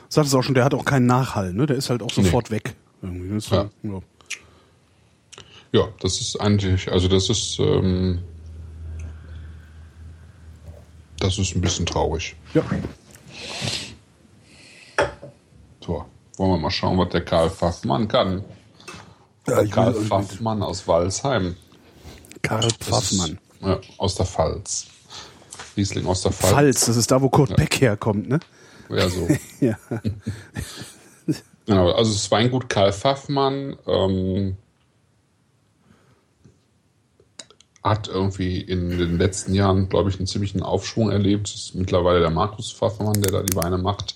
Sagt 0.10 0.28
es 0.28 0.34
auch 0.34 0.42
schon, 0.42 0.56
der 0.56 0.66
hat 0.66 0.74
auch 0.74 0.86
keinen 0.86 1.06
Nachhall, 1.06 1.54
ne? 1.54 1.66
Der 1.66 1.76
ist 1.76 1.90
halt 1.90 2.02
auch 2.02 2.10
sofort 2.10 2.50
weg. 2.50 2.76
Irgendwie. 3.02 3.30
Das 3.36 3.44
ist 3.44 3.50
so, 3.50 3.70
ja. 3.84 4.02
Ja, 5.72 5.90
das 6.00 6.22
ist 6.22 6.40
eigentlich, 6.40 6.92
also 6.92 7.08
das 7.08 7.30
ist, 7.30 7.60
ähm, 7.60 8.20
das 11.20 11.38
ist 11.38 11.56
ein 11.56 11.62
bisschen 11.62 11.86
traurig. 11.86 12.36
ja. 12.54 12.64
So, 15.86 16.06
wollen 16.38 16.52
wir 16.52 16.58
mal 16.58 16.72
schauen, 16.72 16.98
was 16.98 17.10
der 17.10 17.24
Karl 17.24 17.50
Pfaffmann 17.50 18.08
kann. 18.08 18.44
Ja, 19.48 19.64
Karl 19.66 19.94
Pfaffmann 19.94 20.64
aus 20.64 20.88
Walsheim. 20.88 21.56
Karl 22.42 22.70
Pfaffmann. 22.80 23.32
Ist, 23.32 23.62
ja, 23.62 23.80
aus 23.98 24.16
der 24.16 24.26
Pfalz. 24.26 24.88
Riesling 25.78 26.06
aus 26.06 26.22
der 26.22 26.32
Pfalz. 26.32 26.54
Pfalz, 26.54 26.86
das 26.86 26.98
ist 26.98 27.12
da, 27.12 27.22
wo 27.22 27.30
Kurt 27.30 27.56
Beck 27.56 27.82
herkommt, 27.82 28.30
ne? 28.30 28.40
Ja, 28.90 29.10
so. 29.10 29.28
Ja. 29.60 29.78
Genau, 31.66 31.92
also 31.92 32.14
das 32.14 32.30
Weingut 32.30 32.70
Karl 32.70 32.94
Pfaffmann 32.94 33.76
ähm, 33.88 34.56
hat 37.84 38.08
irgendwie 38.08 38.62
in 38.62 38.90
den 38.90 39.18
letzten 39.18 39.54
Jahren, 39.54 39.90
glaube 39.90 40.10
ich, 40.10 40.18
einen 40.18 40.28
ziemlichen 40.28 40.62
Aufschwung 40.62 41.10
erlebt. 41.10 41.48
Das 41.48 41.56
ist 41.56 41.76
mittlerweile 41.76 42.20
der 42.20 42.30
Markus 42.30 42.72
Pfaffmann, 42.72 43.22
der 43.22 43.32
da 43.32 43.42
die 43.42 43.56
Weine 43.56 43.78
macht. 43.80 44.16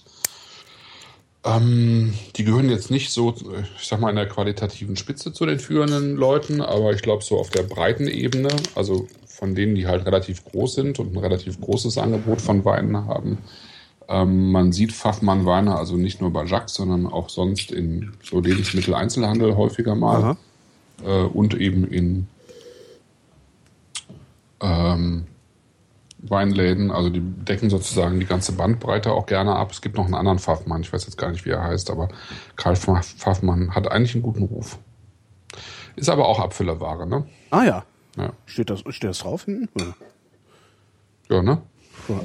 Ähm, 1.45 2.13
die 2.35 2.43
gehören 2.43 2.69
jetzt 2.69 2.91
nicht 2.91 3.11
so, 3.11 3.33
ich 3.79 3.87
sag 3.87 4.01
mal, 4.01 4.09
in 4.09 4.17
der 4.17 4.27
qualitativen 4.27 4.97
Spitze 4.97 5.31
zu 5.31 5.45
den 5.45 5.59
führenden 5.59 6.15
Leuten, 6.15 6.61
aber 6.61 6.91
ich 6.93 7.01
glaube 7.01 7.23
so 7.23 7.39
auf 7.39 7.49
der 7.49 7.63
breiten 7.63 8.07
Ebene, 8.07 8.49
also 8.75 9.07
von 9.25 9.55
denen, 9.55 9.75
die 9.75 9.87
halt 9.87 10.05
relativ 10.05 10.43
groß 10.43 10.73
sind 10.75 10.99
und 10.99 11.13
ein 11.13 11.17
relativ 11.17 11.61
großes 11.61 11.97
Angebot 11.97 12.41
von 12.41 12.65
Weinen 12.65 13.07
haben, 13.07 13.37
ähm, 14.09 14.51
man 14.51 14.73
sieht 14.73 14.91
Pfaffmann 14.91 15.45
Weine 15.45 15.75
also 15.75 15.95
nicht 15.95 16.19
nur 16.19 16.33
bei 16.33 16.43
Jacques, 16.43 16.73
sondern 16.73 17.05
auch 17.05 17.29
sonst 17.29 17.71
in 17.71 18.13
so 18.23 18.41
Lebensmitteleinzelhandel 18.41 19.55
häufiger 19.55 19.95
mal. 19.95 20.35
Äh, 21.05 21.23
und 21.23 21.53
eben 21.53 21.87
in 21.87 22.27
ähm, 24.61 25.25
Weinläden. 26.21 26.91
Also 26.91 27.09
die 27.09 27.21
decken 27.21 27.69
sozusagen 27.69 28.19
die 28.19 28.25
ganze 28.25 28.51
Bandbreite 28.53 29.11
auch 29.11 29.25
gerne 29.25 29.55
ab. 29.55 29.71
Es 29.71 29.81
gibt 29.81 29.95
noch 29.97 30.05
einen 30.05 30.15
anderen 30.15 30.39
Pfaffmann, 30.39 30.81
ich 30.81 30.91
weiß 30.91 31.05
jetzt 31.05 31.17
gar 31.17 31.31
nicht, 31.31 31.45
wie 31.45 31.49
er 31.51 31.63
heißt, 31.63 31.89
aber 31.89 32.09
Karl 32.55 32.75
Pfaff- 32.75 33.15
Pfaffmann 33.17 33.73
hat 33.75 33.89
eigentlich 33.91 34.13
einen 34.15 34.23
guten 34.23 34.43
Ruf. 34.43 34.77
Ist 35.95 36.09
aber 36.09 36.27
auch 36.27 36.39
Abfüllerware, 36.39 37.07
ne? 37.07 37.27
Ah 37.51 37.63
ja. 37.63 37.85
Ja, 38.17 38.33
Steht 38.45 38.69
das, 38.69 38.81
steht 38.89 39.09
das 39.09 39.19
drauf 39.19 39.45
hinten? 39.45 39.93
Ja 41.29 41.41
ne? 41.41 41.61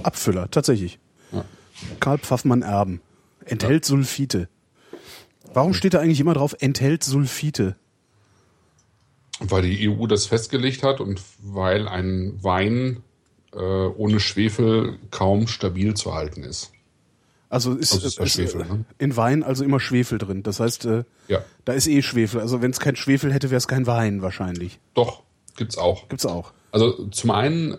Abfüller, 0.03 0.51
tatsächlich. 0.51 0.99
Ja. 1.31 1.45
Karl 2.01 2.19
Pfaffmann 2.19 2.63
Erben. 2.63 3.01
Enthält 3.45 3.85
Sulfite. 3.85 4.49
Warum 5.53 5.75
steht 5.75 5.95
da 5.95 6.01
eigentlich 6.01 6.21
immer 6.21 6.35
drauf, 6.35 6.57
enthält 6.59 7.05
Sulfite? 7.05 7.77
Weil 9.41 9.63
die 9.63 9.89
EU 9.89 10.07
das 10.07 10.27
festgelegt 10.27 10.83
hat 10.83 11.01
und 11.01 11.21
weil 11.43 11.87
ein 11.89 12.43
Wein 12.43 13.03
äh, 13.57 13.61
ohne 13.97 14.21
Schwefel 14.21 14.99
kaum 15.11 15.47
stabil 15.47 15.95
zu 15.95 16.15
halten 16.15 16.43
ist. 16.43 16.71
Also 17.49 17.75
ist, 17.75 17.93
Also 17.93 18.07
ist 18.07 18.19
ja 18.19 18.25
ist, 18.25 18.33
Schwefel, 18.33 18.61
äh, 18.63 18.65
ne? 18.65 18.85
in 18.99 19.17
Wein 19.17 19.43
also 19.45 19.65
immer 19.65 19.79
Schwefel 19.81 20.19
drin. 20.19 20.43
Das 20.43 20.61
heißt, 20.61 20.87
äh, 20.87 21.05
Ja. 21.29 21.45
da 21.65 21.73
ist 21.73 21.87
eh 21.87 22.03
Schwefel. 22.03 22.41
Also 22.41 22.63
wenn 22.63 22.71
es 22.73 22.81
kein 22.81 22.97
Schwefel 22.97 23.33
hätte, 23.33 23.51
wäre 23.51 23.59
es 23.59 23.69
kein 23.69 23.87
Wein 23.87 24.23
wahrscheinlich. 24.23 24.81
Doch, 24.95 25.23
gibt's 25.57 25.79
auch. 25.79 26.09
Gibt's 26.09 26.27
auch. 26.27 26.53
Also 26.73 27.07
zum 27.09 27.31
einen 27.31 27.73
äh, 27.75 27.77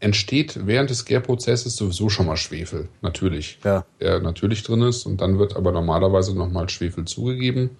entsteht 0.00 0.66
während 0.66 0.90
des 0.90 1.06
Gärprozesses 1.06 1.74
sowieso 1.76 2.10
schon 2.10 2.26
mal 2.26 2.36
Schwefel, 2.36 2.88
natürlich. 3.00 3.58
Ja. 3.64 3.86
Der 4.00 4.20
natürlich 4.20 4.62
drin 4.62 4.82
ist 4.82 5.06
und 5.06 5.20
dann 5.22 5.38
wird 5.38 5.56
aber 5.56 5.72
normalerweise 5.72 6.36
nochmal 6.36 6.68
Schwefel 6.68 7.06
zugegeben. 7.06 7.70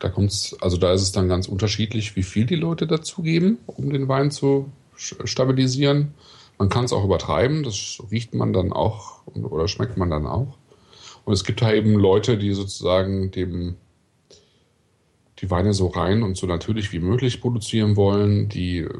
Da 0.00 0.08
kommt's, 0.08 0.56
also 0.60 0.76
da 0.76 0.92
ist 0.92 1.02
es 1.02 1.12
dann 1.12 1.28
ganz 1.28 1.48
unterschiedlich, 1.48 2.14
wie 2.16 2.22
viel 2.22 2.46
die 2.46 2.56
Leute 2.56 2.86
dazugeben, 2.86 3.58
um 3.66 3.90
den 3.92 4.06
Wein 4.08 4.30
zu 4.30 4.70
stabilisieren. 4.96 6.14
Man 6.58 6.68
kann 6.68 6.84
es 6.84 6.92
auch 6.92 7.04
übertreiben, 7.04 7.62
das 7.62 7.98
riecht 8.10 8.34
man 8.34 8.52
dann 8.52 8.72
auch 8.72 9.26
oder 9.26 9.68
schmeckt 9.68 9.96
man 9.96 10.10
dann 10.10 10.26
auch. 10.26 10.56
Und 11.24 11.32
es 11.32 11.44
gibt 11.44 11.62
da 11.62 11.72
eben 11.72 11.94
Leute, 11.94 12.38
die 12.38 12.52
sozusagen 12.52 13.30
dem 13.30 13.76
die 15.40 15.50
Weine 15.50 15.74
so 15.74 15.88
rein 15.88 16.22
und 16.22 16.36
so 16.36 16.46
natürlich 16.46 16.92
wie 16.92 17.00
möglich 17.00 17.40
produzieren 17.40 17.96
wollen, 17.96 18.48
die 18.48 18.78
äh, 18.78 18.90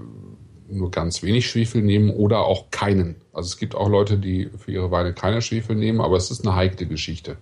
nur 0.69 0.91
ganz 0.91 1.23
wenig 1.23 1.49
Schwefel 1.49 1.83
nehmen 1.83 2.11
oder 2.11 2.41
auch 2.41 2.71
keinen. 2.71 3.17
Also 3.33 3.49
es 3.49 3.57
gibt 3.59 3.75
auch 3.75 3.89
Leute, 3.89 4.19
die 4.19 4.51
für 4.57 4.73
ihre 4.73 4.91
Weine 4.91 5.13
keine 5.13 5.43
Schwefel 5.43 5.77
nehmen, 5.77 6.01
aber 6.01 6.17
es 6.17 6.31
ist 6.31 6.47
eine 6.47 6.57
heikle 6.57 6.87
Geschichte. 6.87 7.37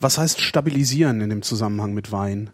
Was 0.00 0.18
heißt 0.18 0.40
stabilisieren 0.40 1.20
in 1.20 1.30
dem 1.30 1.42
Zusammenhang 1.42 1.94
mit 1.94 2.10
Wein? 2.10 2.50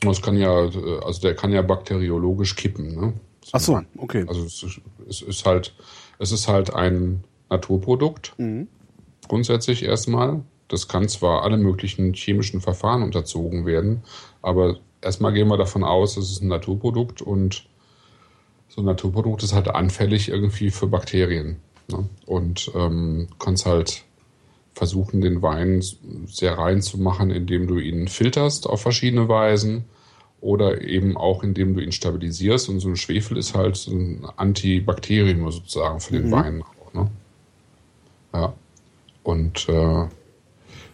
Das 0.00 0.22
kann 0.22 0.36
ja, 0.36 0.64
äh, 0.64 1.00
also 1.04 1.20
der 1.20 1.34
kann 1.34 1.52
ja 1.52 1.62
bakteriologisch 1.62 2.56
kippen. 2.56 2.94
Ne? 2.94 3.12
Ach 3.52 3.60
so, 3.60 3.80
okay. 3.98 4.24
Also 4.28 4.44
es 4.44 4.62
ist, 4.62 4.80
es 5.08 5.22
ist 5.22 5.46
halt, 5.46 5.74
es 6.18 6.32
ist 6.32 6.48
halt 6.48 6.74
ein 6.74 7.24
Naturprodukt. 7.48 8.34
Grundsätzlich 9.28 9.84
erstmal. 9.84 10.42
Das 10.68 10.88
kann 10.88 11.08
zwar 11.08 11.42
alle 11.42 11.58
möglichen 11.58 12.12
chemischen 12.14 12.60
Verfahren 12.60 13.04
unterzogen 13.04 13.66
werden, 13.66 14.02
aber 14.42 14.78
erstmal 15.00 15.32
gehen 15.32 15.46
wir 15.46 15.56
davon 15.56 15.84
aus, 15.84 16.16
es 16.16 16.30
ist 16.32 16.42
ein 16.42 16.48
Naturprodukt 16.48 17.22
und 17.22 17.68
so 18.68 18.82
ein 18.82 18.84
Naturprodukt 18.84 19.44
ist 19.44 19.54
halt 19.54 19.68
anfällig 19.68 20.28
irgendwie 20.28 20.70
für 20.70 20.88
Bakterien. 20.88 21.60
Ne? 21.88 22.08
Und 22.26 22.70
ähm, 22.74 23.28
kannst 23.38 23.64
halt 23.64 24.04
versuchen, 24.74 25.20
den 25.20 25.40
Wein 25.40 25.82
sehr 26.26 26.58
rein 26.58 26.82
zu 26.82 26.98
machen, 26.98 27.30
indem 27.30 27.66
du 27.66 27.78
ihn 27.78 28.08
filterst 28.08 28.66
auf 28.66 28.82
verschiedene 28.82 29.28
Weisen 29.28 29.84
oder 30.46 30.80
eben 30.80 31.16
auch 31.16 31.42
indem 31.42 31.74
du 31.74 31.82
ihn 31.82 31.90
stabilisierst. 31.90 32.68
Und 32.68 32.78
so 32.78 32.88
ein 32.88 32.96
Schwefel 32.96 33.36
ist 33.36 33.54
halt 33.54 33.76
so 33.76 33.90
ein 33.90 34.24
Antibakterium 34.36 35.50
sozusagen 35.50 35.98
für 35.98 36.12
den 36.12 36.30
Wein. 36.30 36.62
Auch, 36.62 36.94
ne? 36.94 37.10
Ja. 38.32 38.54
Und 39.24 39.68
äh, 39.68 40.04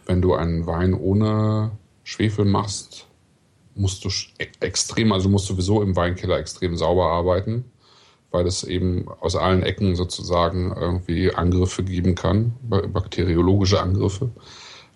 wenn 0.07 0.23
du 0.23 0.33
einen 0.33 0.67
Wein 0.67 0.95
ohne 0.95 1.73
Schwefel 2.03 2.47
machst, 2.47 3.07
musst 3.75 4.07
du 4.07 4.09
e- 4.39 4.47
extrem, 4.61 5.13
also 5.13 5.29
musst 5.29 5.51
du 5.51 5.53
sowieso 5.53 5.83
im 5.83 5.97
Weinkeller 5.97 6.39
extrem 6.39 6.79
sauber 6.79 7.11
arbeiten, 7.11 7.67
weil 8.31 8.47
es 8.47 8.65
eben 8.65 9.07
aus 9.21 9.37
allen 9.37 9.63
Ecken 9.63 9.97
sozusagen 9.97 10.73
irgendwie 10.75 11.35
Angriffe 11.35 11.83
geben 11.85 12.15
kann, 12.15 12.55
ba- 12.63 12.87
bakteriologische 12.87 13.83
Angriffe. 13.83 14.31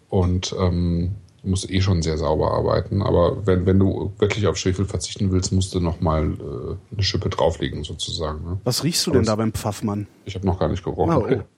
Und 0.09 0.55
ähm, 0.59 1.15
musst 1.47 1.71
eh 1.71 1.81
schon 1.81 2.03
sehr 2.03 2.19
sauber 2.19 2.53
arbeiten. 2.53 3.03
Aber 3.03 3.47
wenn, 3.47 3.67
wenn 3.67 3.79
du 3.79 4.13
wirklich 4.19 4.47
auf 4.47 4.57
Schwefel 4.57 4.85
verzichten 4.85 5.31
willst, 5.33 5.53
musst 5.53 5.75
du 5.75 5.81
nochmal 5.81 6.33
äh, 6.33 6.95
eine 6.95 7.03
Schippe 7.03 7.29
drauflegen 7.29 7.85
sozusagen. 7.85 8.45
Ne? 8.45 8.61
Was 8.65 8.85
riechst 8.85 9.07
du 9.07 9.11
Aber 9.11 9.19
denn 9.21 9.27
da 9.27 9.37
beim 9.37 9.53
Pfaffmann? 9.53 10.07
Ich 10.25 10.35
habe 10.35 10.47
noch 10.47 10.59
gar 10.59 10.69
nicht 10.69 10.85
gerochen. 10.85 11.13
Ah, 11.13 11.19
oh. 11.19 11.43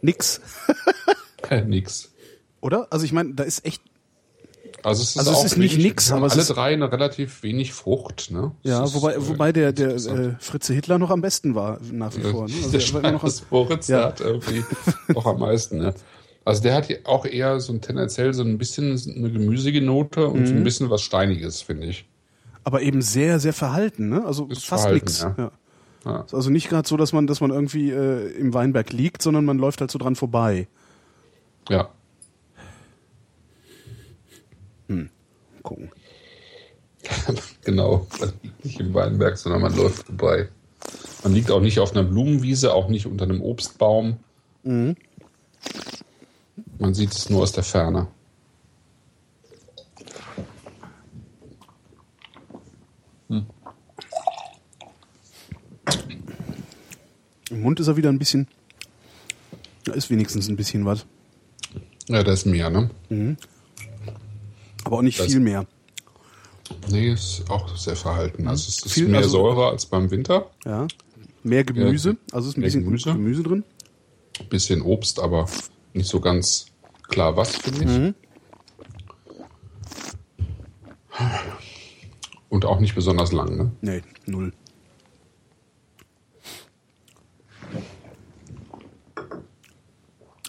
Nix, 0.00 0.40
Nix. 1.66 2.12
oder? 2.60 2.86
Also 2.90 3.04
ich 3.04 3.12
meine, 3.12 3.34
da 3.34 3.42
ist 3.42 3.64
echt, 3.64 3.82
Also 4.88 5.02
es 5.02 5.10
ist, 5.10 5.18
Also 5.18 5.32
es 5.32 5.44
ist 5.44 5.56
nicht 5.58 5.78
nix, 5.78 6.10
aber 6.12 6.26
es 6.26 6.32
alle 6.32 6.42
ist- 6.42 6.48
drei 6.48 6.72
eine 6.72 6.90
relativ 6.90 7.42
wenig 7.42 7.72
Frucht. 7.72 8.30
Ne? 8.30 8.52
ja, 8.62 8.84
ist, 8.84 8.94
wobei, 8.94 9.14
äh, 9.14 9.28
wobei 9.28 9.52
der, 9.52 9.72
der 9.72 9.94
äh, 9.94 10.34
Fritze 10.40 10.74
Hitler 10.74 10.98
noch 10.98 11.10
am 11.10 11.20
besten 11.20 11.54
war, 11.54 11.78
nach 11.92 12.16
wie 12.16 12.22
vor. 12.22 12.48
Ne? 12.48 12.54
Also 12.56 12.70
der 12.72 12.80
er 12.80 12.88
immer 13.00 13.12
noch 13.12 13.20
Schweiß 13.20 13.44
Moritz, 13.50 13.88
Ja. 13.88 13.98
der 13.98 14.06
hat 14.06 14.20
irgendwie 14.20 14.64
auch 15.14 15.26
am 15.26 15.38
meisten. 15.40 15.78
Ne? 15.78 15.94
Also 16.44 16.62
der 16.62 16.74
hat 16.74 16.88
auch 17.04 17.26
eher 17.26 17.60
so 17.60 17.72
ein 17.72 17.80
tendenziell 17.80 18.32
so 18.34 18.42
ein 18.42 18.56
bisschen 18.58 18.98
eine 19.16 19.30
gemüsige 19.30 19.82
Note 19.82 20.26
und 20.28 20.40
Mhm. 20.40 20.46
so 20.46 20.54
ein 20.54 20.64
bisschen 20.64 20.90
was 20.90 21.02
Steiniges, 21.02 21.62
finde 21.62 21.86
ich. 21.88 22.06
aber 22.64 22.82
eben 22.82 23.00
sehr, 23.02 23.38
sehr 23.40 23.52
verhalten, 23.54 24.08
ne? 24.10 24.24
Also 24.26 24.46
Ist 24.46 24.66
fast 24.66 24.90
nix. 24.90 25.22
ja. 25.22 25.34
Ja. 25.38 25.50
Ja. 26.04 26.20
Ist 26.22 26.34
also 26.34 26.48
nicht 26.50 26.68
gerade 26.68 26.86
so, 26.88 26.96
dass 26.96 27.12
man, 27.12 27.26
dass 27.26 27.40
man 27.40 27.50
irgendwie 27.50 27.90
äh, 27.90 28.28
im 28.38 28.52
Weinberg 28.54 28.92
liegt, 28.92 29.20
sondern 29.22 29.44
man 29.44 29.58
läuft 29.58 29.80
halt 29.80 29.90
so 29.90 29.98
dran 29.98 30.16
vorbei. 30.16 30.68
Ja. 31.68 31.88
Gucken. 35.62 35.90
genau. 37.64 38.06
Man 38.20 38.32
liegt 38.42 38.64
nicht 38.64 38.80
im 38.80 38.94
Weinberg, 38.94 39.38
sondern 39.38 39.62
man 39.62 39.76
läuft 39.76 40.06
vorbei. 40.06 40.48
Man 41.22 41.34
liegt 41.34 41.50
auch 41.50 41.60
nicht 41.60 41.78
auf 41.78 41.92
einer 41.92 42.04
Blumenwiese, 42.04 42.72
auch 42.72 42.88
nicht 42.88 43.06
unter 43.06 43.24
einem 43.24 43.42
Obstbaum. 43.42 44.18
Mhm. 44.62 44.96
Man 46.78 46.94
sieht 46.94 47.12
es 47.12 47.28
nur 47.30 47.42
aus 47.42 47.52
der 47.52 47.64
Ferne. 47.64 48.08
Im 57.50 57.62
Mund 57.62 57.80
ist 57.80 57.88
er 57.88 57.96
wieder 57.96 58.10
ein 58.10 58.18
bisschen. 58.18 58.46
Da 59.84 59.92
ist 59.92 60.10
wenigstens 60.10 60.48
ein 60.48 60.56
bisschen 60.56 60.84
was. 60.84 61.06
Ja, 62.08 62.22
da 62.22 62.32
ist 62.32 62.46
mehr, 62.46 62.70
ne? 62.70 62.90
Aber 64.88 64.96
auch 64.96 65.02
nicht 65.02 65.20
Das- 65.20 65.26
viel 65.26 65.40
mehr. 65.40 65.66
Nee, 66.90 67.12
ist 67.12 67.44
auch 67.50 67.76
sehr 67.76 67.94
verhalten. 67.94 68.48
Also 68.48 68.68
es 68.68 68.86
ist 68.86 68.90
Viel- 68.94 69.08
mehr 69.08 69.18
also- 69.18 69.28
Säure 69.30 69.68
als 69.68 69.84
beim 69.84 70.10
Winter. 70.10 70.50
Ja. 70.64 70.86
Mehr 71.42 71.62
Gemüse. 71.62 72.16
Also 72.32 72.48
ist 72.48 72.56
ein 72.56 72.62
bisschen 72.62 72.84
Gemüse. 72.84 73.12
Gemüse, 73.12 73.42
drin. 73.42 73.64
bisschen 74.48 74.80
Obst, 74.80 75.20
aber 75.20 75.46
nicht 75.92 76.08
so 76.08 76.20
ganz 76.20 76.66
klar 77.08 77.36
was, 77.36 77.54
finde 77.56 78.14
ich. 81.18 81.26
Und 82.48 82.64
auch 82.64 82.80
nicht 82.80 82.94
besonders 82.94 83.32
lang, 83.32 83.56
ne? 83.58 83.70
Nee, 83.82 84.02
null. 84.24 84.52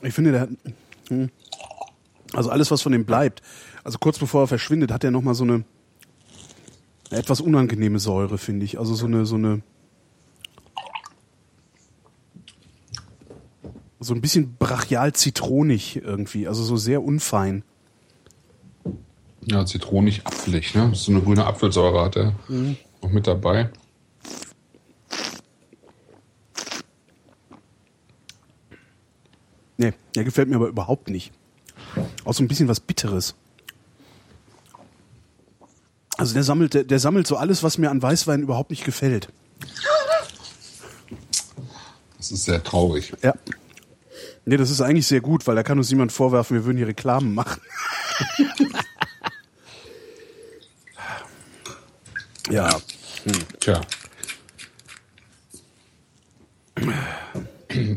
Ich 0.02 0.14
finde, 0.14 0.32
der 0.32 0.42
hat. 0.42 0.50
hm. 1.10 1.30
Also 2.34 2.50
alles, 2.52 2.70
was 2.72 2.82
von 2.82 2.92
dem 2.92 3.06
bleibt. 3.06 3.42
Also 3.90 3.98
kurz 3.98 4.20
bevor 4.20 4.42
er 4.42 4.48
verschwindet, 4.48 4.92
hat 4.92 5.04
er 5.04 5.10
nochmal 5.10 5.34
so 5.34 5.44
eine, 5.44 5.64
eine 7.10 7.20
etwas 7.20 7.42
unangenehme 7.42 7.98
Säure, 7.98 8.38
finde 8.38 8.64
ich. 8.64 8.78
Also 8.78 8.94
so 8.94 9.08
eine, 9.08 9.26
so 9.26 9.34
eine. 9.34 9.64
So 14.00 14.14
ein 14.14 14.22
bisschen 14.22 14.58
brachial 14.60 15.14
zitronig 15.14 15.96
irgendwie. 16.04 16.48
Also 16.48 16.62
so 16.64 16.78
sehr 16.78 17.02
unfein. 17.02 17.64
Ja, 19.46 19.66
zitronig, 19.66 20.24
apfelig, 20.24 20.76
ne? 20.76 20.92
So 20.94 21.12
eine 21.12 21.24
grüne 21.24 21.48
Apfelsäure 21.48 22.04
hat 22.04 22.16
er 22.16 22.36
noch 23.02 23.10
mit 23.10 23.26
dabei. 23.26 23.72
Nee, 29.78 29.94
der 30.14 30.24
gefällt 30.26 30.48
mir 30.48 30.58
aber 30.58 30.68
überhaupt 30.68 31.10
nicht. 31.10 31.32
Auch 32.24 32.36
so 32.36 32.44
ein 32.44 32.48
bisschen 32.48 32.68
was 32.68 32.80
Bitteres. 32.80 33.34
Also 36.20 36.34
der 36.34 36.44
sammelt, 36.44 36.74
der, 36.74 36.84
der 36.84 37.00
sammelt 37.00 37.28
so 37.28 37.38
alles, 37.38 37.64
was 37.64 37.78
mir 37.78 37.90
an 37.90 38.02
Weißwein 38.02 38.42
überhaupt 38.42 38.72
nicht 38.72 38.84
gefällt. 38.84 39.30
Das 42.18 42.30
ist 42.32 42.44
sehr 42.44 42.62
traurig. 42.62 43.14
Ja. 43.24 43.34
Nee, 44.44 44.58
das 44.58 44.70
ist 44.70 44.82
eigentlich 44.82 45.08
sehr 45.08 45.22
gut, 45.22 45.48
weil 45.48 45.56
da 45.56 45.64
kann 45.64 45.78
uns 45.78 45.90
niemand 45.90 46.12
vorwerfen, 46.12 46.58
wir 46.58 46.66
würden 46.66 46.76
hier 46.76 46.88
Reklamen 46.88 47.34
machen. 47.34 47.62
ja. 52.50 52.70
Tja. 53.62 53.80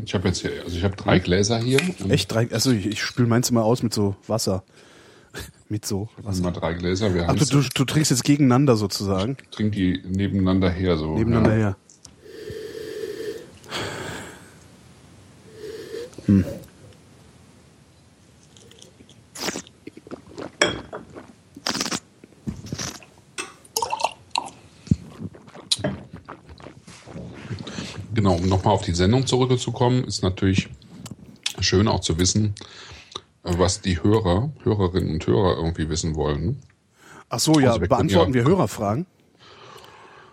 Ich 0.05 0.13
habe 0.13 0.29
jetzt 0.29 0.39
hier, 0.39 0.63
also 0.63 0.77
ich 0.77 0.85
habe 0.85 0.95
drei 0.95 1.19
Gläser 1.19 1.57
hier. 1.57 1.81
Echt 2.07 2.31
drei, 2.31 2.49
also 2.51 2.71
ich, 2.71 2.85
ich 2.85 3.03
spül 3.03 3.27
meins 3.27 3.49
immer 3.49 3.65
aus 3.65 3.83
mit 3.83 3.93
so 3.93 4.15
Wasser. 4.27 4.63
Mit 5.69 5.85
so 5.85 6.09
Wasser. 6.21 6.43
Mal 6.43 6.51
drei 6.51 6.73
Gläser. 6.73 7.13
Wir 7.13 7.29
Ach, 7.29 7.35
du, 7.35 7.45
du, 7.45 7.61
du 7.73 7.85
trinkst 7.85 8.11
jetzt 8.11 8.23
gegeneinander 8.23 8.75
sozusagen. 8.75 9.37
trink 9.51 9.73
die 9.73 10.01
nebeneinander 10.07 10.69
her 10.69 10.97
so. 10.97 11.15
Nebeneinander 11.15 11.57
ja. 11.57 11.57
her. 11.57 11.77
Genau, 28.13 28.35
um 28.35 28.47
nochmal 28.47 28.73
auf 28.73 28.83
die 28.83 28.93
Sendung 28.93 29.25
zurückzukommen, 29.25 30.05
ist 30.05 30.23
natürlich 30.23 30.69
schön 31.59 31.87
auch 31.87 31.99
zu 31.99 32.17
wissen, 32.19 32.53
was 33.43 33.81
die 33.81 34.01
Hörer, 34.01 34.51
Hörerinnen 34.63 35.11
und 35.13 35.27
Hörer 35.27 35.57
irgendwie 35.57 35.89
wissen 35.89 36.15
wollen. 36.15 36.61
Ach 37.29 37.39
so, 37.39 37.59
ja, 37.59 37.69
Also 37.69 37.81
wir 37.81 37.87
können 37.87 38.07
beantworten 38.07 38.33
ja- 38.33 38.35
wir 38.35 38.43
Hörerfragen? 38.45 39.05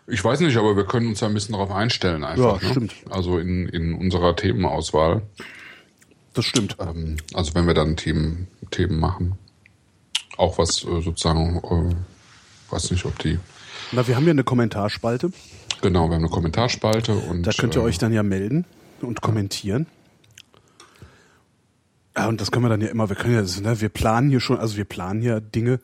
Ich 0.07 0.25
weiß 0.25 0.41
nicht, 0.41 0.57
aber 0.57 0.77
wir 0.77 0.85
können 0.87 1.07
uns 1.09 1.21
ja 1.21 1.29
ein 1.29 1.35
bisschen 1.35 1.53
darauf 1.53 1.71
einstellen 1.71 2.25
einfach. 2.25 2.61
Ja, 2.61 2.67
ne? 2.69 2.71
stimmt. 2.73 2.95
Also 3.11 3.39
in, 3.39 3.69
in 3.69 3.95
unserer 3.95 4.35
Themenauswahl. 4.35 5.23
Das 6.35 6.45
stimmt. 6.45 6.77
Ähm, 6.81 7.17
also 7.35 7.55
wenn 7.55 7.67
wir 7.67 7.75
dann 7.75 7.97
Themen, 7.97 8.49
Themen 8.71 8.99
machen. 8.99 9.39
Auch 10.37 10.59
was 10.59 10.85
äh, 10.85 11.01
sozusagen, 11.01 11.59
äh, 11.59 12.73
weiß 12.73 12.91
nicht, 12.93 13.05
ob 13.05 13.19
die, 13.21 13.39
Na, 13.93 14.07
wir 14.07 14.17
haben 14.17 14.25
ja 14.25 14.31
eine 14.31 14.45
Kommentarspalte. 14.45 15.33
genau, 15.81 16.09
wir 16.09 16.15
haben 16.17 16.25
eine 16.25 16.29
Kommentarspalte 16.29 17.15
und 17.15 17.43
Da 17.45 17.53
könnt 17.53 17.75
ihr 17.77 17.83
äh, 17.83 17.85
euch 17.85 17.99
dann 17.99 18.13
ja 18.13 18.23
melden 18.23 18.65
und 19.03 19.21
kommentieren. 19.21 19.87
Ja, 22.17 22.27
und 22.29 22.41
das 22.41 22.51
können 22.51 22.65
wir 22.65 22.69
dann 22.69 22.81
ja 22.81 22.89
immer, 22.89 23.09
wir 23.09 23.17
können 23.17 23.35
ja, 23.35 23.41
das- 23.41 23.61
ne, 23.61 23.81
wir 23.81 23.89
planen 23.89 24.31
hier 24.31 24.41
schon, 24.41 24.59
also 24.59 24.77
wir 24.77 24.85
planen 24.85 25.21
hier 25.23 25.41
Dinge, 25.41 25.79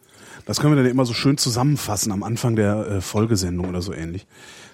das 0.45 0.59
können 0.61 0.73
wir 0.73 0.77
dann 0.77 0.85
ja 0.87 0.91
immer 0.91 1.07
so 1.07 1.15
schön 1.15 1.39
zusammenfassen 1.39 2.11
am 2.13 2.23
Anfang 2.23 2.57
der 2.57 2.87
äh, 2.87 3.01
Folgesendung 3.01 3.69
oder 3.69 3.81
so 3.83 3.93
ähnlich. 3.93 4.27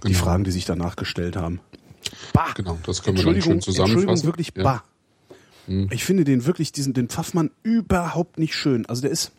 Die 0.04 0.08
Genau. 0.08 0.18
Fragen, 0.24 0.44
die 0.44 0.50
sich 0.50 0.64
danach 0.64 0.96
gestellt 0.96 1.36
haben. 1.36 1.60
Bah! 2.32 2.52
Genau, 2.56 2.78
das 2.86 3.02
können 3.02 3.18
wir 3.18 3.24
dann 3.24 3.40
schön 3.42 3.60
zusammenfassen. 3.60 4.08
Entschuldigung, 4.08 4.24
wirklich 4.26 4.52
Ja. 4.56 4.62
bah. 4.62 4.84
Ich 5.90 6.04
finde 6.04 6.24
den 6.24 6.44
wirklich, 6.46 6.72
diesen, 6.72 6.92
den 6.92 7.08
Pfaffmann 7.08 7.50
überhaupt 7.62 8.38
nicht 8.38 8.54
schön. 8.54 8.84
Also 8.86 9.02
der 9.02 9.10
ist, 9.12 9.30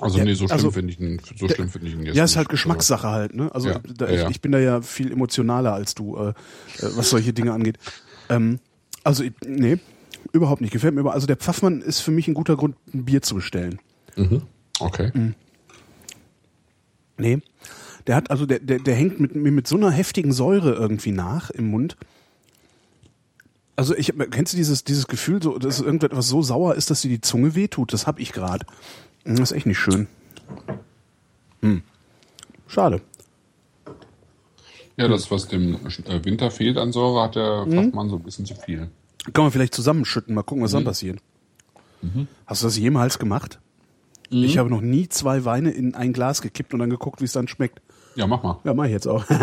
Also 0.00 0.18
Ja, 0.18 0.24
nee, 0.24 0.34
so 0.34 0.46
schlimm 0.46 0.50
also- 0.50 0.70
finde 0.72 0.92
ich 0.92 0.98
ihn, 1.00 1.20
so 1.38 1.48
schlimm 1.48 1.68
finde 1.70 1.86
ich 1.86 1.94
ihn 1.94 2.02
jetzt 2.04 2.16
ja, 2.16 2.24
ist 2.24 2.30
nicht. 2.32 2.36
halt 2.38 2.48
Geschmackssache 2.48 3.08
halt, 3.08 3.34
ne? 3.36 3.48
Also 3.54 3.68
Ja, 3.68 3.78
da, 3.96 4.08
ich, 4.08 4.28
ich 4.28 4.40
bin 4.40 4.50
da 4.50 4.58
ja 4.58 4.82
viel 4.82 5.12
emotionaler 5.12 5.72
als 5.72 5.94
du, 5.94 6.16
äh, 6.16 6.28
äh, 6.30 6.34
was 6.96 7.10
solche 7.10 7.32
Dinge 7.32 7.52
angeht. 7.52 7.78
Ähm, 8.28 8.58
also, 9.04 9.22
nee, 9.46 9.78
überhaupt 10.32 10.60
nicht. 10.60 10.72
Gefällt 10.72 10.94
mir 10.94 11.00
aber. 11.00 11.14
Also 11.14 11.26
der 11.26 11.36
Pfaffmann 11.36 11.80
ist 11.80 12.00
für 12.00 12.10
mich 12.10 12.28
ein 12.28 12.34
guter 12.34 12.56
Grund, 12.56 12.76
ein 12.92 13.04
Bier 13.04 13.22
zu 13.22 13.34
bestellen. 13.34 13.78
Also, 14.16 14.42
okay. 14.80 15.10
Mhm. 15.14 15.34
Nee. 17.16 17.38
Der 18.06 18.16
hat, 18.16 18.30
also 18.30 18.44
der, 18.44 18.58
der, 18.58 18.78
der 18.78 18.94
hängt 18.94 19.20
mit, 19.20 19.34
mir 19.34 19.52
mit 19.52 19.66
so 19.66 19.76
einer 19.76 19.90
heftigen 19.90 20.32
Säure 20.32 20.74
irgendwie 20.74 21.12
nach 21.12 21.50
im 21.50 21.70
Mund. 21.70 21.96
Also 23.76 23.96
ich 23.96 24.12
kennst 24.30 24.52
du 24.52 24.56
dieses 24.56 24.84
dieses 24.84 25.08
Gefühl, 25.08 25.42
so, 25.42 25.58
dass 25.58 25.80
irgendetwas 25.80 26.28
so 26.28 26.42
sauer 26.42 26.74
ist, 26.74 26.90
dass 26.90 27.00
dir 27.00 27.08
die 27.08 27.20
Zunge 27.20 27.54
wehtut? 27.54 27.92
Das 27.92 28.06
hab 28.06 28.20
ich 28.20 28.32
gerade. 28.32 28.66
Das 29.24 29.40
ist 29.40 29.52
echt 29.52 29.66
nicht 29.66 29.78
schön. 29.78 30.06
Hm. 31.62 31.82
Schade. 32.68 33.00
Ja, 34.96 35.08
das, 35.08 35.30
was 35.30 35.48
dem 35.48 35.74
äh, 35.74 36.24
Winter 36.24 36.50
fehlt 36.50 36.76
an 36.76 36.92
Säure, 36.92 37.22
hat 37.22 37.34
der 37.34 37.66
Fachmann 37.68 38.10
so 38.10 38.16
ein 38.16 38.22
bisschen 38.22 38.46
zu 38.46 38.54
viel. 38.54 38.90
Kann 39.32 39.44
man 39.44 39.52
vielleicht 39.52 39.74
zusammenschütten, 39.74 40.34
mal 40.34 40.42
gucken, 40.42 40.62
was 40.64 40.72
dann 40.72 40.84
passiert. 40.84 41.18
Hast 42.46 42.62
du 42.62 42.66
das 42.66 42.76
jemals 42.76 43.18
gemacht? 43.18 43.58
Ich 44.30 44.58
habe 44.58 44.68
noch 44.68 44.80
nie 44.80 45.08
zwei 45.08 45.44
Weine 45.44 45.70
in 45.70 45.94
ein 45.94 46.12
Glas 46.12 46.42
gekippt 46.42 46.74
und 46.74 46.80
dann 46.80 46.90
geguckt, 46.90 47.20
wie 47.20 47.24
es 47.24 47.32
dann 47.32 47.48
schmeckt. 47.48 47.80
Ja, 48.16 48.26
mach 48.26 48.42
mal. 48.42 48.58
Ja, 48.64 48.74
mach 48.74 48.84
ich 48.84 48.90
jetzt 48.92 49.06
auch. 49.06 49.24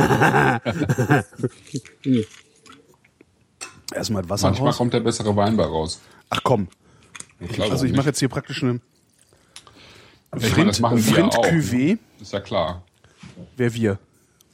Erstmal 3.93 4.27
Wasser 4.29 4.47
Manchmal 4.47 4.69
raus. 4.69 4.77
kommt 4.77 4.93
der 4.93 5.01
bessere 5.01 5.35
Wein 5.35 5.57
bei 5.57 5.65
raus. 5.65 5.99
Ach 6.29 6.41
komm. 6.43 6.67
glaube 7.39 7.71
Also 7.71 7.85
ich 7.85 7.93
mache 7.93 8.07
jetzt 8.07 8.19
hier 8.19 8.29
praktisch 8.29 8.63
eine 8.63 8.79
Ich 10.39 10.55
meine, 10.55 10.71
wir 10.71 10.97
Frind 10.99 11.35
auch. 11.37 11.45
Cuvée. 11.45 11.97
Ist 12.21 12.31
ja 12.33 12.39
klar. 12.39 12.83
Wer 13.57 13.73
wir? 13.73 13.99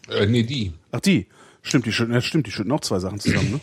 Äh, 0.09 0.25
nee, 0.25 0.43
die. 0.43 0.73
Ach 0.91 1.01
die. 1.01 1.27
Stimmt, 1.61 1.85
die 1.85 1.91
schütten, 1.91 2.13
ja, 2.13 2.21
stimmt, 2.21 2.47
die 2.47 2.51
schütten 2.51 2.71
auch 2.71 2.79
zwei 2.79 2.99
Sachen 2.99 3.19
zusammen, 3.19 3.51
ne? 3.51 3.59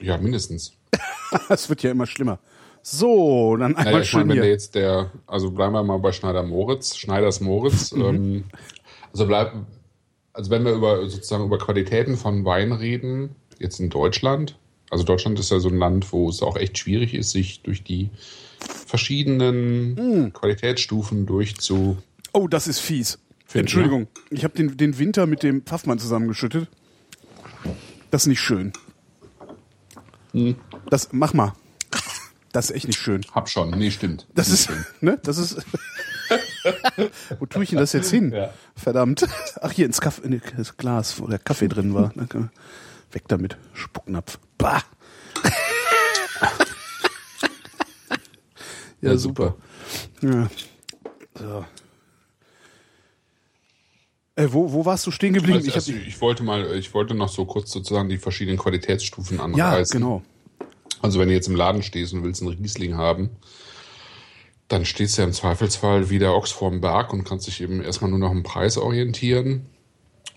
Ja, 0.00 0.18
mindestens. 0.18 0.74
Das 1.48 1.68
wird 1.68 1.82
ja 1.82 1.90
immer 1.90 2.06
schlimmer. 2.06 2.38
So, 2.82 3.56
dann 3.56 3.74
einmal 3.76 3.92
Naja, 3.94 4.04
ich 4.04 4.12
meine, 4.12 4.28
wenn 4.28 4.36
der 4.36 4.48
jetzt 4.48 4.74
der, 4.76 5.10
also 5.26 5.50
bleiben 5.50 5.72
wir 5.72 5.82
mal 5.82 5.98
bei 5.98 6.12
Schneider 6.12 6.42
Moritz, 6.44 6.96
Schneiders 6.96 7.40
Moritz, 7.40 7.92
Mhm. 7.92 8.04
ähm, 8.04 8.44
also 9.12 9.26
bleibt, 9.26 9.56
also 10.32 10.50
wenn 10.50 10.64
wir 10.64 10.72
über 10.72 11.08
sozusagen 11.08 11.44
über 11.46 11.58
Qualitäten 11.58 12.16
von 12.16 12.44
Wein 12.44 12.72
reden, 12.72 13.34
jetzt 13.58 13.80
in 13.80 13.90
Deutschland, 13.90 14.56
also 14.90 15.02
Deutschland 15.02 15.38
ist 15.40 15.50
ja 15.50 15.58
so 15.58 15.68
ein 15.68 15.78
Land, 15.78 16.12
wo 16.12 16.28
es 16.28 16.42
auch 16.42 16.56
echt 16.56 16.78
schwierig 16.78 17.12
ist, 17.14 17.30
sich 17.30 17.60
durch 17.62 17.82
die 17.82 18.10
verschiedenen 18.86 19.94
Mhm. 19.94 20.32
Qualitätsstufen 20.32 21.26
durchzu. 21.26 21.96
Oh, 22.32 22.46
das 22.46 22.68
ist 22.68 22.78
fies. 22.78 23.18
Find, 23.46 23.62
Entschuldigung. 23.62 24.06
Ich 24.30 24.44
habe 24.44 24.54
den, 24.56 24.76
den 24.76 24.98
Winter 24.98 25.26
mit 25.26 25.42
dem 25.42 25.62
Pfaffmann 25.62 25.98
zusammengeschüttet. 25.98 26.68
Das 28.10 28.22
ist 28.22 28.26
nicht 28.28 28.40
schön. 28.40 28.72
Hm. 30.32 30.54
Das, 30.90 31.08
mach 31.12 31.32
mal. 31.34 31.52
Das 32.52 32.70
ist 32.70 32.76
echt 32.76 32.86
nicht 32.86 32.98
schön. 32.98 33.22
Hab 33.32 33.48
schon, 33.50 33.70
nee, 33.70 33.90
stimmt. 33.90 34.26
Das 34.34 34.48
ist, 34.48 34.70
ne, 35.00 35.18
das 35.22 35.36
ist. 35.36 35.58
Wo 37.38 37.46
tue 37.46 37.64
ich 37.64 37.70
denn 37.70 37.78
das 37.78 37.92
jetzt 37.92 38.10
hin? 38.10 38.32
Ja. 38.32 38.52
Verdammt. 38.74 39.26
Ach, 39.60 39.70
hier 39.70 39.84
ins, 39.86 40.00
Kaff, 40.00 40.22
in 40.24 40.40
das 40.56 40.76
Glas, 40.76 41.20
wo 41.20 41.26
der 41.26 41.38
Kaffee 41.38 41.68
drin 41.68 41.94
war. 41.94 42.12
Weg 43.12 43.28
damit. 43.28 43.56
Spucknapf. 43.74 44.38
Bah. 44.58 44.82
ja, 45.42 46.50
Ja, 49.10 49.16
super. 49.16 49.56
Ja. 50.22 50.48
So. 51.38 51.64
Äh, 54.36 54.48
wo, 54.50 54.72
wo 54.72 54.84
warst 54.84 55.06
du 55.06 55.10
stehen 55.10 55.34
geblieben? 55.34 55.58
Also, 55.58 55.68
ich 55.68 55.74
also, 55.74 55.92
ich 55.92 56.20
wollte 56.20 56.42
mal, 56.42 56.74
ich 56.76 56.92
wollte 56.94 57.14
noch 57.14 57.28
so 57.28 57.44
kurz 57.44 57.70
sozusagen 57.70 58.08
die 58.08 58.18
verschiedenen 58.18 58.58
Qualitätsstufen 58.58 59.38
ja, 59.38 59.44
anreißen. 59.44 59.98
genau. 60.00 60.22
Also 61.06 61.20
wenn 61.20 61.28
du 61.28 61.34
jetzt 61.34 61.46
im 61.46 61.54
Laden 61.54 61.84
stehst 61.84 62.12
und 62.14 62.24
willst 62.24 62.42
einen 62.42 62.50
Riesling 62.50 62.96
haben, 62.96 63.30
dann 64.66 64.84
stehst 64.84 65.16
du 65.16 65.22
ja 65.22 65.28
im 65.28 65.32
Zweifelsfall 65.32 66.10
wie 66.10 66.18
der 66.18 66.34
Ochs 66.34 66.50
vorm 66.50 66.80
Berg 66.80 67.12
und 67.12 67.22
kannst 67.22 67.46
dich 67.46 67.60
eben 67.60 67.80
erstmal 67.80 68.10
nur 68.10 68.18
noch 68.18 68.32
im 68.32 68.42
Preis 68.42 68.76
orientieren 68.76 69.66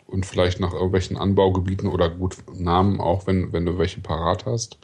und 0.05 0.27
vielleicht 0.27 0.59
nach 0.59 0.71
irgendwelchen 0.71 1.17
Anbaugebieten 1.17 1.89
oder 1.89 2.07
gut 2.07 2.37
Namen 2.53 3.01
auch, 3.01 3.25
wenn, 3.25 3.51
wenn 3.51 3.65
du 3.65 3.79
welche 3.79 3.99
parat 4.01 4.45
hast. 4.45 4.77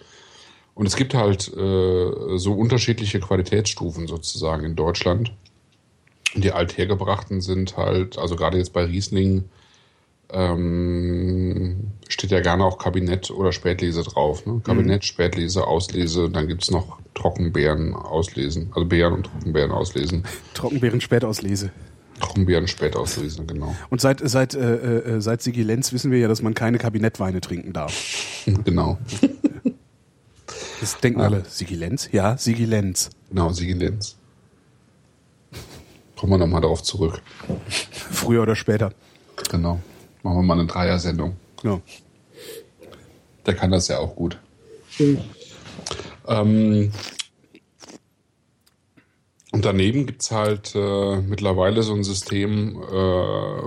Und 0.73 0.87
es 0.87 0.95
gibt 0.95 1.13
halt 1.13 1.55
äh, 1.55 2.37
so 2.37 2.53
unterschiedliche 2.55 3.19
Qualitätsstufen 3.19 4.07
sozusagen 4.07 4.65
in 4.65 4.75
Deutschland. 4.75 5.33
Die 6.33 6.51
althergebrachten 6.51 7.41
sind 7.41 7.77
halt, 7.77 8.17
also 8.17 8.35
gerade 8.35 8.57
jetzt 8.57 8.73
bei 8.73 8.85
Riesling, 8.85 9.43
ähm, 10.31 11.91
steht 12.07 12.31
ja 12.31 12.39
gerne 12.39 12.65
auch 12.65 12.77
Kabinett 12.77 13.31
oder 13.31 13.51
Spätlese 13.51 14.03
drauf. 14.03 14.45
Ne? 14.45 14.61
Kabinett, 14.63 15.05
Spätlese, 15.05 15.65
Auslese, 15.65 16.29
dann 16.29 16.47
gibt's 16.47 16.71
noch 16.71 16.99
Trockenbeeren 17.13 17.93
auslesen, 17.93 18.71
also 18.73 18.87
Beeren 18.87 19.13
und 19.13 19.23
Trockenbeeren 19.27 19.71
auslesen. 19.71 20.23
Trockenbeeren 20.53 21.01
Spätauslese. 21.01 21.71
Trockenbeeren 22.19 22.67
spät 22.67 22.95
auslesen, 22.95 23.45
genau. 23.45 23.75
Und 23.89 23.99
seit, 23.99 24.21
seit, 24.23 24.53
äh, 24.53 25.15
äh, 25.17 25.21
seit 25.21 25.41
Sigi 25.41 25.63
Lenz 25.63 25.91
wissen 25.91 26.11
wir 26.11 26.19
ja, 26.19 26.27
dass 26.27 26.41
man 26.41 26.53
keine 26.53 26.77
Kabinettweine 26.77 27.41
trinken 27.41 27.73
darf. 27.73 27.93
genau. 28.63 28.97
Das 30.81 30.99
denken 30.99 31.21
alle. 31.21 31.43
Sigi 31.47 31.73
Lenz? 31.73 32.09
Ja, 32.11 32.37
Sigi 32.37 32.65
Lenz. 32.65 33.09
Genau, 33.29 33.49
Sigi 33.51 33.73
Lenz. 33.73 34.17
Kommen 36.17 36.33
wir 36.33 36.37
nochmal 36.37 36.61
darauf 36.61 36.83
zurück. 36.83 37.21
Früher 38.11 38.43
oder 38.43 38.55
später. 38.55 38.91
Genau. 39.49 39.79
Machen 40.25 40.37
wir 40.37 40.41
mal 40.41 40.59
eine 40.59 40.65
Dreier-Sendung. 40.65 41.35
Ja. 41.61 41.79
Der 43.45 43.53
kann 43.53 43.69
das 43.69 43.89
ja 43.89 43.99
auch 43.99 44.15
gut. 44.15 44.39
Ähm, 46.27 46.91
und 49.51 49.65
daneben 49.65 50.07
gibt's 50.07 50.31
halt 50.31 50.73
äh, 50.73 51.17
mittlerweile 51.17 51.83
so 51.83 51.93
ein 51.93 52.03
System, 52.03 52.81
äh, 52.91 53.59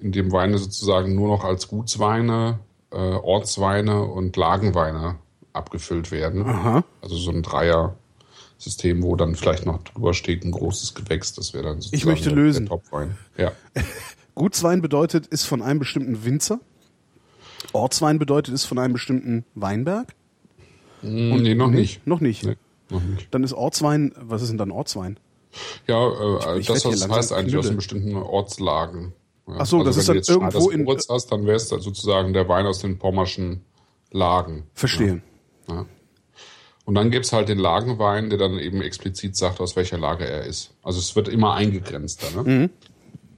in 0.00 0.10
dem 0.10 0.32
Weine 0.32 0.58
sozusagen 0.58 1.14
nur 1.14 1.28
noch 1.28 1.44
als 1.44 1.68
Gutsweine, 1.68 2.58
äh, 2.90 2.96
Ortsweine 2.96 4.02
und 4.02 4.36
Lagenweine 4.36 5.20
abgefüllt 5.52 6.10
werden. 6.10 6.44
Aha. 6.44 6.82
Also 7.02 7.14
so 7.14 7.30
ein 7.30 7.44
Dreier-System, 7.44 9.00
wo 9.04 9.14
dann 9.14 9.36
vielleicht 9.36 9.64
noch 9.64 9.80
drüber 9.84 10.12
steht 10.12 10.44
ein 10.44 10.50
großes 10.50 10.96
Gewächs. 10.96 11.34
Das 11.34 11.54
wäre 11.54 11.66
dann 11.66 11.80
sozusagen 11.80 12.10
möchte 12.10 12.30
der, 12.30 12.36
lösen. 12.36 12.66
der 12.66 12.70
Topwein. 12.70 13.16
Ja. 13.36 13.52
Gutswein 14.36 14.80
bedeutet, 14.82 15.26
ist 15.26 15.44
von 15.44 15.60
einem 15.62 15.80
bestimmten 15.80 16.24
Winzer. 16.24 16.60
Ortswein 17.72 18.18
bedeutet, 18.20 18.54
ist 18.54 18.64
von 18.66 18.78
einem 18.78 18.92
bestimmten 18.92 19.44
Weinberg. 19.54 20.14
Und 21.02 21.42
nee, 21.42 21.54
noch 21.54 21.70
nicht. 21.70 22.06
Noch 22.06 22.20
nicht. 22.20 22.44
Nee, 22.44 22.56
noch 22.90 23.02
nicht. 23.02 23.28
Dann 23.34 23.42
ist 23.42 23.52
Ortswein, 23.52 24.12
was 24.16 24.42
ist 24.42 24.48
denn 24.50 24.58
dann 24.58 24.70
Ortswein? 24.70 25.18
Ja, 25.86 26.06
äh, 26.54 26.58
ich 26.60 26.66
das, 26.66 26.84
werd 26.84 26.94
hier 26.94 27.08
was 27.08 27.16
heißt 27.16 27.32
eigentlich 27.32 27.56
aus 27.56 27.62
knülle. 27.62 27.68
den 27.70 27.76
bestimmten 27.76 28.14
Ortslagen. 28.16 29.14
Ja. 29.48 29.54
Ach 29.58 29.66
so, 29.66 29.82
das 29.82 29.96
wenn 29.96 30.00
ist 30.00 30.06
du 30.08 30.12
dann 30.12 30.16
jetzt 30.18 30.28
irgendwo 30.30 30.70
in- 30.70 30.84
Moritz 30.84 31.08
hast, 31.08 31.32
dann 31.32 31.46
wäre 31.46 31.56
es 31.56 31.68
dann 31.68 31.80
sozusagen 31.80 32.32
der 32.32 32.48
Wein 32.48 32.66
aus 32.66 32.80
den 32.80 32.98
pommerschen 32.98 33.62
Lagen. 34.10 34.64
Verstehe. 34.74 35.22
Ja. 35.68 35.86
Und 36.84 36.94
dann 36.94 37.10
gibt's 37.10 37.32
halt 37.32 37.48
den 37.48 37.58
Lagenwein, 37.58 38.28
der 38.30 38.38
dann 38.38 38.58
eben 38.58 38.80
explizit 38.82 39.34
sagt, 39.36 39.60
aus 39.60 39.74
welcher 39.76 39.98
Lage 39.98 40.24
er 40.26 40.44
ist. 40.44 40.72
Also 40.82 40.98
es 41.00 41.16
wird 41.16 41.28
immer 41.28 41.54
eingegrenzt. 41.54 42.22
Ne? 42.36 42.42
Mhm. 42.42 42.70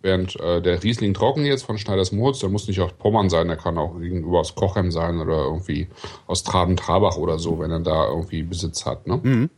Während 0.00 0.38
äh, 0.38 0.62
der 0.62 0.82
Riesling 0.82 1.12
trocken 1.12 1.44
jetzt 1.44 1.64
von 1.64 1.78
Schneiders 1.78 2.12
Moritz, 2.12 2.38
der 2.38 2.50
muss 2.50 2.68
nicht 2.68 2.80
aus 2.80 2.92
Pommern 2.92 3.30
sein, 3.30 3.48
der 3.48 3.56
kann 3.56 3.78
auch 3.78 3.98
gegenüber 3.98 4.40
aus 4.40 4.54
Kochem 4.54 4.92
sein 4.92 5.18
oder 5.18 5.44
irgendwie 5.44 5.88
aus 6.26 6.44
Traben-Trabach 6.44 7.16
oder 7.16 7.38
so, 7.38 7.58
wenn 7.58 7.70
er 7.70 7.80
da 7.80 8.08
irgendwie 8.08 8.42
Besitz 8.42 8.86
hat. 8.86 9.06
Ne? 9.06 9.20
Mhm. 9.22 9.50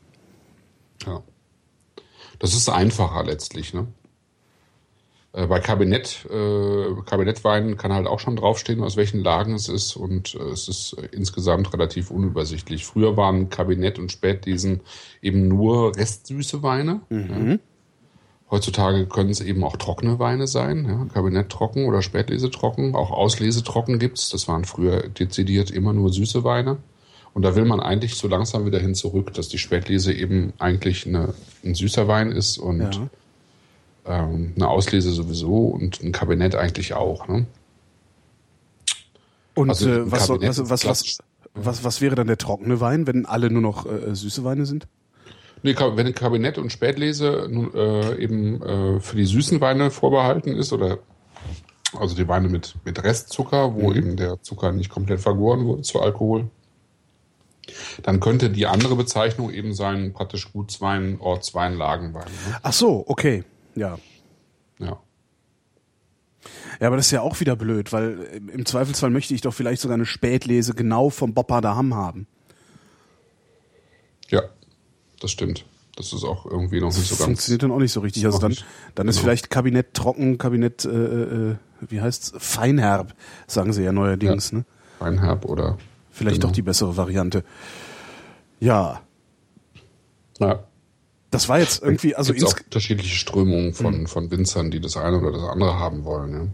Ja. 1.06 1.22
Das 2.38 2.54
ist 2.54 2.70
einfacher 2.70 3.22
letztlich, 3.24 3.74
ne? 3.74 3.86
Äh, 5.32 5.46
Bei 5.46 5.60
Kabinett, 5.60 6.26
äh, 6.30 6.86
Kabinettweinen 7.04 7.76
kann 7.76 7.92
halt 7.92 8.06
auch 8.06 8.18
schon 8.18 8.36
draufstehen, 8.36 8.82
aus 8.82 8.96
welchen 8.96 9.22
Lagen 9.22 9.54
es 9.54 9.68
ist 9.68 9.94
und 9.94 10.34
äh, 10.34 10.42
es 10.44 10.68
ist 10.68 10.96
insgesamt 11.12 11.72
relativ 11.72 12.10
unübersichtlich. 12.10 12.84
Früher 12.86 13.16
waren 13.16 13.50
Kabinett 13.50 13.98
und 13.98 14.10
Spätlesen 14.10 14.80
eben 15.22 15.48
nur 15.48 15.96
restsüße 15.96 16.62
Weine. 16.62 17.02
Ja. 17.10 17.58
Heutzutage 18.51 19.06
können 19.06 19.31
es 19.31 19.40
eben 19.40 19.62
auch 19.62 19.77
trockene 19.77 20.18
Weine 20.18 20.47
sein, 20.48 20.85
ja? 20.85 21.06
Kabinett 21.14 21.51
trocken 21.51 21.86
oder 21.86 22.02
Spätlese 22.02 22.51
trocken. 22.51 22.97
Auch 22.97 23.12
Auslese 23.12 23.62
trocken 23.62 23.98
gibt's. 24.01 24.31
Das 24.31 24.48
waren 24.48 24.64
früher 24.64 25.09
dezidiert 25.09 25.70
immer 25.70 25.93
nur 25.93 26.12
süße 26.12 26.43
Weine. 26.43 26.78
Und 27.32 27.43
da 27.43 27.55
will 27.55 27.64
man 27.64 27.78
eigentlich 27.78 28.16
so 28.16 28.27
langsam 28.27 28.66
wieder 28.66 28.81
hin 28.81 28.97
zurück, 28.97 29.32
dass 29.35 29.48
die 29.48 29.59
Spätlese 29.59 30.12
eben 30.12 30.52
eigentlich 30.59 31.06
eine, 31.06 31.32
ein 31.64 31.77
süßer 31.77 32.09
Wein 32.09 32.32
ist 32.32 32.59
und 32.59 32.81
Ja. 34.06 34.24
ähm, 34.24 34.52
eine 34.56 34.68
Auslese 34.68 35.12
sowieso 35.12 35.66
und 35.68 36.02
ein 36.02 36.10
Kabinett 36.10 36.56
eigentlich 36.56 36.94
auch. 36.94 37.28
Ne? 37.28 37.47
Und 39.55 39.70
Also 39.70 39.89
äh, 39.89 40.10
was, 40.10 40.27
Kabinett 40.27 40.48
was, 40.48 40.59
was, 40.59 40.70
was, 40.70 40.81
klassisch. 40.81 41.18
was, 41.55 41.85
was 41.85 42.01
wäre 42.01 42.16
dann 42.16 42.27
der 42.27 42.39
trockene 42.39 42.81
Wein, 42.81 43.06
wenn 43.06 43.27
alle 43.27 43.48
nur 43.48 43.62
noch 43.62 43.86
äh, 43.86 44.12
süße 44.14 44.43
Weine 44.43 44.66
sind? 44.66 44.89
Nee, 45.62 45.74
wenn 45.78 46.14
Kabinett 46.14 46.58
und 46.58 46.72
Spätlese 46.72 47.48
nun, 47.50 47.74
äh, 47.74 48.16
eben 48.16 48.62
äh, 48.62 49.00
für 49.00 49.16
die 49.16 49.26
süßen 49.26 49.60
Weine 49.60 49.90
vorbehalten 49.90 50.56
ist 50.56 50.72
oder 50.72 50.98
also 51.98 52.14
die 52.14 52.28
Weine 52.28 52.48
mit, 52.48 52.76
mit 52.84 53.02
Restzucker, 53.02 53.74
wo 53.74 53.92
eben 53.92 54.16
der 54.16 54.40
Zucker 54.42 54.72
nicht 54.72 54.90
komplett 54.90 55.20
vergoren 55.20 55.64
wurde 55.66 55.82
zu 55.82 56.00
Alkohol, 56.00 56.48
dann 58.02 58.20
könnte 58.20 58.48
die 58.50 58.66
andere 58.66 58.96
Bezeichnung 58.96 59.50
eben 59.50 59.74
sein, 59.74 60.12
praktisch 60.12 60.52
Gutswein, 60.52 61.18
Ortswein, 61.20 61.74
Lagenwein. 61.76 62.24
Ne? 62.48 62.58
Ach 62.62 62.72
so, 62.72 63.04
okay. 63.06 63.44
Ja. 63.74 63.98
Ja. 64.78 65.00
Ja, 66.80 66.86
aber 66.86 66.96
das 66.96 67.06
ist 67.06 67.12
ja 67.12 67.20
auch 67.20 67.38
wieder 67.40 67.54
blöd, 67.56 67.92
weil 67.92 68.20
im- 68.34 68.48
im 68.48 68.64
Zweifelsfall 68.66 69.10
möchte 69.10 69.34
ich 69.34 69.40
doch 69.42 69.52
vielleicht 69.52 69.82
sogar 69.82 69.96
eine 69.96 70.06
Spätlese 70.06 70.74
genau 70.74 71.10
vom 71.10 71.34
Bopparder 71.34 71.76
Hamm 71.76 71.94
haben. 71.94 72.26
Ja, 74.28 74.42
das 75.20 75.30
stimmt. 75.30 75.64
Das 75.97 76.12
ist 76.12 76.24
auch 76.24 76.47
irgendwie 76.47 76.80
noch 76.80 76.88
nicht 76.88 77.09
so 77.09 77.14
ganz. 77.16 77.24
Funktioniert 77.24 77.62
dann 77.62 77.72
auch 77.72 77.78
nicht 77.78 77.92
so 77.92 78.01
richtig. 78.01 78.24
Also 78.24 78.38
dann, 78.38 78.56
dann 78.94 79.06
ist 79.09 79.16
Genau. 79.16 79.24
vielleicht 79.24 79.51
Kabinett 79.51 79.92
trocken, 79.94 80.38
Kabinett, 80.38 80.84
äh, 80.84 80.88
äh, 80.88 81.56
wie 81.88 82.01
heißt's? 82.01 82.32
Feinherb, 82.38 83.14
sagen 83.47 83.72
sie 83.72 83.82
ja 83.82 83.92
neuerdings. 83.92 84.52
Ne? 84.52 84.64
Feinherb 84.98 85.44
oder. 85.44 85.78
Vielleicht 86.10 86.36
Genau. 86.36 86.48
doch 86.48 86.52
die 86.55 86.62
bessere 86.62 86.97
Variante. 86.97 87.44
Ja, 88.60 89.01
Ja. 90.38 90.64
das 91.30 91.48
war 91.48 91.59
jetzt 91.59 91.82
irgendwie, 91.82 92.14
also 92.14 92.32
auch 92.32 92.36
ins, 92.36 92.55
unterschiedliche 92.55 93.14
Strömungen 93.14 93.72
von, 93.74 94.06
von 94.06 94.30
Winzern, 94.30 94.70
die 94.70 94.80
das 94.80 94.97
eine 94.97 95.18
oder 95.18 95.32
das 95.32 95.42
andere 95.42 95.78
haben 95.78 96.05
wollen. 96.05 96.32
Ja. 96.32 96.47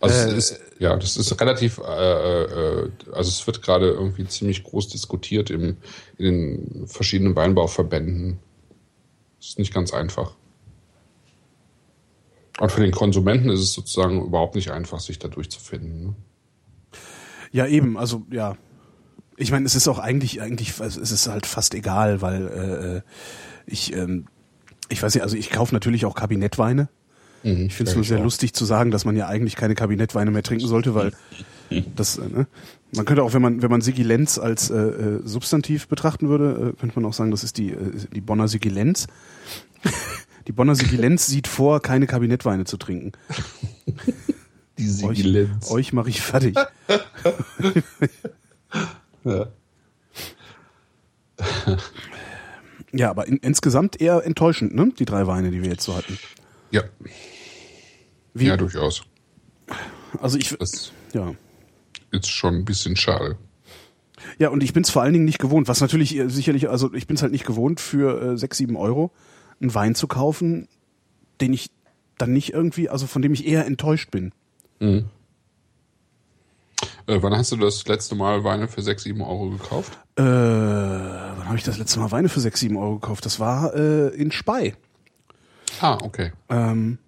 Also 0.00 0.14
Äh, 0.14 0.32
es 0.36 0.50
ist, 0.50 0.60
ja, 0.78 0.96
das 0.96 1.16
ist 1.16 1.40
relativ, 1.40 1.78
äh, 1.78 2.42
äh, 2.42 2.90
also 3.12 3.28
es 3.28 3.46
wird 3.46 3.62
gerade 3.62 3.90
irgendwie 3.90 4.26
ziemlich 4.26 4.62
groß 4.62 4.88
diskutiert 4.88 5.50
im, 5.50 5.76
in 6.18 6.24
den 6.24 6.86
verschiedenen 6.86 7.34
Weinbauverbänden. 7.34 8.38
Das 9.38 9.48
ist 9.50 9.58
nicht 9.58 9.74
ganz 9.74 9.92
einfach. 9.92 10.34
Und 12.60 12.72
für 12.72 12.80
den 12.80 12.90
Konsumenten 12.90 13.50
ist 13.50 13.60
es 13.60 13.72
sozusagen 13.72 14.24
überhaupt 14.24 14.56
nicht 14.56 14.70
einfach, 14.70 15.00
sich 15.00 15.18
da 15.18 15.28
durchzufinden. 15.28 16.06
Ne? 16.06 16.14
ja 17.52 17.66
eben, 17.66 17.96
also 17.96 18.22
ja. 18.30 18.56
Ich 19.40 19.52
meine, 19.52 19.66
es 19.66 19.76
ist 19.76 19.86
auch 19.86 20.00
eigentlich, 20.00 20.42
eigentlich, 20.42 20.80
es 20.80 20.96
ist 20.96 21.28
halt 21.28 21.46
fast 21.46 21.72
egal, 21.74 22.20
weil 22.22 22.48
äh, 22.48 22.96
äh, 22.96 23.02
ich, 23.66 23.92
ähm, 23.94 24.26
ich 24.88 25.00
weiß 25.00 25.14
nicht, 25.14 25.22
also 25.22 25.36
ich 25.36 25.50
kaufe 25.50 25.72
natürlich 25.72 26.04
auch 26.06 26.16
Kabinettweine. 26.16 26.88
Ich 27.42 27.74
finde 27.74 27.90
es 27.90 27.96
nur 27.96 28.04
sehr 28.04 28.20
lustig 28.20 28.52
zu 28.52 28.64
sagen, 28.64 28.90
dass 28.90 29.04
man 29.04 29.16
ja 29.16 29.28
eigentlich 29.28 29.56
keine 29.56 29.74
Kabinettweine 29.74 30.30
mehr 30.30 30.42
trinken 30.42 30.66
sollte, 30.66 30.94
weil 30.94 31.12
das, 31.96 32.18
äh, 32.18 32.28
ne? 32.28 32.46
man 32.94 33.04
könnte 33.04 33.22
auch, 33.22 33.32
wenn 33.32 33.42
man, 33.42 33.62
wenn 33.62 33.70
man 33.70 33.80
Sigilenz 33.80 34.38
als 34.38 34.70
äh, 34.70 34.76
äh, 34.76 35.20
Substantiv 35.24 35.88
betrachten 35.88 36.28
würde, 36.28 36.74
äh, 36.74 36.80
könnte 36.80 37.00
man 37.00 37.08
auch 37.08 37.14
sagen, 37.14 37.30
das 37.30 37.44
ist 37.44 37.58
die, 37.58 37.70
äh, 37.70 37.76
die 38.12 38.20
Bonner 38.20 38.48
Sigilenz. 38.48 39.06
Die 40.46 40.52
Bonner 40.52 40.74
Sigilenz 40.74 41.26
sieht 41.26 41.46
vor, 41.46 41.82
keine 41.82 42.06
Kabinettweine 42.06 42.64
zu 42.64 42.78
trinken. 42.78 43.12
Die 44.78 45.04
Euch, 45.04 45.70
euch 45.70 45.92
mache 45.92 46.08
ich 46.08 46.22
fertig. 46.22 46.56
Ja. 49.24 49.48
Ja, 52.92 53.10
aber 53.10 53.26
in, 53.28 53.36
insgesamt 53.38 54.00
eher 54.00 54.24
enttäuschend, 54.24 54.74
ne? 54.74 54.92
Die 54.98 55.04
drei 55.04 55.26
Weine, 55.26 55.50
die 55.50 55.62
wir 55.62 55.68
jetzt 55.68 55.84
so 55.84 55.96
hatten. 55.96 56.18
Ja, 56.70 56.82
Wie, 58.34 58.46
ja, 58.46 58.56
durchaus. 58.56 59.02
also 60.20 60.38
ich, 60.38 60.56
Das 60.58 60.92
ja. 61.12 61.34
ist 62.10 62.28
schon 62.28 62.56
ein 62.56 62.64
bisschen 62.64 62.96
schade. 62.96 63.36
Ja, 64.38 64.48
und 64.48 64.62
ich 64.62 64.72
bin 64.72 64.82
es 64.82 64.90
vor 64.90 65.02
allen 65.02 65.12
Dingen 65.12 65.24
nicht 65.24 65.38
gewohnt, 65.38 65.68
was 65.68 65.80
natürlich 65.80 66.16
äh, 66.16 66.28
sicherlich, 66.28 66.68
also 66.68 66.92
ich 66.94 67.06
bin 67.06 67.16
es 67.16 67.22
halt 67.22 67.32
nicht 67.32 67.46
gewohnt, 67.46 67.80
für 67.80 68.32
äh, 68.32 68.36
sechs, 68.36 68.58
sieben 68.58 68.76
Euro 68.76 69.12
einen 69.60 69.74
Wein 69.74 69.94
zu 69.94 70.06
kaufen, 70.06 70.68
den 71.40 71.52
ich 71.52 71.70
dann 72.16 72.32
nicht 72.32 72.52
irgendwie, 72.52 72.88
also 72.88 73.06
von 73.06 73.22
dem 73.22 73.32
ich 73.32 73.46
eher 73.46 73.66
enttäuscht 73.66 74.10
bin. 74.10 74.32
Äh, 74.80 75.02
wann 77.06 77.36
hast 77.36 77.52
du 77.52 77.56
das 77.56 77.86
letzte 77.86 78.14
Mal 78.14 78.44
Weine 78.44 78.68
für 78.68 78.82
6, 78.82 79.04
7 79.04 79.20
Euro 79.22 79.50
gekauft? 79.50 79.98
Äh, 80.16 80.22
wann 80.22 81.46
habe 81.46 81.56
ich 81.56 81.64
das 81.64 81.78
letzte 81.78 82.00
Mal 82.00 82.10
Weine 82.10 82.28
für 82.28 82.40
sechs, 82.40 82.60
sieben 82.60 82.76
Euro 82.76 82.98
gekauft? 82.98 83.24
Das 83.24 83.40
war 83.40 83.74
äh, 83.74 84.08
in 84.08 84.32
Spey. 84.32 84.74
Ah, 85.80 85.98
okay. 86.02 86.32
Ähm, 86.48 86.98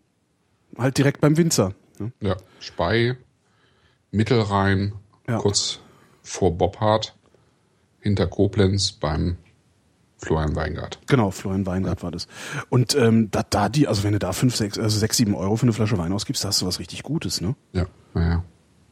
halt 0.78 0.97
direkt 0.99 1.20
beim 1.20 1.37
Winzer. 1.37 1.74
Ne? 1.99 2.12
Ja, 2.20 2.37
Spey, 2.61 3.16
Mittelrhein, 4.11 4.93
Ja. 5.28 5.39
kurz 5.39 5.81
vor 6.23 6.57
Boppard, 6.57 7.15
hinter 8.01 8.27
Koblenz 8.27 8.93
beim 8.93 9.37
Florian 10.19 10.55
Weingart. 10.55 10.99
Genau, 11.07 11.31
Florian 11.31 11.66
Weingart 11.66 12.03
war 12.03 12.11
das. 12.11 12.27
Und 12.69 12.95
ähm, 12.95 13.31
da, 13.31 13.43
da 13.49 13.69
die, 13.69 13.89
also 13.89 14.03
wenn 14.05 14.12
du 14.12 14.19
da 14.19 14.32
fünf, 14.32 14.55
sechs, 14.57 14.78
also 14.78 14.99
sechs, 14.99 15.16
sieben 15.16 15.35
Euro 15.35 15.57
für 15.57 15.62
eine 15.65 15.73
Flasche 15.73 15.97
Wein 15.99 16.12
ausgibst, 16.12 16.45
da 16.45 16.49
hast 16.49 16.61
du 16.62 16.66
was 16.66 16.78
richtig 16.78 17.03
Gutes, 17.03 17.41
ne? 17.41 17.55
Ja, 17.73 17.87
naja, 18.15 18.45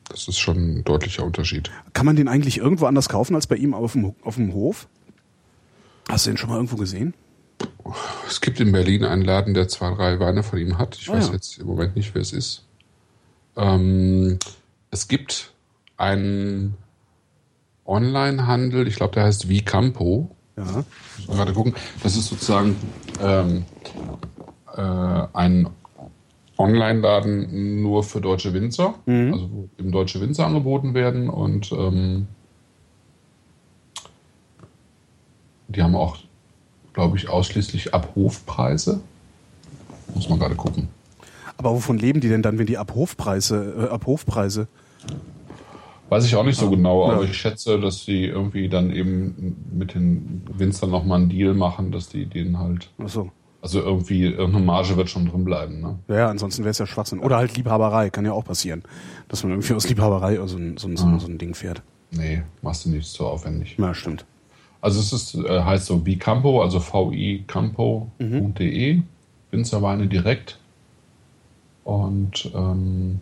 das 0.09 0.27
ist 0.29 0.39
schon 0.39 0.57
ein 0.79 0.85
deutlicher 0.85 1.25
Unterschied. 1.25 1.71
Kann 1.93 2.07
man 2.07 2.17
den 2.17 2.29
eigentlich 2.29 2.59
irgendwo 2.59 2.87
anders 2.87 3.09
kaufen 3.09 3.35
als 3.35 3.47
bei 3.47 3.57
ihm 3.57 3.75
auf 3.75 3.93
dem, 3.93 4.15
auf 4.23 4.37
dem 4.37 4.53
Hof? 4.55 4.89
Hast 6.09 6.27
du 6.27 6.31
den 6.31 6.37
schon 6.39 6.49
mal 6.49 6.57
irgendwo 6.57 6.77
gesehen? 6.77 7.13
Es 8.27 8.41
gibt 8.41 8.61
in 8.61 8.73
Berlin 8.73 9.05
einen 9.05 9.23
Laden, 9.23 9.55
der 9.55 9.69
zwei, 9.69 9.93
drei 9.95 10.21
Weine 10.21 10.43
von 10.43 10.59
ihm 10.59 10.79
hat. 10.79 10.97
Ich 10.97 11.09
Ah, 11.09 11.15
weiß 11.15 11.29
ja. 11.29 11.33
jetzt 11.35 11.59
im 11.59 11.67
Moment 11.67 11.97
nicht, 11.97 12.15
wer 12.15 12.23
es 12.23 12.33
ist. 12.33 12.65
Ähm, 13.57 14.39
es 14.91 15.09
gibt 15.09 15.53
einen 15.97 16.77
Online-Handel, 17.87 18.87
ich 18.87 18.97
glaube, 18.97 19.15
der 19.15 19.25
heißt 19.25 19.49
Vicampo. 19.49 20.31
Ja. 20.57 20.65
Muss 20.65 21.29
man 21.29 21.37
gerade 21.39 21.53
gucken. 21.55 21.75
Das 22.03 22.17
ist 22.17 22.29
sozusagen 22.29 22.77
ähm, 23.23 23.65
äh, 24.77 24.81
ein 25.33 25.69
Online-Laden 26.59 27.83
nur 27.83 28.03
für 28.03 28.21
deutsche 28.21 28.53
Winzer, 28.53 28.95
also 29.07 29.51
wo 29.53 29.69
eben 29.79 29.93
deutsche 29.93 30.21
Winzer 30.21 30.45
angeboten 30.47 30.93
werden 30.93 31.31
und 31.31 31.71
ähm, 31.73 32.27
die 35.69 35.83
haben 35.83 35.95
auch, 35.95 36.17
glaube 36.99 37.17
ich, 37.17 37.29
ausschließlich 37.29 37.95
Abhofpreise. 37.95 38.99
Muss 40.17 40.29
man 40.29 40.41
gerade 40.41 40.57
gucken. 40.57 40.89
Aber 41.57 41.71
wovon 41.71 41.97
leben 41.97 42.21
die 42.21 42.29
denn 42.29 42.43
dann, 42.43 42.59
wenn 42.59 42.67
die 42.67 42.77
Abhofpreise, 42.77 43.87
äh, 43.89 43.95
Abhofpreise? 43.95 44.67
Weiß 46.09 46.25
ich 46.25 46.35
auch 46.35 46.43
nicht 46.43 46.59
so 46.59 46.69
genau, 46.69 47.07
Ja. 47.07 47.15
aber 47.15 47.23
ich 47.23 47.37
schätze, 47.37 47.79
dass 47.79 48.05
die 48.05 48.25
irgendwie 48.25 48.69
dann 48.69 48.91
eben 48.93 49.55
mit 49.73 49.95
den 49.95 50.43
Winzern 50.53 50.91
nochmal 50.91 51.21
einen 51.21 51.29
Deal 51.29 51.55
machen, 51.55 51.93
dass 51.93 52.09
die 52.09 52.27
den 52.27 52.59
halt, 52.59 52.91
Achso. 52.99 53.31
also 53.63 53.81
irgendwie 53.81 54.25
irgendeine 54.25 54.65
Marge 54.65 54.97
wird 54.97 55.09
schon 55.09 55.27
drin 55.31 55.45
bleiben. 55.45 55.81
Ne? 55.81 55.99
Ja, 56.09 56.15
ja, 56.17 56.29
ansonsten 56.31 56.65
wäre 56.65 56.73
es 56.73 56.79
ja 56.79 56.87
Schwachsinn. 56.89 57.21
Oder 57.21 57.37
halt 57.37 57.57
Liebhaberei, 57.57 58.11
kann 58.11 58.25
ja 58.25 58.33
auch 58.33 58.45
passieren. 58.45 58.83
Dass 59.29 59.45
man 59.45 59.53
irgendwie 59.53 59.75
aus 59.75 59.89
Liebhaberei 59.89 60.35
so 60.49 60.57
ein, 60.57 60.77
so 60.79 60.89
ein, 60.89 60.97
so 60.97 61.07
ein, 61.07 61.21
so 61.21 61.29
ein 61.29 61.39
Ding 61.39 61.55
fährt. 61.55 61.81
Nee, 62.11 62.43
machst 62.63 62.87
du 62.87 62.91
nicht 62.91 63.07
so 63.07 63.25
aufwendig. 63.29 63.77
Ja, 63.79 63.95
stimmt. 63.95 64.25
Also 64.81 65.01
es 65.01 65.13
ist, 65.13 65.35
äh, 65.35 65.63
heißt 65.63 65.87
so 65.87 65.99
Bicampo, 65.99 66.63
also 66.63 66.81
vicampo.de, 66.81 69.01
Winzerweine 69.51 70.07
direkt. 70.07 70.59
Und 71.85 72.51
ähm, 72.55 73.21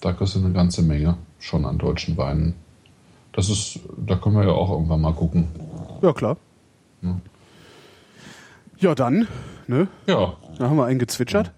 da 0.00 0.12
kriegst 0.12 0.34
du 0.34 0.40
eine 0.40 0.52
ganze 0.52 0.82
Menge 0.82 1.16
schon 1.40 1.64
an 1.64 1.78
deutschen 1.78 2.16
Weinen. 2.16 2.54
Das 3.32 3.48
ist, 3.48 3.80
da 3.96 4.16
können 4.16 4.36
wir 4.36 4.44
ja 4.44 4.52
auch 4.52 4.70
irgendwann 4.70 5.00
mal 5.00 5.12
gucken. 5.12 5.48
Ja, 6.02 6.12
klar. 6.12 6.36
Ja, 8.78 8.94
dann, 8.94 9.26
ne? 9.66 9.88
Ja, 10.06 10.34
Da 10.58 10.68
haben 10.68 10.76
wir 10.76 10.84
einen 10.86 10.98
gezwitschert, 10.98 11.50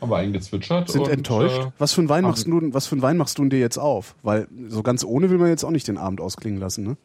haben 0.00 0.10
wir 0.10 0.16
eingezwitschert. 0.16 0.90
sind 0.90 1.02
und, 1.02 1.10
enttäuscht. 1.10 1.58
Äh, 1.58 1.70
was 1.78 1.92
für 1.92 2.00
einen 2.00 2.08
Wein 2.08 2.24
haben- 2.24 2.30
machst 2.30 2.46
du, 2.46 2.74
was 2.74 2.86
für 2.86 2.94
einen 2.94 3.02
Wein 3.02 3.16
machst 3.18 3.38
du 3.38 3.42
denn 3.42 3.50
dir 3.50 3.58
jetzt 3.58 3.78
auf? 3.78 4.14
Weil 4.22 4.48
so 4.68 4.82
ganz 4.82 5.04
ohne 5.04 5.30
will 5.30 5.38
man 5.38 5.48
jetzt 5.48 5.64
auch 5.64 5.70
nicht 5.70 5.88
den 5.88 5.98
Abend 5.98 6.20
ausklingen 6.20 6.58
lassen, 6.60 6.84
ne? 6.84 6.96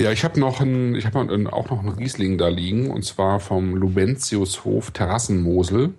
Ja, 0.00 0.12
ich 0.12 0.24
habe 0.24 0.40
noch 0.40 0.60
ein, 0.60 0.94
ich 0.94 1.04
habe 1.04 1.20
auch 1.52 1.70
noch 1.70 1.80
einen 1.80 1.90
Riesling 1.90 2.38
da 2.38 2.48
liegen 2.48 2.90
und 2.90 3.04
zwar 3.04 3.38
vom 3.38 3.74
Lubentiushof 3.74 4.92
Terrassenmosel. 4.92 5.92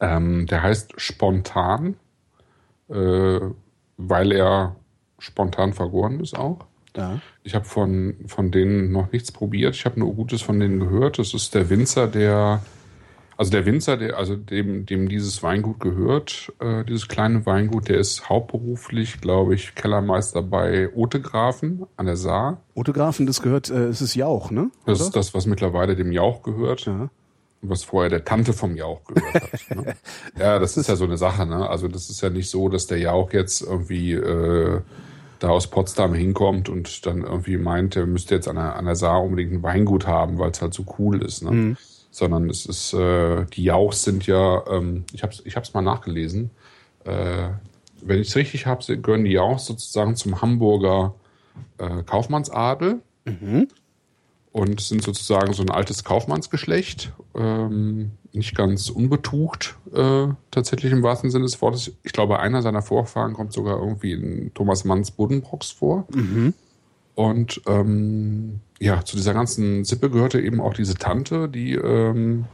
Ähm, 0.00 0.46
der 0.46 0.62
heißt 0.62 0.94
Spontan, 0.96 1.94
äh, 2.88 3.40
weil 3.96 4.32
er 4.32 4.74
spontan 5.20 5.72
vergoren 5.72 6.18
ist 6.18 6.36
auch. 6.36 6.66
Ja. 6.96 7.20
Ich 7.44 7.54
habe 7.54 7.64
von, 7.64 8.16
von 8.26 8.50
denen 8.50 8.90
noch 8.90 9.12
nichts 9.12 9.30
probiert. 9.30 9.76
Ich 9.76 9.84
habe 9.84 10.00
nur 10.00 10.12
Gutes 10.12 10.42
von 10.42 10.58
denen 10.58 10.80
gehört. 10.80 11.18
Das 11.20 11.32
ist 11.32 11.54
der 11.54 11.70
Winzer, 11.70 12.08
der, 12.08 12.60
also 13.36 13.50
der 13.50 13.66
Winzer, 13.66 13.96
der, 13.96 14.16
also 14.16 14.36
dem, 14.36 14.86
dem 14.86 15.08
dieses 15.08 15.42
Weingut 15.42 15.80
gehört, 15.80 16.52
äh, 16.60 16.84
dieses 16.84 17.08
kleine 17.08 17.44
Weingut, 17.46 17.88
der 17.88 17.98
ist 17.98 18.28
hauptberuflich, 18.28 19.20
glaube 19.20 19.54
ich, 19.54 19.74
Kellermeister 19.74 20.42
bei 20.42 20.90
Otegrafen 20.94 21.86
an 21.96 22.06
der 22.06 22.16
Saar. 22.16 22.60
Autografen, 22.74 23.26
das 23.26 23.42
gehört, 23.42 23.70
äh, 23.70 23.86
es 23.86 24.00
ist 24.00 24.14
Jauch, 24.14 24.50
ne? 24.50 24.70
Das 24.86 25.00
Oder? 25.00 25.06
ist 25.06 25.16
das, 25.16 25.34
was 25.34 25.46
mittlerweile 25.46 25.96
dem 25.96 26.12
Jauch 26.12 26.42
gehört. 26.42 26.86
Ja. 26.86 27.08
was 27.62 27.82
vorher 27.82 28.10
der 28.10 28.24
Tante 28.24 28.52
vom 28.52 28.76
Jauch 28.76 29.02
gehört 29.04 29.34
hat. 29.34 29.76
Ne? 29.76 29.96
ja, 30.38 30.58
das 30.58 30.76
ist 30.76 30.88
ja 30.88 30.96
so 30.96 31.04
eine 31.04 31.16
Sache. 31.16 31.46
Ne? 31.46 31.68
Also 31.68 31.88
das 31.88 32.10
ist 32.10 32.20
ja 32.20 32.28
nicht 32.30 32.50
so, 32.50 32.68
dass 32.68 32.86
der 32.86 32.98
Jauch 32.98 33.32
jetzt 33.32 33.62
irgendwie 33.62 34.12
äh, 34.12 34.80
da 35.38 35.48
aus 35.48 35.68
Potsdam 35.68 36.14
hinkommt 36.14 36.68
und 36.68 37.06
dann 37.06 37.22
irgendwie 37.22 37.56
meint, 37.56 37.96
er 37.96 38.06
müsste 38.06 38.34
jetzt 38.34 38.48
an 38.48 38.56
der, 38.56 38.76
an 38.76 38.84
der 38.84 38.96
Saar 38.96 39.22
unbedingt 39.22 39.52
ein 39.52 39.62
Weingut 39.62 40.06
haben, 40.06 40.38
weil 40.38 40.50
es 40.50 40.60
halt 40.62 40.74
so 40.74 40.84
cool 40.98 41.22
ist. 41.22 41.42
Ne? 41.42 41.76
Sondern 42.14 42.48
es 42.48 42.64
ist, 42.64 42.92
äh, 42.94 43.44
die 43.46 43.64
Jauchs 43.64 44.04
sind 44.04 44.24
ja, 44.28 44.62
ähm, 44.68 45.02
ich 45.12 45.24
habe 45.24 45.32
es 45.32 45.42
ich 45.44 45.56
hab's 45.56 45.74
mal 45.74 45.82
nachgelesen, 45.82 46.50
äh, 47.04 47.48
wenn 48.02 48.20
ich 48.20 48.28
es 48.28 48.36
richtig 48.36 48.66
habe, 48.66 48.98
gehören 48.98 49.24
die 49.24 49.32
Jauchs 49.32 49.66
sozusagen 49.66 50.14
zum 50.14 50.40
Hamburger 50.40 51.14
äh, 51.78 52.04
Kaufmannsadel 52.04 53.00
und 54.52 54.80
sind 54.80 55.02
sozusagen 55.02 55.52
so 55.54 55.62
ein 55.62 55.70
altes 55.70 56.04
Kaufmannsgeschlecht, 56.04 57.12
ähm, 57.34 58.12
nicht 58.32 58.54
ganz 58.54 58.90
unbetucht 58.90 59.76
äh, 59.92 60.28
tatsächlich 60.52 60.92
im 60.92 61.02
wahrsten 61.02 61.30
Sinne 61.30 61.44
des 61.46 61.60
Wortes. 61.60 61.90
Ich 62.04 62.12
glaube, 62.12 62.38
einer 62.38 62.62
seiner 62.62 62.82
Vorfahren 62.82 63.32
kommt 63.32 63.52
sogar 63.52 63.78
irgendwie 63.80 64.12
in 64.12 64.52
Thomas 64.54 64.84
Manns 64.84 65.10
Buddenbrocks 65.10 65.72
vor. 65.72 66.06
Und 67.14 67.60
ähm, 67.66 68.60
ja, 68.80 69.04
zu 69.04 69.16
dieser 69.16 69.34
ganzen 69.34 69.84
Sippe 69.84 70.10
gehörte 70.10 70.40
eben 70.40 70.60
auch 70.60 70.74
diese 70.74 70.94
Tante, 70.94 71.48
die, 71.48 71.74
ähm, 71.74 72.46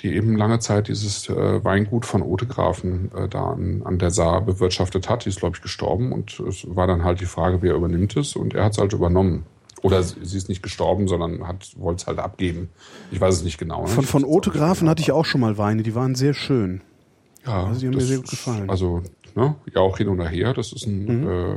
die 0.00 0.14
eben 0.14 0.36
lange 0.36 0.60
Zeit 0.60 0.88
dieses 0.88 1.28
äh, 1.28 1.64
Weingut 1.64 2.06
von 2.06 2.22
Otegrafen 2.22 3.10
äh, 3.14 3.28
da 3.28 3.50
an, 3.50 3.82
an 3.84 3.98
der 3.98 4.10
Saar 4.10 4.40
bewirtschaftet 4.42 5.08
hat. 5.08 5.24
Die 5.24 5.28
ist, 5.30 5.40
glaube 5.40 5.56
ich, 5.56 5.62
gestorben 5.62 6.12
und 6.12 6.38
es 6.40 6.64
war 6.68 6.86
dann 6.86 7.02
halt 7.04 7.20
die 7.20 7.26
Frage, 7.26 7.60
wer 7.62 7.74
übernimmt 7.74 8.16
es 8.16 8.36
und 8.36 8.54
er 8.54 8.64
hat 8.64 8.72
es 8.72 8.78
halt 8.78 8.92
übernommen. 8.92 9.44
Oder 9.82 10.00
sie 10.04 10.36
ist 10.36 10.48
nicht 10.48 10.62
gestorben, 10.62 11.08
sondern 11.08 11.44
hat 11.48 11.72
wollte 11.76 12.02
es 12.02 12.06
halt 12.06 12.20
abgeben. 12.20 12.68
Ich 13.10 13.20
weiß 13.20 13.34
es 13.34 13.42
nicht 13.42 13.58
genau. 13.58 13.82
Ne? 13.82 13.88
Von, 13.88 14.04
von 14.04 14.24
Otegrafen 14.24 14.88
hatte 14.88 15.02
ich 15.02 15.10
auch 15.10 15.24
schon 15.24 15.40
mal 15.40 15.58
Weine, 15.58 15.82
die 15.82 15.96
waren 15.96 16.14
sehr 16.14 16.34
schön. 16.34 16.82
Ja, 17.44 17.64
Also 17.66 17.80
die 17.80 17.86
haben 17.88 17.94
mir 17.96 18.00
sehr 18.02 18.18
gut 18.18 18.30
gefallen. 18.30 18.70
Also, 18.70 19.02
ne, 19.34 19.56
ja, 19.74 19.80
auch 19.80 19.98
hin 19.98 20.06
oder 20.08 20.28
her. 20.28 20.54
Das 20.54 20.72
ist 20.72 20.86
ein 20.86 21.22
Mhm. 21.22 21.28
äh, 21.28 21.52
äh, 21.54 21.56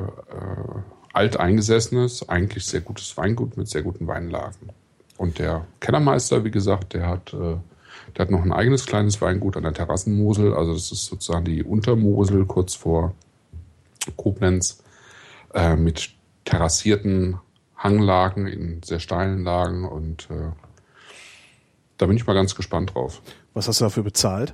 alteingesessenes, 1.15 2.27
eigentlich 2.29 2.65
sehr 2.65 2.81
gutes 2.81 3.15
Weingut 3.17 3.57
mit 3.57 3.67
sehr 3.69 3.81
guten 3.81 4.07
Weinlagen. 4.07 4.69
Und 5.17 5.39
der 5.39 5.65
Kellermeister, 5.79 6.43
wie 6.43 6.51
gesagt, 6.51 6.93
der 6.93 7.07
hat, 7.07 7.33
äh, 7.33 7.55
der 8.15 8.19
hat 8.19 8.31
noch 8.31 8.43
ein 8.43 8.51
eigenes 8.51 8.85
kleines 8.85 9.21
Weingut 9.21 9.55
an 9.57 9.63
der 9.63 9.73
Terrassenmosel. 9.73 10.53
Also 10.53 10.73
das 10.73 10.91
ist 10.91 11.05
sozusagen 11.05 11.45
die 11.45 11.63
Untermosel 11.63 12.45
kurz 12.45 12.75
vor 12.75 13.13
Koblenz 14.17 14.83
äh, 15.53 15.75
mit 15.75 16.09
terrassierten 16.43 17.37
Hanglagen 17.77 18.47
in 18.47 18.81
sehr 18.83 18.99
steilen 18.99 19.43
Lagen. 19.43 19.85
Und 19.87 20.27
äh, 20.29 20.51
da 21.97 22.05
bin 22.07 22.17
ich 22.17 22.27
mal 22.27 22.33
ganz 22.33 22.55
gespannt 22.55 22.93
drauf. 22.93 23.21
Was 23.53 23.67
hast 23.67 23.79
du 23.79 23.85
dafür 23.85 24.03
bezahlt? 24.03 24.53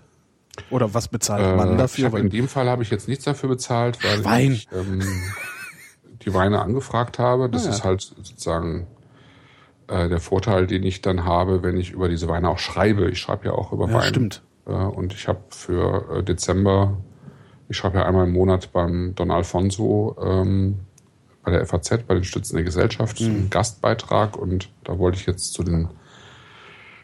Oder 0.70 0.94
was 0.94 1.08
bezahlt 1.08 1.42
Äh, 1.44 1.56
man 1.56 1.72
ich 1.72 1.78
dafür? 1.78 2.06
hab, 2.06 2.16
in 2.20 2.30
dem 2.30 2.48
Fall 2.48 2.70
habe 2.70 2.84
ich 2.84 2.92
jetzt 2.92 3.08
nichts 3.08 3.24
dafür 3.26 3.50
bezahlt, 3.50 3.98
weil 4.04 4.20
Schwein. 4.22 4.52
ich 4.52 4.68
ähm, 4.72 5.02
die 6.26 6.34
Weine 6.34 6.62
angefragt 6.62 7.20
habe. 7.20 7.50
Das 7.50 7.64
Ah, 7.64 7.70
ja. 7.70 7.76
ist 7.76 7.84
halt 7.84 8.02
sozusagen 8.02 8.88
äh, 9.88 10.08
der 10.10 10.20
Vorteil, 10.20 10.68
den 10.68 10.84
ich 10.84 11.02
dann 11.02 11.26
habe, 11.26 11.64
wenn 11.64 11.78
ich 11.78 11.92
über 11.92 12.10
diese 12.10 12.28
Weine 12.28 12.50
auch 12.50 12.60
schreibe. 12.60 13.10
Ich 13.10 13.20
schreibe 13.20 13.46
ja 13.48 13.52
auch 13.54 13.72
über 13.72 13.88
Ja, 13.88 13.96
Wein. 13.96 14.04
stimmt. 14.04 14.42
Äh, 14.66 14.72
und 14.72 15.14
ich 15.14 15.28
habe 15.28 15.40
für 15.50 16.18
äh, 16.20 16.24
Dezember, 16.24 16.98
ich 17.70 17.78
schreibe 17.78 17.98
ja 18.00 18.06
einmal 18.06 18.28
im 18.28 18.34
Monat 18.34 18.72
beim 18.72 19.14
Don 19.16 19.32
Alfonso 19.32 20.16
ähm, 20.24 20.80
bei 21.44 21.52
der 21.52 21.66
FAZ, 21.66 22.04
bei 22.08 22.14
den 22.14 22.24
Stützen 22.24 22.56
der 22.56 22.64
Gesellschaft, 22.64 23.20
Mhm. 23.20 23.28
einen 23.28 23.50
Gastbeitrag 23.50 24.38
und 24.38 24.70
da 24.84 25.00
wollte 25.00 25.18
ich 25.18 25.26
jetzt 25.26 25.54
zu 25.54 25.64
den 25.64 25.90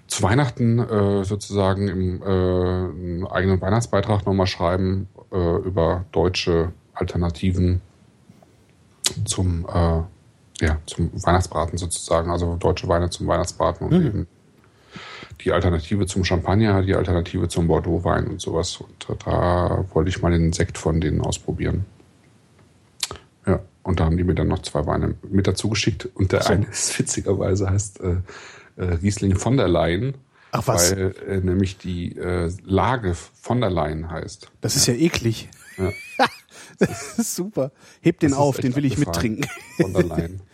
zu 0.07 0.23
Weihnachten 0.23 0.79
äh, 0.79 1.25
sozusagen 1.25 1.87
im 1.89 2.21
äh, 2.21 2.25
einen 2.25 3.27
eigenen 3.27 3.59
Weihnachtsbeitrag 3.59 4.25
nochmal 4.25 4.47
schreiben 4.47 5.09
äh, 5.33 5.57
über 5.57 6.05
deutsche 6.13 6.71
Alternativen 6.93 7.81
zum, 9.25 9.65
äh, 9.65 10.65
ja, 10.65 10.77
zum 10.85 11.11
Weihnachtsbraten 11.13 11.77
sozusagen, 11.77 12.31
also 12.31 12.55
deutsche 12.55 12.87
Weine 12.87 13.09
zum 13.09 13.27
Weihnachtsbraten 13.27 13.87
und 13.87 14.05
eben 14.05 14.27
die 15.41 15.51
Alternative 15.51 16.05
zum 16.05 16.23
Champagner, 16.23 16.81
die 16.81 16.95
Alternative 16.95 17.47
zum 17.47 17.67
Bordeaux-Wein 17.67 18.27
und 18.27 18.41
sowas. 18.41 18.77
Und 18.77 19.09
äh, 19.09 19.15
da 19.23 19.85
wollte 19.93 20.09
ich 20.09 20.21
mal 20.21 20.31
den 20.31 20.53
Sekt 20.53 20.77
von 20.77 20.99
denen 20.99 21.21
ausprobieren. 21.21 21.85
Ja, 23.45 23.59
und 23.83 23.99
da 23.99 24.05
haben 24.05 24.17
die 24.17 24.23
mir 24.23 24.35
dann 24.35 24.47
noch 24.47 24.61
zwei 24.63 24.85
Weine 24.85 25.15
mit 25.29 25.47
dazu 25.47 25.69
geschickt. 25.69 26.09
Und 26.15 26.31
der 26.31 26.43
so. 26.43 26.53
eine 26.53 26.65
ist 26.65 26.97
witzigerweise 26.99 27.69
heißt 27.69 28.01
äh, 28.01 28.17
äh, 28.77 28.95
Riesling 28.95 29.35
von 29.35 29.57
der 29.57 29.67
Leyen. 29.67 30.15
Ach, 30.51 30.65
was? 30.65 30.91
Weil 30.91 31.15
äh, 31.27 31.37
nämlich 31.37 31.77
die 31.77 32.17
äh, 32.17 32.51
Lage 32.63 33.13
von 33.13 33.61
der 33.61 33.69
Leyen 33.69 34.09
heißt. 34.09 34.49
Das 34.61 34.75
ist 34.75 34.87
ja 34.87 34.93
eklig. 34.93 35.49
Ja. 35.77 35.91
Das 36.79 37.17
ist 37.19 37.35
super. 37.35 37.71
Heb 38.01 38.19
den 38.19 38.31
Das 38.31 38.39
auf, 38.39 38.57
den 38.57 38.75
will 38.75 38.85
ich 38.85 38.97
mittrinken. 38.97 39.45
Von 39.79 39.93
Leyen. 39.93 40.41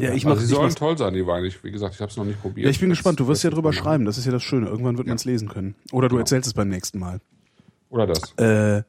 Ja. 0.00 0.08
Ja, 0.08 0.14
ich 0.14 0.24
also 0.26 0.28
mach, 0.28 0.40
sie 0.40 0.46
sollen 0.46 0.74
toll 0.76 0.96
sein, 0.96 1.12
die 1.14 1.26
Weine. 1.26 1.46
Ich, 1.48 1.62
wie 1.64 1.72
gesagt, 1.72 1.94
ich 1.96 2.00
habe 2.00 2.10
es 2.10 2.16
noch 2.16 2.24
nicht 2.24 2.40
probiert. 2.40 2.64
ja, 2.66 2.70
ich 2.70 2.78
bin 2.78 2.88
Das- 2.88 2.98
gespannt. 2.98 3.18
Du 3.18 3.26
wirst 3.26 3.42
ja 3.42 3.50
drüber 3.50 3.72
schreiben. 3.72 4.04
Das 4.04 4.16
ist 4.16 4.26
ja 4.26 4.32
das 4.32 4.42
Schöne. 4.44 4.66
Irgendwann 4.68 4.96
wird 4.96 5.08
man 5.08 5.16
es 5.16 5.24
lesen 5.24 5.48
können. 5.48 5.74
Oder 5.90 6.08
du 6.08 6.14
Genau. 6.14 6.20
erzählst 6.20 6.46
es 6.46 6.54
beim 6.54 6.68
nächsten 6.68 6.98
Mal. 7.00 7.20
Oder 7.90 8.06
das. 8.06 8.32
Äh, 8.38 8.82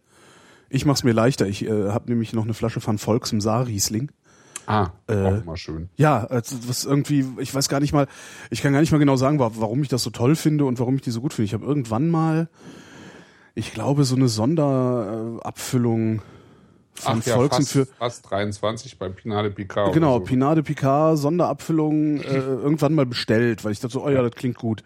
ich 0.69 0.85
mach's 0.85 1.03
mir 1.03 1.13
leichter. 1.13 1.47
Ich 1.47 1.65
äh, 1.65 1.89
habe 1.89 2.09
nämlich 2.11 2.33
noch 2.33 2.43
eine 2.43 2.53
Flasche 2.53 2.79
von 2.79 2.99
Volks 2.99 3.31
im 3.31 3.41
Saar-Riesling. 3.41 4.11
Ah, 4.67 4.91
Äh, 5.07 5.15
auch 5.23 5.45
mal 5.45 5.57
schön. 5.57 5.89
Ja, 5.95 6.25
also 6.25 6.55
was 6.67 6.85
irgendwie, 6.85 7.25
ich 7.39 7.55
weiß 7.55 7.69
gar 7.69 7.79
nicht 7.79 7.91
mal, 7.91 8.05
ich 8.51 8.61
kann 8.61 8.71
gar 8.71 8.81
nicht 8.81 8.91
mal 8.91 8.99
genau 8.99 9.15
sagen, 9.15 9.39
wa- 9.39 9.51
warum 9.55 9.81
ich 9.81 9.87
das 9.89 10.03
so 10.03 10.11
toll 10.11 10.35
finde 10.35 10.65
und 10.65 10.77
warum 10.77 10.93
ich 10.95 11.01
die 11.01 11.09
so 11.09 11.21
gut 11.21 11.33
finde. 11.33 11.45
Ich 11.47 11.55
habe 11.55 11.65
irgendwann 11.65 12.09
mal, 12.09 12.49
ich 13.55 13.73
glaube, 13.73 14.03
so 14.03 14.15
eine 14.15 14.27
Sonderabfüllung 14.27 16.21
von 16.93 17.19
Ach 17.21 17.25
ja, 17.25 17.35
Volks 17.35 17.57
und 17.57 17.63
fast, 17.63 17.71
für 17.71 17.85
fast 17.85 18.29
23 18.29 18.99
beim 18.99 19.15
Pinade 19.15 19.51
Picard. 19.51 19.93
genau 19.93 20.19
so. 20.19 20.25
Pinade 20.25 20.63
Picard 20.63 21.17
Sonderabfüllung 21.17 22.19
äh, 22.21 22.37
irgendwann 22.37 22.93
mal 22.93 23.05
bestellt, 23.05 23.63
weil 23.63 23.71
ich 23.71 23.79
dachte 23.79 23.93
so, 23.93 24.05
oh 24.05 24.09
ja, 24.09 24.21
das 24.21 24.33
klingt 24.33 24.57
gut. 24.57 24.83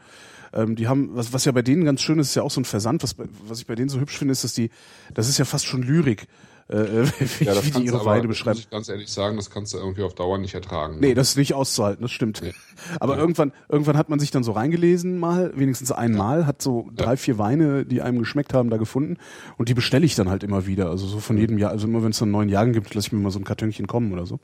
Ähm, 0.54 0.76
die 0.76 0.88
haben, 0.88 1.10
was, 1.14 1.34
was 1.34 1.46
ja 1.46 1.52
bei 1.52 1.64
denen 1.64 1.84
ganz 1.84 2.02
schön 2.02 2.20
ist, 2.20 2.30
ist 2.30 2.36
ja 2.36 2.44
auch 2.44 2.52
so 2.52 2.62
ein 2.62 2.66
Versand. 2.66 3.02
Was, 3.02 3.16
was 3.48 3.60
ich 3.60 3.66
bei 3.66 3.76
denen 3.76 3.90
so 3.90 4.00
hübsch 4.00 4.18
finde, 4.18 4.32
ist, 4.32 4.44
dass 4.44 4.54
die, 4.54 4.70
das 5.14 5.28
ist 5.28 5.40
ja 5.40 5.46
fast 5.46 5.66
schon 5.66 5.82
Lyrik, 5.82 6.28
äh, 6.70 6.76
wie, 7.40 7.44
Ja, 7.46 7.54
das 7.54 7.66
wie 7.66 7.72
die 7.72 7.86
ihre 7.86 8.06
Weine 8.06 8.28
muss 8.28 8.38
beschreiben. 8.38 8.60
ich 8.60 8.70
ganz 8.70 8.90
ehrlich 8.90 9.10
sagen, 9.10 9.36
das 9.36 9.50
kannst 9.50 9.74
du 9.74 9.78
irgendwie 9.78 10.04
auf 10.04 10.14
Dauer 10.16 10.38
nicht 10.38 10.54
ertragen. 10.54 10.98
Nee, 11.00 11.14
das 11.14 11.30
ist 11.30 11.38
nicht 11.38 11.54
auszuhalten, 11.54 12.02
das 12.02 12.12
stimmt. 12.12 12.42
Nee. 12.42 12.54
Aber 13.00 13.18
irgendwann, 13.18 13.52
irgendwann 13.70 13.98
hat 13.98 14.10
man 14.10 14.20
sich 14.20 14.32
dann 14.32 14.44
so 14.44 14.52
reingelesen 14.54 15.20
mal, 15.20 15.52
wenigstens 15.56 15.92
einmal, 15.92 16.46
hat 16.46 16.62
so 16.62 16.90
drei, 16.96 17.18
vier 17.18 17.38
Weine, 17.38 17.86
die 17.86 18.02
einem 18.02 18.20
geschmeckt 18.20 18.54
haben, 18.54 18.70
da 18.70 18.78
gefunden. 18.78 19.18
Und 19.58 19.70
die 19.70 19.74
bestelle 19.74 20.06
ich 20.06 20.16
dann 20.16 20.30
halt 20.30 20.44
immer 20.44 20.66
wieder. 20.66 20.90
Also 20.90 21.08
so 21.08 21.20
von 21.20 21.38
jedem 21.38 21.58
Jahr, 21.58 21.72
also 21.72 21.88
immer 21.88 22.04
wenn 22.04 22.12
es 22.12 22.20
dann 22.20 22.32
neuen 22.32 22.50
Jahrgang 22.50 22.74
gibt, 22.74 22.94
lasse 22.94 23.08
ich 23.08 23.14
mir 23.14 23.20
mal 23.20 23.32
so 23.32 23.40
ein 23.40 23.46
Kartönchen 23.46 23.88
kommen 23.88 24.12
oder 24.14 24.26
so. 24.26 24.40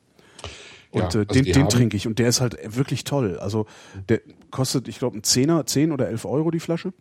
Ja, 0.94 1.04
Und 1.04 1.16
äh, 1.16 1.20
also 1.20 1.24
den, 1.26 1.46
den 1.46 1.70
trinke 1.70 1.96
ich 1.98 2.08
und 2.08 2.20
der 2.20 2.30
ist 2.30 2.42
halt 2.42 2.58
wirklich 2.76 3.04
toll. 3.04 3.38
Also 3.40 3.66
der 4.10 4.22
kostet, 4.52 4.88
ich 4.88 5.00
glaube, 5.00 5.18
ein 5.18 5.24
Zehner, 5.24 5.66
zehn 5.66 5.92
oder 5.92 6.08
elf 6.10 6.26
Euro 6.26 6.52
die 6.52 6.60
Flasche. 6.60 6.94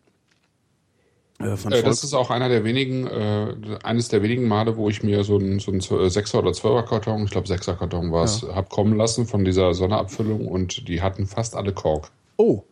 Äh, 1.39 1.57
von 1.57 1.73
Äh, 1.73 1.83
das 1.83 2.03
ist 2.05 2.15
auch 2.15 2.31
einer 2.31 2.49
der 2.49 2.65
wenigen, 2.65 3.07
äh, 3.07 3.55
eines 3.85 4.09
der 4.09 4.23
wenigen 4.23 4.49
Male, 4.49 4.77
wo 4.77 4.89
ich 4.89 5.03
mir 5.03 5.23
so 5.25 5.37
einen 5.39 5.61
so 5.61 5.71
einen 5.71 5.81
6er 5.81 6.39
oder 6.39 6.51
12er 6.51 6.83
Karton, 6.85 7.25
ich 7.25 7.31
glaube 7.31 7.47
6er 7.47 7.75
Karton 7.75 8.11
war 8.13 8.25
es, 8.25 8.43
hab 8.43 8.69
kommen 8.71 8.97
lassen 8.97 9.27
von 9.27 9.45
dieser 9.45 9.73
Sonderabfüllung 9.75 10.47
und 10.49 10.89
die 10.89 11.01
hatten 11.03 11.27
fast 11.27 11.55
alle 11.55 11.73
Kork. 11.73 12.11
oh, 12.39 12.63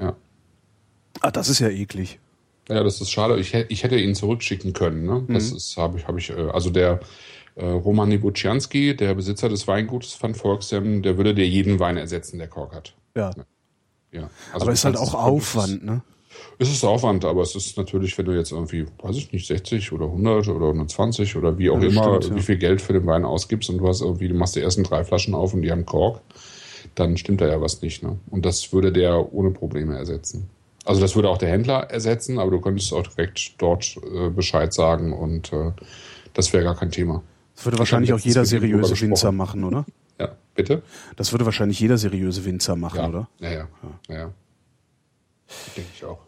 Ja. 0.00 0.14
ah, 1.20 1.30
das 1.30 1.48
ist 1.48 1.58
ja 1.60 1.68
eklig. 1.68 2.18
Ja, 2.68 2.82
das 2.82 3.00
ist 3.02 3.10
schade. 3.10 3.38
Ich, 3.38 3.52
hätte- 3.52 3.70
ich 3.72 3.82
hätte 3.84 3.96
ihn 3.98 4.14
zurückschicken 4.14 4.72
können. 4.72 5.04
Ne? 5.04 5.22
Das 5.28 5.50
Mhm. 5.50 5.56
ist, 5.58 5.76
habe 5.76 5.98
ich, 5.98 6.06
habe 6.08 6.18
ich, 6.18 6.30
äh, 6.30 6.48
also 6.50 6.70
der 6.70 7.00
äh, 7.56 7.66
Roman 7.66 8.08
Nibucianski, 8.08 8.96
der 8.96 9.14
Besitzer 9.14 9.48
des 9.50 9.68
Weingutes 9.68 10.14
von 10.14 10.34
Volksem, 10.34 11.02
der 11.02 11.16
würde 11.18 11.34
dir 11.34 11.46
jeden 11.46 11.78
Wein 11.78 11.96
ersetzen, 11.98 12.38
der 12.38 12.48
Kork 12.48 12.74
hat. 12.74 12.94
Ja. 13.14 13.30
Ja. 14.12 14.30
Also 14.52 14.64
Aber 14.64 14.72
ist 14.72 14.84
halt 14.84 14.96
auch 14.96 15.12
Aufwand, 15.14 15.84
ne? 15.84 16.02
Es 16.58 16.70
ist 16.70 16.84
Aufwand, 16.84 17.24
aber 17.24 17.42
es 17.42 17.54
ist 17.56 17.76
natürlich, 17.76 18.16
wenn 18.16 18.26
du 18.26 18.32
jetzt 18.32 18.52
irgendwie, 18.52 18.86
weiß 19.02 19.16
ich 19.16 19.32
nicht, 19.32 19.46
60 19.46 19.92
oder 19.92 20.04
100 20.06 20.48
oder 20.48 20.66
120 20.66 21.36
oder 21.36 21.58
wie 21.58 21.68
auch 21.70 21.80
Ja, 21.80 21.88
immer, 21.88 22.22
stimmt, 22.22 22.38
wie 22.38 22.42
viel 22.42 22.56
Geld 22.58 22.80
für 22.80 22.92
den 22.92 23.06
Wein 23.06 23.24
ausgibst 23.24 23.70
und 23.70 23.78
du 23.78 23.88
hast 23.88 24.02
irgendwie, 24.02 24.28
du 24.28 24.34
machst 24.34 24.54
die 24.54 24.60
ersten 24.60 24.84
drei 24.84 25.04
Flaschen 25.04 25.34
auf 25.34 25.52
und 25.54 25.62
die 25.62 25.72
haben 25.72 25.84
Kork, 25.84 26.20
dann 26.94 27.16
stimmt 27.16 27.40
da 27.40 27.48
ja 27.48 27.60
was 27.60 27.82
nicht. 27.82 28.02
Ne? 28.04 28.18
Und 28.30 28.46
das 28.46 28.72
würde 28.72 28.92
der 28.92 29.32
ohne 29.32 29.50
Probleme 29.50 29.96
ersetzen. 29.96 30.48
Also 30.84 31.00
das 31.00 31.16
würde 31.16 31.28
auch 31.30 31.38
der 31.38 31.48
Händler 31.48 31.90
ersetzen, 31.90 32.38
aber 32.38 32.50
du 32.52 32.60
könntest 32.60 32.92
auch 32.92 33.02
direkt 33.06 33.54
dort 33.60 33.96
äh, 34.14 34.28
Bescheid 34.28 34.72
sagen 34.72 35.12
und 35.12 35.52
äh, 35.52 35.72
das 36.34 36.52
wäre 36.52 36.62
gar 36.62 36.76
kein 36.76 36.90
Thema. 36.90 37.22
Das 37.56 37.64
würde 37.64 37.76
Ich 37.76 37.78
wahrscheinlich 37.80 38.12
auch 38.12 38.18
jeder 38.18 38.44
seriöse 38.44 39.00
Winzer 39.00 39.32
machen, 39.32 39.64
oder? 39.64 39.86
Ja, 40.20 40.36
bitte? 40.54 40.82
Das 41.16 41.32
würde 41.32 41.46
wahrscheinlich 41.46 41.80
jeder 41.80 41.98
seriöse 41.98 42.44
Winzer 42.44 42.76
machen, 42.76 42.98
Ja, 42.98 43.08
oder? 43.08 43.28
ja, 43.40 43.50
ja. 43.50 43.68
ja, 44.08 44.14
ja. 44.16 44.30
Denke 45.76 45.90
ich 45.94 46.04
auch. 46.04 46.18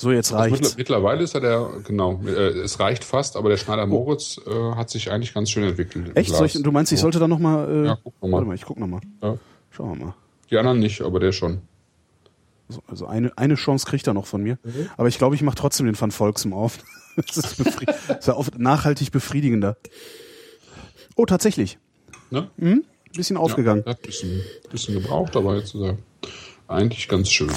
So, 0.00 0.10
jetzt 0.12 0.32
Also 0.32 0.42
reicht's. 0.54 0.70
mittler- 0.70 0.76
mittlerweile 0.78 1.22
ist 1.24 1.34
er 1.34 1.40
der, 1.42 1.68
genau, 1.84 2.22
äh, 2.24 2.30
es 2.60 2.80
reicht 2.80 3.04
fast, 3.04 3.36
aber 3.36 3.50
der 3.50 3.58
Schneider 3.58 3.86
Moritz 3.86 4.38
äh, 4.46 4.50
hat 4.74 4.88
sich 4.88 5.10
eigentlich 5.10 5.34
ganz 5.34 5.50
schön 5.50 5.62
entwickelt. 5.64 6.16
Echt? 6.16 6.32
Ich, 6.40 6.62
du 6.62 6.72
meinst, 6.72 6.90
ich 6.92 6.98
So. 6.98 7.02
sollte 7.02 7.18
da 7.18 7.28
nochmal. 7.28 7.68
Äh, 7.68 7.86
Ja, 7.88 7.98
guck 8.02 8.14
noch 8.22 8.28
mal. 8.28 8.32
Warte 8.38 8.46
mal, 8.46 8.54
ich 8.54 8.64
guck 8.64 8.78
nochmal. 8.80 9.00
Ja. 9.22 9.36
Schauen 9.70 9.98
wir 9.98 10.06
mal. 10.06 10.14
Die 10.50 10.56
anderen 10.56 10.78
nicht, 10.78 11.02
aber 11.02 11.20
der 11.20 11.32
schon. 11.32 11.60
So, 12.70 12.82
Also 12.88 13.06
eine, 13.06 13.36
eine 13.36 13.56
Chance 13.56 13.84
kriegt 13.86 14.06
er 14.06 14.14
noch 14.14 14.26
von 14.26 14.42
mir. 14.42 14.58
Mhm. 14.64 14.88
Aber 14.96 15.08
ich 15.08 15.18
glaube, 15.18 15.34
ich 15.34 15.42
mache 15.42 15.56
trotzdem 15.56 15.84
den 15.84 16.00
Van 16.00 16.10
Volksem 16.12 16.54
auf. 16.54 16.78
das 17.16 17.36
ist, 17.36 17.56
befri 17.62 17.84
das 17.84 18.20
ist 18.20 18.26
ja 18.28 18.36
oft 18.36 18.58
nachhaltig 18.58 19.12
befriedigender. 19.12 19.76
Oh, 21.14 21.26
tatsächlich. 21.26 21.78
Ne? 22.30 22.48
Ein 22.58 22.84
bisschen 23.14 23.36
aufgegangen. 23.36 23.82
Ja, 23.84 23.90
hat 23.92 23.98
ein 23.98 24.06
bisschen, 24.06 24.40
bisschen 24.70 24.94
gebraucht, 24.94 25.36
aber 25.36 25.56
jetzt 25.56 25.74
ist 25.74 25.82
er 25.82 25.98
eigentlich 26.68 27.06
ganz 27.08 27.30
schön. 27.30 27.50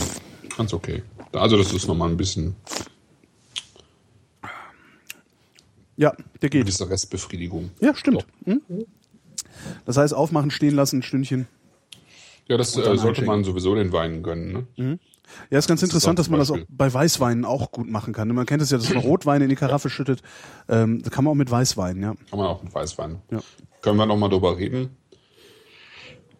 Ganz 0.58 0.74
okay. 0.74 1.04
Also 1.32 1.58
das 1.58 1.74
ist 1.74 1.88
nochmal 1.88 2.10
ein 2.10 2.18
bisschen 2.18 2.56
Ja, 5.96 6.14
der 6.42 6.50
geht. 6.50 6.68
diese 6.68 6.90
Restbefriedigung. 6.90 7.72
Ja, 7.80 7.96
stimmt. 7.96 8.26
Hm? 8.46 8.62
Das 9.86 9.98
heißt, 9.98 10.14
aufmachen, 10.14 10.52
stehen 10.52 10.76
lassen, 10.76 11.00
ein 11.00 11.04
Stündchen. 11.04 11.48
Ja, 12.48 12.58
das 12.58 12.76
äh, 12.76 12.98
sollte 12.98 13.24
man 13.24 13.44
sowieso 13.44 13.76
den 13.76 13.92
Weinen 13.92 14.24
gönnen. 14.24 14.68
Ne? 14.76 15.00
Ja, 15.50 15.60
ist 15.60 15.68
ganz 15.68 15.80
Das 15.82 15.88
ist 15.90 15.94
interessant, 15.94 16.20
auch 16.20 16.24
dass 16.24 16.30
man 16.30 16.40
das 16.40 16.52
auch 16.52 16.58
bei 16.68 16.94
Weißweinen 16.94 17.46
auch 17.46 17.72
gut 17.72 17.90
machen 17.90 18.14
kann. 18.14 18.28
Man 18.30 18.46
kennt 18.46 18.62
es 18.62 18.70
ja, 18.72 18.78
dass 18.78 18.90
man 18.94 18.98
Rotwein 19.04 19.42
in 19.42 19.50
die 19.50 19.56
Karaffe 19.56 19.90
schüttet. 19.90 20.22
Ähm, 20.68 21.02
das 21.02 21.12
kann 21.12 21.24
man 21.24 21.32
auch 21.32 21.36
mit 21.36 21.50
Weißwein, 21.50 22.02
ja. 22.02 22.16
Kann 22.30 22.40
man 22.40 22.48
auch 22.48 22.62
mit 22.64 22.74
Weißwein. 22.74 23.22
Ja. 23.32 23.40
Können 23.82 23.98
wir 23.98 24.06
noch 24.06 24.18
mal 24.18 24.30
drüber 24.30 24.58
reden? 24.58 24.90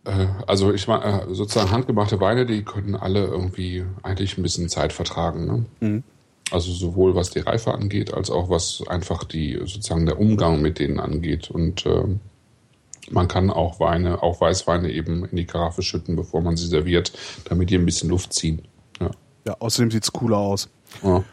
Äh, 0.06 0.28
Also 0.48 0.74
ich 0.74 0.88
meine, 0.88 1.24
äh, 1.24 1.34
sozusagen 1.34 1.72
handgemachte 1.72 2.20
Weine, 2.20 2.46
die 2.46 2.64
können 2.64 2.96
alle 2.96 3.26
irgendwie 3.26 3.86
eigentlich 4.02 4.38
ein 4.38 4.44
bisschen 4.44 4.70
Zeit 4.70 4.94
vertragen. 4.94 5.46
Ne? 5.46 5.66
Mhm. 5.80 6.04
Also 6.52 6.72
sowohl 6.72 7.16
was 7.16 7.30
die 7.32 7.40
Reife 7.40 7.74
angeht, 7.74 8.14
als 8.14 8.30
auch 8.30 8.50
was 8.50 8.84
einfach 8.88 9.24
die 9.24 9.58
sozusagen 9.60 10.06
der 10.06 10.20
Umgang 10.20 10.62
mit 10.62 10.78
denen 10.80 11.00
angeht. 11.00 11.50
Und 11.50 11.86
ähm, 11.86 12.20
man 13.10 13.28
kann 13.28 13.50
auch 13.50 13.80
Weine, 13.80 14.22
auch 14.22 14.40
Weißweine 14.42 14.92
eben 14.92 15.26
in 15.26 15.36
die 15.36 15.46
Karaffe 15.46 15.82
schütten, 15.82 16.16
bevor 16.16 16.42
man 16.42 16.56
sie 16.58 16.68
serviert, 16.68 17.12
damit 17.46 17.70
die 17.70 17.76
ein 17.78 17.86
bisschen 17.86 18.10
Luft 18.10 18.34
ziehen. 18.34 18.62
Ja. 19.00 19.12
Ja, 19.46 19.58
außerdem 19.60 19.92
sieht's 19.92 20.12
cooler 20.14 20.38
aus. 20.38 20.70
Ja. 21.02 21.24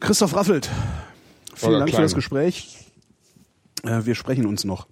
Christoph 0.00 0.34
Raffelt, 0.36 0.68
vielen 1.54 1.72
Dank 1.72 1.84
für 1.88 1.90
Klein. 1.92 2.02
das 2.02 2.14
Gespräch. 2.14 2.76
Äh, 3.84 4.04
wir 4.04 4.14
sprechen 4.14 4.46
uns 4.46 4.64
noch. 4.64 4.86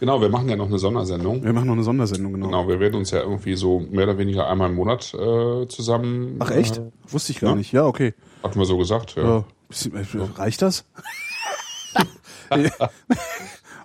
Genau, 0.00 0.20
wir 0.20 0.28
machen 0.28 0.48
ja 0.48 0.56
noch 0.56 0.66
eine 0.66 0.78
Sondersendung. 0.78 1.42
Wir 1.42 1.52
machen 1.52 1.66
noch 1.66 1.74
eine 1.74 1.82
Sondersendung, 1.82 2.34
genau. 2.34 2.46
Genau, 2.46 2.68
wir 2.68 2.80
werden 2.80 2.96
uns 2.96 3.10
ja 3.10 3.20
irgendwie 3.20 3.54
so 3.54 3.80
mehr 3.80 4.04
oder 4.04 4.18
weniger 4.18 4.46
einmal 4.48 4.68
im 4.68 4.76
Monat 4.76 5.14
äh, 5.14 5.66
zusammen. 5.68 6.36
Ach 6.38 6.50
echt? 6.50 6.78
Äh, 6.78 6.90
Wusste 7.08 7.32
ich 7.32 7.40
gar 7.40 7.50
ja. 7.50 7.56
nicht. 7.56 7.72
Ja, 7.72 7.86
okay. 7.86 8.14
hatten 8.42 8.58
wir 8.58 8.66
so 8.66 8.76
gesagt, 8.76 9.16
ja. 9.16 9.22
Ja. 9.22 9.38
Äh, 9.38 10.28
reicht 10.36 10.62
das? 10.62 10.84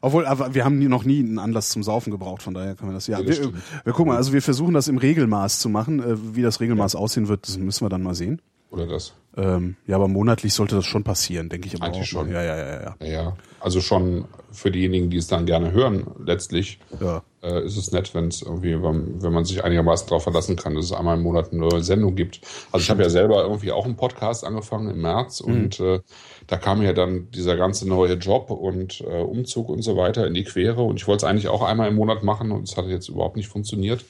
Obwohl, 0.02 0.26
aber 0.26 0.54
wir 0.56 0.66
haben 0.66 0.80
noch 0.80 1.06
nie 1.06 1.20
einen 1.20 1.40
Anlass 1.40 1.70
zum 1.70 1.84
Saufen 1.84 2.12
gebraucht, 2.12 2.42
von 2.42 2.56
daher 2.56 2.76
können 2.76 2.92
wir 2.92 2.96
das 2.96 3.08
ja. 3.08 3.20
Ja, 3.20 3.26
das 3.26 3.40
wir, 3.40 3.54
wir 3.84 3.94
gucken 3.94 4.12
mal, 4.12 4.18
also 4.18 4.34
wir 4.34 4.42
versuchen 4.42 4.74
das 4.74 4.88
im 4.88 4.98
Regelmaß 4.98 5.60
zu 5.60 5.70
machen. 5.70 6.00
Äh, 6.00 6.36
wie 6.36 6.42
das 6.42 6.60
Regelmaß 6.60 6.96
aussehen 6.96 7.28
wird, 7.28 7.48
das 7.48 7.58
müssen 7.58 7.86
wir 7.86 7.90
dann 7.90 8.04
mal 8.04 8.16
sehen. 8.16 8.42
Oder 8.72 8.88
das. 8.88 9.14
Ähm, 9.38 9.76
ja, 9.88 9.96
aber 9.96 10.08
monatlich 10.10 10.54
sollte 10.54 10.76
das 10.76 10.86
schon 10.86 11.04
passieren, 11.06 11.48
denke 11.48 11.68
ich 11.68 11.82
Eigentlich 11.82 12.02
auch. 12.02 12.06
schon. 12.06 12.32
Ja, 12.32 12.42
ja, 12.44 12.58
ja, 12.58 12.82
ja. 12.82 12.96
Ja, 13.02 13.08
ja. 13.08 13.38
Also 13.62 13.80
schon 13.80 14.26
für 14.52 14.72
diejenigen, 14.72 15.10
die 15.10 15.18
es 15.18 15.28
dann 15.28 15.46
gerne 15.46 15.72
hören, 15.72 16.06
letztlich 16.26 16.80
Ja. 17.00 17.22
äh, 17.42 17.64
ist 17.66 17.78
es 17.78 17.92
nett, 17.94 18.14
wenn 18.14 18.28
es 18.28 18.42
irgendwie, 18.42 18.82
wenn, 18.82 19.22
wenn 19.24 19.32
man 19.32 19.46
sich 19.46 19.64
einigermaßen 19.64 20.08
darauf 20.10 20.24
verlassen 20.24 20.58
kann, 20.58 20.76
dass 20.76 20.86
es 20.86 20.92
einmal 20.92 21.16
im 21.18 21.24
Monat 21.24 21.52
eine 21.52 21.62
neue 21.62 21.82
Sendung 21.82 22.16
gibt. 22.16 22.42
Also 22.74 22.84
ich 22.84 22.90
habe 22.90 23.04
ja 23.04 23.10
selber 23.10 23.44
irgendwie 23.44 23.72
auch 23.72 23.86
einen 23.86 23.96
Podcast 23.96 24.46
angefangen 24.46 24.90
im 24.90 25.02
März 25.02 25.42
Mhm. 25.42 25.54
und 25.54 25.80
äh, 25.80 26.00
da 26.48 26.58
kam 26.58 26.82
ja 26.82 26.92
dann 26.92 27.30
dieser 27.32 27.56
ganze 27.56 27.88
neue 27.88 28.16
Job 28.16 28.52
und 28.52 29.00
äh, 29.02 29.22
Umzug 29.22 29.70
und 29.70 29.82
so 29.82 29.96
weiter 29.96 30.28
in 30.28 30.34
die 30.34 30.44
Quere 30.44 30.82
und 30.82 30.98
ich 30.98 31.08
wollte 31.08 31.26
es 31.26 31.30
eigentlich 31.30 31.48
auch 31.48 31.62
einmal 31.62 31.88
im 31.88 31.96
Monat 31.96 32.24
machen 32.24 32.52
und 32.52 32.68
es 32.70 32.76
hat 32.76 32.88
jetzt 32.88 33.08
überhaupt 33.08 33.38
nicht 33.38 33.48
funktioniert. 33.48 34.04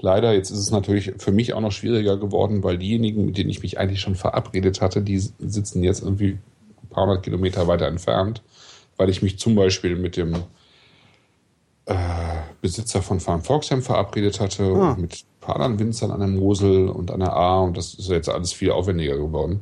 Leider, 0.00 0.32
jetzt 0.32 0.50
ist 0.50 0.58
es 0.58 0.70
natürlich 0.70 1.12
für 1.18 1.32
mich 1.32 1.54
auch 1.54 1.60
noch 1.60 1.72
schwieriger 1.72 2.16
geworden, 2.16 2.62
weil 2.62 2.78
diejenigen, 2.78 3.24
mit 3.26 3.36
denen 3.36 3.50
ich 3.50 3.62
mich 3.62 3.78
eigentlich 3.78 4.00
schon 4.00 4.14
verabredet 4.14 4.80
hatte, 4.80 5.02
die 5.02 5.18
sitzen 5.18 5.82
jetzt 5.82 6.02
irgendwie 6.02 6.38
ein 6.82 6.88
paar 6.90 7.04
hundert 7.06 7.24
Kilometer 7.24 7.66
weiter 7.66 7.86
entfernt, 7.86 8.42
weil 8.96 9.08
ich 9.10 9.22
mich 9.22 9.38
zum 9.38 9.54
Beispiel 9.56 9.96
mit 9.96 10.16
dem 10.16 10.34
äh, 11.86 11.94
Besitzer 12.60 13.02
von 13.02 13.20
Farm 13.20 13.42
Foxham 13.42 13.82
verabredet 13.82 14.40
hatte 14.40 14.64
Ah. 14.64 14.92
und 14.92 15.00
mit 15.00 15.12
ein 15.14 15.40
paar 15.40 15.56
anderen 15.56 15.78
Winzern 15.78 16.10
an 16.10 16.20
der 16.20 16.28
Mosel 16.28 16.88
und 16.88 17.10
an 17.10 17.20
der 17.20 17.32
A 17.32 17.60
und 17.60 17.76
das 17.76 17.94
ist 17.94 18.08
jetzt 18.08 18.28
alles 18.28 18.52
viel 18.52 18.70
aufwendiger 18.70 19.16
geworden. 19.16 19.60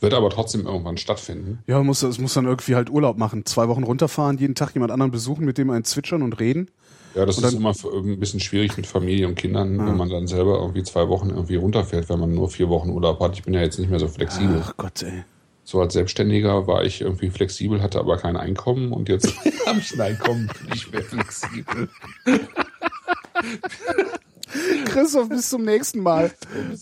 Wird 0.00 0.14
aber 0.14 0.30
trotzdem 0.30 0.66
irgendwann 0.66 0.96
stattfinden. 0.96 1.60
Ja, 1.66 1.78
man 1.78 1.86
muss, 1.86 2.02
es 2.02 2.18
muss 2.18 2.34
dann 2.34 2.44
irgendwie 2.46 2.74
halt 2.74 2.90
Urlaub 2.90 3.18
machen. 3.18 3.44
Zwei 3.46 3.68
Wochen 3.68 3.84
runterfahren, 3.84 4.36
jeden 4.38 4.54
Tag 4.54 4.74
jemand 4.74 4.90
anderen 4.92 5.12
besuchen, 5.12 5.44
mit 5.44 5.58
dem 5.58 5.70
einen 5.70 5.84
zwitschern 5.84 6.22
und 6.22 6.40
reden. 6.40 6.70
Ja, 7.14 7.26
das 7.26 7.38
Und 7.38 7.44
ist 7.44 7.52
dann- 7.52 7.60
immer 7.60 7.74
ein 8.08 8.18
bisschen 8.18 8.40
schwierig 8.40 8.76
mit 8.76 8.86
Familie 8.86 9.28
und 9.28 9.34
Kindern, 9.34 9.78
wenn 9.78 9.96
man 9.96 10.08
dann 10.08 10.26
selber 10.26 10.58
irgendwie 10.60 10.82
zwei 10.82 11.08
Wochen 11.08 11.28
irgendwie 11.30 11.56
runterfährt, 11.56 12.08
wenn 12.08 12.18
man 12.20 12.32
nur 12.34 12.48
vier 12.48 12.68
Wochen 12.70 12.88
Urlaub 12.90 13.20
hat. 13.20 13.34
Ich 13.34 13.42
bin 13.42 13.52
ja 13.54 13.60
jetzt 13.60 13.78
nicht 13.78 13.90
mehr 13.90 14.00
so 14.00 14.08
flexibel. 14.08 14.62
Ach 14.64 14.74
Gott, 14.76 15.02
ey. 15.02 15.24
So 15.64 15.80
als 15.80 15.92
Selbstständiger 15.92 16.66
war 16.66 16.84
ich 16.84 17.00
irgendwie 17.02 17.30
flexibel, 17.30 17.82
hatte 17.82 18.00
aber 18.00 18.16
kein 18.16 18.36
Einkommen 18.36 18.92
und 18.92 19.08
jetzt 19.08 19.26
habe 19.66 19.78
ich 19.78 19.92
ein 19.94 20.00
Einkommen, 20.00 20.50
bin 20.64 20.74
ich 20.74 20.90
mehr 20.90 21.02
flexibel. 21.02 21.88
Christoph, 24.86 25.28
bis 25.28 25.48
zum 25.48 25.64
nächsten 25.64 26.00
Mal. 26.00 26.30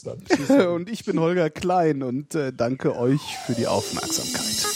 Dann. 0.05 0.23
Tschüss. 0.24 0.51
Und 0.66 0.90
ich 0.90 1.05
bin 1.05 1.20
Holger 1.20 1.51
Klein 1.51 2.02
und 2.02 2.35
äh, 2.35 2.52
danke 2.52 2.97
euch 2.97 3.20
für 3.47 3.55
die 3.55 3.66
Aufmerksamkeit. 3.66 4.66